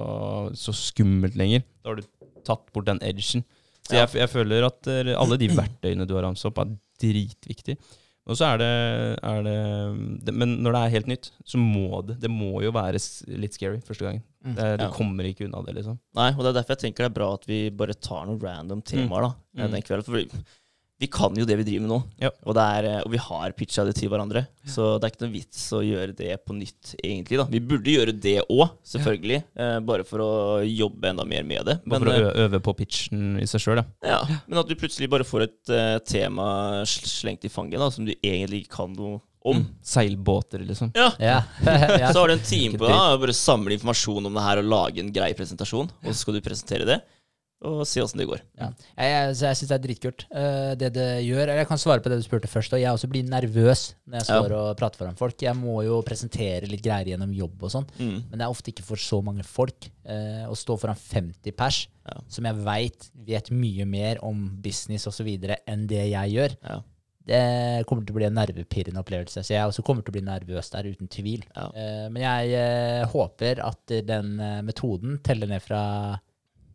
så 0.58 0.74
skummelt 0.74 1.36
lenger. 1.38 1.62
Da 1.82 1.92
har 1.92 2.00
du 2.00 2.06
tatt 2.46 2.64
bort 2.74 2.88
den 2.88 3.02
edgen. 3.06 3.44
Så 3.86 3.94
jeg, 3.98 4.08
jeg 4.18 4.30
føler 4.30 4.66
at 4.66 4.90
eh, 4.90 5.12
alle 5.18 5.38
de 5.38 5.50
verktøyene 5.54 6.06
du 6.06 6.16
har 6.16 6.26
ramset 6.26 6.50
opp, 6.50 6.62
er 6.62 6.74
dritviktig. 7.02 7.76
Og 8.30 8.36
så 8.38 8.52
er 8.52 8.58
det, 8.62 8.66
er 9.26 9.42
det, 9.42 9.54
det 10.28 10.32
Men 10.38 10.52
når 10.62 10.76
det 10.76 10.80
er 10.84 10.92
helt 10.94 11.08
nytt, 11.10 11.30
så 11.44 11.58
må 11.58 12.04
det 12.06 12.20
Det 12.22 12.30
må 12.30 12.60
jo 12.62 12.70
være 12.70 13.00
litt 13.34 13.56
scary 13.56 13.80
første 13.82 14.06
gangen. 14.06 14.22
Mm. 14.46 14.54
Det, 14.54 14.66
du 14.78 14.84
Ja. 14.84 14.90
kommer 14.94 15.26
ikke 15.26 15.46
unna 15.48 15.62
det, 15.66 15.74
liksom. 15.80 15.98
Nei, 16.14 16.28
og 16.30 16.38
det 16.44 16.52
er 16.52 16.58
derfor 16.60 16.76
jeg 16.76 16.82
tenker 16.84 17.02
det 17.04 17.10
er 17.10 17.16
bra 17.18 17.32
at 17.34 17.44
vi 17.50 17.58
bare 17.70 17.94
tar 17.94 18.26
noen 18.26 18.38
random 18.42 18.82
temaer 18.82 19.22
da, 19.26 19.32
eh, 19.58 19.66
Mm. 19.66 19.72
den 19.72 19.82
kvelden. 19.82 20.04
For 20.04 20.12
vi, 21.02 21.08
kan 21.12 21.34
jo 21.38 21.46
det 21.48 21.56
vi 21.60 21.66
driver 21.66 21.84
med 21.84 21.90
nå, 21.92 21.98
Ja. 22.22 22.30
og, 22.46 22.54
det 22.56 22.64
er, 22.78 22.88
eh, 22.92 23.00
og 23.02 23.10
vi 23.12 23.20
har 23.24 23.54
pitcha 23.58 23.84
det 23.88 23.94
til 23.98 24.10
hverandre. 24.12 24.44
Så 24.64 24.92
det 25.02 25.08
er 25.08 25.12
ikke 25.14 25.24
noe 25.24 25.34
vits 25.34 25.64
å 25.74 25.80
gjøre 25.82 26.14
det 26.16 26.36
på 26.46 26.54
nytt, 26.54 26.94
egentlig. 27.02 27.40
da. 27.42 27.46
Vi 27.50 27.60
burde 27.72 27.94
gjøre 27.96 28.14
det 28.14 28.36
òg, 28.46 28.76
selvfølgelig. 28.86 29.40
Eh, 29.58 29.78
bare 29.88 30.06
for 30.06 30.22
å 30.22 30.30
jobbe 30.66 31.10
enda 31.10 31.26
mer 31.26 31.42
med 31.48 31.66
det. 31.66 31.78
Bare 31.84 31.98
Men, 31.98 32.06
for 32.06 32.12
å 32.12 32.30
eh, 32.30 32.40
øve 32.46 32.62
på 32.62 32.76
pitchen 32.78 33.36
i 33.42 33.48
seg 33.50 33.64
sjøl, 33.66 33.82
ja. 33.82 33.84
ja, 34.06 34.22
men 34.46 34.62
at 34.62 34.70
du 34.70 34.76
plutselig 34.78 35.10
bare 35.10 35.26
får 35.26 35.48
et 35.48 35.72
uh, 35.74 35.98
tema 36.06 36.46
slengt 36.88 37.44
i 37.44 37.50
fanget 37.52 37.82
da, 37.82 37.90
som 37.90 38.06
du 38.06 38.14
egentlig 38.22 38.62
ikke 38.64 38.76
kan 38.78 38.94
noe 38.96 39.18
om. 39.42 39.58
Mm. 39.58 39.64
Seilbåter, 39.82 40.62
liksom. 40.68 40.92
Ja, 40.94 41.08
Ja. 41.18 41.40
ja. 41.66 42.10
Så 42.14 42.20
har 42.22 42.28
du 42.30 42.36
en 42.36 42.44
time 42.46 42.78
på 42.78 42.86
deg, 42.86 42.94
og 42.94 43.24
bare 43.24 43.34
samle 43.34 43.74
informasjon 43.74 44.28
om 44.30 44.38
det 44.38 44.44
her 44.46 44.62
og 44.62 44.70
lage 44.70 45.02
en 45.02 45.10
grei 45.14 45.32
presentasjon. 45.34 45.90
Og 46.04 46.12
så 46.12 46.20
skal 46.20 46.38
du 46.38 46.44
presentere 46.44 46.86
det, 46.86 47.00
og 47.64 47.82
se 47.86 48.02
åssen 48.02 48.18
det 48.18 48.26
går. 48.28 48.40
Ja. 48.58 48.68
Jeg, 48.98 49.08
jeg, 49.12 49.36
jeg 49.42 49.56
syns 49.60 49.70
det 49.70 49.76
er 49.76 49.82
dritkult, 49.86 50.24
uh, 50.34 50.72
det 50.78 50.90
det 50.96 51.06
gjør. 51.26 51.42
Eller 51.46 51.60
jeg 51.62 51.68
kan 51.70 51.78
svare 51.80 52.02
på 52.02 52.10
det 52.12 52.18
du 52.20 52.26
spurte 52.26 52.50
først. 52.50 52.74
Og 52.74 52.80
jeg 52.82 52.90
også 52.92 53.08
blir 53.12 53.22
nervøs 53.28 53.94
når 54.06 54.18
jeg 54.18 54.26
Ja. 54.28 54.38
står 54.40 54.54
og 54.58 54.76
prater 54.80 54.98
foran 55.02 55.16
folk. 55.18 55.36
Jeg 55.42 55.54
må 55.56 55.78
jo 55.86 56.00
presentere 56.06 56.66
litt 56.70 56.82
greier 56.82 57.12
gjennom 57.14 57.32
jobb 57.34 57.62
og 57.62 57.70
sånn. 57.70 57.86
Mm. 57.98 58.16
Men 58.30 58.36
det 58.38 58.42
er 58.46 58.50
ofte 58.54 58.72
ikke 58.74 58.82
for 58.86 58.96
så 58.96 59.22
mange 59.24 59.44
folk. 59.46 59.88
Uh, 60.06 60.48
å 60.50 60.56
stå 60.58 60.78
foran 60.82 60.98
50 60.98 61.52
pers, 61.54 61.84
Ja. 62.02 62.18
som 62.28 62.44
jeg 62.44 62.56
veit 62.66 63.10
vet 63.14 63.50
mye 63.54 63.84
mer 63.86 64.18
om 64.26 64.48
business 64.60 65.06
osv. 65.06 65.28
enn 65.68 65.86
det 65.86 66.10
jeg 66.10 66.32
gjør, 66.34 66.56
Ja. 66.66 66.80
det 67.24 67.86
kommer 67.86 68.04
til 68.04 68.16
å 68.16 68.18
bli 68.18 68.26
en 68.26 68.34
nervepirrende 68.34 68.98
opplevelse. 68.98 69.44
Så 69.46 69.54
jeg 69.54 69.62
også 69.62 69.84
kommer 69.86 70.02
til 70.02 70.10
å 70.10 70.16
bli 70.18 70.24
nervøs 70.26 70.70
der, 70.72 70.90
uten 70.90 71.06
tvil. 71.06 71.44
Ja. 71.54 71.68
Eh, 71.76 72.08
men 72.10 72.22
jeg 72.26 73.06
håper 73.06 73.62
at 73.64 73.86
den 73.86 74.34
metoden 74.66 75.20
teller 75.22 75.46
ned 75.46 75.62
fra 75.62 76.18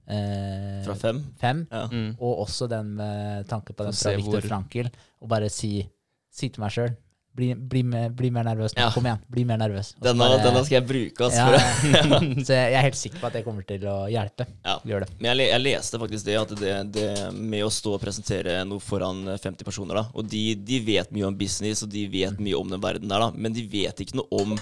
eh, 0.08 0.84
Fra 0.86 0.95
fem. 0.95 1.24
fem, 1.39 1.66
Ja. 1.72 1.88
Mm. 1.91 2.16
og 2.20 2.45
også 2.47 2.68
den 2.70 2.95
med 2.95 3.47
tanke 3.47 3.74
på 3.76 3.84
den 3.88 3.93
fra 3.93 4.16
Viktor 4.16 4.39
hvor- 4.41 4.47
Frankel, 4.47 4.89
og 5.22 5.28
bare 5.30 5.49
si, 5.49 5.89
si 6.32 6.49
til 6.49 6.62
meg 6.62 6.72
sjøl 6.72 6.95
bli, 7.38 7.51
bli, 7.53 7.84
bli 8.18 8.30
mer 8.34 8.43
nervøs 8.47 8.74
nå. 8.74 8.82
Ja. 8.82 8.89
Kom 8.89 9.05
igjen, 9.05 9.20
bli 9.30 9.43
mer 9.45 9.58
nervøs. 9.62 9.91
Denne, 10.01 10.18
bare- 10.18 10.39
denne 10.41 10.64
skal 10.66 10.80
jeg 10.80 10.88
bruke. 10.89 11.28
Altså, 11.28 11.43
ja, 11.53 12.20
Så 12.47 12.55
jeg 12.55 12.74
er 12.74 12.82
helt 12.82 12.95
sikker 12.97 13.20
på 13.22 13.28
at 13.28 13.34
det 13.38 13.43
kommer 13.45 13.62
til 13.68 13.84
å 13.86 14.08
hjelpe. 14.10 14.47
Ja. 14.66 14.80
Gjør 14.84 15.03
det. 15.05 15.10
Men 15.22 15.38
jeg, 15.38 15.51
jeg 15.51 15.62
leste 15.62 15.99
faktisk 16.01 16.26
det, 16.26 16.38
at 16.39 16.55
det, 16.58 16.72
det 16.95 17.34
med 17.38 17.62
å 17.62 17.70
stå 17.70 17.93
og 17.93 18.01
presentere 18.01 18.64
noe 18.66 18.80
foran 18.82 19.22
50 19.38 19.64
personer, 19.68 19.99
da, 20.01 20.05
og 20.18 20.26
de, 20.28 20.55
de 20.55 20.80
vet 20.88 21.12
mye 21.14 21.28
om 21.30 21.38
business, 21.38 21.84
og 21.86 21.91
de 21.93 22.08
vet 22.10 22.39
mye 22.41 22.58
om 22.58 22.74
den 22.74 22.82
verden 22.82 23.08
der, 23.08 23.20
da, 23.28 23.30
men 23.38 23.53
de 23.53 23.68
vet 23.70 24.01
ikke 24.01 24.18
noe 24.18 24.41
om, 24.41 24.58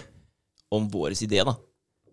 om 0.76 0.90
vår 0.92 1.16
idé. 1.16 1.46
da. 1.48 1.56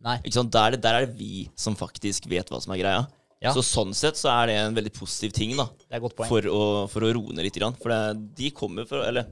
Nei. 0.03 0.21
Ikke 0.23 0.35
sant? 0.39 0.53
Der, 0.55 0.77
er 0.79 0.83
der 0.83 0.95
er 1.01 1.07
det 1.09 1.17
vi 1.19 1.49
som 1.59 1.75
faktisk 1.75 2.31
vet 2.31 2.47
hva 2.55 2.63
som 2.63 2.71
er 2.75 2.79
greia. 2.85 3.03
Ja. 3.43 3.53
Så 3.57 3.65
sånn 3.67 3.95
sett 3.97 4.19
så 4.21 4.31
er 4.31 4.51
det 4.51 4.59
en 4.61 4.77
veldig 4.77 4.93
positiv 4.95 5.33
ting 5.35 5.57
da, 5.59 5.67
Det 5.89 5.99
er 5.99 6.03
godt 6.05 6.15
poeng. 6.19 6.31
for 6.31 6.47
å, 6.47 6.61
for 6.93 7.07
å 7.07 7.13
roe 7.17 7.35
ned 7.35 7.49
litt. 7.49 7.59
grann. 7.59 7.75
For 7.81 7.91
det, 7.91 8.29
de 8.39 8.53
kommer 8.55 8.87
for, 8.87 9.03
eller, 9.03 9.27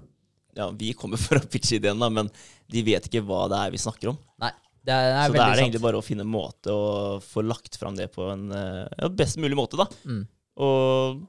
ja, 0.59 0.67
vi 0.75 0.91
kommer 0.99 1.21
for 1.21 1.39
å 1.39 1.47
pitche 1.47 1.79
ideen, 1.79 2.01
da, 2.03 2.11
men 2.11 2.31
de 2.71 2.83
vet 2.87 3.07
ikke 3.07 3.23
hva 3.27 3.45
det 3.53 3.61
er 3.63 3.75
vi 3.75 3.83
snakker 3.83 4.13
om. 4.13 4.19
Nei, 4.43 4.51
det 4.83 4.97
er, 4.97 5.07
det 5.07 5.21
er 5.21 5.31
Så 5.31 5.39
da 5.39 5.47
er 5.47 5.55
det 5.55 5.67
egentlig 5.67 5.85
bare 5.87 6.01
å 6.01 6.05
finne 6.05 6.27
en 6.27 6.33
måte 6.33 6.75
å 6.75 7.21
få 7.23 7.45
lagt 7.47 7.79
fram 7.79 7.99
det 7.99 8.11
på 8.15 8.27
en 8.33 8.49
ja, 8.51 9.11
best 9.15 9.39
mulig 9.39 9.59
måte, 9.59 9.79
da. 9.79 9.87
Mm. 10.03 10.25
Og 10.67 11.23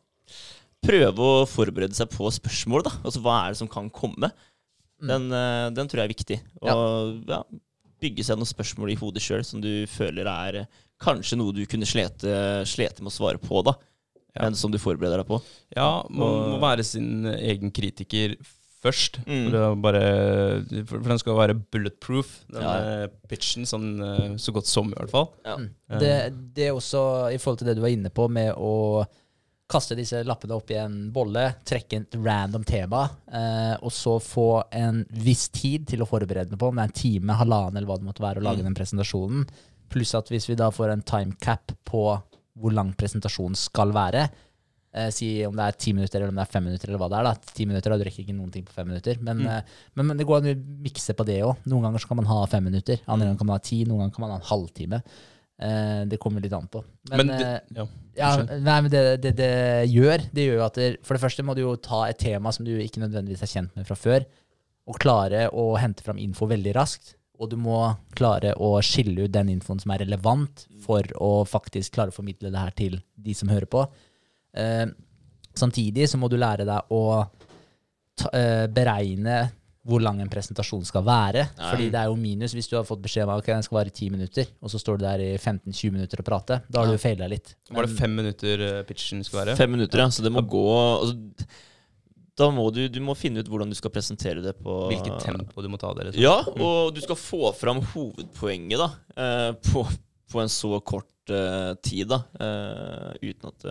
prøve 0.81 1.21
å 1.25 1.41
forberede 1.49 1.95
seg 1.97 2.09
på 2.13 2.29
spørsmål, 2.33 2.85
da. 2.87 2.95
Altså 3.05 3.21
hva 3.23 3.43
er 3.43 3.53
det 3.53 3.61
som 3.61 3.69
kan 3.71 3.89
komme? 3.93 4.31
Mm. 5.01 5.09
Den, 5.09 5.27
eh, 5.33 5.67
den 5.77 5.89
tror 5.89 6.01
jeg 6.01 6.09
er 6.09 6.15
viktig. 6.15 6.39
Og 6.65 7.29
ja. 7.29 7.41
bygge 8.01 8.25
seg 8.25 8.39
noen 8.39 8.49
spørsmål 8.49 8.93
i 8.93 8.97
hodet 8.99 9.23
sjøl 9.23 9.45
som 9.45 9.61
du 9.63 9.85
føler 9.89 10.29
er 10.29 10.63
kanskje 11.01 11.37
noe 11.39 11.53
du 11.55 11.63
kunne 11.69 11.87
slete, 11.89 12.61
slete 12.69 13.01
med 13.03 13.11
å 13.11 13.15
svare 13.15 13.41
på, 13.41 13.63
da. 13.65 13.73
Ja. 14.35 14.45
Men 14.45 14.55
som 14.55 14.71
du 14.71 14.77
forbereder 14.79 15.19
deg 15.23 15.27
på. 15.27 15.41
Ja, 15.75 16.05
man 16.07 16.51
må 16.53 16.59
være 16.61 16.85
sin 16.87 17.25
egen 17.35 17.71
kritiker 17.75 18.37
først. 18.81 19.19
Mm. 19.27 19.49
For, 19.51 19.75
bare, 19.83 20.03
for, 20.89 21.03
den 21.05 21.19
skal 21.21 21.35
være 21.37 21.53
bulletproof, 21.73 22.29
den 22.49 22.63
Ja. 22.63 22.75
eh, 23.03 23.07
pitchen, 23.29 23.67
sånn, 23.69 23.89
eh, 24.01 24.37
så 24.41 24.53
godt 24.55 24.65
som, 24.71 24.87
i 24.89 24.95
hvert 24.97 25.11
fall. 25.11 25.27
Ja. 25.45 25.57
Mm. 25.59 25.67
Eh, 25.91 25.99
Det, 25.99 26.13
det 26.55 26.67
er 26.69 26.77
også 26.79 27.03
i 27.33 27.37
forhold 27.37 27.59
til 27.59 27.67
det 27.67 27.75
du 27.77 27.81
var 27.83 27.93
inne 27.93 28.09
på 28.09 28.29
med 28.31 28.53
å 28.57 29.05
kaste 29.71 29.95
disse 29.95 30.19
lappene 30.27 30.55
opp 30.57 30.71
i 30.73 30.79
en 30.81 31.11
bolle, 31.15 31.45
trekke 31.63 31.99
et 32.01 32.15
random 32.19 32.63
tema, 32.67 33.05
eh, 33.31 33.75
og 33.81 33.91
så 33.95 34.17
få 34.19 34.47
en 34.75 35.05
viss 35.23 35.45
tid 35.49 35.85
til 35.87 36.01
å 36.03 36.07
forberede 36.09 36.49
deg 36.51 36.59
på, 36.59 36.67
om 36.71 36.75
det 36.75 36.83
er 36.83 36.89
en 36.91 36.97
time, 37.03 37.37
halvannen 37.39 37.77
eller 37.79 37.87
hva 37.87 37.99
det 38.01 38.07
måtte 38.09 38.23
være, 38.25 38.41
å 38.41 38.47
lage 38.49 38.59
Mm. 38.65 38.71
den 38.71 38.75
presentasjonen. 38.75 39.45
Pluss 39.91 40.13
at 40.17 40.29
hvis 40.31 40.47
vi 40.49 40.55
da 40.59 40.69
får 40.73 40.93
en 40.95 41.03
timecap 41.03 41.73
på 41.87 42.05
hvor 42.61 42.73
lang 42.75 42.91
presentasjonen 42.99 43.55
skal 43.57 43.91
være, 43.95 44.25
eh, 44.93 45.09
si 45.15 45.29
om 45.47 45.55
det 45.57 45.65
er 45.67 45.77
ti 45.79 45.93
minutter 45.95 46.19
eller 46.19 46.29
om 46.33 46.39
det 46.39 46.43
er 46.45 46.51
fem 46.51 46.65
minutter, 46.67 46.89
eller 46.91 46.99
hva 47.01 47.09
det 47.11 47.19
er. 47.19 47.27
da, 47.29 47.53
Ti 47.55 47.65
minutter, 47.69 47.91
da 47.93 47.97
du 47.97 48.03
rekker 48.07 48.23
ikke 48.25 48.35
noen 48.37 48.51
ting 48.53 48.65
på 48.67 48.75
fem 48.75 48.87
minutter. 48.91 49.17
Men, 49.23 49.37
Mm. 49.43 49.47
eh, 49.47 49.61
men, 49.95 50.07
men 50.11 50.17
det 50.19 50.27
går 50.27 50.41
an 50.41 50.49
å 50.51 50.55
mikse 50.87 51.15
på 51.17 51.25
det 51.25 51.39
òg. 51.47 51.55
Noen 51.71 51.83
ganger 51.87 51.99
så 52.03 52.07
kan 52.11 52.17
man 52.21 52.25
ha 52.31 52.45
fem 52.51 52.63
minutter, 52.67 52.99
andre 53.07 53.27
ganger 53.29 53.39
kan 53.39 53.47
man 53.51 53.55
ha 53.59 53.63
ti, 53.69 53.83
noen 53.85 54.03
ganger 54.03 54.15
kan 54.15 54.25
man 54.27 54.33
ha 54.35 54.39
en 54.41 54.49
halvtime. 54.51 55.01
Eh, 55.61 56.05
det 56.09 56.17
kommer 56.19 56.41
litt 56.41 56.53
an 56.57 56.67
på. 56.73 56.83
Men, 57.11 57.21
men 57.27 57.27
det, 57.37 57.49
ja. 57.77 57.85
ja, 58.17 58.29
nei, 58.65 58.77
men 58.81 58.89
det, 58.91 59.03
det 59.21 59.35
det 59.37 59.51
gjør, 59.93 60.23
det 60.33 60.45
gjør 60.47 60.55
jo 60.57 60.65
at 60.65 60.79
det, 60.79 60.87
For 61.05 61.13
det 61.17 61.21
første 61.21 61.43
må 61.45 61.53
du 61.55 61.61
jo 61.61 61.75
ta 61.77 62.03
et 62.09 62.17
tema 62.17 62.51
som 62.51 62.65
du 62.65 62.71
ikke 62.81 63.03
nødvendigvis 63.03 63.43
er 63.45 63.51
kjent 63.55 63.75
med 63.77 63.85
fra 63.87 63.95
før, 63.95 64.25
og 64.89 64.97
klare 64.99 65.47
å 65.53 65.77
hente 65.77 66.01
fram 66.03 66.17
info 66.17 66.47
veldig 66.49 66.73
raskt. 66.75 67.15
Og 67.41 67.49
du 67.49 67.55
må 67.57 67.77
klare 68.15 68.53
å 68.61 68.75
skille 68.85 69.25
ut 69.25 69.31
den 69.33 69.49
infoen 69.55 69.79
som 69.81 69.91
er 69.95 70.03
relevant, 70.05 70.67
for 70.83 71.01
å 71.17 71.31
faktisk 71.49 71.95
klare 71.97 72.13
å 72.13 72.15
formidle 72.15 72.51
det 72.53 72.61
her 72.61 72.75
til 72.77 72.99
de 73.17 73.33
som 73.37 73.49
hører 73.49 73.65
på. 73.71 73.81
Eh, 74.53 74.85
samtidig 75.57 76.05
så 76.11 76.19
må 76.21 76.29
du 76.29 76.37
lære 76.37 76.67
deg 76.69 76.93
å 76.93 77.01
ta, 78.21 78.29
eh, 78.37 78.67
beregne 78.67 79.39
hvor 79.87 79.97
lang 80.05 80.19
en 80.21 80.29
presentasjon 80.29 80.83
skal 80.85 81.01
være. 81.07 81.47
Nei. 81.57 81.69
Fordi 81.71 81.87
det 81.89 81.97
er 82.03 82.11
jo 82.11 82.15
minus 82.21 82.53
hvis 82.53 82.67
du 82.69 82.75
har 82.77 82.85
fått 82.85 83.01
beskjed 83.01 83.25
om 83.25 83.31
at 83.33 83.47
den 83.49 83.63
skal 83.65 83.79
vare 83.79 83.89
10 83.89 84.11
minutter, 84.13 84.45
og 84.61 84.69
så 84.69 84.77
står 84.77 84.99
du 85.01 85.05
der 85.07 85.23
i 85.25 85.31
15-20 85.41 85.91
minutter 85.95 86.21
og 86.21 86.27
prater. 86.27 86.61
Da 86.69 86.83
har 86.83 86.85
Ja. 86.85 86.91
du 86.93 87.01
feila 87.01 87.27
litt. 87.27 87.55
Var 87.71 87.87
det 87.87 87.97
fem 87.97 88.15
minutter 88.15 88.61
eh, 88.61 88.83
pitchen 88.83 89.23
skal 89.25 89.39
være? 89.45 89.57
Fem 89.57 89.71
minutter, 89.71 89.97
ja. 89.97 90.05
Så 90.13 90.21
det 90.21 90.31
må 90.31 90.41
gå 90.45 90.67
altså, 91.01 91.17
Da 92.41 92.49
må 92.53 92.67
du, 92.73 92.83
du 92.89 92.99
må 93.05 93.15
finne 93.17 93.43
ut 93.43 93.49
hvordan 93.51 93.71
du 93.71 93.77
skal 93.77 93.93
presentere 93.93 94.43
det 94.43 94.55
på 94.61 94.77
Hvilket 94.91 95.21
tempo 95.23 95.63
du 95.63 95.69
må 95.71 95.79
ta 95.81 95.93
det? 95.97 96.09
Liksom. 96.09 96.23
Ja, 96.23 96.37
og 96.41 96.93
du 96.95 97.01
skal 97.03 97.19
få 97.19 97.51
fram 97.57 97.81
hovedpoenget 97.93 98.81
da 98.81 98.89
eh, 99.15 99.49
på, 99.69 99.85
på 100.31 100.41
en 100.41 100.51
så 100.51 100.79
kort 100.81 101.33
eh, 101.33 101.73
tid, 101.85 102.09
da. 102.11 102.23
eh, 102.41 103.29
uten 103.31 103.51
at 103.53 103.67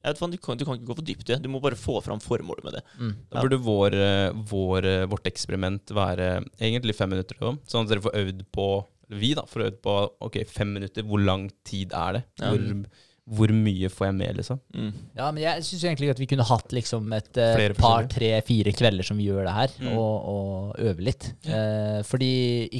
jeg 0.00 0.16
vet 0.16 0.32
du, 0.32 0.38
kan, 0.40 0.56
du 0.56 0.64
kan 0.64 0.78
ikke 0.78 0.88
gå 0.88 0.94
for 0.96 1.04
dypt 1.04 1.26
i 1.26 1.34
det. 1.34 1.42
Du 1.44 1.50
må 1.52 1.58
bare 1.60 1.76
få 1.76 1.98
fram 2.00 2.22
formålet 2.24 2.64
med 2.64 2.78
det. 2.78 2.80
Mm. 2.96 3.10
Da 3.28 3.42
burde 3.44 3.58
vår, 3.60 3.96
vår, 4.48 4.86
vårt 5.12 5.28
eksperiment 5.28 5.92
være 5.92 6.38
egentlig 6.56 6.96
fem 6.96 7.12
minutter. 7.12 7.36
Sånn 7.68 7.84
at 7.84 7.92
dere 7.92 8.06
får 8.06 8.16
øvd 8.16 8.40
på 8.48 8.70
vi 9.20 9.32
da, 9.34 9.44
får 9.44 9.66
øvd 9.66 9.78
på 9.84 9.94
ok, 10.26 10.40
fem 10.48 10.72
minutter. 10.78 11.04
Hvor 11.06 11.20
lang 11.20 11.48
tid 11.66 11.92
er 11.96 12.16
det? 12.16 12.22
Hvor, 12.40 12.64
hvor 13.30 13.52
mye 13.54 13.86
får 13.92 14.08
jeg 14.08 14.14
med, 14.18 14.36
liksom? 14.40 14.58
Mm. 14.74 14.88
Ja, 15.14 15.28
men 15.30 15.42
jeg 15.44 15.62
syns 15.62 15.84
egentlig 15.86 16.08
at 16.10 16.18
vi 16.18 16.26
kunne 16.26 16.46
hatt 16.48 16.72
liksom 16.74 17.12
et 17.14 17.38
uh, 17.38 17.62
par, 17.78 18.08
tre, 18.10 18.30
fire 18.42 18.72
kvelder 18.74 19.06
som 19.06 19.20
vi 19.20 19.28
gjør 19.28 19.44
det 19.46 19.52
her, 19.54 19.74
Mm. 19.84 19.92
og, 19.94 20.14
og 20.32 20.80
øve 20.88 21.04
litt. 21.06 21.28
Eh, 21.46 22.00
fordi 22.08 22.30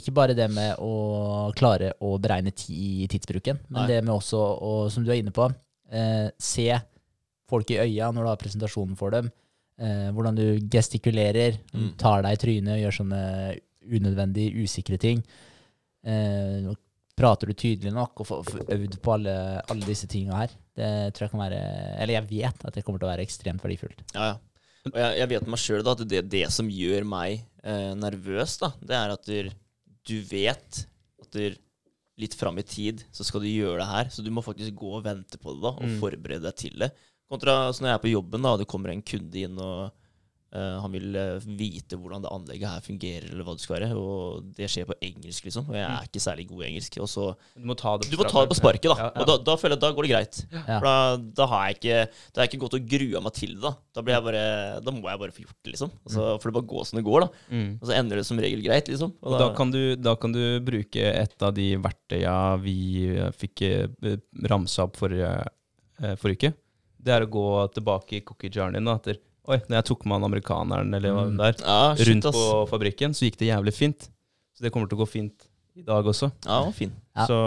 ikke 0.01 0.12
bare 0.16 0.34
det 0.34 0.48
med 0.51 0.74
å 0.82 1.53
klare 1.55 1.92
å 2.03 2.16
beregne 2.18 2.51
ti, 2.51 3.07
tidsbruken, 3.12 3.61
men 3.68 3.82
Nei. 3.84 3.88
det 3.92 4.01
med 4.05 4.14
også, 4.16 4.40
å, 4.59 4.72
som 4.90 5.05
du 5.07 5.12
er 5.14 5.20
inne 5.22 5.30
på, 5.36 5.46
uh, 5.46 6.28
se 6.38 6.66
folk 7.51 7.70
i 7.70 7.78
øya 7.82 8.11
når 8.14 8.22
du 8.26 8.30
har 8.32 8.42
presentasjonen 8.42 8.98
for 8.98 9.11
dem. 9.14 9.30
Eh, 9.80 10.11
hvordan 10.12 10.34
du 10.36 10.44
gestikulerer, 10.70 11.57
Mm. 11.72 11.92
tar 11.96 12.22
deg 12.26 12.34
i 12.36 12.40
trynet 12.42 12.74
og 12.74 12.82
gjør 12.82 12.98
sånne 12.98 13.22
unødvendig 13.90 14.51
usikre 14.66 14.98
ting. 15.01 15.22
Eh, 16.05 16.66
og 16.70 16.76
prater 17.20 17.50
du 17.50 17.54
tydelig 17.54 17.92
nok 17.94 18.22
og 18.24 18.26
får 18.30 18.50
øvd 18.74 18.98
på 19.04 19.12
alle, 19.14 19.34
alle 19.70 19.86
disse 19.88 20.08
tinga 20.10 20.38
her, 20.42 20.54
det 20.80 20.90
tror 21.14 21.26
jeg 21.26 21.32
kan 21.34 21.42
være 21.44 21.60
Eller 22.00 22.14
jeg 22.16 22.28
vet 22.30 22.64
at 22.64 22.74
det 22.78 22.84
kommer 22.86 22.98
til 23.02 23.08
å 23.08 23.12
være 23.12 23.26
ekstremt 23.26 23.62
verdifullt. 23.64 24.00
Ja, 24.16 24.30
ja. 24.32 24.36
Og 24.88 24.94
jeg, 24.96 25.16
jeg 25.20 25.28
vet 25.34 25.48
meg 25.52 25.60
sjøl 25.60 25.88
at 25.92 26.04
det, 26.08 26.22
det 26.32 26.46
som 26.54 26.70
gjør 26.72 27.04
meg 27.04 27.42
eh, 27.62 27.90
nervøs, 28.00 28.54
da, 28.62 28.70
det 28.80 28.96
er 28.96 29.12
at 29.12 29.26
du, 29.28 29.50
du 30.08 30.14
vet 30.30 30.78
at 31.20 31.28
du, 31.36 31.58
litt 32.20 32.34
fram 32.36 32.56
i 32.60 32.64
tid 32.64 33.04
så 33.12 33.24
skal 33.24 33.44
du 33.44 33.48
gjøre 33.50 33.82
det 33.82 33.88
her. 33.90 34.08
Så 34.12 34.24
du 34.24 34.30
må 34.32 34.40
faktisk 34.44 34.72
gå 34.80 34.94
og 34.98 35.04
vente 35.04 35.36
på 35.40 35.52
det 35.56 35.62
da, 35.66 35.74
og 35.76 35.84
Mm. 35.84 35.98
forberede 36.00 36.44
deg 36.48 36.56
til 36.56 36.78
det. 36.80 36.90
Kontra 37.30 37.58
så 37.72 37.84
når 37.84 37.92
jeg 37.92 37.98
er 37.98 38.02
på 38.06 38.14
jobben 38.14 38.42
da, 38.44 38.54
og 38.56 38.58
det 38.64 38.68
kommer 38.72 38.90
en 38.94 39.04
kunde 39.04 39.44
inn 39.44 39.60
og 39.60 39.92
han 40.82 40.90
vil 40.90 41.14
eh, 41.14 41.44
vite 41.46 41.94
hvordan 41.94 42.24
det 42.24 42.30
anlegget 42.34 42.72
her 42.72 42.82
fungerer, 42.82 43.26
eller 43.30 43.46
hva 43.46 43.55
det 43.55 43.62
skal 43.62 43.76
være. 43.76 43.90
Og 43.94 44.48
det 44.57 44.66
skjer 44.72 44.88
på 44.88 44.96
engelsk, 45.07 45.44
liksom. 45.46 45.68
Og 45.70 45.76
jeg 45.78 45.86
er 45.86 46.09
ikke 46.09 46.22
særlig 46.24 46.46
god 46.51 46.64
i 46.64 46.68
engelsk. 46.72 46.96
Og 47.05 47.11
så 47.12 47.26
Du 47.55 47.68
må 47.70 47.76
ta 47.78 47.92
det 48.01 48.11
Du 48.11 48.16
må 48.18 48.26
ta 48.26 48.42
det 48.42 48.51
på 48.51 48.59
sparket, 48.59 48.88
da. 48.90 48.96
Ja, 48.98 49.11
ja. 49.12 49.22
Og 49.22 49.28
da, 49.30 49.36
da 49.46 49.55
føler 49.61 49.76
jeg 49.76 49.80
at 49.80 49.84
da 49.84 49.92
går 49.94 50.09
det 50.09 50.12
greit. 50.14 50.40
Ja. 50.51 50.64
For 50.66 50.88
da, 50.88 50.96
da 51.40 51.48
har 51.53 51.68
jeg 51.68 51.78
ikke 51.78 52.01
Da 52.11 52.40
har 52.40 52.48
jeg 52.48 52.53
ikke 52.53 52.62
gått 52.64 52.76
og 52.80 52.88
grua 52.94 53.22
meg 53.26 53.36
til 53.38 53.55
det. 53.55 53.62
Da 53.62 54.01
Da 54.01 54.05
blir 54.07 54.16
jeg 54.16 54.26
bare 54.26 54.44
Da 54.82 54.96
må 54.96 55.07
jeg 55.07 55.22
bare 55.22 55.36
få 55.36 55.44
gjort 55.46 55.59
det, 55.61 55.74
liksom. 55.76 55.94
Altså, 56.09 56.26
for 56.40 56.51
det 56.51 56.57
bare 56.59 56.70
går 56.74 56.90
som 56.90 57.01
det 57.01 57.07
går, 57.07 57.26
da. 57.26 57.46
Mm. 57.55 57.70
Og 57.78 57.86
så 57.86 57.96
ender 58.01 58.20
det 58.22 58.26
som 58.26 58.42
regel 58.42 58.66
greit, 58.66 58.90
liksom. 58.90 59.14
Og 59.22 59.38
da 59.38 59.48
kan, 59.55 59.70
du, 59.74 59.80
da 60.01 60.16
kan 60.18 60.34
du 60.34 60.42
bruke 60.66 61.07
et 61.14 61.46
av 61.46 61.55
de 61.55 61.70
verktøya 61.78 62.36
vi 62.64 62.76
eh, 63.14 63.30
fikk 63.38 63.62
eh, 63.68 64.18
ramsa 64.51 64.88
opp 64.88 64.98
forrige, 64.98 65.30
For 66.01 66.22
forrige 66.24 66.40
uke. 66.40 66.55
Det 67.01 67.12
er 67.14 67.24
å 67.24 67.32
gå 67.32 67.48
tilbake 67.76 68.18
i 68.18 68.24
cookie-jaren 68.26 68.76
din. 68.76 68.88
Da, 68.88 68.98
etter 68.98 69.20
Oi, 69.49 69.57
når 69.68 69.76
jeg 69.80 69.84
tok 69.88 70.05
med 70.07 70.18
han 70.20 70.26
amerikaneren 70.28 70.95
eller 70.95 71.14
hva 71.16 71.22
Mm. 71.30 71.36
der, 71.38 71.55
ja, 71.64 71.95
shit, 71.97 72.09
rundt 72.09 72.24
ass. 72.28 72.36
på 72.36 72.68
fabrikken, 72.68 73.14
så 73.16 73.24
gikk 73.26 73.38
det 73.41 73.49
jævlig 73.49 73.72
fint. 73.74 74.09
Så 74.55 74.62
det 74.66 74.72
kommer 74.72 74.88
til 74.88 74.99
å 74.99 75.03
gå 75.05 75.09
fint 75.09 75.47
i 75.76 75.82
dag 75.82 76.05
også. 76.05 76.30
Ja, 76.45 76.70
fin. 76.76 76.93
Ja. 77.16 77.24
Så, 77.26 77.38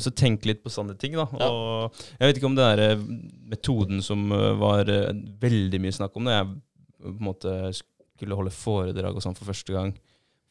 så 0.00 0.10
tenk 0.14 0.44
litt 0.46 0.62
på 0.62 0.70
sånne 0.70 0.94
ting, 0.98 1.12
da. 1.18 1.26
Ja. 1.40 1.48
Og 1.50 1.92
jeg 2.20 2.28
vet 2.28 2.36
ikke 2.38 2.46
om 2.50 2.54
det 2.54 2.64
er 2.64 2.78
eh, 2.92 3.02
metoden 3.50 4.00
som 4.02 4.30
eh, 4.32 4.52
var 4.60 4.88
eh, 4.88 5.10
veldig 5.42 5.80
mye 5.82 5.92
snakk 5.98 6.16
om 6.16 6.24
da 6.30 6.38
jeg 6.38 6.52
på 7.02 7.08
en 7.10 7.26
måte 7.26 7.56
skulle 7.74 8.36
holde 8.38 8.52
foredrag 8.54 9.16
og 9.18 9.22
sånn 9.24 9.34
for 9.34 9.50
første 9.50 9.72
gang 9.74 9.92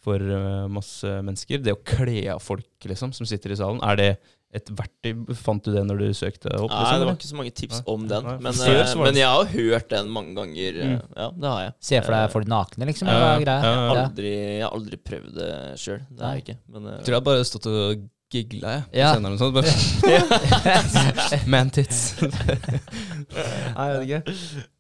for 0.04 0.18
eh, 0.20 0.68
masse 0.68 1.08
mennesker. 1.24 1.62
Det 1.64 1.72
å 1.78 1.82
kle 1.86 2.26
av 2.34 2.42
folk, 2.44 2.68
liksom, 2.84 3.14
som 3.16 3.26
sitter 3.30 3.54
i 3.54 3.56
salen. 3.62 3.80
Er 3.86 3.96
det 3.96 4.10
et 4.54 4.68
verktøy? 4.76 5.36
Fant 5.40 5.64
du 5.64 5.72
det 5.74 5.84
når 5.88 5.98
du 6.02 6.06
søkte 6.18 6.52
opp? 6.58 6.70
Nei, 6.72 6.80
liksom, 6.82 7.00
det 7.00 7.08
var 7.08 7.16
ikke 7.18 7.30
så 7.32 7.38
mange 7.40 7.54
tips 7.56 7.78
Nei. 7.80 7.84
om 7.94 8.08
den. 8.08 8.24
Men, 8.44 8.54
det- 8.54 8.98
men 9.00 9.16
jeg 9.16 9.28
har 9.28 9.46
hørt 9.54 9.90
den 9.90 10.10
mange 10.12 10.36
ganger. 10.36 10.80
eh, 10.82 10.88
Mm. 10.92 11.02
Ja, 11.16 11.30
det 11.32 11.50
har 11.54 11.62
jeg. 11.64 11.74
Se 11.80 12.02
for 12.02 12.12
deg 12.12 12.32
folk 12.32 12.48
nakne, 12.48 12.86
liksom. 12.92 13.08
Ja, 13.08 13.20
ja, 13.20 13.40
ja, 13.40 13.60
ja. 13.62 13.94
Ja. 13.96 14.06
Aldri, 14.08 14.32
jeg 14.58 14.64
har 14.64 14.72
aldri 14.76 14.98
prøvd 14.98 15.34
det 15.36 15.52
sjøl. 15.80 16.02
Det 16.12 16.22
har 16.26 16.36
jeg 16.36 16.44
ikke. 16.46 16.58
Men 16.70 16.86
uh, 16.86 16.92
Jeg 16.98 17.06
tror 17.06 17.16
jeg 17.20 17.24
bare 17.24 17.44
stått 17.48 17.66
og 17.72 18.10
gigla, 18.32 18.72
jeg. 18.76 18.84
på 18.92 18.98
Ja. 18.98 19.12
scenen 19.16 19.38
sånn, 19.38 19.54
noe 19.54 19.64
sånt. 19.68 21.48
Man-tits. 21.52 22.00
Nei, 23.76 23.86
jeg 23.88 23.98
vet 23.98 24.06
ikke. 24.08 24.22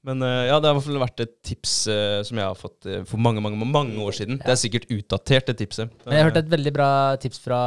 Men 0.07 0.23
eh, 0.25 0.45
ja, 0.49 0.57
det 0.59 0.67
har 0.69 0.73
i 0.73 0.77
hvert 0.79 0.87
fall 0.87 1.01
vært 1.03 1.23
et 1.25 1.33
tips 1.45 1.73
uh, 1.91 2.19
som 2.27 2.39
jeg 2.41 2.47
har 2.47 2.57
fått 2.57 2.87
uh, 2.89 3.01
for 3.07 3.21
mange 3.21 3.43
mange, 3.43 3.59
mange 3.61 3.99
år 4.01 4.15
siden. 4.17 4.39
Det 4.41 4.53
er 4.55 4.59
sikkert 4.61 4.87
utdatert, 4.91 5.51
det 5.51 5.57
tipset. 5.61 5.91
Men 6.05 6.17
jeg 6.17 6.27
hørte 6.29 6.43
et 6.45 6.49
veldig 6.55 6.73
bra 6.75 6.89
tips 7.21 7.39
fra 7.43 7.59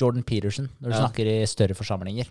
Jordan 0.00 0.22
Peterson 0.28 0.68
når 0.78 0.88
du 0.88 0.94
Ja. 0.94 1.00
snakker 1.06 1.32
i 1.32 1.38
større 1.50 1.74
forsamlinger. 1.78 2.30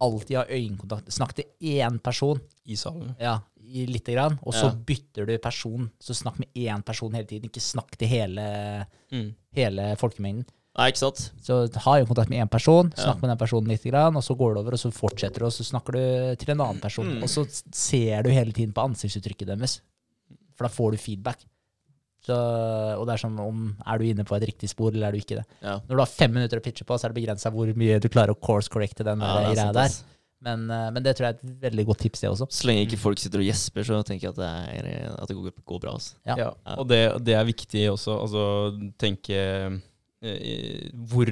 Alltid 0.00 0.36
ha 0.38 0.44
øyekontakt. 0.46 1.08
Snakk 1.10 1.32
til 1.34 1.48
én 1.74 1.96
person 2.02 2.38
I 2.70 2.76
salen. 2.78 3.14
ja, 3.18 3.38
i 3.68 3.82
lite 3.90 4.12
grann, 4.14 4.38
og 4.46 4.54
så 4.54 4.68
Ja. 4.70 4.74
bytter 4.86 5.26
du 5.26 5.38
person. 5.42 5.90
Så 6.00 6.14
snakk 6.14 6.38
med 6.38 6.48
én 6.54 6.82
person 6.86 7.12
hele 7.12 7.26
tiden. 7.26 7.50
Ikke 7.50 7.60
snakk 7.60 7.96
til 7.98 8.08
hele, 8.08 8.86
Mm. 9.12 9.34
hele 9.56 9.96
folkemengden. 9.98 10.44
Nei, 10.78 10.92
ikke 10.92 11.00
sant? 11.00 11.24
Så 11.42 11.56
ha 11.82 11.96
kontakt 12.06 12.30
med 12.30 12.38
én 12.38 12.50
person, 12.50 12.92
Ja. 12.94 13.08
snakk 13.08 13.20
med 13.20 13.32
den 13.32 13.38
personen 13.40 13.68
litt, 13.68 13.82
og 13.82 14.22
så 14.22 14.36
går 14.38 14.54
det 14.54 14.60
over, 14.62 14.72
og 14.72 14.78
så 14.78 14.92
fortsetter 14.94 15.40
du, 15.40 15.46
og 15.46 15.52
så 15.52 15.64
snakker 15.66 15.92
du 15.92 16.36
til 16.38 16.50
en 16.54 16.60
annen 16.60 16.80
person. 16.80 17.18
Mm. 17.18 17.22
Og 17.22 17.28
så 17.28 17.44
ser 17.74 18.22
du 18.22 18.30
hele 18.30 18.52
tiden 18.52 18.72
på 18.72 18.86
ansiktsuttrykket 18.86 19.48
deres, 19.50 19.80
for 20.54 20.68
da 20.68 20.70
får 20.70 20.92
du 20.92 20.98
feedback. 20.98 21.42
Så, 22.28 22.34
og 22.98 23.06
det 23.06 23.14
er 23.14 23.22
sånn 23.22 23.38
om 23.40 23.76
er 23.86 23.98
du 23.98 24.04
inne 24.04 24.24
på 24.26 24.36
et 24.36 24.46
riktig 24.50 24.68
spor, 24.68 24.92
eller 24.92 25.08
er 25.08 25.12
du 25.12 25.18
ikke 25.18 25.40
det. 25.40 25.46
Ja. 25.62 25.78
Når 25.88 25.96
du 25.96 26.02
har 26.02 26.06
fem 26.12 26.32
minutter 26.32 26.60
å 26.60 26.62
pitche 26.62 26.84
på, 26.84 26.94
så 26.98 27.06
er 27.06 27.12
det 27.14 27.22
begrensa 27.22 27.50
hvor 27.50 27.70
mye 27.74 27.98
du 28.02 28.08
klarer 28.08 28.34
å 28.34 28.38
course 28.38 28.70
correcte 28.70 29.06
den 29.06 29.20
Ja, 29.24 29.34
greia 29.48 29.56
sant, 29.56 29.74
der. 29.74 29.90
Men, 30.46 30.70
eh, 30.70 30.90
men 30.94 31.02
det 31.02 31.16
tror 31.16 31.26
jeg 31.26 31.34
er 31.34 31.38
et 31.42 31.60
veldig 31.66 31.84
godt 31.88 32.04
tips, 32.04 32.20
det 32.22 32.30
også. 32.30 32.46
Så 32.54 32.68
lenge 32.68 32.86
ikke 32.86 33.00
folk 33.00 33.18
sitter 33.18 33.42
og 33.42 33.48
gjesper, 33.48 33.82
så 33.82 34.02
tenker 34.06 34.28
jeg 34.28 34.36
at 34.36 34.38
det, 34.38 34.50
er, 34.78 35.14
at 35.16 35.30
det 35.30 35.38
går, 35.38 35.54
går 35.66 35.80
bra. 35.82 35.96
Altså. 35.98 36.14
Ja. 36.28 36.36
Ja, 36.38 36.50
og 36.76 36.86
det, 36.90 37.00
det 37.26 37.34
er 37.34 37.48
viktig 37.48 37.88
også. 37.90 38.18
Altså 38.22 38.44
tenke 39.00 39.40
hvor, 41.08 41.30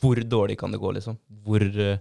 hvor 0.00 0.20
dårlig 0.28 0.58
kan 0.60 0.72
det 0.74 0.80
gå, 0.82 0.92
liksom? 0.98 1.18
Hvor, 1.44 1.64
eh, 1.64 1.98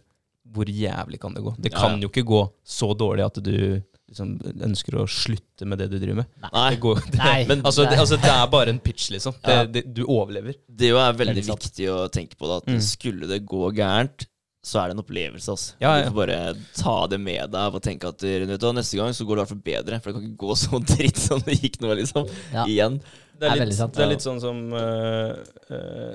hvor 0.53 0.69
jævlig 0.71 1.19
kan 1.21 1.33
det 1.35 1.43
gå? 1.45 1.55
Det 1.59 1.73
kan 1.75 1.99
jo 2.01 2.09
ikke 2.11 2.25
gå 2.27 2.41
så 2.67 2.91
dårlig 2.97 3.25
at 3.25 3.39
du 3.43 3.81
liksom 4.07 4.37
ønsker 4.63 4.95
å 5.01 5.07
slutte 5.11 5.67
med 5.67 5.81
det 5.81 5.89
du 5.91 5.97
driver 5.99 6.21
med. 6.21 6.29
Nei. 6.47 6.69
Det, 6.75 6.79
går, 6.85 7.01
det, 7.11 7.19
Nei. 7.23 7.41
Men- 7.49 7.65
altså, 7.67 7.83
det, 7.89 7.99
altså, 7.99 8.19
det 8.23 8.31
er 8.31 8.47
bare 8.53 8.71
en 8.75 8.79
pitch, 8.83 9.09
liksom. 9.15 9.35
Det, 9.43 9.83
du 9.93 10.05
overlever. 10.05 10.55
Det 10.67 10.93
er 10.95 11.17
veldig 11.19 11.43
er 11.43 11.51
viktig 11.53 11.89
å 11.91 12.01
tenke 12.13 12.39
på. 12.39 12.47
Da, 12.47 12.61
at 12.63 12.67
Mm. 12.71 12.81
Skulle 12.83 13.27
det 13.29 13.45
gå 13.47 13.71
gærent, 13.75 14.27
så 14.67 14.81
er 14.81 14.89
det 14.89 14.97
en 14.97 15.03
opplevelse. 15.03 15.51
Altså. 15.53 15.75
Ja, 15.79 15.93
ja. 15.97 16.07
Du 16.07 16.11
får 16.11 16.17
bare 16.27 16.39
ta 16.75 16.95
det 17.07 17.19
med 17.23 17.51
deg 17.53 17.75
og 17.77 17.83
tenke 17.83 18.09
at 18.11 18.19
du 18.19 18.71
neste 18.75 18.97
gang 18.99 19.13
så 19.15 19.23
går 19.27 19.37
det 19.37 19.39
i 19.39 19.45
hvert 19.45 19.53
fall 19.53 19.67
bedre. 19.69 19.99
For 20.03 20.11
det 20.11 20.17
kan 20.17 20.25
ikke 20.27 20.41
gå 20.43 20.57
så 20.59 20.81
dritt 20.95 21.21
som 21.23 21.43
det 21.45 21.55
gikk 21.61 21.79
nå, 21.83 21.93
liksom. 21.99 22.27
Ja. 22.55 22.65
Igjen. 22.67 22.99
Det 23.37 23.49
er 23.49 23.61
er, 23.61 23.65
litt, 23.69 23.77
sant. 23.77 23.93
det 23.95 24.03
er 24.05 24.11
litt 24.11 24.23
sånn 24.25 24.39
som 24.41 24.61
uh, 24.73 25.33
uh, 25.71 26.13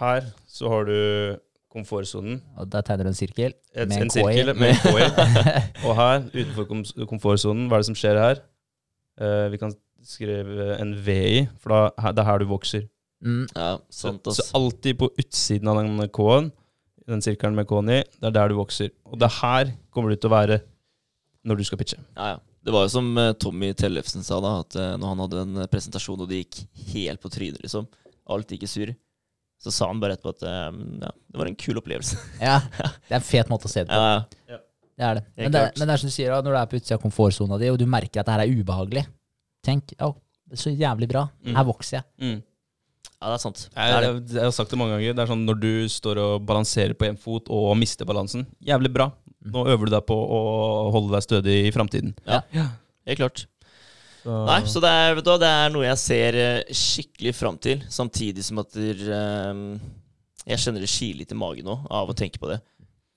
Her 0.00 0.26
så 0.50 0.70
har 0.72 0.88
du 0.88 0.96
komfortsonen. 1.74 2.40
Og 2.58 2.68
der 2.70 2.84
tegner 2.86 3.08
du 3.08 3.10
en 3.10 3.18
sirkel 3.18 3.52
Et, 3.74 3.88
med 3.88 3.96
en 3.96 4.02
en 4.06 4.10
sirkel 4.14 4.52
med 4.54 4.70
en 4.70 4.82
KI. 4.82 5.06
Og 5.88 5.94
her, 5.98 6.26
utenfor 6.30 6.68
kom 6.70 6.82
komfortsonen, 7.10 7.66
hva 7.70 7.78
er 7.78 7.84
det 7.84 7.88
som 7.90 7.98
skjer 7.98 8.20
her? 8.20 8.42
Uh, 9.18 9.46
vi 9.52 9.58
kan 9.62 9.74
skrive 10.04 10.74
en 10.78 10.92
V 11.06 11.14
i, 11.38 11.40
for 11.62 11.74
da, 11.74 11.80
her- 12.04 12.14
det 12.14 12.22
er 12.22 12.28
her 12.30 12.42
du 12.44 12.46
vokser. 12.50 12.84
Mm. 13.24 13.46
Ja, 13.56 13.70
Så, 13.88 14.10
sant, 14.10 14.26
så 14.28 14.42
så 14.42 14.50
alltid 14.58 14.98
på 15.00 15.08
utsiden 15.18 15.70
av 15.72 15.80
den 15.80 16.08
K-en, 16.14 16.50
den 17.08 17.22
sirkelen 17.24 17.56
med 17.56 17.66
K-en 17.70 17.88
i, 17.90 18.00
det 18.20 18.28
er 18.30 18.34
der 18.36 18.52
du 18.52 18.58
vokser. 18.58 18.90
Og 19.08 19.18
det 19.22 19.30
her 19.40 19.72
kommer 19.94 20.12
du 20.12 20.16
til 20.20 20.30
å 20.30 20.34
være 20.34 20.60
når 21.44 21.60
du 21.60 21.64
skal 21.66 21.80
pitche. 21.80 21.98
Ja, 22.16 22.34
ja. 22.34 22.42
Det 22.64 22.72
var 22.72 22.86
jo 22.86 22.92
som 22.94 23.08
eh, 23.20 23.32
Tommy 23.40 23.72
Tellefsen 23.76 24.24
sa 24.24 24.38
da, 24.40 24.54
at 24.64 24.76
eh, 24.80 24.94
når 25.00 25.10
han 25.12 25.22
hadde 25.26 25.40
en 25.44 25.56
eh, 25.64 25.70
presentasjon 25.72 26.22
og 26.24 26.30
det 26.30 26.42
gikk 26.44 26.62
helt 26.94 27.20
på 27.20 27.30
trynet, 27.32 27.60
liksom, 27.64 27.88
alt 28.32 28.54
gikk 28.54 28.64
i 28.64 28.70
sur, 28.70 28.92
så 29.64 29.72
sa 29.72 29.88
han 29.90 30.00
bare 30.00 30.16
etterpå 30.16 30.32
at 30.32 30.46
eh, 30.48 30.78
ja, 31.04 31.10
det 31.12 31.40
var 31.42 31.50
en 31.50 31.58
kul 31.60 31.80
opplevelse. 31.82 32.16
Ja, 32.44 32.60
det 32.70 33.12
er 33.12 33.18
en 33.20 33.26
fet 33.28 33.52
måte 33.52 33.68
å 33.68 33.72
se 33.72 33.84
det 33.84 33.92
på. 33.92 34.00
Ja, 34.00 34.54
ja. 34.54 34.60
Det 34.94 35.02
er 35.10 35.16
det. 35.18 35.22
Men 35.36 35.52
det, 35.52 35.60
men 35.80 35.88
det 35.90 35.94
er 35.96 36.00
som 36.04 36.10
du 36.10 36.14
sier, 36.14 36.30
da, 36.30 36.40
når 36.46 36.54
du 36.54 36.58
er 36.62 36.66
på 36.70 36.78
utsida 36.78 36.96
av 36.96 37.02
komfortsona 37.02 37.56
di, 37.58 37.68
og 37.74 37.78
du 37.80 37.86
merker 37.90 38.22
at 38.22 38.28
det 38.28 38.34
her 38.36 38.44
er 38.46 38.56
ubehagelig, 38.62 39.02
tenk 39.66 39.94
ja, 39.98 40.12
det 40.46 40.54
er 40.54 40.60
så 40.64 40.70
jævlig 40.70 41.08
bra. 41.10 41.24
Mm. 41.42 41.56
Her 41.58 41.66
vokser 41.66 41.96
jeg. 41.98 42.04
Mm. 42.22 42.36
ja, 43.10 43.24
det 43.26 43.32
er 43.34 43.42
sant. 43.42 43.64
Det 43.64 43.74
Jeg, 43.88 43.96
er 43.96 44.04
det. 44.04 44.10
jeg, 44.12 44.36
jeg 44.38 44.44
har 44.46 44.54
sagt 44.54 44.70
det 44.70 44.78
mange 44.78 44.94
ganger. 44.94 45.16
Det 45.18 45.24
er 45.24 45.32
sånn 45.32 45.42
Når 45.48 45.58
du 45.64 45.70
står 45.90 46.20
og 46.22 46.46
balanserer 46.46 46.94
på 47.00 47.08
én 47.08 47.18
fot 47.18 47.50
og 47.52 47.72
mister 47.80 48.06
balansen, 48.08 48.46
jævlig 48.64 48.92
bra. 48.94 49.08
Nå 49.52 49.66
øver 49.68 49.88
du 49.88 49.94
deg 49.96 50.06
på 50.08 50.14
å 50.16 50.38
holde 50.94 51.12
deg 51.16 51.26
stødig 51.26 51.58
i 51.66 51.74
framtiden. 51.74 52.14
Ja. 52.24 52.40
Helt 53.04 53.20
klart. 53.20 53.44
Nei, 54.24 54.62
så 54.70 54.80
det 54.80 54.88
er, 54.88 55.18
vet 55.18 55.26
du, 55.26 55.34
det 55.42 55.50
er 55.52 55.72
noe 55.72 55.84
jeg 55.84 56.00
ser 56.00 56.38
eh, 56.40 56.72
skikkelig 56.72 57.34
fram 57.36 57.58
til, 57.60 57.82
samtidig 57.92 58.44
som 58.46 58.62
at 58.62 58.70
der, 58.72 59.02
um, 59.52 59.66
jeg 60.48 60.62
kjenner 60.62 60.80
det 60.80 60.88
kiler 60.88 61.20
litt 61.20 61.34
i 61.34 61.36
magen 61.36 61.68
nå 61.68 61.74
av 61.92 62.08
å 62.08 62.16
tenke 62.16 62.40
på 62.40 62.48
det. 62.48 62.56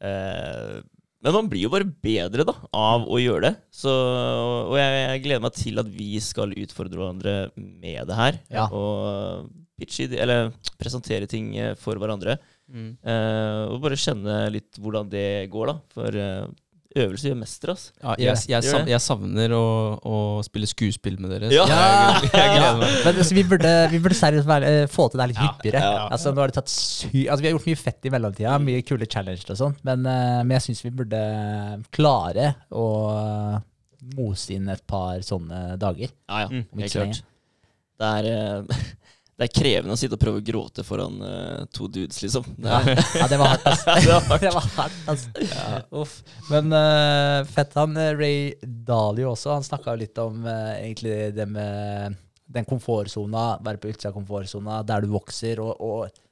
Uh, 0.04 0.84
men 1.24 1.34
man 1.34 1.48
blir 1.50 1.64
jo 1.64 1.72
bare 1.74 1.88
bedre 1.88 2.44
da, 2.48 2.54
av 2.76 3.08
å 3.10 3.18
gjøre 3.22 3.48
det. 3.48 3.54
Så, 3.74 3.92
og 3.92 4.76
jeg, 4.78 5.00
jeg 5.00 5.24
gleder 5.24 5.46
meg 5.48 5.56
til 5.58 5.82
at 5.82 5.88
vi 5.90 6.12
skal 6.24 6.54
utfordre 6.54 7.00
hverandre 7.00 7.38
med 7.56 8.04
det 8.08 8.20
her. 8.20 8.38
Ja. 8.54 8.68
Og 8.70 9.48
pitche, 9.80 10.10
eller 10.14 10.52
presentere 10.78 11.30
ting 11.30 11.56
eh, 11.58 11.74
for 11.80 11.98
hverandre. 12.02 12.38
Mm. 12.68 12.94
Uh, 13.00 13.74
og 13.74 13.84
bare 13.84 14.00
kjenne 14.00 14.40
litt 14.54 14.80
hvordan 14.82 15.12
det 15.12 15.28
går, 15.54 15.72
da. 15.72 15.78
For 15.96 16.18
uh, 16.20 16.48
øvelse 16.98 17.30
gjør 17.30 17.38
mester, 17.40 17.72
altså. 17.74 17.92
Ja, 18.02 18.16
jeg, 18.18 18.42
jeg, 18.50 18.64
jeg, 18.66 18.84
jeg 18.92 19.04
savner 19.04 19.54
å, 19.56 19.64
å 20.02 20.18
spille 20.46 20.70
skuespill 20.70 21.18
med 21.22 21.34
dere. 21.36 21.52
Ja. 21.54 21.66
så 21.68 21.78
jeg, 21.78 22.32
jeg 22.32 22.52
gleder 22.56 22.82
meg. 22.82 22.98
Men 23.06 23.22
altså, 23.22 23.38
vi 23.38 23.46
burde, 23.52 23.74
vi 23.94 24.02
burde 24.04 24.18
seriøst 24.20 24.50
være, 24.50 24.74
eh, 24.82 24.90
få 24.92 25.08
til 25.12 25.22
det 25.22 25.30
litt 25.34 25.40
Ja, 25.42 25.48
hyppigere. 25.52 25.84
ja, 25.84 25.94
ja. 26.00 26.04
Altså, 26.18 26.34
nå 26.34 26.44
har 26.44 26.52
det 26.52 26.58
tatt 26.60 26.74
sy 26.74 27.26
altså, 27.28 27.40
vi 27.44 27.50
har 27.50 27.56
gjort 27.56 27.70
mye 27.70 27.82
fett 27.84 28.10
i 28.10 28.14
mellomtida, 28.18 28.58
mye 28.64 28.84
kule 28.88 29.10
challenger 29.10 29.56
og 29.56 29.62
sånn, 29.62 29.80
men, 29.88 30.06
uh, 30.08 30.44
men 30.44 30.58
jeg 30.58 30.68
syns 30.70 30.86
vi 30.86 30.94
burde 31.02 31.24
klare 31.96 32.54
å 32.72 32.86
mose 34.18 34.56
inn 34.56 34.70
et 34.72 34.84
par 34.88 35.20
sånne 35.26 35.76
dager. 35.82 36.14
Ja, 36.30 36.46
ja. 36.46 36.52
Mm, 36.54 36.66
helt 36.82 36.96
klart. 36.96 37.24
Det 37.98 38.14
er, 38.22 38.64
det 39.38 39.46
er 39.46 39.54
krevende 39.54 39.94
å 39.94 40.00
sitte 40.00 40.18
og 40.18 40.22
prøve 40.22 40.40
å 40.42 40.46
gråte 40.46 40.82
foran 40.86 41.20
uh, 41.22 41.66
to 41.70 41.86
dudes, 41.94 42.18
liksom. 42.24 42.46
Det 42.58 42.72
Ja, 42.74 42.96
ja 43.22 43.28
det 43.30 43.38
var 43.38 43.52
hardt, 43.52 43.68
altså. 43.70 43.94
det 44.02 44.08
var 44.16 44.70
hardt. 44.80 44.96
det 45.36 45.50
var 45.52 45.60
hardt. 45.76 45.92
Uff. 45.94 46.16
Men 46.50 46.74
uh, 46.74 47.44
fett 47.52 47.78
han 47.78 47.94
eh, 48.02 48.16
Ray 48.18 48.40
Dalio 48.64 49.36
også, 49.36 49.52
han 49.54 49.68
snakka 49.68 49.94
jo 49.94 50.02
litt 50.02 50.24
om 50.24 50.42
uh, 50.48 50.74
egentlig 50.80 51.20
det 51.38 51.46
med 51.54 52.18
den 52.58 52.66
komfortsona, 52.66 53.46
være 53.62 53.84
på 53.84 53.92
utsida 53.92 54.10
av 54.10 54.18
komfortsona, 54.18 54.82
der 54.88 55.06
du 55.06 55.12
vokser, 55.14 55.62
og, 55.62 55.84
og 55.84 56.24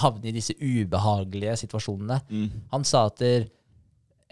havne 0.00 0.30
i 0.30 0.32
disse 0.32 0.54
ubehagelige 0.56 1.56
situasjonene. 1.60 2.16
Mm. 2.30 2.62
Han 2.70 2.86
sa 2.86 3.02
at 3.10 3.20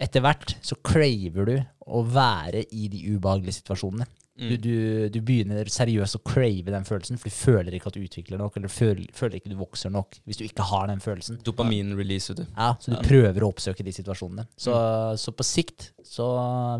etter 0.01 0.23
hvert 0.23 0.55
så 0.65 0.77
craver 0.81 1.51
du 1.51 1.53
å 1.87 2.01
være 2.07 2.63
i 2.73 2.87
de 2.91 3.03
ubehagelige 3.11 3.59
situasjonene. 3.59 4.07
Mm. 4.37 4.49
Du, 4.51 4.55
du, 4.61 4.75
du 5.09 5.17
begynner 5.25 5.69
seriøst 5.73 6.19
å 6.19 6.21
crave 6.21 6.69
den 6.69 6.85
følelsen, 6.85 7.17
for 7.17 7.31
du 7.31 7.33
føler 7.33 7.73
ikke 7.73 7.89
at 7.89 7.97
du 7.97 8.03
utvikler 8.05 8.41
nok, 8.41 8.59
eller 8.59 8.69
føler, 8.69 9.07
føler 9.17 9.39
ikke 9.39 9.49
du 9.49 9.57
vokser 9.57 9.93
nok 9.93 10.19
hvis 10.29 10.37
du 10.37 10.43
ikke 10.45 10.67
har 10.69 10.85
den 10.91 11.01
følelsen. 11.01 11.39
Dopamin-release, 11.47 12.33
vet 12.33 12.43
du. 12.43 12.51
Ja, 12.51 12.69
Så 12.79 12.93
du 12.93 12.99
prøver 13.01 13.45
å 13.45 13.49
oppsøke 13.49 13.85
de 13.87 13.95
situasjonene. 13.97 14.45
Så, 14.53 14.75
så 15.17 15.33
på 15.33 15.45
sikt 15.47 15.91
så 16.05 16.27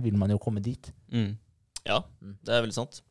vil 0.06 0.20
man 0.22 0.34
jo 0.36 0.40
komme 0.42 0.62
dit. 0.62 0.92
Mm. 1.14 1.32
Ja, 1.88 2.04
det 2.22 2.54
er 2.54 2.62
veldig 2.68 2.78
sant. 2.78 3.02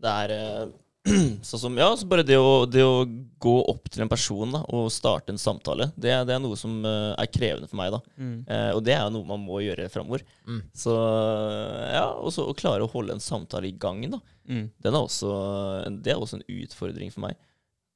Det 0.00 0.16
er 0.24 0.32
eh, 0.36 0.64
sånn 1.46 1.62
som 1.62 1.78
Ja, 1.80 1.88
så 1.96 2.06
bare 2.08 2.24
det 2.26 2.36
å, 2.36 2.66
det 2.68 2.82
å 2.84 3.04
gå 3.40 3.54
opp 3.72 3.88
til 3.88 4.04
en 4.04 4.10
person 4.10 4.52
da, 4.52 4.60
og 4.68 4.90
starte 4.92 5.32
en 5.32 5.40
samtale, 5.40 5.88
det, 5.96 6.12
det 6.28 6.34
er 6.34 6.42
noe 6.42 6.58
som 6.60 6.74
uh, 6.84 7.16
er 7.16 7.30
krevende 7.32 7.70
for 7.70 7.80
meg, 7.80 7.94
da. 7.94 8.00
Mm. 8.20 8.34
Eh, 8.44 8.70
og 8.76 8.82
det 8.84 8.92
er 8.96 9.06
jo 9.06 9.14
noe 9.14 9.30
man 9.30 9.40
må 9.40 9.62
gjøre 9.64 9.88
framover. 9.92 10.26
Mm. 10.44 10.60
Så 10.76 10.92
ja, 10.92 12.04
og 12.20 12.34
så 12.36 12.44
å 12.44 12.56
klare 12.56 12.84
å 12.84 12.92
holde 12.92 13.16
en 13.16 13.24
samtale 13.24 13.70
i 13.70 13.76
gang, 13.80 14.04
da. 14.12 14.20
Mm. 14.50 14.66
Den 14.82 14.98
er 14.98 15.00
også, 15.00 15.32
det 16.04 16.12
er 16.12 16.20
også 16.20 16.40
en 16.40 16.48
utfordring 16.60 17.14
for 17.14 17.24
meg. 17.24 17.40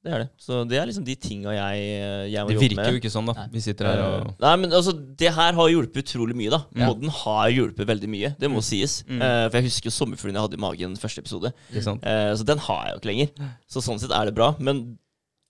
Det 0.05 0.11
er 0.13 0.21
det. 0.21 0.27
Så 0.37 0.59
det 0.69 0.77
er 0.77 0.85
liksom 0.85 1.05
de 1.07 1.15
tinga 1.17 1.53
jeg, 1.55 1.85
jeg 2.29 2.45
må 2.45 2.51
Det 2.51 2.59
virker 2.61 2.77
med. 2.77 2.89
jo 2.93 2.99
ikke 2.99 3.09
sånn, 3.09 3.29
da. 3.31 3.33
Nei. 3.39 3.45
Vi 3.55 3.63
sitter 3.65 3.87
her 3.89 4.03
og 4.05 4.27
Nei, 4.43 4.51
men 4.61 4.75
altså, 4.77 4.93
det 4.93 5.31
her 5.33 5.55
har 5.57 5.71
hjulpet 5.71 6.03
utrolig 6.03 6.37
mye, 6.37 6.51
da. 6.53 6.59
Ja. 6.77 6.91
Podden 6.91 7.09
har 7.23 7.47
hjulpet 7.49 7.89
veldig 7.89 8.09
mye, 8.13 8.29
det 8.37 8.51
må 8.53 8.61
sies. 8.65 8.99
Mm. 9.09 9.17
Uh, 9.17 9.45
for 9.47 9.57
jeg 9.57 9.67
husker 9.71 9.89
jo 9.89 9.95
sommerfuglen 9.95 10.37
jeg 10.37 10.45
hadde 10.45 10.59
i 10.59 10.61
magen 10.61 10.93
første 11.01 11.23
episode. 11.25 11.51
Eh, 11.73 12.29
så 12.37 12.45
den 12.45 12.61
har 12.67 12.83
jeg 12.85 12.93
jo 12.93 13.01
ikke 13.01 13.11
lenger. 13.11 13.49
Så 13.71 13.83
sånn 13.85 13.99
sett 14.03 14.13
er 14.13 14.29
det 14.29 14.37
bra. 14.37 14.51
Men 14.61 14.85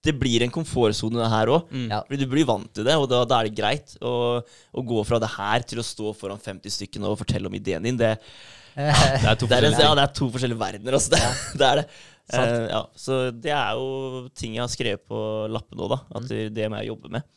det 0.06 0.14
blir 0.22 0.46
en 0.46 0.54
komfortsone 0.54 1.28
her 1.32 1.52
òg. 1.52 1.70
Mm. 1.74 1.88
Ja. 1.92 2.02
Fordi 2.08 2.22
du 2.24 2.28
blir 2.32 2.48
vant 2.48 2.72
til 2.78 2.88
det, 2.88 2.96
og 2.96 3.08
da, 3.12 3.24
da 3.28 3.42
er 3.42 3.50
det 3.50 3.58
greit 3.58 3.96
å, 4.06 4.16
å 4.40 4.86
gå 4.86 5.04
fra 5.08 5.20
det 5.20 5.32
her 5.36 5.66
til 5.68 5.82
å 5.82 5.86
stå 5.86 6.14
foran 6.16 6.42
50 6.42 6.80
stykker 6.80 7.08
og 7.10 7.20
fortelle 7.24 7.50
om 7.50 7.58
ideen 7.58 7.84
din. 7.90 8.00
Det, 8.00 8.16
Det 8.76 9.30
er 9.32 9.38
to 9.40 9.48
det, 9.48 9.62
er, 9.62 9.72
ja, 9.72 9.94
det 9.96 10.04
er 10.04 10.12
to 10.16 10.26
forskjellige 10.34 10.60
verdener. 10.60 10.98
Altså. 10.98 11.16
Det, 11.16 11.22
det 11.62 11.68
er 11.70 11.82
det. 11.82 11.86
Eh, 12.34 12.68
ja, 12.72 12.82
så 12.98 13.20
det 13.32 13.52
er 13.54 13.78
jo 13.78 14.28
ting 14.34 14.56
jeg 14.58 14.64
har 14.64 14.72
skrevet 14.74 15.06
på 15.06 15.20
lappen 15.52 15.78
nå, 15.78 15.90
da. 15.92 16.00
At 16.18 16.30
det, 16.32 16.48
det 16.56 16.70
må 16.72 16.80
jeg 16.82 16.94
jobbe 16.94 17.12
med. 17.18 17.28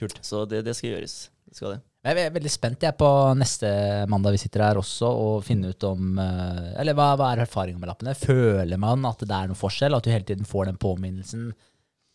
Kult. 0.00 0.18
Så 0.26 0.44
det, 0.50 0.64
det 0.66 0.74
skal 0.76 0.96
gjøres. 0.96 1.14
Det 1.46 1.58
skal 1.58 1.76
det. 1.76 1.82
Jeg 2.06 2.22
er 2.22 2.34
veldig 2.34 2.50
spent 2.52 2.84
jeg 2.86 2.94
på 3.00 3.06
neste 3.34 3.68
mandag 4.10 4.36
vi 4.36 4.38
sitter 4.38 4.62
her 4.62 4.78
også, 4.78 5.08
og 5.10 5.46
finne 5.46 5.72
ut 5.74 5.86
om 5.88 6.20
eh, 6.22 6.68
Eller 6.78 6.94
hva, 6.94 7.08
hva 7.18 7.32
er 7.34 7.42
erfaringen 7.42 7.80
med 7.82 7.90
lappene? 7.90 8.14
Føler 8.18 8.78
man 8.78 9.06
at 9.08 9.24
det 9.24 9.34
er 9.34 9.48
noen 9.50 9.58
forskjell? 9.58 9.96
At 9.96 10.06
du 10.06 10.12
hele 10.12 10.28
tiden 10.28 10.46
får 10.46 10.68
den 10.70 10.78
påminnelsen? 10.82 11.48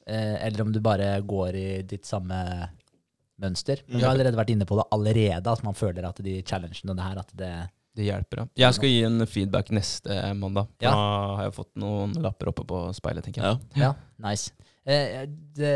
Eh, 0.07 0.37
eller 0.45 0.63
om 0.63 0.71
du 0.71 0.79
bare 0.83 1.09
går 1.27 1.57
i 1.59 1.67
ditt 1.87 2.07
samme 2.07 2.37
mønster? 3.41 3.83
Men 3.87 3.99
Du 3.99 4.05
har 4.05 4.13
allerede 4.13 4.39
vært 4.39 4.53
inne 4.53 4.67
på 4.69 4.77
det 4.79 4.87
allerede, 4.95 5.55
at 5.57 5.63
man 5.65 5.75
føler 5.77 6.07
at 6.07 6.23
de 6.23 6.39
challengene 6.47 6.93
og 6.93 6.99
det 6.99 7.07
her 7.09 7.21
at 7.23 7.35
det 7.41 7.53
Det 7.97 8.05
hjelper, 8.07 8.43
ja. 8.43 8.47
Jeg 8.63 8.77
skal 8.77 8.91
gi 8.93 8.99
en 9.03 9.27
feedback 9.27 9.71
neste 9.75 10.15
mandag. 10.39 10.69
Ja. 10.79 10.93
Da 10.95 11.35
har 11.37 11.47
jeg 11.49 11.55
fått 11.57 11.71
noen 11.81 12.13
lapper 12.23 12.51
oppe 12.53 12.63
på 12.67 12.83
speilet, 12.95 13.25
tenker 13.27 13.43
jeg. 13.43 13.59
Ja. 13.75 13.89
Ja, 13.89 14.27
nice. 14.29 14.53
Eh, 14.87 15.25
det, 15.53 15.73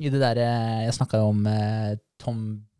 I 0.00 0.08
det 0.08 0.20
derre 0.22 0.46
Jeg 0.86 0.94
snakka 0.96 1.18
jo 1.20 1.32
om 1.34 1.42
eh, 1.50 1.98
Tom 2.22 2.38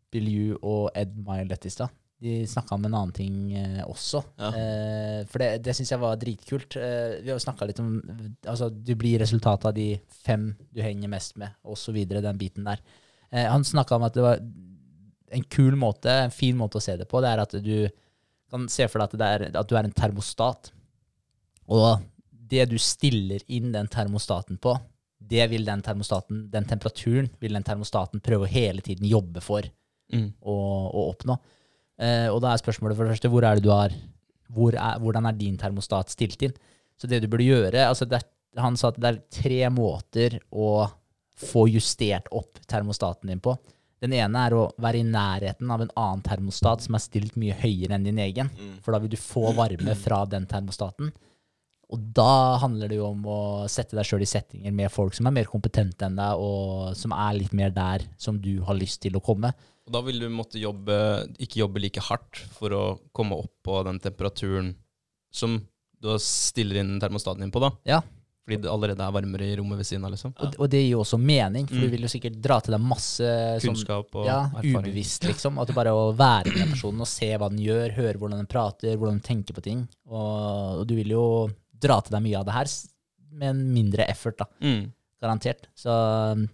Billieu 0.09 0.55
og 0.65 0.87
Ed 0.97 1.11
Milet 1.21 1.67
i 1.69 1.73
stad. 1.73 1.91
De 2.19 2.41
snakka 2.49 2.75
om 2.75 2.87
en 2.87 2.95
annen 2.97 3.13
ting 3.15 3.35
eh, 3.55 3.83
også. 3.85 4.23
Ja. 4.41 4.49
Eh, 4.55 5.19
for 5.29 5.43
det, 5.43 5.51
det 5.67 5.75
syns 5.77 5.93
jeg 5.93 6.01
var 6.01 6.17
dritkult. 6.19 6.79
Eh, 6.79 7.19
vi 7.23 7.31
har 7.31 7.39
snakka 7.43 7.67
litt 7.69 7.79
om 7.83 7.93
Altså, 8.47 8.71
du 8.71 8.95
blir 8.99 9.21
resultatet 9.21 9.69
av 9.69 9.77
de 9.77 9.93
fem 10.25 10.49
du 10.73 10.81
henger 10.83 11.11
mest 11.11 11.37
med, 11.39 11.53
osv. 11.63 12.01
Den 12.09 12.41
biten 12.41 12.67
der. 12.67 12.81
Eh, 13.29 13.45
han 13.47 13.63
snakka 13.67 13.99
om 13.99 14.07
at 14.09 14.17
det 14.17 14.25
var 14.25 14.41
en 15.29 15.45
kul 15.45 15.77
måte, 15.77 16.11
en 16.25 16.33
fin 16.33 16.57
måte 16.57 16.79
å 16.79 16.83
se 16.83 16.97
det 16.97 17.07
på. 17.07 17.21
Det 17.21 17.29
er 17.31 17.43
at 17.43 17.55
du 17.63 17.75
kan 18.51 18.67
se 18.71 18.87
for 18.89 18.99
deg 19.01 19.09
at, 19.13 19.19
det 19.19 19.27
er, 19.29 19.59
at 19.61 19.69
du 19.69 19.75
er 19.77 19.87
en 19.87 19.95
termostat. 19.95 20.71
Og 21.69 22.01
det 22.49 22.65
du 22.71 22.77
stiller 22.81 23.43
inn 23.47 23.71
den 23.75 23.87
termostaten 23.91 24.57
på, 24.61 24.73
det 25.29 25.45
vil 25.51 25.65
den 25.67 25.83
termostaten, 25.85 26.47
den 26.49 26.65
temperaturen 26.65 27.27
vil 27.41 27.53
den 27.53 27.65
termostaten 27.67 28.21
prøve 28.25 28.47
å 28.47 28.49
hele 28.49 28.81
tiden 28.85 29.07
jobbe 29.09 29.43
for 29.45 29.67
Mm. 30.09 30.31
å, 30.41 30.53
å 30.89 31.01
oppnå. 31.11 31.35
Eh, 32.01 32.25
og 32.33 32.39
da 32.41 32.55
er 32.55 32.57
spørsmålet 32.57 32.97
for 32.97 33.05
det 33.05 33.11
første, 33.13 33.29
hvor 33.29 33.45
er 33.45 33.59
det 33.59 33.61
du 33.61 33.69
har, 33.69 33.93
hvor 34.49 34.73
er, 34.73 34.95
hvordan 34.97 35.27
er 35.29 35.35
din 35.37 35.57
termostat 35.61 36.09
stilt 36.09 36.41
inn? 36.47 36.55
Så 36.97 37.05
det 37.05 37.19
du 37.21 37.27
burde 37.29 37.45
gjøre, 37.45 37.83
altså 37.85 38.07
det, 38.09 38.23
han 38.57 38.73
sa 38.79 38.89
at 38.89 38.97
det 38.97 39.11
er 39.11 39.19
tre 39.29 39.59
måter 39.69 40.39
å 40.49 40.87
få 41.37 41.67
justert 41.69 42.25
opp 42.33 42.57
termostaten 42.65 43.29
din 43.29 43.37
på. 43.43 43.53
Den 43.99 44.13
ene 44.15 44.43
er 44.47 44.55
å 44.55 44.67
være 44.79 45.01
i 45.01 45.07
nærheten 45.07 45.71
av 45.73 45.83
en 45.83 45.91
annen 45.99 46.21
termostat 46.23 46.85
som 46.85 46.95
er 46.95 47.03
stilt 47.03 47.35
mye 47.39 47.57
høyere 47.59 47.97
enn 47.97 48.05
din 48.07 48.21
egen. 48.23 48.51
Mm. 48.55 48.77
For 48.83 48.95
da 48.95 49.01
vil 49.03 49.11
du 49.11 49.19
få 49.19 49.51
varme 49.57 49.95
fra 49.99 50.21
den 50.29 50.47
termostaten. 50.49 51.11
Og 51.89 52.01
da 52.13 52.59
handler 52.61 52.91
det 52.91 52.99
jo 52.99 53.07
om 53.09 53.23
å 53.25 53.39
sette 53.71 53.97
deg 53.97 54.05
sjøl 54.05 54.21
i 54.21 54.29
settinger 54.29 54.73
med 54.75 54.91
folk 54.93 55.15
som 55.17 55.25
er 55.25 55.33
mer 55.39 55.49
kompetente 55.49 56.05
enn 56.05 56.19
deg, 56.19 56.37
og 56.37 56.93
som 56.97 57.15
er 57.17 57.39
litt 57.39 57.55
mer 57.57 57.73
der 57.73 58.05
som 58.21 58.37
du 58.39 58.59
har 58.67 58.77
lyst 58.77 59.01
til 59.03 59.17
å 59.17 59.23
komme. 59.25 59.51
Og 59.89 59.95
da 59.95 60.03
vil 60.05 60.21
du 60.21 60.27
måtte 60.29 60.61
jobbe, 60.61 60.99
ikke 61.41 61.63
jobbe 61.63 61.81
like 61.81 62.03
hardt 62.05 62.43
for 62.53 62.75
å 62.77 62.83
komme 63.09 63.39
opp 63.41 63.55
på 63.65 63.81
den 63.87 63.97
temperaturen 64.03 64.75
som 65.33 65.57
du 65.99 66.13
stiller 66.21 66.83
inn 66.83 66.99
termostaten 67.01 67.41
din 67.41 67.51
på, 67.51 67.61
da. 67.63 67.73
Ja. 67.89 68.03
Fordi 68.49 68.57
det 68.65 68.69
allerede 68.73 69.05
er 69.05 69.13
varmere 69.13 69.45
i 69.45 69.55
rommet 69.59 69.77
ved 69.77 69.85
siden 69.85 70.07
av, 70.07 70.11
liksom. 70.15 70.31
Og, 70.41 70.55
og 70.57 70.69
det 70.73 70.79
gir 70.81 70.95
jo 70.95 71.03
også 71.03 71.19
mening, 71.21 71.67
for 71.69 71.77
Mm. 71.77 71.83
du 71.85 71.91
vil 71.93 72.01
jo 72.07 72.09
sikkert 72.09 72.39
dra 72.41 72.57
til 72.65 72.73
deg 72.73 72.81
masse 72.81 73.29
sånn 73.61 73.75
Kunnskap 73.75 74.15
og 74.17 74.25
ja, 74.25 74.39
erfaring. 74.49 74.89
ubevisst, 74.89 75.27
liksom. 75.29 75.59
At 75.61 75.69
det 75.69 75.75
bare 75.77 75.93
å 75.93 76.07
være 76.17 76.49
med 76.49 76.57
den 76.63 76.71
personen 76.73 77.05
og 77.05 77.11
se 77.11 77.29
hva 77.37 77.49
den 77.53 77.61
gjør, 77.61 77.93
høre 77.99 78.17
hvordan 78.17 78.41
den 78.41 78.49
prater, 78.49 78.97
hvordan 78.97 79.19
den 79.19 79.27
tenker 79.29 79.53
på 79.53 79.61
ting. 79.69 79.85
Og, 80.09 80.81
og 80.81 80.87
du 80.89 80.95
vil 80.97 81.13
jo 81.13 81.25
dra 81.79 81.99
til 82.01 82.17
deg 82.17 82.25
mye 82.25 82.41
av 82.41 82.47
det 82.49 82.57
her 82.57 82.71
med 83.39 83.49
en 83.53 83.61
mindre 83.77 84.09
effort, 84.09 84.39
da. 84.41 84.49
Mm. 84.65 84.89
Garantert. 85.21 85.69
Så 85.77 85.93
um, 86.33 86.47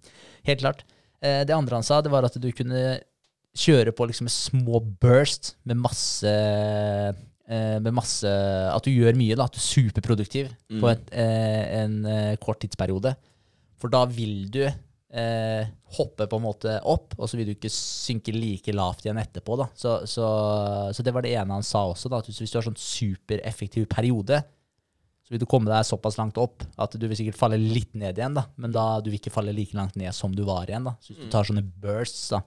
helt 0.46 0.60
klart. 0.60 0.84
Eh, 1.24 1.46
det 1.48 1.56
andre 1.56 1.80
han 1.80 1.86
sa, 1.88 2.02
det 2.04 2.12
var 2.12 2.28
at 2.28 2.36
du 2.42 2.52
kunne 2.52 3.00
kjøre 3.56 3.94
på 3.96 4.10
liksom 4.10 4.28
små 4.28 4.82
burst 5.00 5.54
med 5.64 5.80
masse 5.80 6.34
Med 7.48 7.94
masse 7.94 8.26
At 8.26 8.84
du 8.84 8.90
gjør 8.90 9.14
mye, 9.16 9.36
da. 9.38 9.46
At 9.46 9.54
du 9.54 9.60
er 9.60 9.68
superproduktiv 9.70 10.48
Mm. 10.72 10.80
på 10.82 10.90
et, 10.90 11.10
eh, 11.14 11.84
en 11.84 12.00
eh, 12.10 12.36
kort 12.42 12.60
tidsperiode. 12.60 13.16
For 13.78 13.88
da 13.94 14.06
vil 14.10 14.48
du 14.50 14.64
eh, 14.66 15.68
hoppe 15.96 16.26
på 16.28 16.36
en 16.40 16.44
måte 16.44 16.74
opp, 16.84 17.14
og 17.20 17.30
så 17.30 17.38
vil 17.38 17.46
du 17.46 17.54
ikke 17.54 17.70
synke 17.72 18.34
like 18.34 18.74
lavt 18.74 19.06
igjen 19.06 19.20
etterpå. 19.22 19.56
da. 19.62 19.68
Så, 19.78 20.02
så, 20.10 20.26
så 20.92 21.04
det 21.06 21.14
var 21.14 21.22
det 21.22 21.36
ene 21.38 21.54
han 21.54 21.64
sa 21.64 21.86
også. 21.92 22.10
da, 22.10 22.18
at 22.18 22.26
Hvis 22.28 22.52
du 22.52 22.58
har 22.58 22.66
sånn 22.66 22.76
supereffektiv 22.82 23.86
periode, 23.94 24.42
så 25.26 25.32
vil 25.34 25.40
du 25.42 25.46
komme 25.50 25.70
deg 25.72 25.86
såpass 25.88 26.18
langt 26.20 26.38
opp 26.38 26.66
at 26.78 26.98
du 27.00 27.08
vil 27.08 27.18
sikkert 27.18 27.38
falle 27.40 27.58
litt 27.58 27.94
ned 27.98 28.18
igjen, 28.20 28.36
da. 28.38 28.44
Men 28.58 28.72
da 28.76 29.00
du 29.02 29.10
vil 29.10 29.18
ikke 29.22 29.32
falle 29.34 29.54
like 29.56 29.74
langt 29.78 29.96
ned 29.98 30.14
som 30.14 30.34
du 30.36 30.44
var 30.46 30.66
igjen. 30.70 30.84
da. 30.86 30.96
Så 31.02 31.14
hvis 31.14 31.24
du 31.26 31.32
tar 31.34 31.48
sånne 31.48 31.64
bursts, 31.82 32.28
da. 32.34 32.42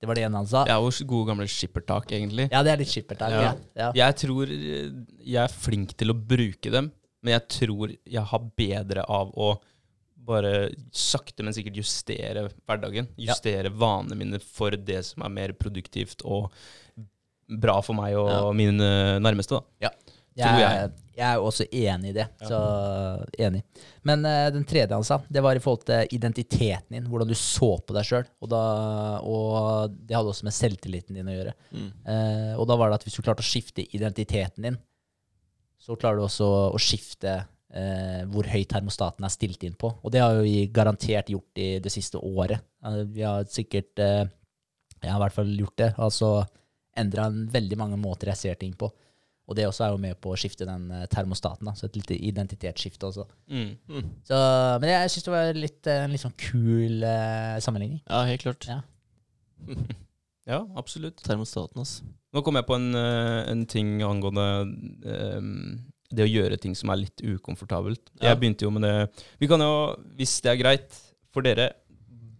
Det 0.00 0.08
var 0.08 0.16
det 0.16 0.22
ene 0.24 0.40
han 0.40 0.46
sa. 0.48 0.62
Det 0.64 0.72
er 0.72 0.80
jo 0.80 1.06
gode 1.10 1.28
gamle 1.28 1.46
skippertak, 1.50 2.06
egentlig. 2.16 2.46
Ja, 2.52 2.62
det 2.64 2.72
er 2.72 2.80
litt 2.80 2.88
skippertak. 2.88 3.34
Ja. 3.34 3.40
Ja. 3.42 3.56
Ja. 3.76 3.88
Jeg 4.06 4.16
tror 4.22 4.48
eh, 4.54 4.86
jeg 5.20 5.42
er 5.42 5.52
flink 5.52 5.92
til 6.00 6.14
å 6.14 6.16
bruke 6.16 6.72
dem, 6.72 6.88
men 7.22 7.34
jeg 7.36 7.44
tror 7.60 7.92
jeg 7.92 8.22
har 8.32 8.46
bedre 8.56 9.04
av 9.12 9.34
å 9.36 9.50
bare 10.30 10.70
sakte, 10.94 11.42
men 11.44 11.52
sikkert 11.56 11.76
justere 11.80 12.46
hverdagen. 12.68 13.08
Ja. 13.18 13.32
Justere 13.34 13.72
vanene 13.72 14.16
mine 14.16 14.40
for 14.40 14.70
det 14.76 15.02
som 15.08 15.24
er 15.26 15.32
mer 15.36 15.52
produktivt 15.58 16.24
og 16.24 16.52
bra 17.50 17.80
for 17.82 17.98
meg 17.98 18.14
og 18.16 18.28
Ja. 18.30 18.52
mine 18.54 18.90
nærmeste. 19.20 19.60
da. 19.80 19.90
Tror 20.38 20.60
Jeg, 20.60 20.90
jeg. 21.16 21.24
er 21.26 21.38
jo 21.38 21.46
også 21.48 21.66
enig 21.66 22.10
i 22.12 22.16
det. 22.16 22.26
Så 22.46 22.58
enig. 23.42 23.62
Men 24.06 24.24
uh, 24.24 24.48
den 24.54 24.66
tredje 24.68 24.94
han 24.94 25.06
sa, 25.06 25.20
det 25.28 25.42
var 25.44 25.58
i 25.58 25.62
forhold 25.62 25.84
til 25.88 26.14
identiteten 26.16 26.96
din. 26.96 27.08
Hvordan 27.10 27.30
du 27.30 27.36
så 27.38 27.72
på 27.82 27.96
deg 27.96 28.06
sjøl. 28.06 28.28
Og, 28.44 28.54
og 28.54 29.96
det 29.96 30.16
hadde 30.16 30.32
også 30.32 30.46
med 30.48 30.56
selvtilliten 30.56 31.18
din 31.18 31.30
å 31.30 31.34
gjøre. 31.34 31.54
Mm. 31.74 31.88
Uh, 32.06 32.52
og 32.60 32.68
da 32.70 32.78
var 32.80 32.90
det 32.90 33.00
at 33.00 33.08
hvis 33.08 33.18
du 33.18 33.24
klarte 33.26 33.44
å 33.44 33.50
skifte 33.50 33.86
identiteten 33.96 34.68
din, 34.68 34.78
så 35.80 35.96
klarer 35.98 36.20
du 36.20 36.26
også 36.28 36.48
å 36.70 36.80
skifte 36.80 37.40
uh, 37.42 38.22
hvor 38.30 38.48
høy 38.52 38.62
termostaten 38.70 39.26
er 39.26 39.34
stilt 39.34 39.66
inn 39.66 39.76
på. 39.80 39.92
Og 40.00 40.14
det 40.14 40.22
har 40.22 40.38
jo 40.38 40.46
vi 40.46 40.68
garantert 40.72 41.32
gjort 41.32 41.60
i 41.60 41.72
det 41.82 41.92
siste 41.92 42.20
året. 42.22 42.62
Vi 43.10 43.26
har 43.26 43.44
sikkert 43.50 43.98
Jeg 44.00 45.08
har 45.08 45.18
i 45.18 45.22
hvert 45.24 45.36
fall 45.36 45.50
gjort 45.52 45.78
det. 45.80 45.92
Altså 46.00 46.30
endra 47.00 47.28
veldig 47.30 47.78
mange 47.78 47.98
måter 48.00 48.32
jeg 48.32 48.40
ser 48.40 48.58
ting 48.60 48.72
på. 48.78 48.90
Og 49.50 49.56
det 49.58 49.66
også 49.66 49.84
er 49.88 49.94
jo 49.94 50.00
med 50.02 50.18
på 50.22 50.30
å 50.30 50.38
skifte 50.38 50.66
den 50.68 50.84
eh, 50.94 51.06
termostaten. 51.10 51.66
da, 51.66 51.74
Så 51.74 51.88
et 51.88 51.98
lite 51.98 52.14
identitetsskifte 52.14 53.08
også. 53.08 53.24
Mm. 53.50 53.72
Mm. 53.90 54.12
Så, 54.28 54.38
men 54.82 54.92
jeg 54.92 55.10
syns 55.10 55.26
det 55.26 55.34
var 55.34 55.58
litt, 55.58 55.80
eh, 55.90 56.04
en 56.04 56.14
litt 56.14 56.22
sånn 56.22 56.36
kul 56.38 57.02
uh, 57.02 57.58
sammenligning. 57.62 57.98
Ja, 58.06 58.22
helt 58.30 58.46
klart. 58.46 58.70
Ja. 58.70 58.80
Ja, 60.48 60.64
absolutt. 60.74 61.20
Termostaten, 61.22 61.78
altså. 61.78 62.06
Nå 62.34 62.40
kom 62.42 62.56
jeg 62.58 62.66
på 62.66 62.74
en, 62.74 62.88
en 62.96 63.60
ting 63.70 64.00
angående 64.02 64.46
um, 64.64 65.76
det 66.10 66.24
å 66.24 66.30
gjøre 66.30 66.58
ting 66.58 66.74
som 66.74 66.90
er 66.90 67.04
litt 67.04 67.22
ukomfortabelt. 67.22 68.00
Ja. 68.16 68.32
Jeg 68.32 68.40
begynte 68.40 68.66
jo 68.66 68.72
med 68.74 68.82
det 68.82 68.94
Vi 69.38 69.46
kan 69.50 69.62
jo, 69.62 69.70
hvis 70.18 70.32
det 70.42 70.50
er 70.54 70.58
greit 70.58 70.96
for 71.30 71.46
dere, 71.46 71.68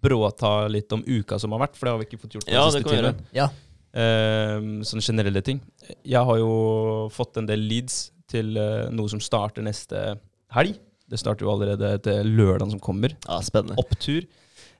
bråta 0.02 0.66
litt 0.72 0.90
om 0.96 1.04
uka 1.06 1.38
som 1.38 1.54
har 1.54 1.66
vært, 1.68 1.76
for 1.78 1.86
det 1.86 1.92
har 1.92 2.00
vi 2.00 2.08
ikke 2.08 2.22
fått 2.24 2.38
gjort 2.38 2.48
den 2.48 2.56
Ja, 2.56 2.64
den 2.66 2.80
det 2.80 2.82
kan 2.82 2.90
vi 2.90 2.96
timen. 2.96 3.20
gjøre. 3.20 3.36
Ja. 3.36 3.48
Eh, 3.90 4.56
sånne 4.86 5.02
generelle 5.02 5.42
ting. 5.42 5.58
Jeg 6.06 6.22
har 6.26 6.38
jo 6.38 7.08
fått 7.14 7.40
en 7.40 7.48
del 7.48 7.64
leads 7.66 8.10
til 8.30 8.54
eh, 8.60 8.86
noe 8.94 9.10
som 9.10 9.22
starter 9.22 9.64
neste 9.66 10.14
helg. 10.54 10.78
Det 11.10 11.18
starter 11.18 11.46
jo 11.46 11.50
allerede 11.54 11.96
til 12.04 12.30
lørdagen 12.38 12.76
som 12.76 12.82
kommer. 12.82 13.16
Ja, 13.26 13.40
spennende. 13.42 13.78
Opptur. 13.82 14.28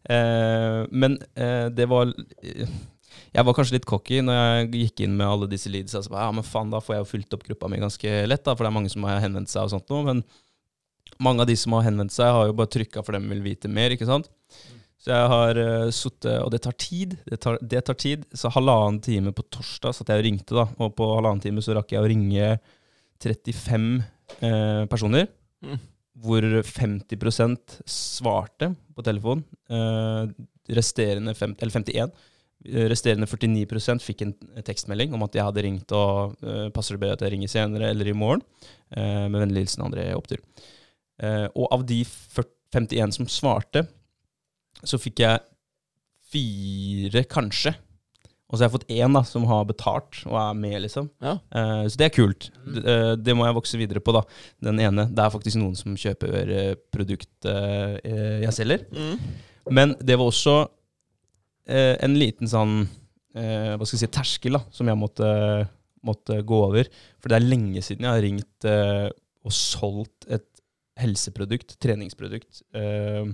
Eh, 0.08 0.78
men 0.90 1.18
eh, 1.36 1.66
det 1.76 1.84
var 1.90 2.08
Jeg 2.08 3.44
var 3.44 3.54
kanskje 3.54 3.74
litt 3.76 3.86
cocky 3.86 4.22
når 4.24 4.38
jeg 4.38 4.70
gikk 4.86 5.02
inn 5.04 5.16
med 5.18 5.26
alle 5.26 5.50
disse 5.50 5.70
leads. 5.70 5.96
Altså, 5.98 6.14
ja, 6.14 6.30
men 6.34 6.46
faen, 6.46 6.70
da 6.70 6.82
får 6.82 6.96
jeg 6.96 7.04
jo 7.04 7.10
fylt 7.10 7.36
opp 7.36 7.44
gruppa 7.48 7.70
mi 7.70 7.82
ganske 7.82 8.14
lett, 8.30 8.44
da, 8.46 8.54
for 8.54 8.64
det 8.66 8.70
er 8.70 8.78
mange 8.78 8.92
som 8.92 9.06
har 9.06 9.22
henvendt 9.22 9.52
seg 9.52 9.66
og 9.66 9.74
sånt 9.74 9.90
nå. 9.90 10.00
Men 10.06 10.22
mange 11.20 11.44
av 11.44 11.50
de 11.50 11.56
som 11.58 11.74
har 11.76 11.86
henvendt 11.86 12.14
seg, 12.14 12.30
har 12.30 12.48
jo 12.48 12.56
bare 12.58 12.72
trykka 12.72 13.04
for 13.06 13.18
dem 13.18 13.26
vil 13.30 13.42
vite 13.44 13.70
mer, 13.70 13.94
ikke 13.94 14.08
sant. 14.08 14.30
Så 15.00 15.14
jeg 15.14 15.28
har 15.32 15.56
uh, 15.56 15.90
sittet 15.94 16.42
Og 16.44 16.50
det 16.52 16.60
tar 16.66 16.76
tid. 16.76 17.16
Det 17.24 17.40
tar, 17.40 17.58
det 17.64 17.84
tar 17.88 17.96
tid. 18.00 18.26
Så 18.36 18.52
halvannen 18.52 19.00
time 19.04 19.32
på 19.36 19.46
torsdag 19.48 19.96
satt 19.96 20.12
jeg 20.12 20.20
og 20.20 20.26
ringte, 20.26 20.56
da. 20.56 20.66
Og 20.78 20.92
på 20.98 21.08
halvannen 21.14 21.40
time 21.44 21.64
så 21.64 21.76
rakk 21.78 21.94
jeg 21.94 22.02
å 22.02 22.10
ringe 22.10 22.50
35 23.20 23.86
uh, 24.44 24.84
personer. 24.92 25.30
Mm. 25.64 25.80
Hvor 26.20 26.44
50% 26.68 27.78
svarte 27.88 28.74
på 28.96 29.04
telefon. 29.06 29.44
Uh, 29.72 30.28
resterende 30.70 31.34
50, 31.34 31.62
eller 31.62 31.72
51. 31.72 32.12
eh, 32.68 32.88
Resterende 32.92 33.26
49% 33.26 34.04
fikk 34.04 34.24
en 34.26 34.34
tekstmelding 34.66 35.16
om 35.16 35.24
at 35.26 35.36
jeg 35.36 35.46
hadde 35.46 35.64
ringt 35.64 35.94
og 35.96 36.36
uh, 36.44 36.68
passer 36.74 36.96
det 36.96 37.02
bedre 37.02 37.16
at 37.16 37.24
jeg 37.24 37.34
ringer 37.34 37.50
senere 37.50 37.90
eller 37.94 38.10
i 38.10 38.16
morgen. 38.16 38.44
Uh, 38.92 39.26
med 39.32 39.40
vennlig 39.46 39.64
hilsen 39.64 39.86
André 39.86 40.10
Opptur. 40.16 40.42
Uh, 41.20 41.48
og 41.54 41.70
av 41.72 41.86
de 41.88 42.02
40, 42.04 42.52
51 42.70 43.16
som 43.16 43.26
svarte, 43.26 43.82
så 44.84 44.98
fikk 45.00 45.22
jeg 45.24 45.40
fire, 46.30 47.24
kanskje. 47.30 47.74
Og 48.50 48.56
så 48.56 48.64
har 48.64 48.68
jeg 48.68 48.74
fått 48.74 48.88
én 48.90 49.14
da, 49.14 49.20
som 49.26 49.44
har 49.46 49.66
betalt 49.68 50.24
og 50.26 50.34
er 50.40 50.56
med, 50.58 50.76
liksom. 50.82 51.06
Ja. 51.22 51.36
Uh, 51.54 51.84
så 51.86 52.00
det 52.00 52.08
er 52.08 52.14
kult. 52.16 52.48
D 52.66 52.82
uh, 52.82 53.12
det 53.14 53.36
må 53.38 53.46
jeg 53.46 53.56
vokse 53.60 53.78
videre 53.78 54.02
på, 54.02 54.14
da. 54.16 54.24
Den 54.66 54.80
ene. 54.82 55.04
Det 55.06 55.22
er 55.22 55.30
faktisk 55.30 55.60
noen 55.60 55.76
som 55.78 55.94
kjøper 55.94 56.50
uh, 56.50 56.72
produkt 56.90 57.46
eh, 57.46 57.94
jeg 58.42 58.56
selger. 58.56 58.82
Mm. 58.90 59.20
Men 59.70 59.94
det 60.02 60.16
var 60.18 60.32
også 60.32 60.56
eh, 61.70 61.94
en 62.02 62.16
liten 62.18 62.50
sånn 62.50 62.80
eh, 63.36 63.76
Hva 63.76 63.86
skal 63.86 63.96
jeg 63.98 64.02
si 64.02 64.10
terskel 64.16 64.58
da, 64.58 64.64
som 64.74 64.88
jeg 64.90 64.98
måtte, 64.98 65.28
måtte 66.06 66.40
gå 66.42 66.60
over. 66.66 66.90
For 67.20 67.30
det 67.30 67.38
er 67.38 67.50
lenge 67.52 67.84
siden 67.86 68.08
jeg 68.08 68.16
har 68.16 68.24
ringt 68.24 68.66
eh, 68.66 69.06
og 69.46 69.54
solgt 69.54 70.26
et 70.26 70.48
helseprodukt, 71.00 71.78
treningsprodukt. 71.80 72.64
eh, 72.74 73.30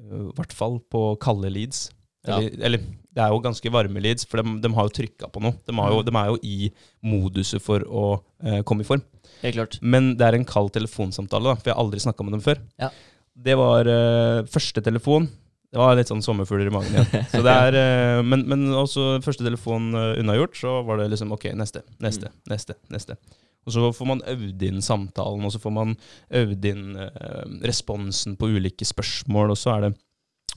I 0.00 0.24
hvert 0.36 0.52
fall 0.56 0.80
på 0.90 1.04
kalde 1.22 1.50
leads. 1.52 1.86
Ja. 2.26 2.38
Eller, 2.40 2.54
eller 2.66 2.84
det 3.14 3.22
er 3.22 3.30
jo 3.30 3.42
ganske 3.44 3.70
varme 3.70 4.00
leads, 4.02 4.24
for 4.26 4.40
de, 4.42 4.56
de 4.64 4.70
har 4.74 4.88
jo 4.88 4.94
trykka 4.96 5.28
på 5.30 5.42
noe. 5.44 5.54
De, 5.68 5.74
har 5.78 5.92
jo, 5.92 6.00
Mm. 6.02 6.06
de 6.08 6.16
er 6.18 6.30
jo 6.32 6.38
i 6.42 6.72
moduset 7.04 7.62
for 7.62 7.84
å 7.86 8.04
eh, 8.42 8.62
komme 8.66 8.82
i 8.82 8.88
form. 8.88 9.04
Helt 9.42 9.54
klart. 9.58 9.78
Men 9.82 10.14
det 10.18 10.26
er 10.26 10.38
en 10.38 10.46
kald 10.48 10.72
telefonsamtale, 10.74 11.52
da, 11.52 11.54
for 11.60 11.70
jeg 11.70 11.76
har 11.76 11.84
aldri 11.84 12.00
snakka 12.02 12.26
med 12.26 12.34
dem 12.38 12.42
før. 12.44 12.60
Ja. 12.80 12.90
Det 13.34 13.56
var 13.60 13.86
eh, 13.90 14.42
første 14.50 14.82
telefon. 14.82 15.28
Det 15.74 15.80
var 15.82 15.96
litt 15.98 16.10
sånn 16.10 16.22
sommerfugler 16.22 16.68
i 16.70 16.74
magen 16.74 16.94
igjen. 16.94 17.24
Så 17.32 17.40
det 17.42 17.54
er, 17.68 17.78
eh, 17.78 18.20
men, 18.22 18.44
men 18.50 18.66
også 18.78 19.18
første 19.24 19.42
telefon 19.46 19.88
uh, 19.94 20.12
unnagjort, 20.20 20.54
så 20.58 20.76
var 20.86 21.00
det 21.02 21.08
liksom 21.10 21.32
ok, 21.34 21.48
neste, 21.58 21.82
neste, 22.02 22.30
neste. 22.50 22.76
neste. 22.94 23.16
Og 23.64 23.74
så 23.74 23.90
får 23.96 24.10
man 24.10 24.24
øvd 24.28 24.64
inn 24.68 24.82
samtalen, 24.84 25.44
og 25.46 25.54
så 25.54 25.60
får 25.62 25.74
man 25.74 25.94
øvd 26.40 26.68
inn 26.70 26.98
eh, 27.00 27.44
responsen 27.64 28.38
på 28.40 28.50
ulike 28.56 28.86
spørsmål, 28.88 29.54
og 29.54 29.60
så 29.60 29.76
er 29.76 29.86
det, 29.86 29.94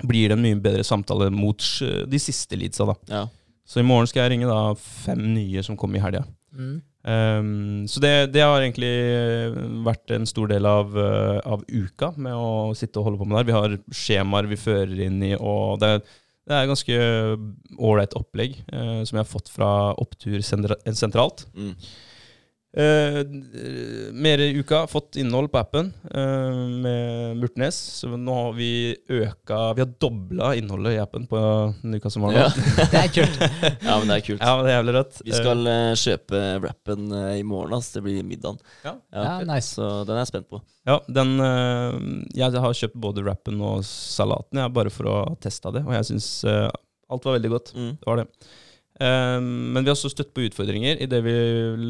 blir 0.04 0.30
det 0.30 0.38
en 0.38 0.44
mye 0.44 0.60
bedre 0.62 0.84
samtale 0.88 1.30
mot 1.34 1.64
eh, 1.86 2.04
de 2.10 2.22
siste 2.22 2.60
leadsa, 2.60 2.90
da. 2.92 2.98
Ja. 3.12 3.24
Så 3.68 3.82
i 3.82 3.88
morgen 3.88 4.08
skal 4.08 4.26
jeg 4.26 4.36
ringe 4.36 4.50
da 4.50 4.76
fem 4.80 5.24
nye 5.34 5.64
som 5.66 5.80
kommer 5.80 6.00
i 6.00 6.04
helga. 6.04 6.24
Mm. 6.56 6.78
Um, 7.08 7.88
så 7.88 8.02
det, 8.04 8.12
det 8.34 8.44
har 8.44 8.60
egentlig 8.60 8.92
vært 9.86 10.12
en 10.12 10.28
stor 10.28 10.50
del 10.52 10.68
av, 10.68 10.92
uh, 10.92 11.40
av 11.48 11.64
uka 11.68 12.12
med 12.20 12.36
å 12.36 12.74
sitte 12.76 13.00
og 13.00 13.08
holde 13.08 13.22
på 13.22 13.28
med 13.28 13.38
det 13.38 13.44
her. 13.44 13.48
Vi 13.48 13.58
har 13.58 13.76
skjemaer 14.02 14.50
vi 14.52 14.60
fører 14.60 15.04
inn 15.06 15.22
i, 15.24 15.34
og 15.36 15.80
det, 15.84 15.94
det 16.48 16.58
er 16.58 16.68
ganske 16.68 16.98
ålreit 17.78 18.18
opplegg 18.20 18.60
uh, 18.74 19.04
som 19.08 19.16
jeg 19.16 19.24
har 19.24 19.32
fått 19.32 19.52
fra 19.54 19.72
Opptur 19.96 20.40
sentralt. 20.44 21.46
Mm. 21.56 21.74
Uh, 22.76 23.24
mer 24.12 24.40
i 24.40 24.50
uka. 24.60 24.88
Fått 24.88 25.16
innhold 25.16 25.52
på 25.52 25.58
appen 25.58 25.94
uh, 26.16 26.68
med 26.84 27.38
Murtnes. 27.40 27.76
Så 27.76 28.10
nå 28.12 28.34
har 28.36 28.52
vi 28.54 28.98
øka 29.08 29.74
Vi 29.74 29.82
har 29.82 29.94
dobla 30.00 30.52
innholdet 30.56 30.98
i 30.98 31.00
appen 31.00 31.26
på 31.32 31.40
den 31.82 31.96
uka 31.96 32.12
som 32.12 32.28
var 32.28 32.36
nå. 32.36 32.44
Ja. 32.44 32.50
Det 32.92 33.00
er 33.00 33.14
kult. 33.16 33.40
ja, 33.40 33.96
men 33.96 34.12
det 34.12 34.18
er 34.18 34.26
kult. 34.28 34.44
Ja, 34.44 34.52
det 34.62 34.74
er 34.74 34.76
jævlig 34.76 34.96
rødt. 34.98 35.22
Vi 35.24 35.36
skal 35.38 35.72
uh, 35.72 35.96
kjøpe 36.04 36.44
rappen 36.68 37.08
i 37.40 37.42
morgen. 37.48 37.78
ass. 37.80 37.90
Det 37.96 38.04
blir 38.06 38.28
middagen. 38.28 38.60
Ja. 38.84 38.98
Ja, 39.16 39.40
nice. 39.48 39.72
Så 39.78 39.90
den 40.10 40.18
er 40.18 40.26
jeg 40.26 40.34
spent 40.34 40.52
på. 40.52 40.62
Ja, 40.88 41.00
den 41.08 41.34
Jeg 42.36 42.62
har 42.68 42.78
kjøpt 42.84 43.00
både 43.00 43.24
rappen 43.26 43.60
og 43.64 43.82
salaten, 43.88 44.60
jeg, 44.62 44.76
bare 44.76 44.92
for 44.94 45.10
å 45.10 45.18
teste 45.44 45.74
det. 45.76 45.88
Og 45.88 45.96
jeg 45.96 46.12
syns 46.12 46.30
Alt 46.46 47.24
var 47.24 47.38
veldig 47.38 47.52
godt. 47.54 47.74
Mm. 47.76 47.92
Det 47.96 48.10
var 48.10 48.20
det. 48.20 48.28
Eh, 49.00 49.40
men 49.42 49.84
vi 49.84 49.90
har 49.90 49.96
også 49.96 50.12
støtt 50.14 50.34
på 50.36 50.46
utfordringer. 50.48 51.02
Idet 51.04 51.24
vi 51.26 51.34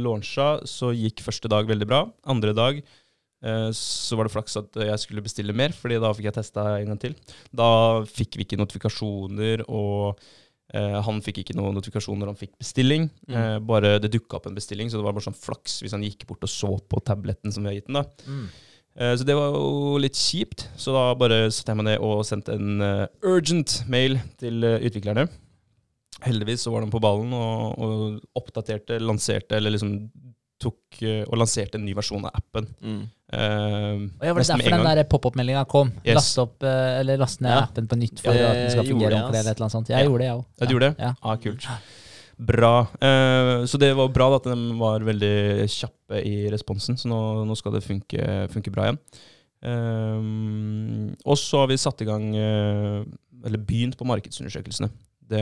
launcha, 0.03 0.57
så 0.67 0.91
gikk 0.95 1.23
første 1.25 1.51
dag 1.51 1.69
veldig 1.69 1.87
bra. 1.89 2.01
Andre 2.27 2.55
dag 2.57 2.81
eh, 2.81 3.69
så 3.75 4.17
var 4.17 4.27
det 4.27 4.33
flaks 4.35 4.59
at 4.59 4.81
jeg 4.89 5.03
skulle 5.03 5.23
bestille 5.25 5.55
mer, 5.55 5.75
fordi 5.75 6.01
da 6.03 6.11
fikk 6.15 6.29
jeg 6.31 6.39
testa 6.39 6.67
en 6.77 6.91
gang 6.91 7.01
til. 7.05 7.15
Da 7.55 7.69
fikk 8.11 8.39
vi 8.39 8.47
ikke 8.47 8.59
notifikasjoner, 8.59 9.65
og 9.71 10.19
eh, 10.73 10.99
han 11.07 11.23
fikk 11.23 11.43
ikke 11.43 11.57
noen 11.59 11.77
notifikasjoner 11.79 12.31
han 12.31 12.39
fikk 12.39 12.55
bestilling. 12.59 13.09
Mm. 13.29 13.39
Eh, 13.39 13.57
bare 13.71 13.97
Det 14.03 14.11
dukka 14.17 14.41
opp 14.41 14.51
en 14.51 14.57
bestilling, 14.57 14.91
så 14.91 14.99
det 14.99 15.07
var 15.07 15.15
bare 15.15 15.29
sånn 15.29 15.43
flaks 15.47 15.81
hvis 15.83 15.95
han 15.95 16.05
gikk 16.05 16.27
bort 16.27 16.43
og 16.43 16.51
så 16.51 16.75
på 16.77 17.03
tabletten 17.07 17.55
som 17.55 17.63
vi 17.63 17.71
har 17.71 17.79
gitt 17.79 17.91
den. 17.91 18.01
da. 18.01 18.07
Mm. 18.27 18.47
Så 18.97 19.21
det 19.29 19.35
var 19.37 19.53
jo 19.53 19.99
litt 20.01 20.17
kjipt. 20.17 20.63
Så 20.73 20.89
da 20.89 21.11
bare 21.13 21.51
satte 21.53 21.69
jeg 21.69 21.77
meg 21.77 21.85
ned 21.85 22.01
og 22.01 22.23
sendte 22.25 22.55
en 22.57 22.79
urgent 23.21 23.83
mail 23.85 24.17
til 24.41 24.65
utviklerne. 24.65 25.27
Heldigvis 26.25 26.63
så 26.65 26.71
var 26.73 26.81
de 26.81 26.89
på 26.91 27.01
ballen 27.03 27.33
og, 27.37 27.77
og 27.77 28.39
oppdaterte, 28.39 28.97
lanserte, 29.03 29.57
eller 29.59 29.75
liksom 29.75 29.91
tok 30.57 31.03
eh, 31.05 31.21
og 31.27 31.37
lanserte 31.37 31.77
en 31.77 31.85
ny 31.85 31.93
versjon 31.97 32.25
av 32.25 32.33
appen. 32.39 32.71
Mm. 32.81 33.03
Og 33.03 33.15
Eh, 33.27 33.97
ja, 34.23 34.31
var 34.31 34.39
det 34.39 34.47
derfor 34.47 34.71
den 34.71 34.85
der 34.87 35.03
pop-up-meldinga 35.11 35.65
kom? 35.67 35.89
Yes. 35.99 36.15
Last 36.15 36.37
opp, 36.39 36.63
eh, 36.63 36.99
eller 37.01 37.17
last 37.19 37.41
ned 37.43 37.51
Ja. 37.51 37.63
appen 37.65 37.87
på 37.91 37.97
nytt 37.99 38.21
for 38.23 38.31
ja, 38.31 38.53
at 38.53 38.55
den 38.55 38.69
skal 38.71 38.85
fungere 38.87 39.11
jeg, 39.11 39.19
ordentlig, 39.19 39.39
eller 39.41 39.51
et 39.51 39.57
eller 39.57 39.65
annet 39.65 39.75
sånt. 39.75 39.89
Jeg 39.89 39.99
Ja. 39.99 40.05
gjorde 40.07 40.19
det, 40.19 40.27
jeg 40.27 40.37
òg. 40.37 40.45
Ja, 40.61 40.65
du 40.65 40.73
gjorde 40.73 40.87
det? 40.87 40.95
Ja. 41.03 41.13
Ah, 41.21 41.35
kult. 41.35 41.67
Bra. 42.39 42.87
Uh, 43.01 43.65
så 43.67 43.77
det 43.77 43.95
var 43.97 44.07
bra 44.07 44.29
da, 44.29 44.35
at 44.37 44.43
de 44.47 44.79
var 44.79 44.99
veldig 45.01 45.67
kjappe 45.67 46.21
i 46.23 46.49
responsen, 46.49 46.95
så 46.95 47.09
nå, 47.09 47.45
nå 47.45 47.57
skal 47.57 47.73
det 47.73 47.83
funke, 47.83 48.47
funke 48.53 48.71
bra 48.71 48.85
igjen. 48.87 48.99
Eh, 49.67 51.15
og 51.25 51.35
så 51.35 51.65
har 51.65 51.67
vi 51.67 51.75
satt 51.81 52.01
i 52.01 52.05
gang, 52.05 52.29
uh, 52.31 53.03
eller 53.43 53.57
begynt 53.59 53.97
på 53.97 54.07
markedsundersøkelsene. 54.07 54.89
Det, 55.27 55.41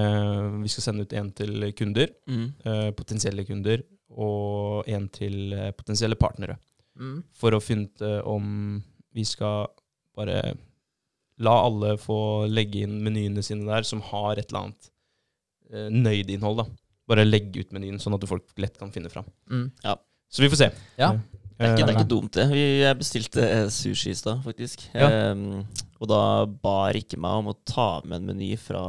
vi 0.64 0.70
skal 0.74 0.84
sende 0.88 1.06
ut 1.06 1.14
en 1.14 1.32
til 1.38 1.72
kunder, 1.78 2.08
Mm. 2.28 2.46
eh, 2.66 2.92
potensielle 2.98 3.46
kunder, 3.46 3.84
og 4.16 4.88
en 4.90 5.08
til 5.10 5.54
eh, 5.54 5.72
potensielle 5.78 6.16
partnere. 6.18 6.58
Mm. 6.98 7.20
For 7.36 7.52
å 7.54 7.62
finne 7.62 7.90
ut 7.90 8.02
eh, 8.02 8.22
om 8.26 8.82
vi 9.14 9.24
skal 9.28 9.68
bare 10.16 10.56
la 11.44 11.54
alle 11.68 11.98
få 12.00 12.48
legge 12.48 12.86
inn 12.86 13.02
menyene 13.04 13.44
sine 13.44 13.66
der, 13.68 13.84
som 13.84 14.02
har 14.02 14.40
et 14.40 14.48
eller 14.50 14.62
annet 14.70 14.90
eh, 15.72 15.90
nøyd-innhold. 15.92 16.58
da. 16.64 16.66
Bare 17.08 17.26
legge 17.28 17.60
ut 17.66 17.74
menyen, 17.76 18.00
sånn 18.02 18.16
at 18.18 18.24
folk 18.30 18.48
lett 18.58 18.78
kan 18.80 18.90
finne 18.96 19.12
fram. 19.12 19.26
Mm. 19.52 19.68
Så 20.32 20.42
vi 20.42 20.50
får 20.50 20.58
se. 20.64 20.70
Ja. 20.98 21.12
Det 21.56 21.64
er, 21.68 21.76
ikke, 21.76 21.86
det 21.86 21.86
er 21.86 21.92
Eh, 21.94 22.00
ikke 22.00 22.10
dumt, 22.12 22.32
det. 22.36 22.46
Jeg 22.82 22.98
bestilte 23.00 23.44
eh, 23.46 23.68
sushi 23.72 24.10
i 24.12 24.16
stad, 24.18 24.42
faktisk. 24.44 24.88
Ja. 24.96 25.08
Ehm, 25.32 25.62
og 26.02 26.10
da 26.12 26.20
ba 26.46 26.74
Rikke 26.96 27.18
meg 27.22 27.40
om 27.40 27.50
å 27.52 27.56
ta 27.68 28.02
med 28.04 28.18
en 28.20 28.26
meny 28.34 28.50
fra 28.60 28.82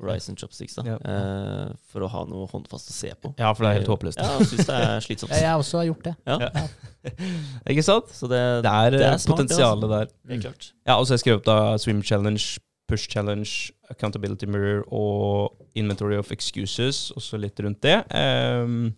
Horizon 0.00 0.36
Chopsticks, 0.40 0.78
da. 0.78 0.84
Ja. 0.86 0.96
eh, 0.96 1.74
for 1.92 2.06
å 2.06 2.08
ha 2.08 2.22
noe 2.28 2.46
håndfast 2.50 2.88
å 2.88 2.94
se 2.96 3.12
på. 3.20 3.34
ja, 3.38 3.50
for 3.52 3.66
det 3.66 3.70
er 3.70 3.78
helt 3.82 3.90
håpløst. 3.92 4.20
Ja, 4.22 4.38
jeg 4.40 4.48
syns 4.52 4.70
det 4.70 4.78
er 4.80 5.04
slitsomt. 5.04 5.34
Jeg 5.36 5.44
jeg 5.44 5.60
også 5.60 5.80
har 5.82 5.88
gjort 5.90 6.08
det. 6.08 6.14
Ja. 6.24 6.66
Ikke 7.74 7.84
sant? 7.84 8.08
Så 8.16 8.28
det, 8.32 8.40
Det 8.64 8.72
er, 8.72 8.90
det 8.96 9.04
er 9.04 9.18
smart, 9.20 9.42
det, 9.44 9.48
potensialet 9.48 9.84
altså. 9.84 9.92
der. 9.98 10.32
Helt 10.32 10.46
klart. 10.48 10.70
Ja, 10.88 10.96
og 10.96 11.04
så 11.04 11.12
har 11.12 11.18
jeg 11.20 11.24
skrevet 11.26 11.42
opp 11.42 11.48
da 11.50 11.58
Swim 11.84 12.02
Challenge, 12.02 12.44
Push 12.88 13.08
Challenge, 13.12 13.50
Accountability 13.92 14.48
Mirror 14.48 14.82
og 14.92 15.68
Inventory 15.76 16.16
of 16.20 16.32
Excuses, 16.32 17.10
også 17.16 17.40
litt 17.40 17.60
rundt 17.64 17.80
det. 17.84 17.98
Um, 18.12 18.94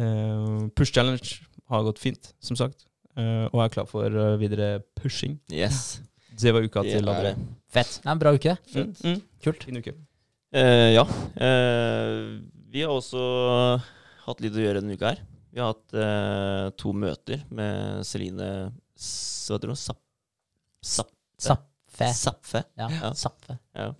uh, 0.00 0.66
push 0.76 0.92
Challenge 0.96 1.36
har 1.68 1.84
gått 1.88 2.00
fint, 2.02 2.32
som 2.40 2.56
sagt, 2.56 2.86
Uh, 3.16 3.46
og 3.48 3.62
er 3.64 3.70
klar 3.72 3.86
for 3.88 4.12
eh, 4.12 4.34
videre 4.36 4.82
pushing. 5.00 5.38
Yes. 5.48 6.02
Det 6.36 6.52
var 6.52 6.66
uka 6.66 6.82
til 6.84 7.08
er 7.08 7.30
Fett. 7.72 7.96
Det 8.02 8.06
er 8.08 8.12
en 8.12 8.20
bra 8.22 8.32
uke. 8.36 8.56
Mm, 8.74 8.90
mm, 9.04 9.20
Kult. 9.44 9.64
fin 9.68 9.78
uke. 9.80 9.94
Eh, 10.56 10.90
ja. 10.94 11.04
Eh, 11.36 12.40
vi 12.72 12.82
har 12.84 12.92
også 12.92 13.22
hatt 14.26 14.40
litt 14.44 14.56
å 14.56 14.62
gjøre 14.62 14.80
denne 14.82 14.96
uka 14.96 15.12
her. 15.14 15.22
Vi 15.52 15.60
har 15.62 15.72
hatt 15.72 15.94
eh, 15.96 16.70
to 16.76 16.92
møter 16.92 17.42
med 17.50 18.02
Celine 18.06 18.48
S- 18.96 19.46
Hva 19.48 19.56
heter 19.58 19.72
hun? 19.72 19.78
Sapp... 19.80 20.00
Sapp... 20.84 21.12
Sapfe. 21.38 22.10
Sapfe. 22.16 22.62
Ja, 22.76 22.88
Ja. 22.92 23.12
Sapfe. 23.16 23.56
Ja. 23.76 23.90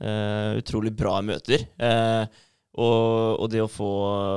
Eh, 0.00 0.58
utrolig 0.60 0.92
bra 0.96 1.18
møter. 1.24 1.64
Eh, 1.80 2.26
og, 2.76 3.40
og 3.40 3.48
det 3.52 3.62
å 3.64 3.68
få 3.72 3.86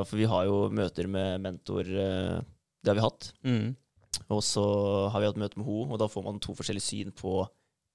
For 0.07 0.15
vi 0.15 0.27
har 0.31 0.45
jo 0.47 0.69
møter 0.71 1.07
med 1.11 1.41
mentor. 1.43 1.83
eh, 1.83 2.39
det 2.79 2.93
har 2.93 2.95
vi 2.95 3.03
hatt. 3.03 3.31
Mm. 3.43 3.75
Og 4.29 4.43
så 4.45 4.63
har 5.09 5.23
vi 5.23 5.29
hatt 5.29 5.39
møte 5.41 5.57
med 5.59 5.65
henne, 5.65 5.89
og 5.89 6.01
da 6.01 6.09
får 6.11 6.25
man 6.27 6.41
to 6.43 6.53
forskjellige 6.57 6.85
syn 6.85 7.15
på, 7.17 7.41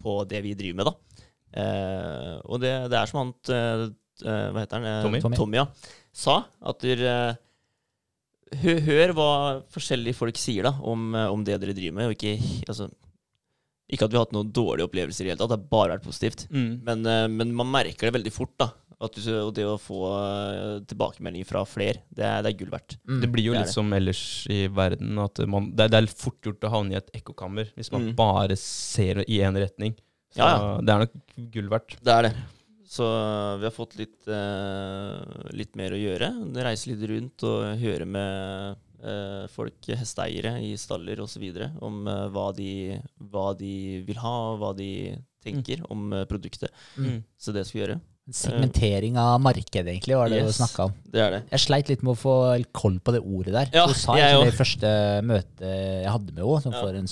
på 0.02 0.16
det 0.31 0.43
vi 0.43 0.56
driver 0.59 0.81
med, 0.81 0.90
da. 0.90 1.24
Eh, 1.55 2.35
og 2.51 2.59
det, 2.62 2.73
det 2.90 2.98
er 2.98 3.06
som 3.11 3.20
han 3.20 3.28
eh, 3.55 3.85
eh, 4.27 4.48
Hva 4.51 4.65
heter 4.65 4.81
han? 4.81 5.05
Tommy. 5.06 5.20
Tommy. 5.23 5.39
Tommy. 5.39 5.61
ja. 5.61 5.69
Sa. 6.15 6.40
At 6.66 6.82
dere 6.82 7.15
hø, 8.62 8.74
Hør 8.86 9.15
hva 9.16 9.31
forskjellige 9.73 10.19
folk 10.19 10.39
sier 10.40 10.66
da 10.66 10.74
om, 10.82 11.12
eh, 11.15 11.31
om 11.31 11.44
det 11.47 11.61
dere 11.62 11.77
driver 11.77 11.98
med, 12.01 12.11
og 12.11 12.16
ikke 12.19 12.35
altså, 12.70 12.90
Ikke 13.90 14.09
at 14.09 14.15
vi 14.15 14.19
har 14.19 14.27
hatt 14.27 14.35
noen 14.35 14.51
dårlige 14.55 14.89
opplevelser 14.89 15.24
i 15.24 15.28
det 15.28 15.35
hele 15.35 15.43
tatt, 15.43 15.52
det 15.52 15.59
har 15.61 15.73
bare 15.77 15.97
vært 15.97 16.06
positivt. 16.06 16.47
Mm. 16.51 16.70
Men, 16.86 17.06
eh, 17.06 17.27
men 17.31 17.55
man 17.55 17.70
merker 17.70 18.09
det 18.09 18.16
veldig 18.19 18.35
fort, 18.35 18.55
da. 18.59 18.73
At 19.05 19.18
du, 19.18 19.28
og 19.43 19.52
det 19.56 19.64
å 19.68 19.76
få 19.81 19.98
eh, 20.14 20.78
tilbakemeldinger 20.90 21.48
fra 21.48 21.62
flere, 21.68 22.01
det 22.14 22.24
er, 22.24 22.43
det 22.47 22.52
er 22.55 22.59
gull 22.62 22.72
verdt. 22.72 22.97
Mm. 23.09 23.20
Det 23.22 23.31
blir 23.35 23.44
jo 23.51 23.52
Det 23.55 23.60
litt 23.60 23.70
det. 23.70 23.74
som 23.76 23.93
ellers 23.98 24.22
i 24.51 24.62
verden, 24.72 25.18
at 25.22 25.44
man, 25.51 25.70
det, 25.76 25.86
er, 25.86 25.93
det 25.94 26.01
er 26.02 26.10
fort 26.24 26.40
gjort 26.48 26.64
å 26.68 26.72
havne 26.78 26.97
i 26.97 27.01
et 27.02 27.10
ekkokammer 27.20 27.70
hvis 27.76 27.93
man 27.93 28.09
Mm. 28.10 28.14
bare 28.18 28.56
ser 28.60 29.22
i 29.28 29.39
én 29.44 29.56
retning. 29.60 29.94
Så 30.35 30.40
Ja, 30.43 30.51
ja. 30.59 30.74
det 30.82 30.90
er 30.97 31.05
nok 31.05 31.18
gull 31.55 31.68
verdt. 31.70 31.97
Det 32.02 32.12
er 32.16 32.28
det. 32.28 32.35
Så 32.94 33.05
vi 33.59 33.64
har 33.66 33.72
fått 33.74 33.94
litt, 33.98 34.26
eh, 34.28 35.52
litt 35.56 35.74
mer 35.78 35.94
å 35.97 35.98
gjøre. 35.98 36.28
Reise 36.62 36.90
litt 36.93 37.05
rundt 37.10 37.43
og 37.48 37.78
høre 37.81 38.06
med 38.06 38.76
eh, 39.05 39.47
folk, 39.52 39.78
hesteeiere 39.89 40.52
i 40.62 40.74
staller 40.81 41.20
osv. 41.24 41.43
om 41.82 42.06
eh, 42.09 42.28
hva, 42.35 42.48
de, 42.56 43.01
hva 43.32 43.51
de 43.59 44.02
vil 44.06 44.16
ha, 44.22 44.35
og 44.52 44.60
hva 44.62 44.70
de 44.78 44.90
tenker 45.44 45.82
om 45.93 46.12
eh, 46.12 46.24
produktet. 46.31 46.70
Mm. 46.97 47.22
Så 47.36 47.52
det 47.52 47.66
skal 47.66 47.78
vi 47.81 47.82
gjøre. 47.86 48.01
Segmentering 48.33 49.19
av 49.21 49.41
markedet, 49.45 49.85
egentlig, 49.93 50.17
var 50.17 50.29
det 50.33 50.39
Yes. 50.41 50.57
du 50.57 50.63
snakka 50.65 50.85
om. 50.87 50.93
Det 51.13 51.21
er 51.21 51.31
det. 51.31 51.43
Jeg 51.51 51.61
sleit 51.61 51.89
litt 51.89 52.03
med 52.03 52.15
å 52.15 52.17
få 52.17 52.65
koll 52.73 52.99
på 53.01 53.13
det 53.13 53.21
ordet 53.21 53.53
der. 53.53 53.69
Ja, 53.75 53.85
Hun 53.87 53.95
sa 53.95 54.15
jeg 54.17 54.31
egentlig 54.33 54.51
det 54.51 54.55
i 54.55 54.57
første 54.65 54.93
møtet 55.29 55.61
jeg 55.69 56.09
hadde 56.11 56.33
med 56.33 56.45
henne, 56.45 56.73
Ja. 56.73 56.81
for 56.81 56.95
en 56.95 57.07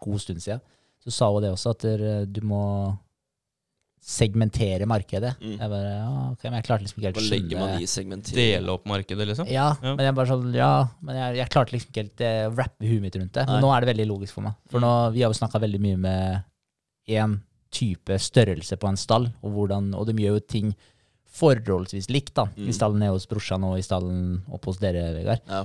god 0.00 0.20
stund 0.20 0.40
siden, 0.40 0.60
så 1.04 1.12
sa 1.12 1.30
hun 1.32 1.42
det 1.42 1.50
også, 1.52 1.70
at 1.70 1.78
der, 1.80 2.24
du 2.26 2.40
må 2.40 2.96
segmentere 4.04 4.84
markedet. 4.84 5.34
Mm. 5.40 5.54
Jeg 5.60 5.70
bare, 5.72 5.92
ja, 5.96 6.30
ok, 6.32 6.42
men 6.44 6.56
jeg 6.58 6.64
klarte 6.66 6.84
liksom 6.84 6.98
ikke 7.00 7.08
helt 7.08 7.20
å 7.20 7.24
skjønne? 7.24 8.34
Dele 8.36 8.68
opp 8.74 8.84
markedet, 8.84 9.26
liksom. 9.30 9.46
Ja, 9.48 9.76
Ja. 9.82 9.94
men 9.96 10.04
jeg 10.04 10.14
bare 10.14 10.26
sånn, 10.28 10.52
ja, 10.54 10.88
men 11.00 11.16
jeg, 11.16 11.36
jeg 11.40 11.48
klarte 11.54 11.72
liksom 11.72 11.88
ikke 11.90 12.02
helt 12.02 12.20
eh, 12.20 12.48
å 12.50 12.56
rappe 12.56 12.84
huet 12.84 13.00
mitt 13.00 13.16
rundt 13.16 13.32
det. 13.32 13.46
Men 13.46 13.60
Nei. 13.60 13.62
nå 13.64 13.70
er 13.76 13.80
det 13.80 13.96
veldig 13.96 14.06
logisk 14.10 14.32
for 14.34 14.42
meg. 14.42 14.54
For 14.68 14.78
nå, 14.80 14.90
vi 15.14 15.22
har 15.24 15.32
jo 15.32 15.38
snakka 15.40 15.58
veldig 15.60 15.80
mye 15.80 15.96
med 15.96 16.44
én 17.08 17.40
type 17.74 18.18
størrelse 18.22 18.78
på 18.80 18.90
en 18.90 19.00
stall, 19.00 19.30
og, 19.42 19.54
hvordan, 19.56 19.92
og 19.98 20.08
de 20.08 20.16
gjør 20.22 20.38
jo 20.38 20.48
ting 20.56 20.74
forholdsvis 21.34 22.10
likt, 22.14 22.36
da. 22.38 22.46
Mm. 22.54 22.68
I 22.70 22.74
stallen 22.76 23.00
nede 23.02 23.14
hos 23.16 23.26
brorsan 23.30 23.64
og 23.66 23.78
i 23.80 23.86
stallen 23.86 24.44
oppe 24.54 24.70
hos 24.70 24.78
dere, 24.82 25.08
Vegard. 25.16 25.42
Ja. 25.50 25.64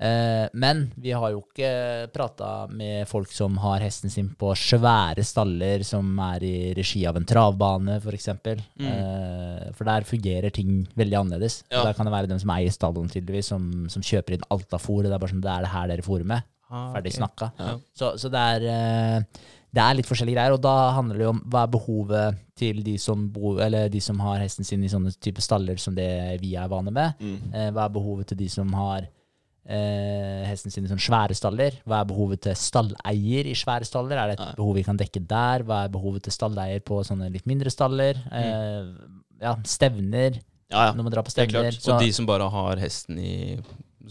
Eh, 0.00 0.46
men 0.56 0.86
vi 0.96 1.12
har 1.12 1.28
jo 1.34 1.42
ikke 1.42 2.08
prata 2.14 2.64
med 2.72 3.04
folk 3.08 3.28
som 3.36 3.58
har 3.60 3.82
hesten 3.84 4.08
sin 4.08 4.30
på 4.32 4.54
svære 4.56 5.20
staller 5.28 5.84
som 5.84 6.08
er 6.24 6.46
i 6.48 6.54
regi 6.76 7.02
av 7.08 7.18
en 7.20 7.28
travbane, 7.28 7.98
f.eks. 8.00 8.30
Mm. 8.32 8.86
eh, 8.88 9.66
for 9.76 9.84
der 9.90 10.08
fungerer 10.08 10.54
ting 10.56 10.86
veldig 10.96 11.20
annerledes. 11.20 11.60
Ja. 11.68 11.84
Der 11.84 11.98
kan 11.98 12.08
det 12.08 12.16
være 12.16 12.32
dem 12.32 12.40
som 12.40 12.54
eier 12.56 12.72
stallen, 12.72 13.12
tydeligvis, 13.12 13.52
som, 13.52 13.68
som 13.92 14.04
kjøper 14.04 14.38
inn 14.38 14.48
Altafôr. 14.48 15.02
og 15.02 15.10
Det 15.10 15.18
er 15.18 15.20
bare 15.20 15.34
sånn, 15.34 15.44
det 15.44 15.52
er 15.52 15.68
det 15.68 15.74
her 15.74 15.92
dere 15.92 16.08
fôrer 16.08 16.32
med. 16.32 16.48
Ah, 16.70 16.92
Ferdig 16.94 17.10
okay. 17.10 17.18
snakka. 17.18 17.50
Ja. 17.58 17.76
Så, 17.98 18.14
så 18.22 18.30
det 18.32 18.46
er 18.54 18.68
eh, 18.72 19.44
det 19.72 19.82
er 19.84 19.94
litt 19.94 20.08
forskjellige 20.08 20.34
greier, 20.34 20.52
og 20.56 20.62
da 20.64 20.74
handler 20.96 21.18
det 21.22 21.26
om 21.30 21.40
hva 21.46 21.62
er 21.66 21.70
behovet 21.70 22.38
til 22.58 22.82
de 22.82 22.96
som, 22.98 23.28
bo, 23.32 23.54
eller 23.62 23.88
de 23.92 24.00
som 24.02 24.18
har 24.20 24.40
hesten 24.42 24.64
sin 24.66 24.82
i 24.84 24.88
sånne 24.90 25.12
type 25.22 25.40
staller 25.44 25.78
som 25.78 25.94
det 25.94 26.40
vi 26.42 26.56
er 26.58 26.68
vane 26.68 26.90
med. 26.90 27.14
Mm. 27.22 27.38
Eh, 27.54 27.70
hva 27.76 27.86
er 27.86 27.94
behovet 27.94 28.26
til 28.32 28.40
de 28.42 28.48
som 28.50 28.72
har 28.74 29.06
eh, 29.70 30.42
hesten 30.48 30.72
sin 30.74 30.84
i 30.84 30.90
sånne 30.90 31.04
svære 31.04 31.36
staller? 31.38 31.78
Hva 31.88 32.00
er 32.02 32.10
behovet 32.10 32.42
til 32.48 32.58
stalleier 32.58 33.46
i 33.50 33.54
svære 33.58 33.86
staller? 33.88 34.18
Er 34.18 34.32
det 34.32 34.38
et 34.40 34.56
behov 34.58 34.74
vi 34.80 34.84
kan 34.86 34.98
dekke 35.00 35.22
der? 35.30 35.64
Hva 35.68 35.84
er 35.86 35.94
behovet 35.94 36.26
til 36.26 36.34
stalleier 36.34 36.82
på 36.84 37.00
sånne 37.06 37.30
litt 37.32 37.46
mindre 37.50 37.70
staller? 37.72 38.18
Eh, 38.32 38.90
ja, 39.40 39.54
stevner, 39.64 40.40
Ja, 40.70 40.88
ja. 40.90 40.90
når 40.94 41.02
man 41.06 41.12
drar 41.14 41.24
på 41.26 41.32
stevner. 41.32 41.70
klart. 41.70 41.80
Så, 41.82 41.94
Og 41.94 42.02
de 42.04 42.12
som 42.12 42.26
bare 42.28 42.50
har 42.50 42.76
hesten 42.82 43.18
i 43.18 43.56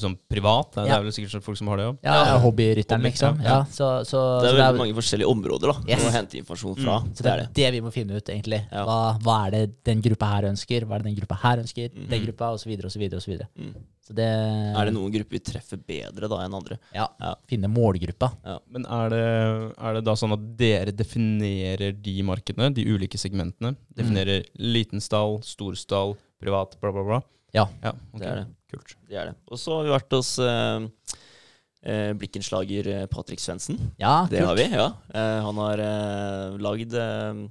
som 0.02 0.16
privat. 0.30 0.72
Det, 0.74 0.84
er, 0.84 0.88
Ja. 0.88 0.98
er 1.00 1.04
vel 1.04 1.12
sikkert 1.16 1.44
folk 1.44 1.58
som 1.58 1.68
har 1.68 1.78
det 1.78 1.86
òg. 1.90 1.98
Ja, 2.04 2.16
Ja. 2.26 2.40
hobbyrytteren, 2.40 3.02
liksom. 3.04 3.38
ja, 3.42 3.50
Ja, 3.50 3.58
ja. 3.60 3.64
så, 3.66 3.90
så, 4.06 4.42
Det 4.42 4.50
så 4.52 4.56
er 4.56 4.62
veldig 4.64 4.78
mange 4.84 4.98
forskjellige 5.00 5.30
områder 5.30 5.74
da, 5.74 5.78
Yes. 5.88 6.04
å 6.06 6.12
hente 6.12 6.38
informasjon 6.40 6.76
fra. 6.80 7.00
Så 7.14 7.24
det 7.24 7.32
er 7.34 7.48
det 7.54 7.72
vi 7.74 7.82
må 7.82 7.92
finne 7.94 8.16
ut, 8.16 8.26
egentlig. 8.26 8.62
Ja. 8.72 8.86
Hva, 8.86 9.20
hva 9.20 9.48
er 9.48 9.52
det 9.52 9.84
den 9.84 10.02
gruppa 10.02 10.26
her 10.36 10.50
ønsker? 10.50 10.86
Hva 10.86 10.96
er 10.96 11.04
det 11.04 11.16
den 11.16 11.20
gruppa 11.22 11.36
her 11.44 11.58
ønsker? 11.64 11.90
Mm. 11.94 12.10
Den 12.10 12.26
gruppa, 12.26 12.58
så 12.58 12.70
videre. 12.70 13.48
Mm. 13.58 13.74
Det 14.10 14.26
Er 14.26 14.86
det 14.86 14.94
noen 14.96 15.12
grupper 15.14 15.38
vi 15.38 15.42
treffer 15.46 15.78
bedre 15.78 16.28
da 16.32 16.40
enn 16.42 16.56
andre? 16.58 16.80
Ja. 16.96 17.08
Ja. 17.22 17.36
Finne 17.50 17.70
målgruppa. 17.70 18.32
Men 18.74 18.86
er 18.90 19.10
det, 19.14 19.26
er 19.78 19.94
det 20.00 20.04
da 20.08 20.16
sånn 20.18 20.34
at 20.34 20.46
dere 20.58 20.92
definerer 20.96 21.94
de 21.94 22.16
markedene, 22.26 22.72
de 22.74 22.86
ulike 22.90 23.20
segmentene? 23.22 23.76
Definerer 23.96 24.48
liten 24.58 25.04
stall, 25.04 25.40
stor 25.46 25.78
stall, 25.78 26.16
privat, 26.42 26.74
bla, 26.82 26.92
bla, 26.96 27.04
bla? 27.06 27.22
Ja. 27.54 27.68
ja 27.84 27.94
ok. 28.14 28.20
Det 28.22 28.28
er 28.32 28.42
det. 28.42 28.48
Kult. 28.70 28.96
Det 29.10 29.18
er 29.18 29.32
det. 29.32 29.36
Og 29.50 29.58
så 29.58 29.78
har 29.80 29.88
vi 29.88 29.94
vært 29.96 30.14
hos 30.18 30.32
eh, 30.46 30.88
eh, 31.90 32.12
blikkenslager 32.20 32.90
eh, 32.94 33.06
Patrick 33.10 33.42
Svendsen. 33.42 33.80
Ja, 34.02 34.28
Det 34.30 34.40
kult. 34.44 34.48
har 34.52 34.60
vi, 34.60 34.68
ja. 34.76 34.90
Eh, 35.14 35.40
han 35.48 35.62
har 35.64 35.82
eh, 35.86 36.58
lagd 36.62 36.94
eh, 36.94 37.42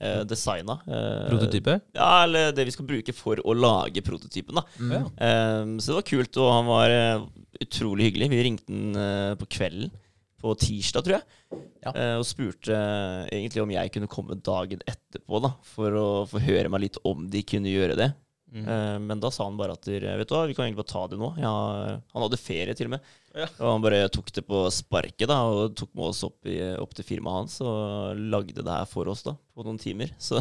eh, 0.00 0.22
designa 0.30 0.78
eh, 0.86 1.28
Prototype? 1.32 1.80
Ja, 1.98 2.10
eller 2.24 2.52
det 2.54 2.68
vi 2.68 2.74
skal 2.76 2.86
bruke 2.90 3.14
for 3.16 3.42
å 3.42 3.56
lage 3.58 4.04
prototypen, 4.06 4.60
da. 4.60 4.66
Mm. 4.78 4.92
Eh, 4.98 5.72
så 5.82 5.92
det 5.92 5.98
var 6.02 6.08
kult, 6.12 6.38
og 6.42 6.52
han 6.54 6.68
var 6.70 6.94
eh, 6.94 7.26
utrolig 7.64 8.10
hyggelig. 8.12 8.30
Vi 8.36 8.44
ringte 8.46 8.70
han 8.70 9.02
eh, 9.02 9.34
på 9.40 9.50
kvelden 9.58 9.90
på 10.38 10.52
tirsdag, 10.54 11.02
tror 11.02 11.16
jeg, 11.16 11.24
Ja. 11.82 11.90
eh, 11.98 12.14
og 12.20 12.22
spurte 12.28 12.76
egentlig 13.34 13.58
om 13.64 13.70
jeg 13.74 13.90
kunne 13.90 14.06
komme 14.06 14.36
dagen 14.38 14.78
etterpå, 14.86 15.40
da, 15.42 15.50
for 15.66 15.90
å 15.98 16.04
få 16.30 16.38
høre 16.44 16.70
meg 16.70 16.84
litt 16.84 16.98
om 17.02 17.24
de 17.32 17.40
kunne 17.42 17.72
gjøre 17.72 17.96
det. 17.98 18.12
Mm. 18.48 18.64
Eh, 18.64 18.98
men 19.04 19.20
da 19.20 19.28
sa 19.34 19.44
han 19.44 19.58
bare 19.58 19.74
at 19.76 19.84
vet 19.84 20.28
du 20.28 20.34
hva, 20.34 20.46
vi 20.48 20.54
kan 20.56 20.64
egentlig 20.66 20.80
bare 20.80 20.92
ta 20.92 21.02
det 21.12 21.18
nå. 21.20 21.30
Ja, 21.42 21.52
han 22.00 22.22
hadde 22.24 22.38
ferie 22.40 22.74
til 22.74 22.88
og 22.88 22.94
med. 22.96 23.00
Ja. 23.36 23.46
Og 23.60 23.72
han 23.74 23.82
bare 23.84 24.08
tok 24.08 24.30
det 24.32 24.44
på 24.48 24.62
sparket 24.72 25.28
da, 25.28 25.42
og 25.44 25.74
tok 25.76 25.90
med 25.94 26.06
oss 26.10 26.22
opp, 26.24 26.38
i, 26.48 26.56
opp 26.80 26.94
til 26.96 27.04
firmaet 27.04 27.42
hans 27.42 27.58
og 27.60 28.16
lagde 28.32 28.62
det 28.64 28.72
her 28.72 28.88
for 28.88 29.10
oss 29.12 29.22
da, 29.26 29.34
på 29.54 29.66
noen 29.66 29.78
timer. 29.82 30.14
Så 30.18 30.40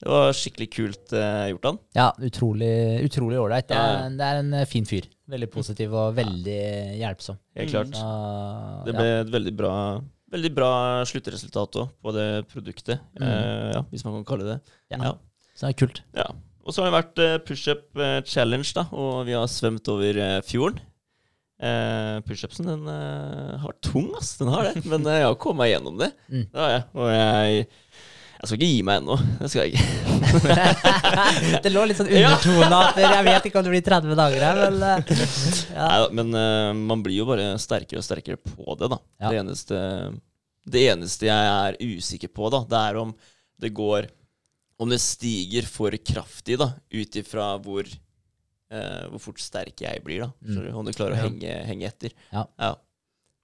det 0.00 0.08
var 0.08 0.32
skikkelig 0.34 0.68
kult 0.74 1.12
eh, 1.14 1.46
gjort 1.52 1.68
han. 1.70 1.78
Ja, 1.96 2.08
utrolig 2.24 2.72
utrolig 3.06 3.38
ålreit. 3.40 3.68
Det, 3.70 3.76
Ja, 3.78 4.04
er- 4.08 4.16
det 4.18 4.26
er 4.32 4.42
en 4.42 4.52
eh, 4.62 4.66
fin 4.68 4.88
fyr. 4.88 5.06
Veldig 5.30 5.50
positiv 5.54 5.92
og 5.94 6.14
veldig 6.18 6.60
hjelpsom. 6.98 7.36
Helt 7.54 7.70
klart. 7.70 7.94
Så, 7.94 8.10
Det 8.88 8.94
ja. 8.94 8.98
ble 8.98 9.10
et 9.20 9.30
veldig 9.38 9.52
bra, 9.60 9.74
veldig 10.34 10.50
bra 10.56 10.70
sluttresultat 11.06 11.76
òg 11.84 11.92
på 12.02 12.14
det 12.16 12.28
produktet, 12.50 12.98
Mm. 13.20 13.22
eh, 13.28 13.72
ja, 13.76 13.82
hvis 13.92 14.04
man 14.04 14.18
kan 14.18 14.24
kalle 14.32 14.48
det 14.48 14.56
det. 14.58 14.78
Ja. 14.96 15.04
Ja. 15.04 15.12
Så 15.54 15.68
det 15.68 15.74
er 15.76 15.86
kult. 15.86 16.00
Ja. 16.16 16.26
Og 16.64 16.74
så 16.74 16.82
har 16.82 16.90
det 16.90 16.96
vært 16.98 17.20
eh, 17.24 17.38
pushup 17.46 18.00
eh, 18.00 18.20
challenge, 18.28 18.72
da, 18.76 18.86
og 18.92 19.24
vi 19.28 19.36
har 19.36 19.48
svømt 19.50 19.88
over 19.92 20.18
eh, 20.20 20.38
fjorden. 20.46 20.82
Eh, 21.60 22.20
Pushupsen 22.24 22.68
den 22.70 22.86
har 22.88 23.66
vært 23.66 23.82
tung, 23.84 24.06
ass. 24.16 24.34
Den 24.40 24.48
har 24.52 24.70
det. 24.70 24.80
Men 24.88 25.04
jeg 25.04 25.26
har 25.26 25.34
kommet 25.40 25.60
meg 25.60 25.74
gjennom 25.74 25.98
det. 26.00 26.08
Mm. 26.32 26.46
Det 26.46 26.62
har 26.62 26.70
jeg. 26.72 26.84
Og 26.96 27.10
jeg 27.12 27.66
Jeg 28.40 28.48
skal 28.48 28.56
ikke 28.56 28.68
gi 28.70 28.84
meg 28.88 29.00
ennå. 29.02 29.16
Det 29.42 29.50
skal 29.52 29.66
jeg 29.66 29.74
ikke. 29.74 29.88
det 31.66 31.72
lå 31.74 31.82
litt 31.84 31.98
sånn 31.98 32.08
undertone 32.08 32.78
at 32.78 33.00
jeg 33.02 33.26
vet 33.26 33.48
ikke 33.50 33.60
om 33.60 33.66
det 33.66 33.74
blir 33.74 33.84
30 33.84 34.16
dager 34.16 34.46
her, 34.46 34.60
men 34.62 34.78
ja. 34.80 34.94
Neida, 35.76 36.06
men 36.16 36.38
man 36.88 37.02
blir 37.04 37.18
jo 37.18 37.26
bare 37.28 37.50
sterkere 37.60 38.00
og 38.00 38.06
sterkere 38.06 38.40
på 38.40 38.78
det, 38.80 38.88
da. 38.94 39.00
Ja. 39.20 39.28
Det, 39.28 39.42
eneste, 39.42 39.82
det 40.72 40.86
eneste 40.94 41.28
jeg 41.28 41.52
er 41.52 41.76
usikker 41.84 42.32
på, 42.32 42.48
da, 42.56 42.62
det 42.72 42.80
er 42.80 43.02
om 43.02 43.12
det 43.60 43.74
går 43.76 44.08
Om 44.80 44.88
det 44.88 45.00
stiger 45.04 45.66
for 45.68 45.92
kraftig, 46.00 46.56
da, 46.60 46.70
ut 46.96 47.16
ifra 47.20 47.50
hvor 47.60 47.84
eh, 48.70 49.02
hvor 49.10 49.20
fort 49.20 49.40
sterk 49.42 49.82
jeg 49.84 50.00
blir, 50.06 50.22
da. 50.24 50.30
Mm. 50.46 50.76
Om 50.80 50.86
du 50.88 50.92
klarer 50.96 51.16
å 51.16 51.20
Ja. 51.20 51.26
henge, 51.28 51.56
henge 51.68 51.88
etter. 51.90 52.14
Ja. 52.32 52.46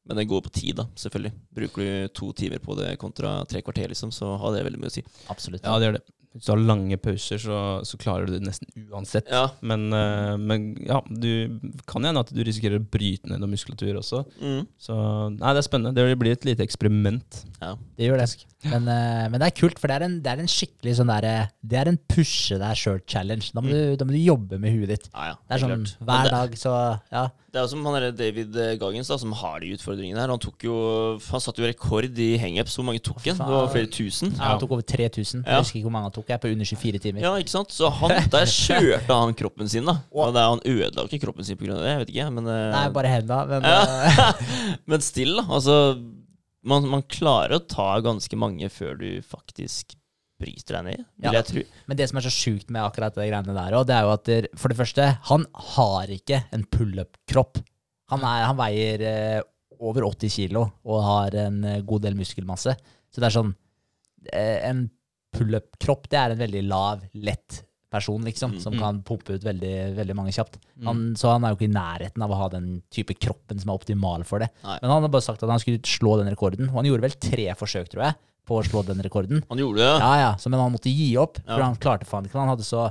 Men 0.06 0.20
det 0.20 0.28
går 0.30 0.40
på 0.46 0.52
tid, 0.54 0.76
da, 0.78 0.84
selvfølgelig. 0.94 1.32
Bruker 1.52 1.82
du 1.82 2.08
to 2.14 2.28
timer 2.32 2.60
på 2.62 2.76
det 2.78 2.92
kontra 3.02 3.40
tre 3.50 3.60
kvarter, 3.60 3.88
liksom, 3.90 4.12
så 4.14 4.36
har 4.38 4.54
det 4.54 4.62
veldig 4.68 4.78
mye 4.78 4.92
å 4.92 4.94
si. 4.94 5.02
Absolutt. 5.28 5.64
Ja, 5.66 5.74
det 5.82 5.88
gjør 5.88 5.96
det. 5.98 6.04
Hvis 6.36 6.46
du 6.46 6.52
har 6.52 6.60
lange 6.68 6.96
pauser, 7.00 7.40
så, 7.40 7.58
så 7.88 7.98
klarer 8.00 8.28
du 8.28 8.34
det 8.36 8.42
nesten 8.46 8.68
uansett. 8.92 9.26
Ja. 9.32 9.46
Men, 9.64 9.86
eh, 9.96 10.34
men 10.36 10.66
ja, 10.84 11.00
du 11.08 11.58
kan 11.88 12.04
hende 12.04 12.20
at 12.22 12.32
du 12.34 12.42
risikerer 12.44 12.78
å 12.80 12.84
bryte 12.84 13.30
ned 13.30 13.40
noe 13.42 13.48
muskulatur 13.50 13.96
også. 14.02 14.20
Mm. 14.40 14.66
Så 14.78 14.96
nei, 15.36 15.54
det 15.56 15.62
er 15.62 15.66
spennende. 15.68 15.94
Det 15.96 16.18
blir 16.20 16.36
et 16.36 16.44
lite 16.48 16.64
eksperiment. 16.66 17.42
ja. 17.62 17.74
Det 17.96 18.10
gjør 18.10 18.20
det. 18.20 18.28
Men, 18.66 18.88
eh, 18.90 19.24
men 19.30 19.40
det 19.40 19.46
er 19.48 19.54
kult, 19.56 19.78
for 19.80 19.88
det 19.88 19.96
er 19.96 20.04
en, 20.08 20.18
det 20.24 20.30
er 20.32 20.40
en 20.42 20.48
skikkelig 20.50 20.96
sånn 20.98 21.10
derre 21.12 21.34
Det 21.62 21.76
er 21.80 21.88
en 21.92 21.98
pushe 22.10 22.56
deg 22.60 22.76
sjøl-challenge. 22.80 23.52
Da, 23.54 23.62
du- 23.64 23.96
da 23.96 24.04
må 24.04 24.12
du 24.12 24.18
jobbe 24.20 24.58
med 24.60 24.74
huet 24.76 24.88
ditt. 24.92 25.08
Ja, 25.14 25.30
ja, 25.32 25.34
Det 25.46 25.56
er 25.56 25.64
sånn 25.64 25.86
hver 26.04 26.30
dag, 26.32 26.56
så 26.60 26.72
ja. 27.12 27.28
Det 27.56 27.62
er 27.62 27.68
som 27.72 27.86
han 27.88 27.94
der 27.96 28.12
David 28.12 28.56
eh, 28.60 28.74
Goggins 28.76 29.08
da, 29.08 29.16
som 29.16 29.30
har 29.40 29.62
de 29.64 29.70
utfordringene 29.72 30.20
her. 30.20 30.28
Han 30.28 30.40
tok 30.42 30.66
jo 30.66 30.74
Han 31.30 31.40
satte 31.40 31.62
jo 31.62 31.70
rekord 31.70 32.18
i 32.20 32.26
hangups. 32.42 32.74
Hvor 32.76 32.84
mange 32.84 33.00
tok 33.00 33.22
han? 33.24 33.38
Det 33.40 33.46
var 33.54 33.70
flere 33.72 33.88
tusen. 33.96 34.34
Ja, 34.36 34.50
han 34.52 34.60
tok 34.60 34.74
over 34.76 34.84
3000. 34.84 35.40
Ja. 35.46 35.54
Jeg 35.56 35.64
husker 35.64 35.78
ikke 35.80 35.88
hvor 35.88 35.94
mange 35.96 36.10
han 36.10 36.16
tok. 36.18 36.28
Jeg 36.28 36.36
er 36.36 36.42
på 36.44 36.50
under 36.52 36.68
24 36.68 37.00
timer. 37.06 37.24
Ja, 37.24 37.32
ikke 37.40 37.54
sant? 37.54 37.72
Så 37.72 37.88
han, 38.02 38.12
der 38.36 38.50
kjørte 38.52 39.18
han 39.22 39.32
kroppen 39.40 39.72
sin, 39.72 39.88
da. 39.88 39.96
Og 40.12 40.36
det, 40.36 40.44
han 40.52 40.60
ødela 40.68 41.06
ikke 41.08 41.22
kroppen 41.24 41.48
sin 41.48 41.56
pga. 41.56 41.72
det, 41.80 41.88
jeg 41.94 42.02
vet 42.04 42.12
ikke, 42.12 42.28
men 42.36 42.52
eh, 42.52 42.68
Nei, 42.76 42.84
bare 43.00 43.14
henda. 43.16 43.40
Men 43.54 43.64
Ja. 43.72 43.80
eh, 44.12 44.46
Men 44.92 45.00
still, 45.08 45.38
da. 45.40 45.46
Altså 45.56 45.78
man, 46.66 46.84
man 46.90 47.04
klarer 47.08 47.56
å 47.56 47.64
ta 47.70 47.92
ganske 48.04 48.36
mange 48.36 48.68
før 48.74 48.98
du 49.00 49.08
faktisk 49.24 49.96
bryter 50.38 50.76
deg 50.78 50.84
ned, 50.84 51.04
vil 51.18 51.32
Ja. 51.32 51.32
jeg 51.40 51.44
tro. 51.46 51.62
Men 51.88 51.96
det 51.96 52.08
som 52.10 52.18
er 52.18 52.26
så 52.26 52.32
sjukt 52.34 52.68
med 52.70 52.82
akkurat 52.82 53.14
det 53.14 53.28
greiene 53.30 53.54
der 53.56 53.72
òg, 53.78 53.86
det 53.86 53.94
er 53.96 54.02
jo 54.02 54.12
at 54.12 54.24
der, 54.24 54.48
for 54.56 54.68
det 54.68 54.76
første, 54.76 55.18
han 55.30 55.46
har 55.54 56.06
ikke 56.12 56.44
en 56.52 56.64
pullup-kropp. 56.64 57.62
Han, 58.10 58.20
han 58.20 58.56
veier 58.56 59.00
eh, 59.02 59.40
over 59.80 60.02
80 60.02 60.28
kilo 60.30 60.72
og 60.84 61.02
har 61.02 61.34
en 61.46 61.64
eh, 61.64 61.80
god 61.82 62.02
del 62.02 62.14
muskelmasse. 62.14 62.76
Så 63.10 63.20
det 63.20 63.24
er 63.30 63.36
sånn 63.40 63.54
eh, 64.32 64.68
En 64.68 64.90
pullup-kropp, 65.36 66.08
det 66.08 66.18
er 66.18 66.32
en 66.32 66.38
veldig 66.40 66.62
lav, 66.68 67.02
lett 67.14 67.62
person, 67.92 68.22
liksom, 68.24 68.52
Mm. 68.56 68.60
som 68.60 68.72
Mm. 68.74 68.78
kan 68.80 69.02
pumpe 69.02 69.34
ut 69.34 69.42
veldig, 69.44 69.94
veldig 69.96 70.14
mange 70.16 70.32
kjapt. 70.32 70.58
Mm. 70.78 70.84
Han, 70.86 71.14
så 71.14 71.30
han 71.32 71.44
er 71.44 71.50
jo 71.54 71.56
ikke 71.56 71.70
i 71.70 71.74
nærheten 71.74 72.22
av 72.22 72.30
å 72.30 72.36
ha 72.40 72.48
den 72.48 72.82
type 72.90 73.14
kroppen 73.14 73.58
som 73.60 73.70
er 73.70 73.78
optimal 73.78 74.24
for 74.24 74.38
det. 74.40 74.48
Nei. 74.64 74.78
Men 74.82 74.90
han 74.90 75.02
har 75.02 75.08
bare 75.08 75.22
sagt 75.22 75.42
at 75.42 75.48
han 75.50 75.58
skulle 75.60 75.78
slå 75.82 76.16
den 76.18 76.28
rekorden, 76.34 76.68
og 76.68 76.74
han 76.82 76.84
gjorde 76.84 77.02
vel 77.02 77.10
tre 77.20 77.46
forsøk, 77.54 77.88
tror 77.88 78.02
jeg, 78.04 78.14
på 78.46 78.60
å 78.60 78.64
slå 78.66 78.84
den 78.86 79.02
rekorden. 79.04 79.42
Han 79.50 79.58
gjorde 79.60 79.82
det. 79.82 79.92
Ja, 80.00 80.12
ja, 80.22 80.32
så, 80.38 80.50
men 80.52 80.60
han 80.62 80.72
måtte 80.74 80.92
gi 80.92 81.10
opp, 81.18 81.40
for 81.44 81.58
Ja. 81.60 81.66
han 81.68 81.76
klarte 81.82 82.06
faen 82.08 82.28
ikke. 82.28 82.38
Han 82.38 82.52
hadde 82.54 82.66
så 82.66 82.88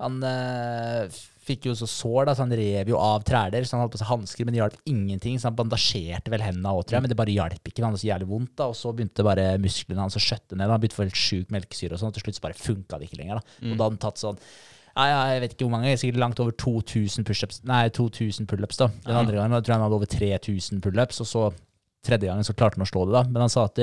Han 0.00 0.14
eh, 0.24 1.10
fikk 1.44 1.66
jo 1.68 1.74
så 1.76 1.84
sår, 1.84 2.24
da, 2.28 2.32
så 2.32 2.46
han 2.46 2.54
rev 2.56 2.88
jo 2.88 2.96
av 2.96 3.20
træler. 3.28 3.66
Så 3.68 3.74
han 3.76 3.82
hadde 3.82 3.92
på 3.92 4.00
seg 4.00 4.08
hansker, 4.08 4.46
men 4.48 4.54
det 4.54 4.60
hjalp 4.62 4.78
ingenting. 4.88 5.36
Så 5.36 5.50
han 5.50 5.58
bandasjerte 5.58 6.32
vel 6.32 6.40
hendene 6.40 6.72
òg, 6.72 6.86
tror 6.88 6.96
jeg, 6.96 7.04
men 7.04 7.12
det 7.12 7.18
bare 7.20 7.34
hjalp 7.34 7.68
ikke. 7.68 7.82
Han 7.84 7.90
hadde 7.92 8.00
så 8.00 8.08
jævlig 8.08 8.28
vondt, 8.30 8.54
da, 8.56 8.70
og 8.72 8.78
så 8.78 8.94
begynte 8.96 9.26
bare 9.26 9.44
musklene 9.60 10.00
hans 10.00 10.16
å 10.16 10.22
skjøtte 10.24 10.56
ned. 10.56 10.72
Han 10.72 10.80
begynte 10.80 10.96
å 10.96 11.00
få 11.02 11.04
helt 11.04 11.20
sjuk 11.20 11.52
melkesyre 11.52 11.96
og 11.98 12.00
sånn, 12.00 12.14
og 12.14 12.16
til 12.16 12.24
slutt 12.24 12.38
så 12.40 12.44
bare 12.48 12.56
funka 12.56 12.96
det 13.02 13.10
ikke 13.10 13.20
lenger. 13.20 13.42
da. 13.42 13.56
Og 13.60 13.76
da 13.76 13.84
hadde 13.84 13.90
han 13.92 14.04
tatt 14.08 14.22
sånn 14.24 14.40
ja, 14.90 15.04
ja, 15.06 15.18
jeg 15.34 15.40
vet 15.44 15.52
ikke 15.54 15.64
hvor 15.68 15.74
mange, 15.76 15.92
sikkert 16.00 16.18
langt 16.18 16.40
over 16.42 16.52
2000 16.58 17.24
pushups. 17.28 17.60
Nei, 17.68 17.84
2000 17.94 18.48
pullups, 18.50 18.80
da. 18.80 18.88
Den 19.04 19.14
andre 19.20 19.36
gangen 19.38 19.52
da 19.54 19.60
tror 19.60 19.70
jeg 19.76 19.78
han 19.78 19.84
hadde 19.86 19.98
over 20.00 20.08
3000 20.10 20.80
pullups, 20.82 21.20
og 21.22 21.28
så 21.30 21.44
tredje 22.04 22.26
gangen 22.26 22.44
så 22.48 22.56
klarte 22.58 22.80
han 22.80 22.88
å 22.88 22.90
slå 22.90 23.04
det, 23.06 23.14
da. 23.14 23.22
Men 23.28 23.44
han 23.44 23.52
sa 23.52 23.68
at 23.68 23.76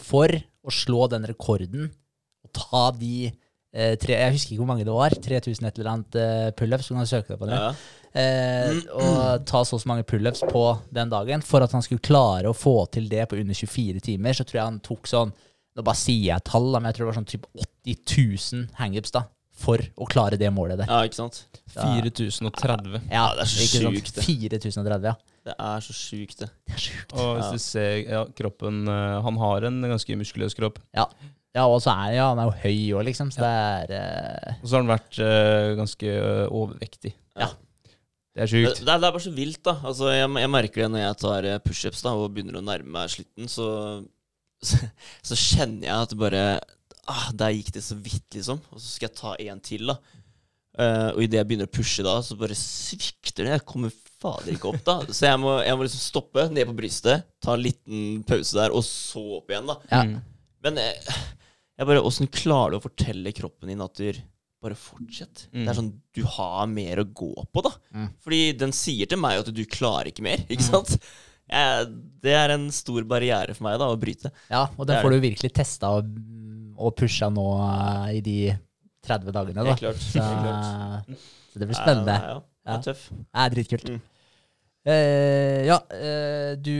for 0.00 0.32
å 0.36 0.72
slå 0.74 1.06
den 1.12 1.26
rekorden 1.28 1.90
og 2.46 2.52
ta 2.56 2.88
de 2.96 3.28
eh, 3.28 3.94
tre, 4.00 4.16
Jeg 4.16 4.34
husker 4.36 4.54
ikke 4.54 4.62
hvor 4.64 4.72
mange 4.72 4.86
det 4.86 4.94
var. 4.94 5.14
3000 5.14 5.68
et 5.68 5.78
eller 5.78 5.92
annet 5.92 6.18
eh, 6.20 6.50
pullups. 6.58 6.90
Kan 6.90 7.02
du 7.02 7.10
søke 7.10 7.34
deg 7.34 7.40
på 7.40 7.48
det. 7.50 7.58
Ja. 7.60 7.70
Eh, 8.16 8.78
og 8.96 9.44
ta 9.48 9.60
så 9.66 9.76
og 9.76 9.82
så 9.82 9.90
mange 9.90 10.06
pullups 10.08 10.44
på 10.48 10.64
den 10.94 11.12
dagen. 11.12 11.44
For 11.44 11.64
at 11.64 11.74
han 11.76 11.84
skulle 11.84 12.04
klare 12.04 12.50
å 12.50 12.56
få 12.56 12.78
til 12.94 13.10
det 13.12 13.26
på 13.28 13.38
under 13.40 13.56
24 13.56 14.04
timer, 14.06 14.36
så 14.36 14.46
tror 14.46 14.60
jeg 14.60 14.70
han 14.70 14.80
tok 14.84 15.10
sånn 15.10 15.34
Nå 15.76 15.82
bare 15.84 16.00
sier 16.00 16.30
jeg 16.30 16.40
tall, 16.48 16.70
men 16.72 16.86
jeg 16.88 16.96
tror 16.96 17.04
det 17.04 17.10
var 17.10 17.16
sånn 17.18 17.26
typ 17.28 17.42
80 17.52 17.96
000 18.64 18.76
hangups 18.78 19.10
da, 19.12 19.26
for 19.56 19.80
å 19.96 20.06
klare 20.10 20.36
det 20.40 20.50
målet 20.52 20.82
der. 20.82 20.90
ja, 20.90 21.04
ikke 21.08 21.16
sant? 21.16 21.44
4030. 21.72 22.98
Ja, 23.10 23.30
det 23.36 23.46
er 23.46 23.50
så 23.50 23.68
sjukt, 23.70 24.12
det. 24.16 24.26
4030, 24.26 25.08
ja. 25.08 25.14
Det 25.46 25.54
er 25.62 25.84
så 25.84 25.94
sjukt, 25.94 26.40
det. 26.42 26.48
Det 26.66 26.74
er 26.74 26.82
sjukt. 26.82 27.12
Og 27.14 27.28
hvis 27.36 27.46
Ja. 27.46 27.52
du 27.54 27.62
ser 27.62 27.92
ja, 28.02 28.22
kroppen 28.34 28.80
eh, 28.90 29.20
Han 29.22 29.36
har 29.38 29.66
en 29.68 29.76
ganske 29.86 30.16
muskuløs 30.18 30.56
kropp. 30.58 30.80
Ja, 30.96 31.64
og 31.64 31.78
så 31.80 31.94
er 31.94 32.16
ja, 32.18 32.24
han 32.34 32.40
er 32.42 32.50
jo 32.50 32.56
høy 32.64 32.98
òg, 32.98 33.04
liksom, 33.06 33.30
så 33.32 33.40
det 33.40 33.52
er 33.52 33.92
uh... 33.96 34.56
Og 34.60 34.66
så 34.68 34.74
har 34.76 34.82
han 34.82 34.90
vært 34.90 35.20
uh, 35.22 35.70
ganske 35.78 36.16
overvektig. 36.52 37.14
Ja. 37.38 37.48
Det 38.36 38.42
er 38.44 38.50
sjukt. 38.50 38.82
det, 38.82 38.90
er, 38.92 38.98
det 39.00 39.08
er 39.08 39.14
bare 39.14 39.24
så 39.24 39.32
vilt, 39.32 39.62
da. 39.64 39.78
Altså, 39.88 40.10
jeg, 40.12 40.28
jeg 40.42 40.50
merker 40.52 40.82
det 40.82 40.90
når 40.92 41.00
jeg 41.00 41.18
tar 41.22 41.48
pushups 41.64 42.04
og 42.10 42.26
begynner 42.34 42.58
å 42.60 42.64
nærme 42.66 42.92
meg 42.98 43.14
slutten, 43.14 43.48
så, 43.48 43.68
så, 44.60 44.82
så 45.30 45.38
kjenner 45.46 45.88
jeg 45.88 45.96
at 45.96 46.12
bare 46.20 46.44
ah, 47.10 47.28
Der 47.34 47.54
gikk 47.56 47.72
det 47.76 47.82
så 47.86 47.96
vidt, 47.98 48.26
liksom. 48.34 48.60
Og 48.72 48.80
så 48.82 48.86
skal 48.96 49.08
jeg 49.10 49.16
ta 49.18 49.34
en 49.46 49.60
til, 49.64 49.86
da. 49.92 49.98
Uh, 50.76 51.08
og 51.16 51.22
idet 51.24 51.38
jeg 51.40 51.48
begynner 51.48 51.68
å 51.70 51.72
pushe 51.72 52.04
da, 52.04 52.18
så 52.20 52.36
bare 52.36 52.56
svikter 52.58 53.46
det. 53.46 53.54
Jeg 53.54 53.64
kommer 53.68 53.94
fader 54.20 54.52
ikke 54.52 54.68
opp, 54.74 54.82
da. 54.84 54.98
Så 55.08 55.24
jeg 55.30 55.40
må, 55.40 55.54
jeg 55.64 55.76
må 55.78 55.86
liksom 55.86 56.02
stoppe, 56.04 56.44
ned 56.52 56.68
på 56.68 56.74
brystet, 56.76 57.24
ta 57.40 57.54
en 57.56 57.64
liten 57.64 58.02
pause 58.28 58.58
der, 58.58 58.74
og 58.76 58.84
så 58.84 59.22
opp 59.38 59.52
igjen, 59.54 59.70
da. 59.72 59.78
Ja. 59.92 60.02
Mm. 60.04 60.18
Men 60.66 60.80
jeg, 60.82 61.16
jeg 61.78 61.88
bare 61.88 62.02
Åssen 62.08 62.28
klarer 62.32 62.74
du 62.74 62.80
å 62.80 62.84
fortelle 62.84 63.32
kroppen 63.36 63.72
din 63.72 63.84
at 63.84 63.96
du, 64.02 64.20
bare 64.66 64.76
fortsett. 64.80 65.46
Mm. 65.52 65.62
Det 65.62 65.70
er 65.70 65.76
sånn, 65.78 65.90
Du 66.16 66.22
har 66.36 66.68
mer 66.72 67.00
å 67.00 67.08
gå 67.08 67.32
på, 67.52 67.62
da. 67.64 67.72
Mm. 67.96 68.06
Fordi 68.24 68.42
den 68.64 68.72
sier 68.76 69.08
til 69.08 69.20
meg 69.22 69.40
at 69.44 69.50
du 69.54 69.64
klarer 69.68 70.10
ikke 70.12 70.24
mer. 70.26 70.44
ikke 70.48 70.64
Mm. 70.64 70.70
sant? 70.72 70.96
Jeg, 71.46 71.84
det 72.24 72.32
er 72.34 72.50
en 72.56 72.64
stor 72.74 73.04
barriere 73.06 73.54
for 73.54 73.68
meg 73.68 73.76
da, 73.78 73.86
å 73.92 73.98
bryte. 74.00 74.32
Ja, 74.50 74.64
og 74.74 74.88
den 74.88 74.98
får 75.04 75.12
du 75.14 75.20
virkelig 75.22 75.52
testa 75.54 75.92
og, 76.00 76.08
og 76.78 76.96
pusha 76.98 77.28
nå 77.32 77.46
uh, 77.60 78.08
i 78.14 78.20
de 78.24 78.38
30 79.06 79.32
dagene, 79.34 79.62
da. 79.62 79.70
Helt 79.72 79.84
klart. 79.84 80.02
Så, 80.02 80.20
Helt 80.22 80.44
klart. 80.44 81.24
så 81.52 81.62
det 81.62 81.70
blir 81.70 81.78
spennende. 81.78 82.18
Ja, 82.20 82.36
ja, 82.36 82.44
det 82.66 82.76
er 82.76 82.86
tøff. 82.90 83.08
Det 83.14 83.42
er 83.44 83.56
dritkult. 83.56 83.90
Mm. 83.94 84.04
Uh, 84.86 85.62
ja, 85.66 85.76
uh, 85.82 86.52
du 86.62 86.74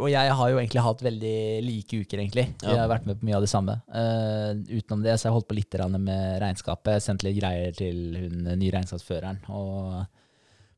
og 0.00 0.08
jeg 0.10 0.32
har 0.40 0.48
jo 0.50 0.58
egentlig 0.58 0.82
hatt 0.82 1.02
veldig 1.06 1.34
like 1.62 2.00
uker, 2.02 2.18
egentlig. 2.24 2.46
Vi 2.62 2.66
Ja. 2.72 2.80
har 2.82 2.90
vært 2.90 3.06
med 3.06 3.20
på 3.20 3.28
mye 3.28 3.36
av 3.38 3.44
det 3.46 3.50
samme. 3.50 3.76
Uh, 3.86 4.58
utenom 4.74 5.04
det 5.04 5.14
så 5.14 5.26
har 5.26 5.30
jeg 5.30 5.36
holdt 5.38 5.48
på 5.48 5.58
litt 5.58 5.78
med 5.98 6.40
regnskapet. 6.42 7.02
Sendt 7.02 7.22
litt 7.22 7.38
greier 7.38 7.72
til 7.78 8.16
hun 8.18 8.42
nye 8.58 8.72
regnskapsføreren. 8.74 9.38
Og 9.54 10.06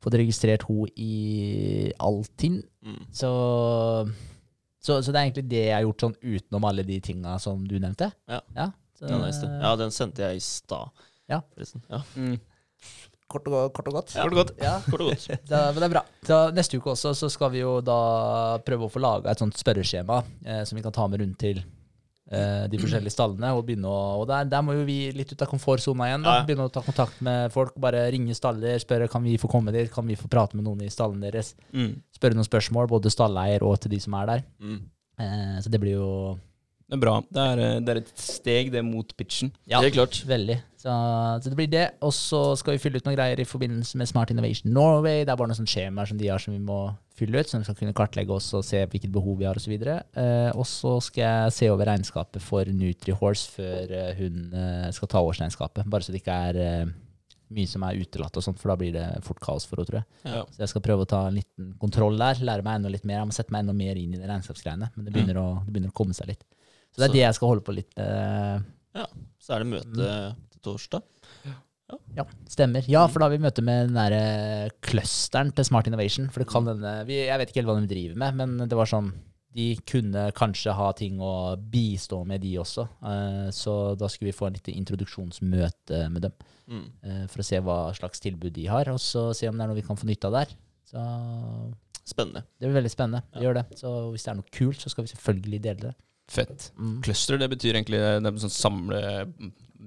fått 0.01 0.17
registrert 0.21 0.65
henne 0.69 0.89
i 0.97 1.93
Altinn. 1.99 2.63
Mm. 2.85 3.01
Så, 3.13 3.31
så, 4.81 4.99
så 5.05 5.13
det 5.13 5.19
er 5.21 5.27
egentlig 5.29 5.47
det 5.51 5.65
jeg 5.67 5.75
har 5.77 5.85
gjort 5.85 6.05
sånn 6.07 6.15
utenom 6.23 6.67
alle 6.71 6.85
de 6.89 7.01
tinga 7.05 7.35
som 7.43 7.63
du 7.69 7.77
nevnte. 7.79 8.11
Ja. 8.31 8.41
så, 8.97 9.09
er 9.09 9.19
nice. 9.27 9.49
Ja, 9.61 9.75
den 9.81 9.93
sendte 9.95 10.25
jeg 10.29 10.41
i 10.41 10.45
stad, 10.45 10.89
Ja. 11.31 11.43
forresten. 11.55 11.83
Ja. 11.91 12.01
Mm. 12.17 12.39
Kort, 13.31 13.47
og, 13.47 13.69
kort 13.77 13.87
og 13.87 13.95
godt. 14.01 14.15
Ja. 14.17 14.25
Kort 14.25 14.33
og 14.35 14.39
godt. 14.41 14.55
Ja. 14.59 14.73
Kort 14.89 15.05
og 15.05 15.13
godt. 15.13 15.27
Da, 15.51 15.59
men 15.71 15.79
det 15.85 15.87
er 15.87 15.93
bra. 15.93 16.03
Da, 16.27 16.39
neste 16.57 16.81
uke 16.81 16.91
også 16.97 17.13
så 17.15 17.29
skal 17.31 17.53
vi 17.55 17.61
jo 17.63 17.77
da 17.85 17.99
prøve 18.67 18.89
å 18.89 18.91
få 18.91 19.03
laga 19.05 19.31
et 19.31 19.43
sånt 19.43 19.59
spørreskjema 19.61 20.23
eh, 20.43 20.65
som 20.67 20.81
vi 20.81 20.83
kan 20.83 20.97
ta 20.97 21.07
med 21.13 21.23
rundt 21.23 21.39
til 21.39 21.61
de 22.71 22.79
forskjellige 22.79 23.15
stallene. 23.15 23.53
Og 23.59 23.65
begynne 23.67 23.91
å, 23.91 24.21
og 24.21 24.29
der, 24.31 24.47
der 24.51 24.63
må 24.63 24.77
jo 24.77 24.85
vi 24.89 24.99
litt 25.17 25.33
ut 25.33 25.43
av 25.43 25.51
komfortsona 25.51 26.11
igjen. 26.11 26.27
da. 26.27 26.37
Begynne 26.47 26.69
å 26.69 26.73
ta 26.73 26.85
kontakt 26.87 27.19
med 27.27 27.51
folk. 27.55 27.75
Bare 27.81 28.05
ringe 28.15 28.37
staller, 28.39 28.79
spørre 28.83 29.11
kan 29.11 29.25
vi 29.27 29.39
få 29.41 29.51
komme 29.51 29.75
dit, 29.75 29.91
kan 29.93 30.07
vi 30.07 30.19
få 30.19 30.31
prate 30.31 30.59
med 30.59 30.69
noen 30.69 30.85
i 30.87 30.93
stallen 30.93 31.23
deres. 31.25 31.55
Mm. 31.75 31.97
Spørre 32.17 32.39
noen 32.39 32.49
spørsmål, 32.49 32.91
både 32.91 33.13
stalleier 33.13 33.67
og 33.67 33.81
til 33.83 33.95
de 33.97 34.01
som 34.03 34.17
er 34.21 34.31
der. 34.35 34.47
Mm. 34.63 34.81
Eh, 35.21 35.59
så 35.65 35.73
det 35.73 35.83
blir 35.83 35.99
jo 35.99 36.13
Det 36.91 36.97
er 36.97 37.03
bra. 37.05 37.21
Det 37.23 37.43
er, 37.53 37.63
eh, 37.63 37.77
det 37.87 37.93
er 37.93 38.01
et 38.03 38.11
steg, 38.19 38.73
det, 38.75 38.83
mot 38.83 39.15
pitchen. 39.17 39.53
Ja, 39.71 39.79
er 39.79 39.95
klart. 39.95 40.19
veldig. 40.27 40.59
Så, 40.81 40.91
så 41.45 41.53
det 41.53 41.59
blir 41.59 41.69
det. 41.71 41.85
Og 42.03 42.13
så 42.17 42.41
skal 42.59 42.75
vi 42.75 42.81
fylle 42.83 42.99
ut 42.99 43.07
noen 43.07 43.15
greier 43.19 43.41
i 43.43 43.47
forbindelse 43.47 44.01
med 44.01 44.09
Smart 44.11 44.33
Innovation 44.33 44.73
Norway. 44.75 45.23
Det 45.23 45.35
er 45.35 45.39
bare 45.39 45.53
noen 45.53 45.69
skjemaer 45.71 46.11
som 46.11 46.19
de 46.19 46.31
har 46.33 46.43
som 46.43 46.57
vi 46.57 46.63
må 46.65 46.81
fylle 47.21 47.43
ut, 47.43 47.51
som 47.51 47.61
vi 47.61 47.69
skal 47.69 47.77
kunne 47.79 47.95
kartlegge 47.97 48.33
oss 48.35 48.49
og 48.57 48.65
se 48.67 48.81
hvilket 48.83 49.13
behov 49.13 49.39
vi 49.39 49.47
har 49.47 49.61
osv. 49.61 49.77
Eh, 49.77 50.51
og 50.51 50.65
så 50.69 50.97
skal 51.05 51.23
jeg 51.23 51.55
se 51.59 51.71
over 51.71 51.91
regnskapet 51.93 52.43
for 52.43 52.67
NutriHorse 52.67 53.55
før 53.59 53.95
eh, 53.99 54.11
hun 54.19 54.57
eh, 54.57 54.89
skal 54.97 55.13
ta 55.13 55.23
årsregnskapet. 55.29 55.87
Bare 55.91 56.07
så 56.07 56.15
det 56.15 56.23
ikke 56.25 56.39
er 56.49 56.61
eh, 56.65 56.93
mye 57.55 57.69
som 57.69 57.85
er 57.85 57.99
utelatt 58.01 58.39
og 58.39 58.47
sånt, 58.47 58.61
for 58.63 58.73
da 58.73 58.79
blir 58.81 58.95
det 58.95 59.05
fort 59.27 59.43
kaos 59.43 59.67
for 59.69 59.81
henne, 59.81 59.91
tror 59.91 60.01
jeg. 60.01 60.09
Ja. 60.33 60.47
Så 60.55 60.65
jeg 60.65 60.73
skal 60.73 60.85
prøve 60.87 61.05
å 61.05 61.11
ta 61.11 61.27
en 61.29 61.37
liten 61.41 61.75
kontroll 61.83 62.17
der, 62.21 62.41
lære 62.47 62.65
meg 62.67 62.81
enda 62.81 62.93
litt 62.95 63.05
mer. 63.05 63.21
Jeg 63.21 63.31
må 63.31 63.37
sette 63.37 63.55
meg 63.55 63.67
enda 63.67 63.77
mer 63.77 64.01
inn 64.01 64.15
i 64.17 64.21
de 64.23 64.31
regnskapsgreiene, 64.31 64.91
men 64.95 65.07
det 65.07 65.15
begynner, 65.15 65.43
å, 65.43 65.49
det 65.67 65.75
begynner 65.75 65.93
å 65.93 65.99
komme 66.01 66.17
seg 66.17 66.33
litt. 66.33 66.47
Så 66.91 66.97
det 66.99 67.05
er 67.05 67.09
Så- 67.09 67.13
det 67.15 67.21
jeg 67.23 67.35
skal 67.35 67.49
holde 67.49 67.63
på 67.65 67.75
litt 67.75 67.97
med. 67.97 68.65
Så 69.41 69.55
er 69.55 69.59
det 69.65 69.67
møte 69.71 70.37
til 70.51 70.61
torsdag. 70.63 71.03
Ja, 72.15 72.23
stemmer. 72.47 72.85
Ja, 72.87 73.07
for 73.09 73.19
da 73.19 73.27
har 73.27 73.31
vi 73.37 73.39
møte 73.43 73.63
med 73.67 73.89
den 73.89 73.95
derre 73.97 74.71
clusteren 74.81 75.51
til 75.55 75.65
Smart 75.65 75.87
Innovation. 75.89 76.29
For 76.31 76.41
det 76.45 76.49
kan 76.49 76.65
denne 76.65 77.05
vi, 77.07 77.27
Jeg 77.27 77.39
vet 77.39 77.49
ikke 77.51 77.65
helt 77.65 77.67
hva 77.71 77.81
de 77.81 77.89
driver 77.95 78.17
med, 78.17 78.35
men 78.37 78.69
det 78.69 78.77
var 78.79 78.87
sånn 78.87 79.13
De 79.53 79.75
kunne 79.85 80.31
kanskje 80.33 80.73
ha 80.73 80.93
ting 80.93 81.19
å 81.19 81.57
bistå 81.59 82.25
med, 82.25 82.41
de 82.41 82.53
også. 82.59 82.85
Eh, 83.03 83.49
så 83.51 83.99
da 83.99 84.07
skulle 84.07 84.31
vi 84.31 84.39
få 84.39 84.47
en 84.47 84.53
lite 84.55 84.71
introduksjonsmøte 84.79 86.09
med 86.09 86.23
dem. 86.23 86.33
Mm. 86.71 86.85
eh, 87.03 87.27
for 87.27 87.41
å 87.43 87.45
se 87.45 87.59
hva 87.59 87.91
slags 87.93 88.21
tilbud 88.23 88.53
de 88.53 88.67
har, 88.67 88.85
og 88.89 88.99
så 89.03 89.35
se 89.35 89.49
om 89.49 89.57
det 89.59 89.65
er 89.65 89.67
noe 89.67 89.75
vi 89.75 89.83
kan 89.83 89.97
få 89.97 90.07
nytte 90.07 90.27
av 90.27 90.33
der. 90.33 90.55
Så 90.87 91.75
Spennende. 92.07 92.45
det 92.61 92.69
blir 92.71 92.79
veldig 92.81 92.91
spennende. 92.95 93.23
Vi 93.35 93.41
Ja. 93.43 93.49
gjør 93.51 93.55
det. 93.55 93.77
Så 93.77 94.13
hvis 94.13 94.23
det 94.23 94.29
er 94.31 94.35
noe 94.37 94.51
kult, 94.53 94.77
så 94.79 94.89
skal 94.89 95.03
vi 95.05 95.09
selvfølgelig 95.11 95.63
dele 95.63 95.81
det. 95.81 95.95
Fett. 96.31 96.71
Mm. 96.79 97.01
Cluster, 97.03 97.41
det 97.41 97.49
betyr 97.51 97.75
egentlig 97.75 97.99
det 97.99 98.11
er 98.15 98.21
en 98.23 98.43
sånn 98.45 98.55
samle 98.55 99.01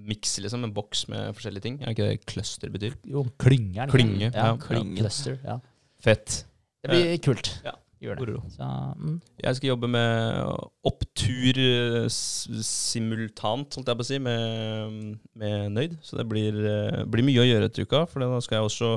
miks, 0.03 0.35
liksom. 0.43 0.65
En 0.67 0.73
boks 0.75 1.05
med 1.11 1.31
forskjellige 1.37 1.67
ting. 1.67 1.77
Er 1.83 1.93
ikke 1.93 2.09
det 2.09 2.25
cluster 2.29 2.73
betyr? 2.73 2.97
Jo, 3.07 3.23
klynge 3.39 3.77
det. 3.77 3.85
ikke? 3.85 3.93
Klynge, 3.93 4.27
Ja, 4.27 4.49
ja. 4.49 4.57
Klynge. 4.59 4.97
Cluster, 4.99 5.39
ja. 5.45 5.59
Fett. 6.03 6.43
Det 6.83 6.91
blir 6.91 7.17
kult. 7.23 7.53
Ja. 7.63 7.77
Gjør 8.03 8.19
det. 8.19 8.33
Så, 8.51 8.65
mm. 8.99 9.19
Jeg 9.39 9.55
skal 9.55 9.69
jobbe 9.69 9.87
med 9.87 10.39
opptur 10.89 11.59
eh, 11.61 12.07
simultant, 12.11 13.77
holdt 13.77 13.91
jeg 13.93 13.99
på 13.99 14.03
å 14.03 14.07
si, 14.09 14.17
med, 14.19 14.97
med 15.39 15.69
Nøyd. 15.71 15.95
Så 16.03 16.19
det 16.19 16.25
blir, 16.27 16.57
eh, 16.67 17.05
blir 17.07 17.23
mye 17.23 17.45
å 17.45 17.47
gjøre 17.47 17.69
etter 17.69 17.87
uka. 17.87 18.03
For 18.11 18.25
da 18.25 18.41
skal 18.43 18.59
jeg 18.59 18.67
også 18.67 18.89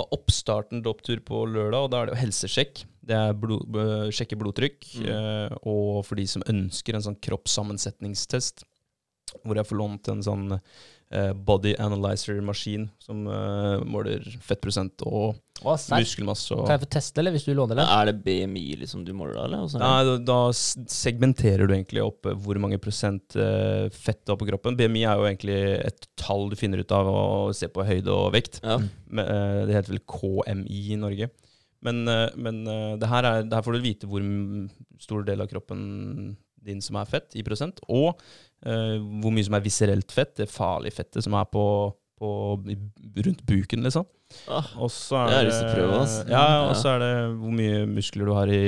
ha 0.00 0.06
oppstarten 0.16 0.82
til 0.82 0.90
opptur 0.90 1.22
på 1.22 1.44
lørdag, 1.52 1.86
og 1.86 1.92
da 1.94 2.00
er 2.02 2.10
det 2.10 2.16
jo 2.16 2.22
helsesjekk. 2.24 2.82
Det 3.02 3.18
er 3.18 3.36
blod, 3.38 3.78
sjekke 4.14 4.38
blodtrykk. 4.38 4.80
Mm. 5.02 5.10
eh, 5.10 5.58
og 5.66 6.02
for 6.06 6.18
de 6.20 6.28
som 6.30 6.46
ønsker 6.48 6.98
en 6.98 7.06
sånn 7.10 7.20
kroppssammensetningstest, 7.22 8.66
hvor 9.42 9.58
jeg 9.58 9.68
får 9.68 9.78
lånt 9.80 10.10
en 10.12 10.20
sånn 10.22 10.44
eh, 10.52 11.32
body 11.32 11.72
analyzer-maskin 11.80 12.90
som 13.00 13.24
eh, 13.26 13.80
måler 13.88 14.26
fettprosent 14.44 15.02
og 15.08 15.38
Å, 15.62 15.76
muskelmasse. 15.94 16.56
Og 16.56 16.66
Kan 16.66 16.76
jeg 16.76 16.82
få 16.84 16.90
teste, 16.98 17.22
eller 17.22 17.34
hvis 17.36 17.46
du 17.46 17.52
låner 17.54 17.78
det? 17.78 17.86
Er 17.86 18.08
det 18.10 18.16
BMI 18.26 18.64
liksom 18.82 19.04
du 19.06 19.12
måler 19.16 19.38
eller? 19.44 19.64
Er 19.64 19.82
Nei, 19.82 19.98
da, 20.08 20.16
da 20.26 20.38
segmenterer 20.52 21.70
du 21.70 21.74
egentlig 21.76 22.02
opp 22.04 22.26
hvor 22.44 22.60
mange 22.62 22.80
prosent 22.82 23.36
fett 23.94 24.22
du 24.26 24.34
har 24.34 24.40
på 24.40 24.48
kroppen. 24.50 24.76
BMI 24.78 25.06
er 25.06 25.20
jo 25.20 25.28
egentlig 25.30 25.60
et 25.78 26.08
tall 26.18 26.48
du 26.50 26.58
finner 26.58 26.82
ut 26.82 26.94
av 26.96 27.08
å 27.08 27.22
se 27.56 27.70
på 27.70 27.86
høyde 27.86 28.10
og 28.10 28.32
vekt. 28.34 28.60
Ja. 28.62 28.80
Eh, 29.12 29.62
det 29.68 29.76
heter 29.76 29.94
vel 29.94 30.04
KMI 30.08 30.82
i 30.94 30.98
Norge. 31.00 31.30
Men, 31.82 32.02
eh, 32.08 32.28
men 32.38 32.62
eh, 32.70 32.96
det, 33.02 33.08
her 33.10 33.26
er, 33.26 33.42
det 33.42 33.56
her 33.58 33.62
får 33.66 33.74
du 33.78 33.82
vite 33.82 34.06
hvor 34.10 34.22
stor 35.02 35.24
del 35.26 35.40
av 35.42 35.48
kroppen 35.50 36.36
din 36.62 36.78
som 36.80 36.94
er 37.00 37.08
fett, 37.10 37.34
i 37.34 37.42
prosent, 37.42 37.80
og 37.90 38.20
uh, 38.66 38.98
hvor 39.18 39.32
mye 39.34 39.42
som 39.42 39.56
er 39.58 39.64
viserelt 39.64 40.12
fett, 40.14 40.36
det 40.38 40.46
farlige 40.46 40.94
fettet 40.94 41.24
som 41.26 41.34
er 41.34 41.48
på, 41.50 41.64
på 42.22 42.28
rundt 43.26 43.40
buken, 43.48 43.82
liksom. 43.82 44.06
Ah, 44.46 44.68
Og 44.78 44.88
så 44.94 45.24
Det 45.26 45.34
har 45.34 45.34
er 45.34 45.42
jeg 45.42 45.48
lyst 45.50 45.58
til 45.58 45.66
å 45.66 45.74
prøve, 45.74 45.96
ass. 46.04 46.14
Ja, 46.30 46.44
Ja. 46.46 46.60
og 46.70 46.76
så 46.78 46.92
er 46.94 47.02
det 47.02 47.10
hvor 47.40 47.52
mye 47.58 47.82
muskler 47.90 48.30
du 48.30 48.32
har 48.38 48.46
i 48.54 48.62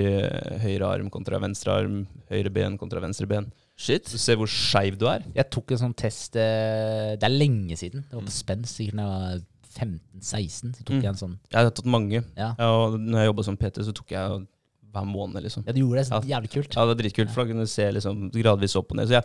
høyre 0.66 0.90
arm 0.90 1.06
kontra 1.14 1.38
venstre 1.40 1.72
arm, 1.84 2.02
høyre 2.28 2.50
ben 2.52 2.76
kontra 2.82 3.00
venstre 3.00 3.30
ben. 3.30 3.46
shit. 3.78 4.10
Du 4.10 4.18
se 4.18 4.34
hvor 4.36 4.50
skeiv 4.50 4.98
du 4.98 5.06
er. 5.06 5.22
Jeg 5.38 5.48
tok 5.54 5.70
en 5.70 5.78
sånn 5.86 5.94
test 5.96 6.34
Det 6.34 7.22
er 7.22 7.30
lenge 7.32 7.78
siden. 7.78 8.02
Det 8.10 8.12
var 8.18 8.22
Mm. 8.26 8.28
på 8.28 8.34
Spens, 8.42 8.74
sikkert 8.76 8.98
da 8.98 9.06
jeg 9.06 9.38
var 9.38 9.46
15-16. 9.74 10.74
Så 10.76 10.84
tok 10.84 10.94
Mm. 10.96 11.02
jeg 11.02 11.10
en 11.12 11.20
sånn 11.20 11.38
Jeg 11.50 11.58
har 11.64 11.70
tatt 11.70 11.84
mange. 11.86 12.24
Ja. 12.36 12.54
Og 12.58 12.98
når 13.00 13.18
jeg 13.24 13.28
jobba 13.34 13.44
som 13.44 13.56
PT, 13.56 13.82
så 13.84 13.92
tok 13.92 14.08
jeg 14.14 14.46
hver 14.94 15.06
måned, 15.10 15.42
liksom. 15.42 15.64
ja, 15.66 15.72
du 15.72 15.80
gjorde 15.82 15.98
det. 16.02 16.06
Så 16.06 16.20
jævlig 16.22 16.50
kult. 16.52 16.74
Ja, 16.76 16.84
det 16.86 16.94
er 16.94 17.02
dritkult, 17.02 17.30
for 17.34 17.44
da 17.44 17.50
kunne 17.50 17.64
du 17.66 17.66
se 17.66 17.90
liksom 17.90 18.30
gradvis 18.30 18.76
opp 18.78 18.92
og 18.92 18.96
ned. 18.96 19.08
Så 19.08 19.16
jeg 19.18 19.24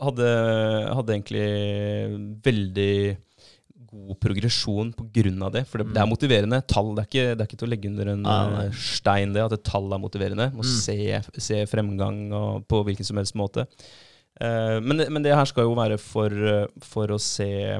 hadde, 0.00 0.94
hadde 0.96 1.12
egentlig 1.12 2.40
veldig 2.42 3.16
god 3.90 4.20
progresjon 4.22 4.92
på 4.94 5.04
grunn 5.12 5.42
av 5.42 5.52
det. 5.52 5.64
For 5.66 5.78
det, 5.78 5.86
Mm. 5.88 5.92
det 5.94 6.00
er 6.02 6.06
motiverende. 6.06 6.66
Tall 6.66 6.94
det 6.94 7.02
er, 7.02 7.08
ikke, 7.10 7.36
det 7.36 7.40
er 7.40 7.46
ikke 7.48 7.58
til 7.58 7.68
å 7.68 7.70
legge 7.70 7.88
under 7.90 8.08
en 8.12 8.24
Ah, 8.26 8.70
stein, 8.70 9.32
det 9.34 9.42
at 9.44 9.52
et 9.52 9.64
tall 9.64 9.92
er 9.92 9.98
motiverende. 9.98 10.52
Må 10.54 10.62
Mm. 10.62 10.80
se, 10.80 11.22
se 11.38 11.66
fremgang 11.66 12.32
og, 12.32 12.68
på 12.68 12.84
hvilken 12.84 13.04
som 13.04 13.16
helst 13.16 13.34
måte. 13.34 13.66
Uh, 14.40 14.80
men, 14.80 14.96
men 15.12 15.22
det 15.22 15.34
her 15.34 15.44
skal 15.44 15.64
jo 15.64 15.74
være 15.74 15.98
for, 15.98 16.30
eh, 16.30 16.66
for 16.80 17.08
å 17.08 17.18
se 17.20 17.76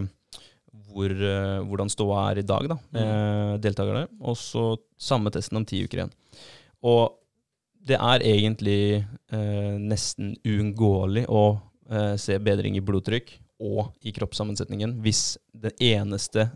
hvor, 0.90 1.12
eh, 1.12 1.60
hvordan 1.68 1.90
ståa 1.92 2.26
er 2.30 2.42
i 2.42 2.46
dag, 2.46 2.68
da, 2.72 2.76
med 2.96 3.64
deltakerne. 3.64 4.06
Og 4.20 4.38
så 4.38 4.74
samme 5.00 5.32
testen 5.34 5.60
om 5.60 5.66
ti 5.66 5.82
uker 5.84 6.02
igjen. 6.02 6.14
Og 6.86 7.16
det 7.90 7.96
er 7.96 8.24
egentlig 8.26 8.82
eh, 9.32 9.76
nesten 9.80 10.34
uunngåelig 10.44 11.26
å 11.32 11.44
eh, 11.90 12.16
se 12.20 12.36
bedring 12.42 12.76
i 12.76 12.84
blodtrykk 12.84 13.32
og 13.60 13.92
i 14.06 14.12
kroppssammensetningen 14.16 14.98
hvis 15.04 15.34
den 15.52 15.74
eneste 15.84 16.48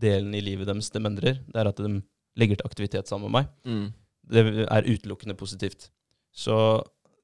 delen 0.00 0.34
i 0.36 0.42
livet 0.44 0.68
deres 0.68 0.90
de 0.92 1.02
endrer, 1.04 1.40
det 1.44 1.60
er 1.60 1.68
at 1.68 1.80
de 1.80 2.00
legger 2.40 2.60
til 2.60 2.68
aktivitet 2.68 3.10
sammen 3.10 3.28
med 3.28 3.40
meg. 3.40 3.52
Mm. 3.68 3.86
Det 4.30 4.44
er 4.66 4.88
utelukkende 4.88 5.36
positivt. 5.36 5.90
Så 6.30 6.56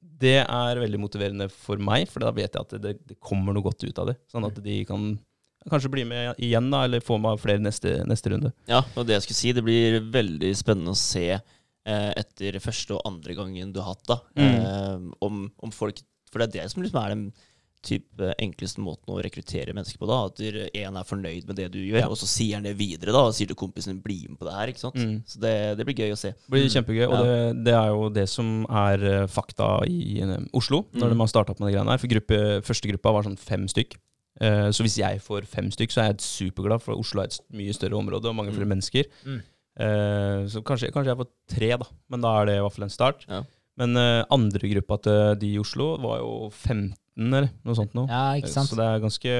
det 0.01 0.41
er 0.43 0.81
veldig 0.81 1.01
motiverende 1.01 1.49
for 1.53 1.81
meg, 1.83 2.09
for 2.11 2.25
da 2.25 2.33
vet 2.35 2.57
jeg 2.57 2.67
at 2.67 2.77
det, 2.83 2.95
det 3.07 3.19
kommer 3.23 3.55
noe 3.55 3.65
godt 3.65 3.85
ut 3.87 4.03
av 4.03 4.11
det. 4.11 4.17
Sånn 4.33 4.47
at 4.49 4.59
de 4.65 4.81
kan 4.89 5.15
kanskje 5.71 5.91
bli 5.91 6.05
med 6.05 6.35
igjen, 6.39 6.71
da, 6.71 6.85
eller 6.85 7.01
få 7.05 7.19
med 7.21 7.39
flere 7.43 7.59
neste, 7.63 8.05
neste 8.07 8.31
runde. 8.33 8.53
Ja, 8.69 8.83
og 8.97 9.07
det 9.07 9.15
jeg 9.19 9.23
skulle 9.27 9.41
si, 9.43 9.53
det 9.53 9.65
blir 9.67 10.01
veldig 10.13 10.53
spennende 10.57 10.95
å 10.95 11.01
se 11.01 11.27
eh, 11.37 12.13
etter 12.17 12.59
første 12.61 12.95
og 12.99 13.03
andre 13.07 13.35
gangen 13.39 13.73
du 13.73 13.81
har 13.83 13.95
hatt, 13.95 14.07
da. 14.07 14.21
Mm. 14.37 14.55
Eh, 14.55 15.11
om, 15.23 15.51
om 15.63 15.71
folk 15.75 16.01
For 16.33 16.41
det 16.43 16.49
er 16.57 16.65
det 16.67 16.71
som 16.73 16.83
liksom 16.83 17.03
er 17.05 17.15
den 17.15 17.29
type 17.87 18.33
enkleste 18.43 18.81
måten 18.83 19.13
å 19.15 19.21
rekruttere 19.23 19.71
mennesker 19.73 20.01
på. 20.01 20.09
da, 20.11 20.17
At 20.27 20.41
én 20.75 20.97
er 20.99 21.05
fornøyd 21.07 21.47
med 21.47 21.55
det 21.61 21.69
du 21.71 21.79
gjør, 21.79 22.01
Ja. 22.01 22.09
og 22.11 22.17
så 22.19 22.27
sier 22.27 22.57
han 22.57 22.65
det 22.67 22.73
videre 22.77 23.13
da, 23.15 23.21
og 23.29 23.35
sier 23.37 23.47
til 23.47 23.55
kompisen 23.55 23.93
din 23.95 24.01
'bli 24.03 24.27
med 24.29 24.39
på 24.41 24.45
det 24.49 24.55
her'. 24.57 24.69
ikke 24.73 24.81
sant? 24.83 24.97
Mm. 24.97 25.23
Så 25.25 25.39
det, 25.39 25.77
det 25.79 25.87
blir 25.87 25.95
gøy 25.95 26.11
å 26.11 26.19
se. 26.19 26.33
Det 26.33 26.51
blir 26.51 26.67
kjempegøy, 26.67 27.07
og 27.07 27.23
det, 27.23 27.65
det 27.65 27.75
er 27.79 27.87
jo 27.95 28.09
det 28.11 28.27
som 28.29 28.67
er 28.69 28.99
eh, 29.23 29.27
fakta 29.31 29.87
i 29.87 30.19
eh, 30.21 30.39
Oslo, 30.53 30.87
når 30.95 31.07
Mm. 31.07 31.11
de 31.15 31.19
har 31.23 31.29
starta 31.31 31.51
opp 31.55 31.61
med 31.61 31.71
de 31.71 31.77
greiene 31.79 31.91
her. 31.95 31.99
For 32.03 32.09
gruppe, 32.11 32.63
første 32.67 32.89
gruppa 32.91 33.13
var 33.13 33.23
sånn 33.23 33.39
fem 33.39 33.69
stykk. 33.69 33.95
Eh, 34.41 34.69
så 34.71 34.85
hvis 34.85 34.99
jeg 35.01 35.21
får 35.25 35.47
fem 35.49 35.71
stykk, 35.73 35.93
så 35.95 36.03
er 36.03 36.11
jeg 36.13 36.21
superglad, 36.27 36.83
for 36.85 36.99
Oslo 37.01 37.23
er 37.23 37.31
et 37.31 37.39
mye 37.57 37.73
større 37.73 37.97
område 37.97 38.29
og 38.29 38.35
mange 38.37 38.53
flere 38.53 38.67
Mm. 38.69 38.75
mennesker. 38.77 39.05
Mm. 39.25 39.39
Eh, 39.79 40.47
så 40.53 40.63
kanskje, 40.65 40.93
kanskje 40.93 41.13
jeg 41.15 41.21
får 41.21 41.31
tre, 41.49 41.71
da. 41.77 41.87
Men 42.11 42.21
da 42.21 42.35
er 42.41 42.47
det 42.47 42.57
i 42.59 42.61
hvert 42.65 42.73
fall 42.77 42.85
en 42.89 42.91
start. 42.97 43.27
Ja. 43.29 43.43
Men 43.77 43.93
uh, 43.97 44.25
andre 44.33 44.69
gruppa 44.73 44.97
til 45.05 45.35
de 45.37 45.51
i 45.53 45.59
Oslo 45.61 45.99
var 46.01 46.19
jo 46.23 46.49
15, 46.49 46.95
eller 47.19 47.51
noe 47.63 47.75
sånt 47.77 47.93
noe. 47.95 48.07
Ja, 48.09 48.33
ikke 48.41 48.49
sant? 48.49 48.71
Så 48.71 48.77
det 48.79 48.87
er 48.89 49.03
ganske, 49.05 49.35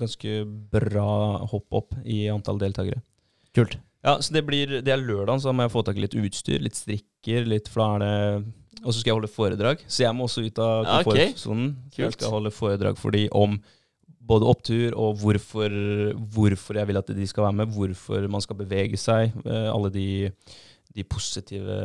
ganske 0.00 0.32
bra 0.72 1.46
hopp 1.52 1.76
opp 1.78 1.94
i 2.04 2.24
antall 2.32 2.58
deltakere. 2.58 2.98
Kult. 3.54 3.76
Ja, 4.02 4.16
så 4.18 4.32
det 4.32 4.42
blir 4.46 4.80
Det 4.82 4.88
er 4.88 4.96
lørdag, 5.02 5.38
så 5.42 5.50
da 5.50 5.52
må 5.52 5.62
jeg 5.66 5.74
få 5.74 5.84
tak 5.84 5.98
i 5.98 6.00
litt 6.06 6.14
utstyr, 6.18 6.58
litt 6.64 6.74
strikker, 6.78 7.44
litt 7.46 7.68
For 7.68 7.82
da 7.82 7.88
er 7.94 7.98
det 8.00 8.84
Og 8.86 8.94
så 8.94 9.00
skal 9.02 9.10
jeg 9.10 9.18
holde 9.18 9.28
foredrag. 9.34 9.82
Så 9.86 10.02
jeg 10.06 10.14
må 10.16 10.24
også 10.24 10.44
ut 10.46 10.58
av 10.58 10.86
Ja, 10.86 11.00
okay. 11.04 11.32
Kult. 11.36 11.98
Jeg 11.98 12.12
skal 12.16 12.30
holde 12.32 12.50
foredrag 12.50 12.96
for 12.96 13.10
de 13.12 13.26
om 13.30 13.58
både 14.20 14.48
opptur 14.50 14.94
og 15.00 15.16
hvorfor, 15.22 15.72
hvorfor 16.34 16.76
jeg 16.76 16.88
vil 16.90 17.00
at 17.00 17.12
de 17.16 17.26
skal 17.26 17.46
være 17.48 17.58
med, 17.62 17.72
hvorfor 17.74 18.26
man 18.30 18.42
skal 18.44 18.58
bevege 18.58 18.98
seg. 19.00 19.32
eh, 19.46 19.68
Alle 19.72 19.90
de, 19.94 20.06
de 20.94 21.04
positive 21.08 21.76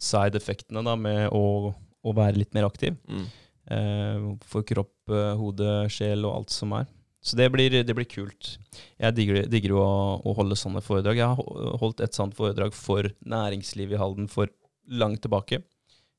side-effektene 0.00 0.82
da 0.86 0.96
med 1.00 1.28
å, 1.32 1.72
å 2.04 2.14
være 2.16 2.40
litt 2.40 2.52
mer 2.56 2.68
aktiv. 2.68 2.96
Mm. 3.08 3.26
Eh, 3.70 4.26
for 4.50 4.66
kropp, 4.66 4.94
eh, 5.12 5.32
hode, 5.40 5.70
sjel 5.92 6.26
og 6.28 6.40
alt 6.40 6.54
som 6.54 6.76
er. 6.78 6.88
Så 7.20 7.36
det 7.36 7.50
blir, 7.52 7.74
det 7.84 7.94
blir 7.96 8.08
kult. 8.08 8.54
Jeg 9.00 9.16
digger, 9.16 9.42
digger 9.52 9.74
å, 9.76 9.86
å 10.24 10.32
holde 10.38 10.56
sånne 10.56 10.80
foredrag. 10.84 11.18
Jeg 11.20 11.28
har 11.36 11.80
holdt 11.82 12.00
et 12.00 12.16
sånt 12.16 12.36
foredrag 12.38 12.72
for 12.76 13.10
næringslivet 13.28 13.98
i 13.98 14.00
Halden 14.00 14.28
for 14.32 14.48
langt 14.88 15.20
tilbake. 15.26 15.60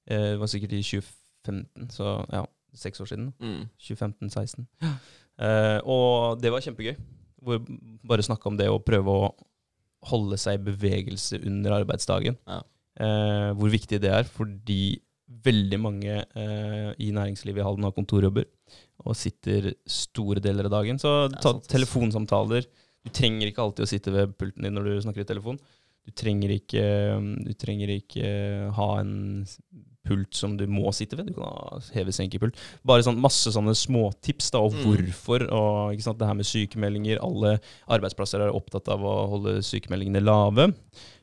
Det 0.06 0.38
var 0.38 0.50
sikkert 0.52 0.76
i 0.78 0.84
2015, 0.86 1.90
så 1.96 2.14
ja, 2.30 2.44
seks 2.78 3.02
år 3.02 3.10
siden. 3.10 3.32
Mm. 3.42 3.66
2015-16. 3.82 4.68
Eh, 5.42 5.80
og 5.90 6.42
det 6.42 6.52
var 6.54 6.64
kjempegøy. 6.64 6.98
Hvor 7.42 7.62
bare 8.08 8.26
snakke 8.26 8.50
om 8.50 8.58
det 8.60 8.70
og 8.70 8.84
prøve 8.86 9.14
å 9.14 9.32
holde 10.12 10.38
seg 10.42 10.58
i 10.58 10.66
bevegelse 10.72 11.42
under 11.46 11.80
arbeidsdagen. 11.82 12.38
Ja. 12.50 12.62
Eh, 13.02 13.50
hvor 13.58 13.72
viktig 13.74 14.02
det 14.04 14.12
er, 14.14 14.28
fordi 14.30 15.00
veldig 15.42 15.78
mange 15.80 16.16
eh, 16.22 16.90
i 17.02 17.10
næringslivet 17.16 17.62
i 17.62 17.66
Halden 17.66 17.86
har 17.88 17.94
kontorjobber 17.96 18.46
og 19.02 19.16
sitter 19.18 19.72
store 19.90 20.42
deler 20.44 20.68
av 20.68 20.76
dagen. 20.76 21.00
Så 21.02 21.32
ta 21.42 21.56
telefonsamtaler. 21.72 22.68
Du 23.02 23.10
trenger 23.16 23.50
ikke 23.50 23.64
alltid 23.64 23.86
å 23.86 23.90
sitte 23.90 24.14
ved 24.14 24.36
pulten 24.38 24.68
din 24.68 24.76
når 24.78 24.90
du 24.90 25.06
snakker 25.06 25.24
i 25.24 25.30
telefon. 25.30 25.58
Du 26.06 26.12
trenger 26.18 26.54
ikke, 26.54 26.84
du 27.46 27.54
trenger 27.62 27.94
ikke 27.94 28.28
ha 28.78 28.90
en 29.00 29.16
pult 30.08 30.34
som 30.34 30.56
du 30.58 30.66
må 30.68 30.92
sitte 30.94 31.16
ved. 31.18 31.28
Du 31.28 31.34
kan 31.34 31.44
ha 31.46 31.80
heve-senke-pult. 31.94 32.56
Bare 32.86 33.04
sånn, 33.06 33.20
masse 33.22 33.52
sånne 33.54 33.76
småtips 33.78 34.52
da, 34.52 34.60
og 34.60 34.74
Mm. 34.74 34.84
hvorfor. 34.86 35.46
Og 35.52 35.94
ikke 35.94 36.04
sant, 36.08 36.18
det 36.18 36.28
her 36.28 36.34
med 36.34 36.46
sykemeldinger. 36.46 37.20
Alle 37.22 37.60
arbeidsplasser 37.88 38.42
er 38.42 38.52
opptatt 38.56 38.88
av 38.90 39.00
å 39.02 39.28
holde 39.30 39.60
sykemeldingene 39.62 40.24
lave. 40.24 40.74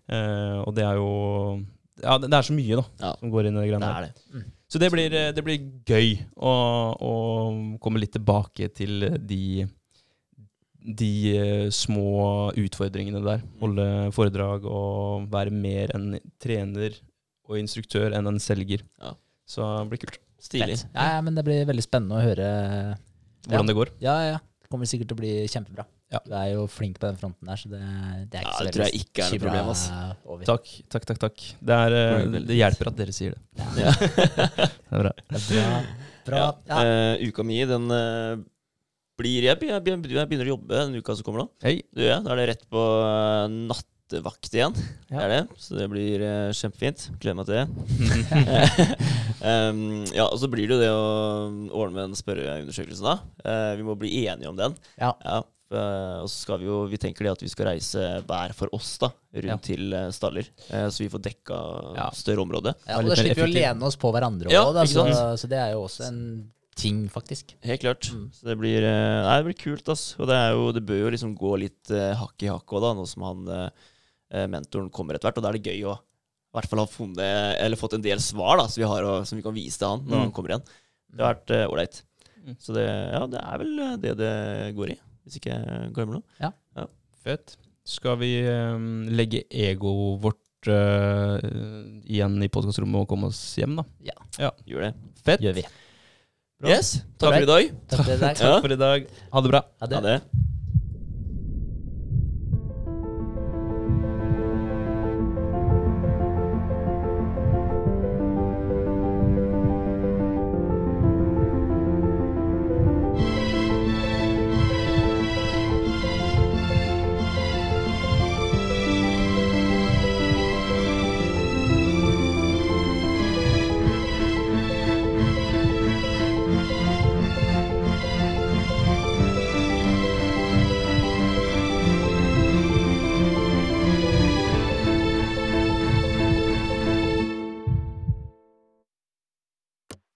Eh, 0.09 0.62
og 0.64 0.74
det 0.74 0.84
er 0.84 0.94
jo 0.96 1.64
Ja, 2.00 2.16
det, 2.16 2.30
det 2.30 2.36
er 2.38 2.42
så 2.46 2.55
mye 2.55 2.76
da, 2.76 2.84
Ja. 3.00 3.14
som 3.18 3.30
går 3.30 3.46
inn 3.48 3.56
i 3.56 3.60
det 3.60 3.66
Det 3.66 3.72
greiene 3.72 3.88
er 3.90 3.94
her. 3.94 4.12
det. 4.32 4.44
Så 4.70 4.78
det 4.78 4.92
blir, 4.92 5.10
det 5.10 5.42
blir 5.42 5.59
gøy 5.84 6.26
å, 6.38 6.94
å 7.00 7.78
komme 7.80 7.98
litt 7.98 8.12
tilbake 8.12 8.72
til 8.72 9.00
de 9.18 9.66
de 10.96 11.36
eh, 11.36 11.70
små 11.74 12.52
utfordringene 12.56 13.20
der. 13.24 13.42
Holde 13.60 14.12
foredrag 14.14 14.64
og 14.64 15.26
være 15.28 15.50
mer 15.52 15.90
enn 15.92 16.18
trener 16.40 16.94
og 17.49 17.61
instruktør 17.61 18.15
enn 18.16 18.29
en 18.31 18.41
selger. 18.43 18.85
Ja. 19.01 19.15
Så 19.49 19.65
det 19.65 19.93
blir 19.93 20.03
kult. 20.05 20.19
Stilig. 20.39 20.79
Ja, 20.93 21.16
ja, 21.16 21.23
men 21.25 21.35
det 21.35 21.43
blir 21.47 21.65
veldig 21.66 21.83
spennende 21.83 22.20
å 22.20 22.23
høre. 22.23 22.49
Hvordan 23.49 23.70
det 23.70 23.79
går. 23.79 23.95
Ja, 24.05 24.19
ja, 24.23 24.35
ja. 24.37 24.43
Det 24.62 24.70
kommer 24.70 24.91
sikkert 24.91 25.11
til 25.11 25.16
å 25.16 25.23
bli 25.23 25.33
kjempebra. 25.51 25.87
Ja. 26.12 26.20
Du 26.25 26.33
er 26.37 26.47
jo 26.55 26.65
flink 26.73 26.97
på 27.01 27.05
den 27.05 27.19
fronten 27.20 27.49
der, 27.51 27.59
så 27.61 27.69
det, 27.69 27.81
det 28.33 28.39
er 28.41 28.45
ikke 28.45 28.53
Ja, 28.53 28.57
så 28.57 28.65
det 28.65 28.73
tror 28.75 28.85
jeg 28.87 29.01
ikke 29.03 29.25
er 29.25 29.33
noe 29.33 29.41
problem, 29.43 29.66
over. 30.25 30.45
Takk, 30.49 30.69
takk, 30.95 31.09
takk. 31.11 31.19
takk. 31.25 31.43
Det, 31.61 31.81
er, 31.85 31.97
eh, 31.97 32.12
Det 32.23 32.31
veldig 32.37 32.57
hjelper 32.59 32.91
at 32.93 33.01
dere 33.01 33.16
sier 33.16 33.35
det. 33.35 33.43
Ja. 33.85 33.93
Det 33.99 34.97
er 34.97 35.03
bra. 35.03 35.12
Det 35.19 35.41
er 35.41 35.49
bra. 35.51 35.83
bra. 36.29 36.39
Ja. 36.41 36.49
Ja. 36.70 36.79
Eh, 36.81 37.27
uka 37.29 37.45
mi, 37.45 37.59
den 37.69 37.93
uh, 37.93 38.41
blir 39.20 39.49
jeg, 39.51 39.61
jeg 39.69 39.85
begynner 39.85 40.47
å 40.47 40.55
jobbe 40.55 40.81
den 40.81 40.97
uka 41.03 41.16
som 41.19 41.27
kommer 41.27 41.45
nå. 41.45 41.49
Hei. 41.65 41.81
Du, 41.93 42.05
ja. 42.07 42.20
Da 42.25 42.33
er 42.33 42.41
det 42.41 42.49
rett 42.55 42.65
på 42.73 42.85
eh, 43.03 43.47
nattevakt 44.09 44.55
igjen. 44.55 44.74
Ja. 45.10 45.20
Er 45.20 45.28
det. 45.28 45.40
Så 45.60 45.76
det 45.76 45.89
blir 45.93 46.22
uh, 46.24 46.52
kjempefint. 46.56 47.09
Gleder 47.20 47.36
meg 47.36 47.47
til 47.48 47.55
det. 47.59 48.89
um, 49.44 49.82
ja, 50.16 50.26
og 50.28 50.39
så 50.40 50.48
blir 50.51 50.68
det 50.68 50.78
jo 50.78 50.80
det 50.82 50.90
å 50.93 51.05
ordne 51.76 51.94
med 51.94 52.02
den 52.09 52.18
spørreundersøkelsen, 52.18 53.05
da. 53.05 53.18
Uh, 53.44 53.76
vi 53.78 53.86
må 53.86 53.97
bli 54.01 54.24
enige 54.26 54.48
om 54.51 54.56
den. 54.59 54.76
Ja. 54.98 55.12
eh, 55.20 56.18
og 56.22 56.28
så 56.30 56.35
skal 56.47 56.62
vi 56.62 56.68
jo 56.70 56.86
Vi 56.89 56.97
tenker 56.97 57.26
det 57.26 57.35
at 57.36 57.43
vi 57.44 57.51
skal 57.52 57.68
reise 57.74 58.05
hver 58.24 58.55
for 58.56 58.72
oss 58.72 58.94
da 59.02 59.10
rundt 59.36 59.51
Ja. 59.52 59.59
til 59.60 59.93
Staller. 60.16 60.48
Så 60.89 61.05
vi 61.05 61.10
får 61.12 61.20
dekka 61.28 61.59
Ja. 61.98 62.10
større 62.16 62.40
område. 62.47 62.72
Ja, 62.89 63.02
og 63.02 63.10
da 63.10 63.18
slipper 63.18 63.44
vi 63.44 63.51
å 63.51 63.56
lene 63.60 63.85
oss 63.90 63.98
på 64.01 64.12
hverandre 64.14 64.48
Ja, 64.51 64.64
òg, 64.64 64.78
da, 64.78 64.86
så, 64.89 65.05
så 65.36 65.51
det 65.51 65.60
er 65.60 65.74
jo 65.76 65.85
også 65.85 66.09
en 66.09 66.22
ting, 66.78 67.09
faktisk. 67.10 67.56
Helt 67.66 67.82
klart. 67.82 68.06
Mm. 68.14 68.28
Så 68.32 68.47
det 68.47 68.55
blir, 68.60 68.85
nei, 68.86 69.36
det 69.40 69.48
blir 69.48 69.59
kult, 69.59 69.89
ass. 69.90 70.12
Og 70.18 70.28
det, 70.30 70.36
er 70.39 70.52
jo, 70.55 70.68
det 70.76 70.85
bør 70.86 71.01
jo 71.06 71.12
liksom 71.14 71.32
gå 71.39 71.56
litt 71.64 71.90
uh, 71.90 72.12
hakk 72.20 72.44
i 72.47 72.51
hakk 72.52 72.74
òg, 72.78 72.86
nå 72.94 73.06
som 73.10 73.24
han 73.26 73.48
eh, 73.51 73.89
mentoren 74.50 74.90
kommer 74.92 75.14
etter 75.16 75.28
hvert. 75.30 75.38
Og 75.40 75.44
da 75.46 75.50
er 75.52 75.59
det 75.59 75.70
gøy 75.72 75.86
å 75.88 75.94
i 75.98 76.56
hvert 76.56 76.68
fall 76.70 76.80
ha 76.80 76.86
funnet, 76.88 77.59
eller 77.60 77.76
fått 77.76 77.94
en 77.98 78.02
del 78.05 78.20
svar 78.24 78.56
da, 78.60 78.64
som 78.72 78.80
vi, 78.80 78.86
har, 78.88 79.05
som 79.28 79.36
vi 79.36 79.44
kan 79.44 79.52
vise 79.56 79.76
til 79.80 79.88
han 79.90 80.00
når 80.06 80.16
Mm. 80.16 80.22
han 80.24 80.32
kommer 80.36 80.52
igjen. 80.55 80.62
Det 81.12 81.24
har 81.24 81.34
vært 81.34 81.50
eh, 81.56 81.66
ålreit. 81.68 81.98
Mm. 82.44 82.55
Så 82.59 82.72
det, 82.76 82.84
ja, 82.88 83.20
det 83.28 83.40
er 83.44 83.59
vel 83.60 83.78
eh, 83.84 83.96
det 84.00 84.14
det 84.20 84.32
går 84.78 84.92
i, 84.94 84.98
hvis 85.24 85.36
ikke 85.40 85.52
jeg 85.59 85.90
glemmer 85.96 86.18
noe. 86.18 86.24
Ja. 86.40 86.52
Fett. 87.24 87.56
Skal 87.88 88.16
vi 88.20 88.30
um, 88.48 89.05
legge 89.12 89.42
egoet 89.50 90.22
vårt 90.24 90.68
uh, 90.72 91.36
igjen 92.09 92.36
i 92.44 92.48
podkastrommet 92.52 93.02
og 93.05 93.09
komme 93.12 93.28
oss 93.32 93.40
hjem, 93.60 93.76
da? 93.80 93.84
Ja. 94.40 94.50
Gjør 94.68 94.88
det. 94.88 94.92
Fett. 95.24 95.44
Gjør 95.44 95.56
vi. 95.60 95.64
Bra. 96.59 96.72
Yes, 96.72 96.94
takk 97.20 97.36
for 97.36 97.44
i 97.44 97.48
dag. 97.52 97.72
Takk 97.92 98.05
for 98.05 98.14
i 98.16 98.20
dag. 98.24 98.36
Takk 98.40 98.62
for 98.64 98.74
i 98.74 98.80
dag. 98.80 99.09
Ha 99.32 99.44
det 99.44 99.52
bra. 99.52 99.62
Ha 99.84 99.86
det. 99.92 100.00
Ha 100.00 100.06
det. 100.09 100.46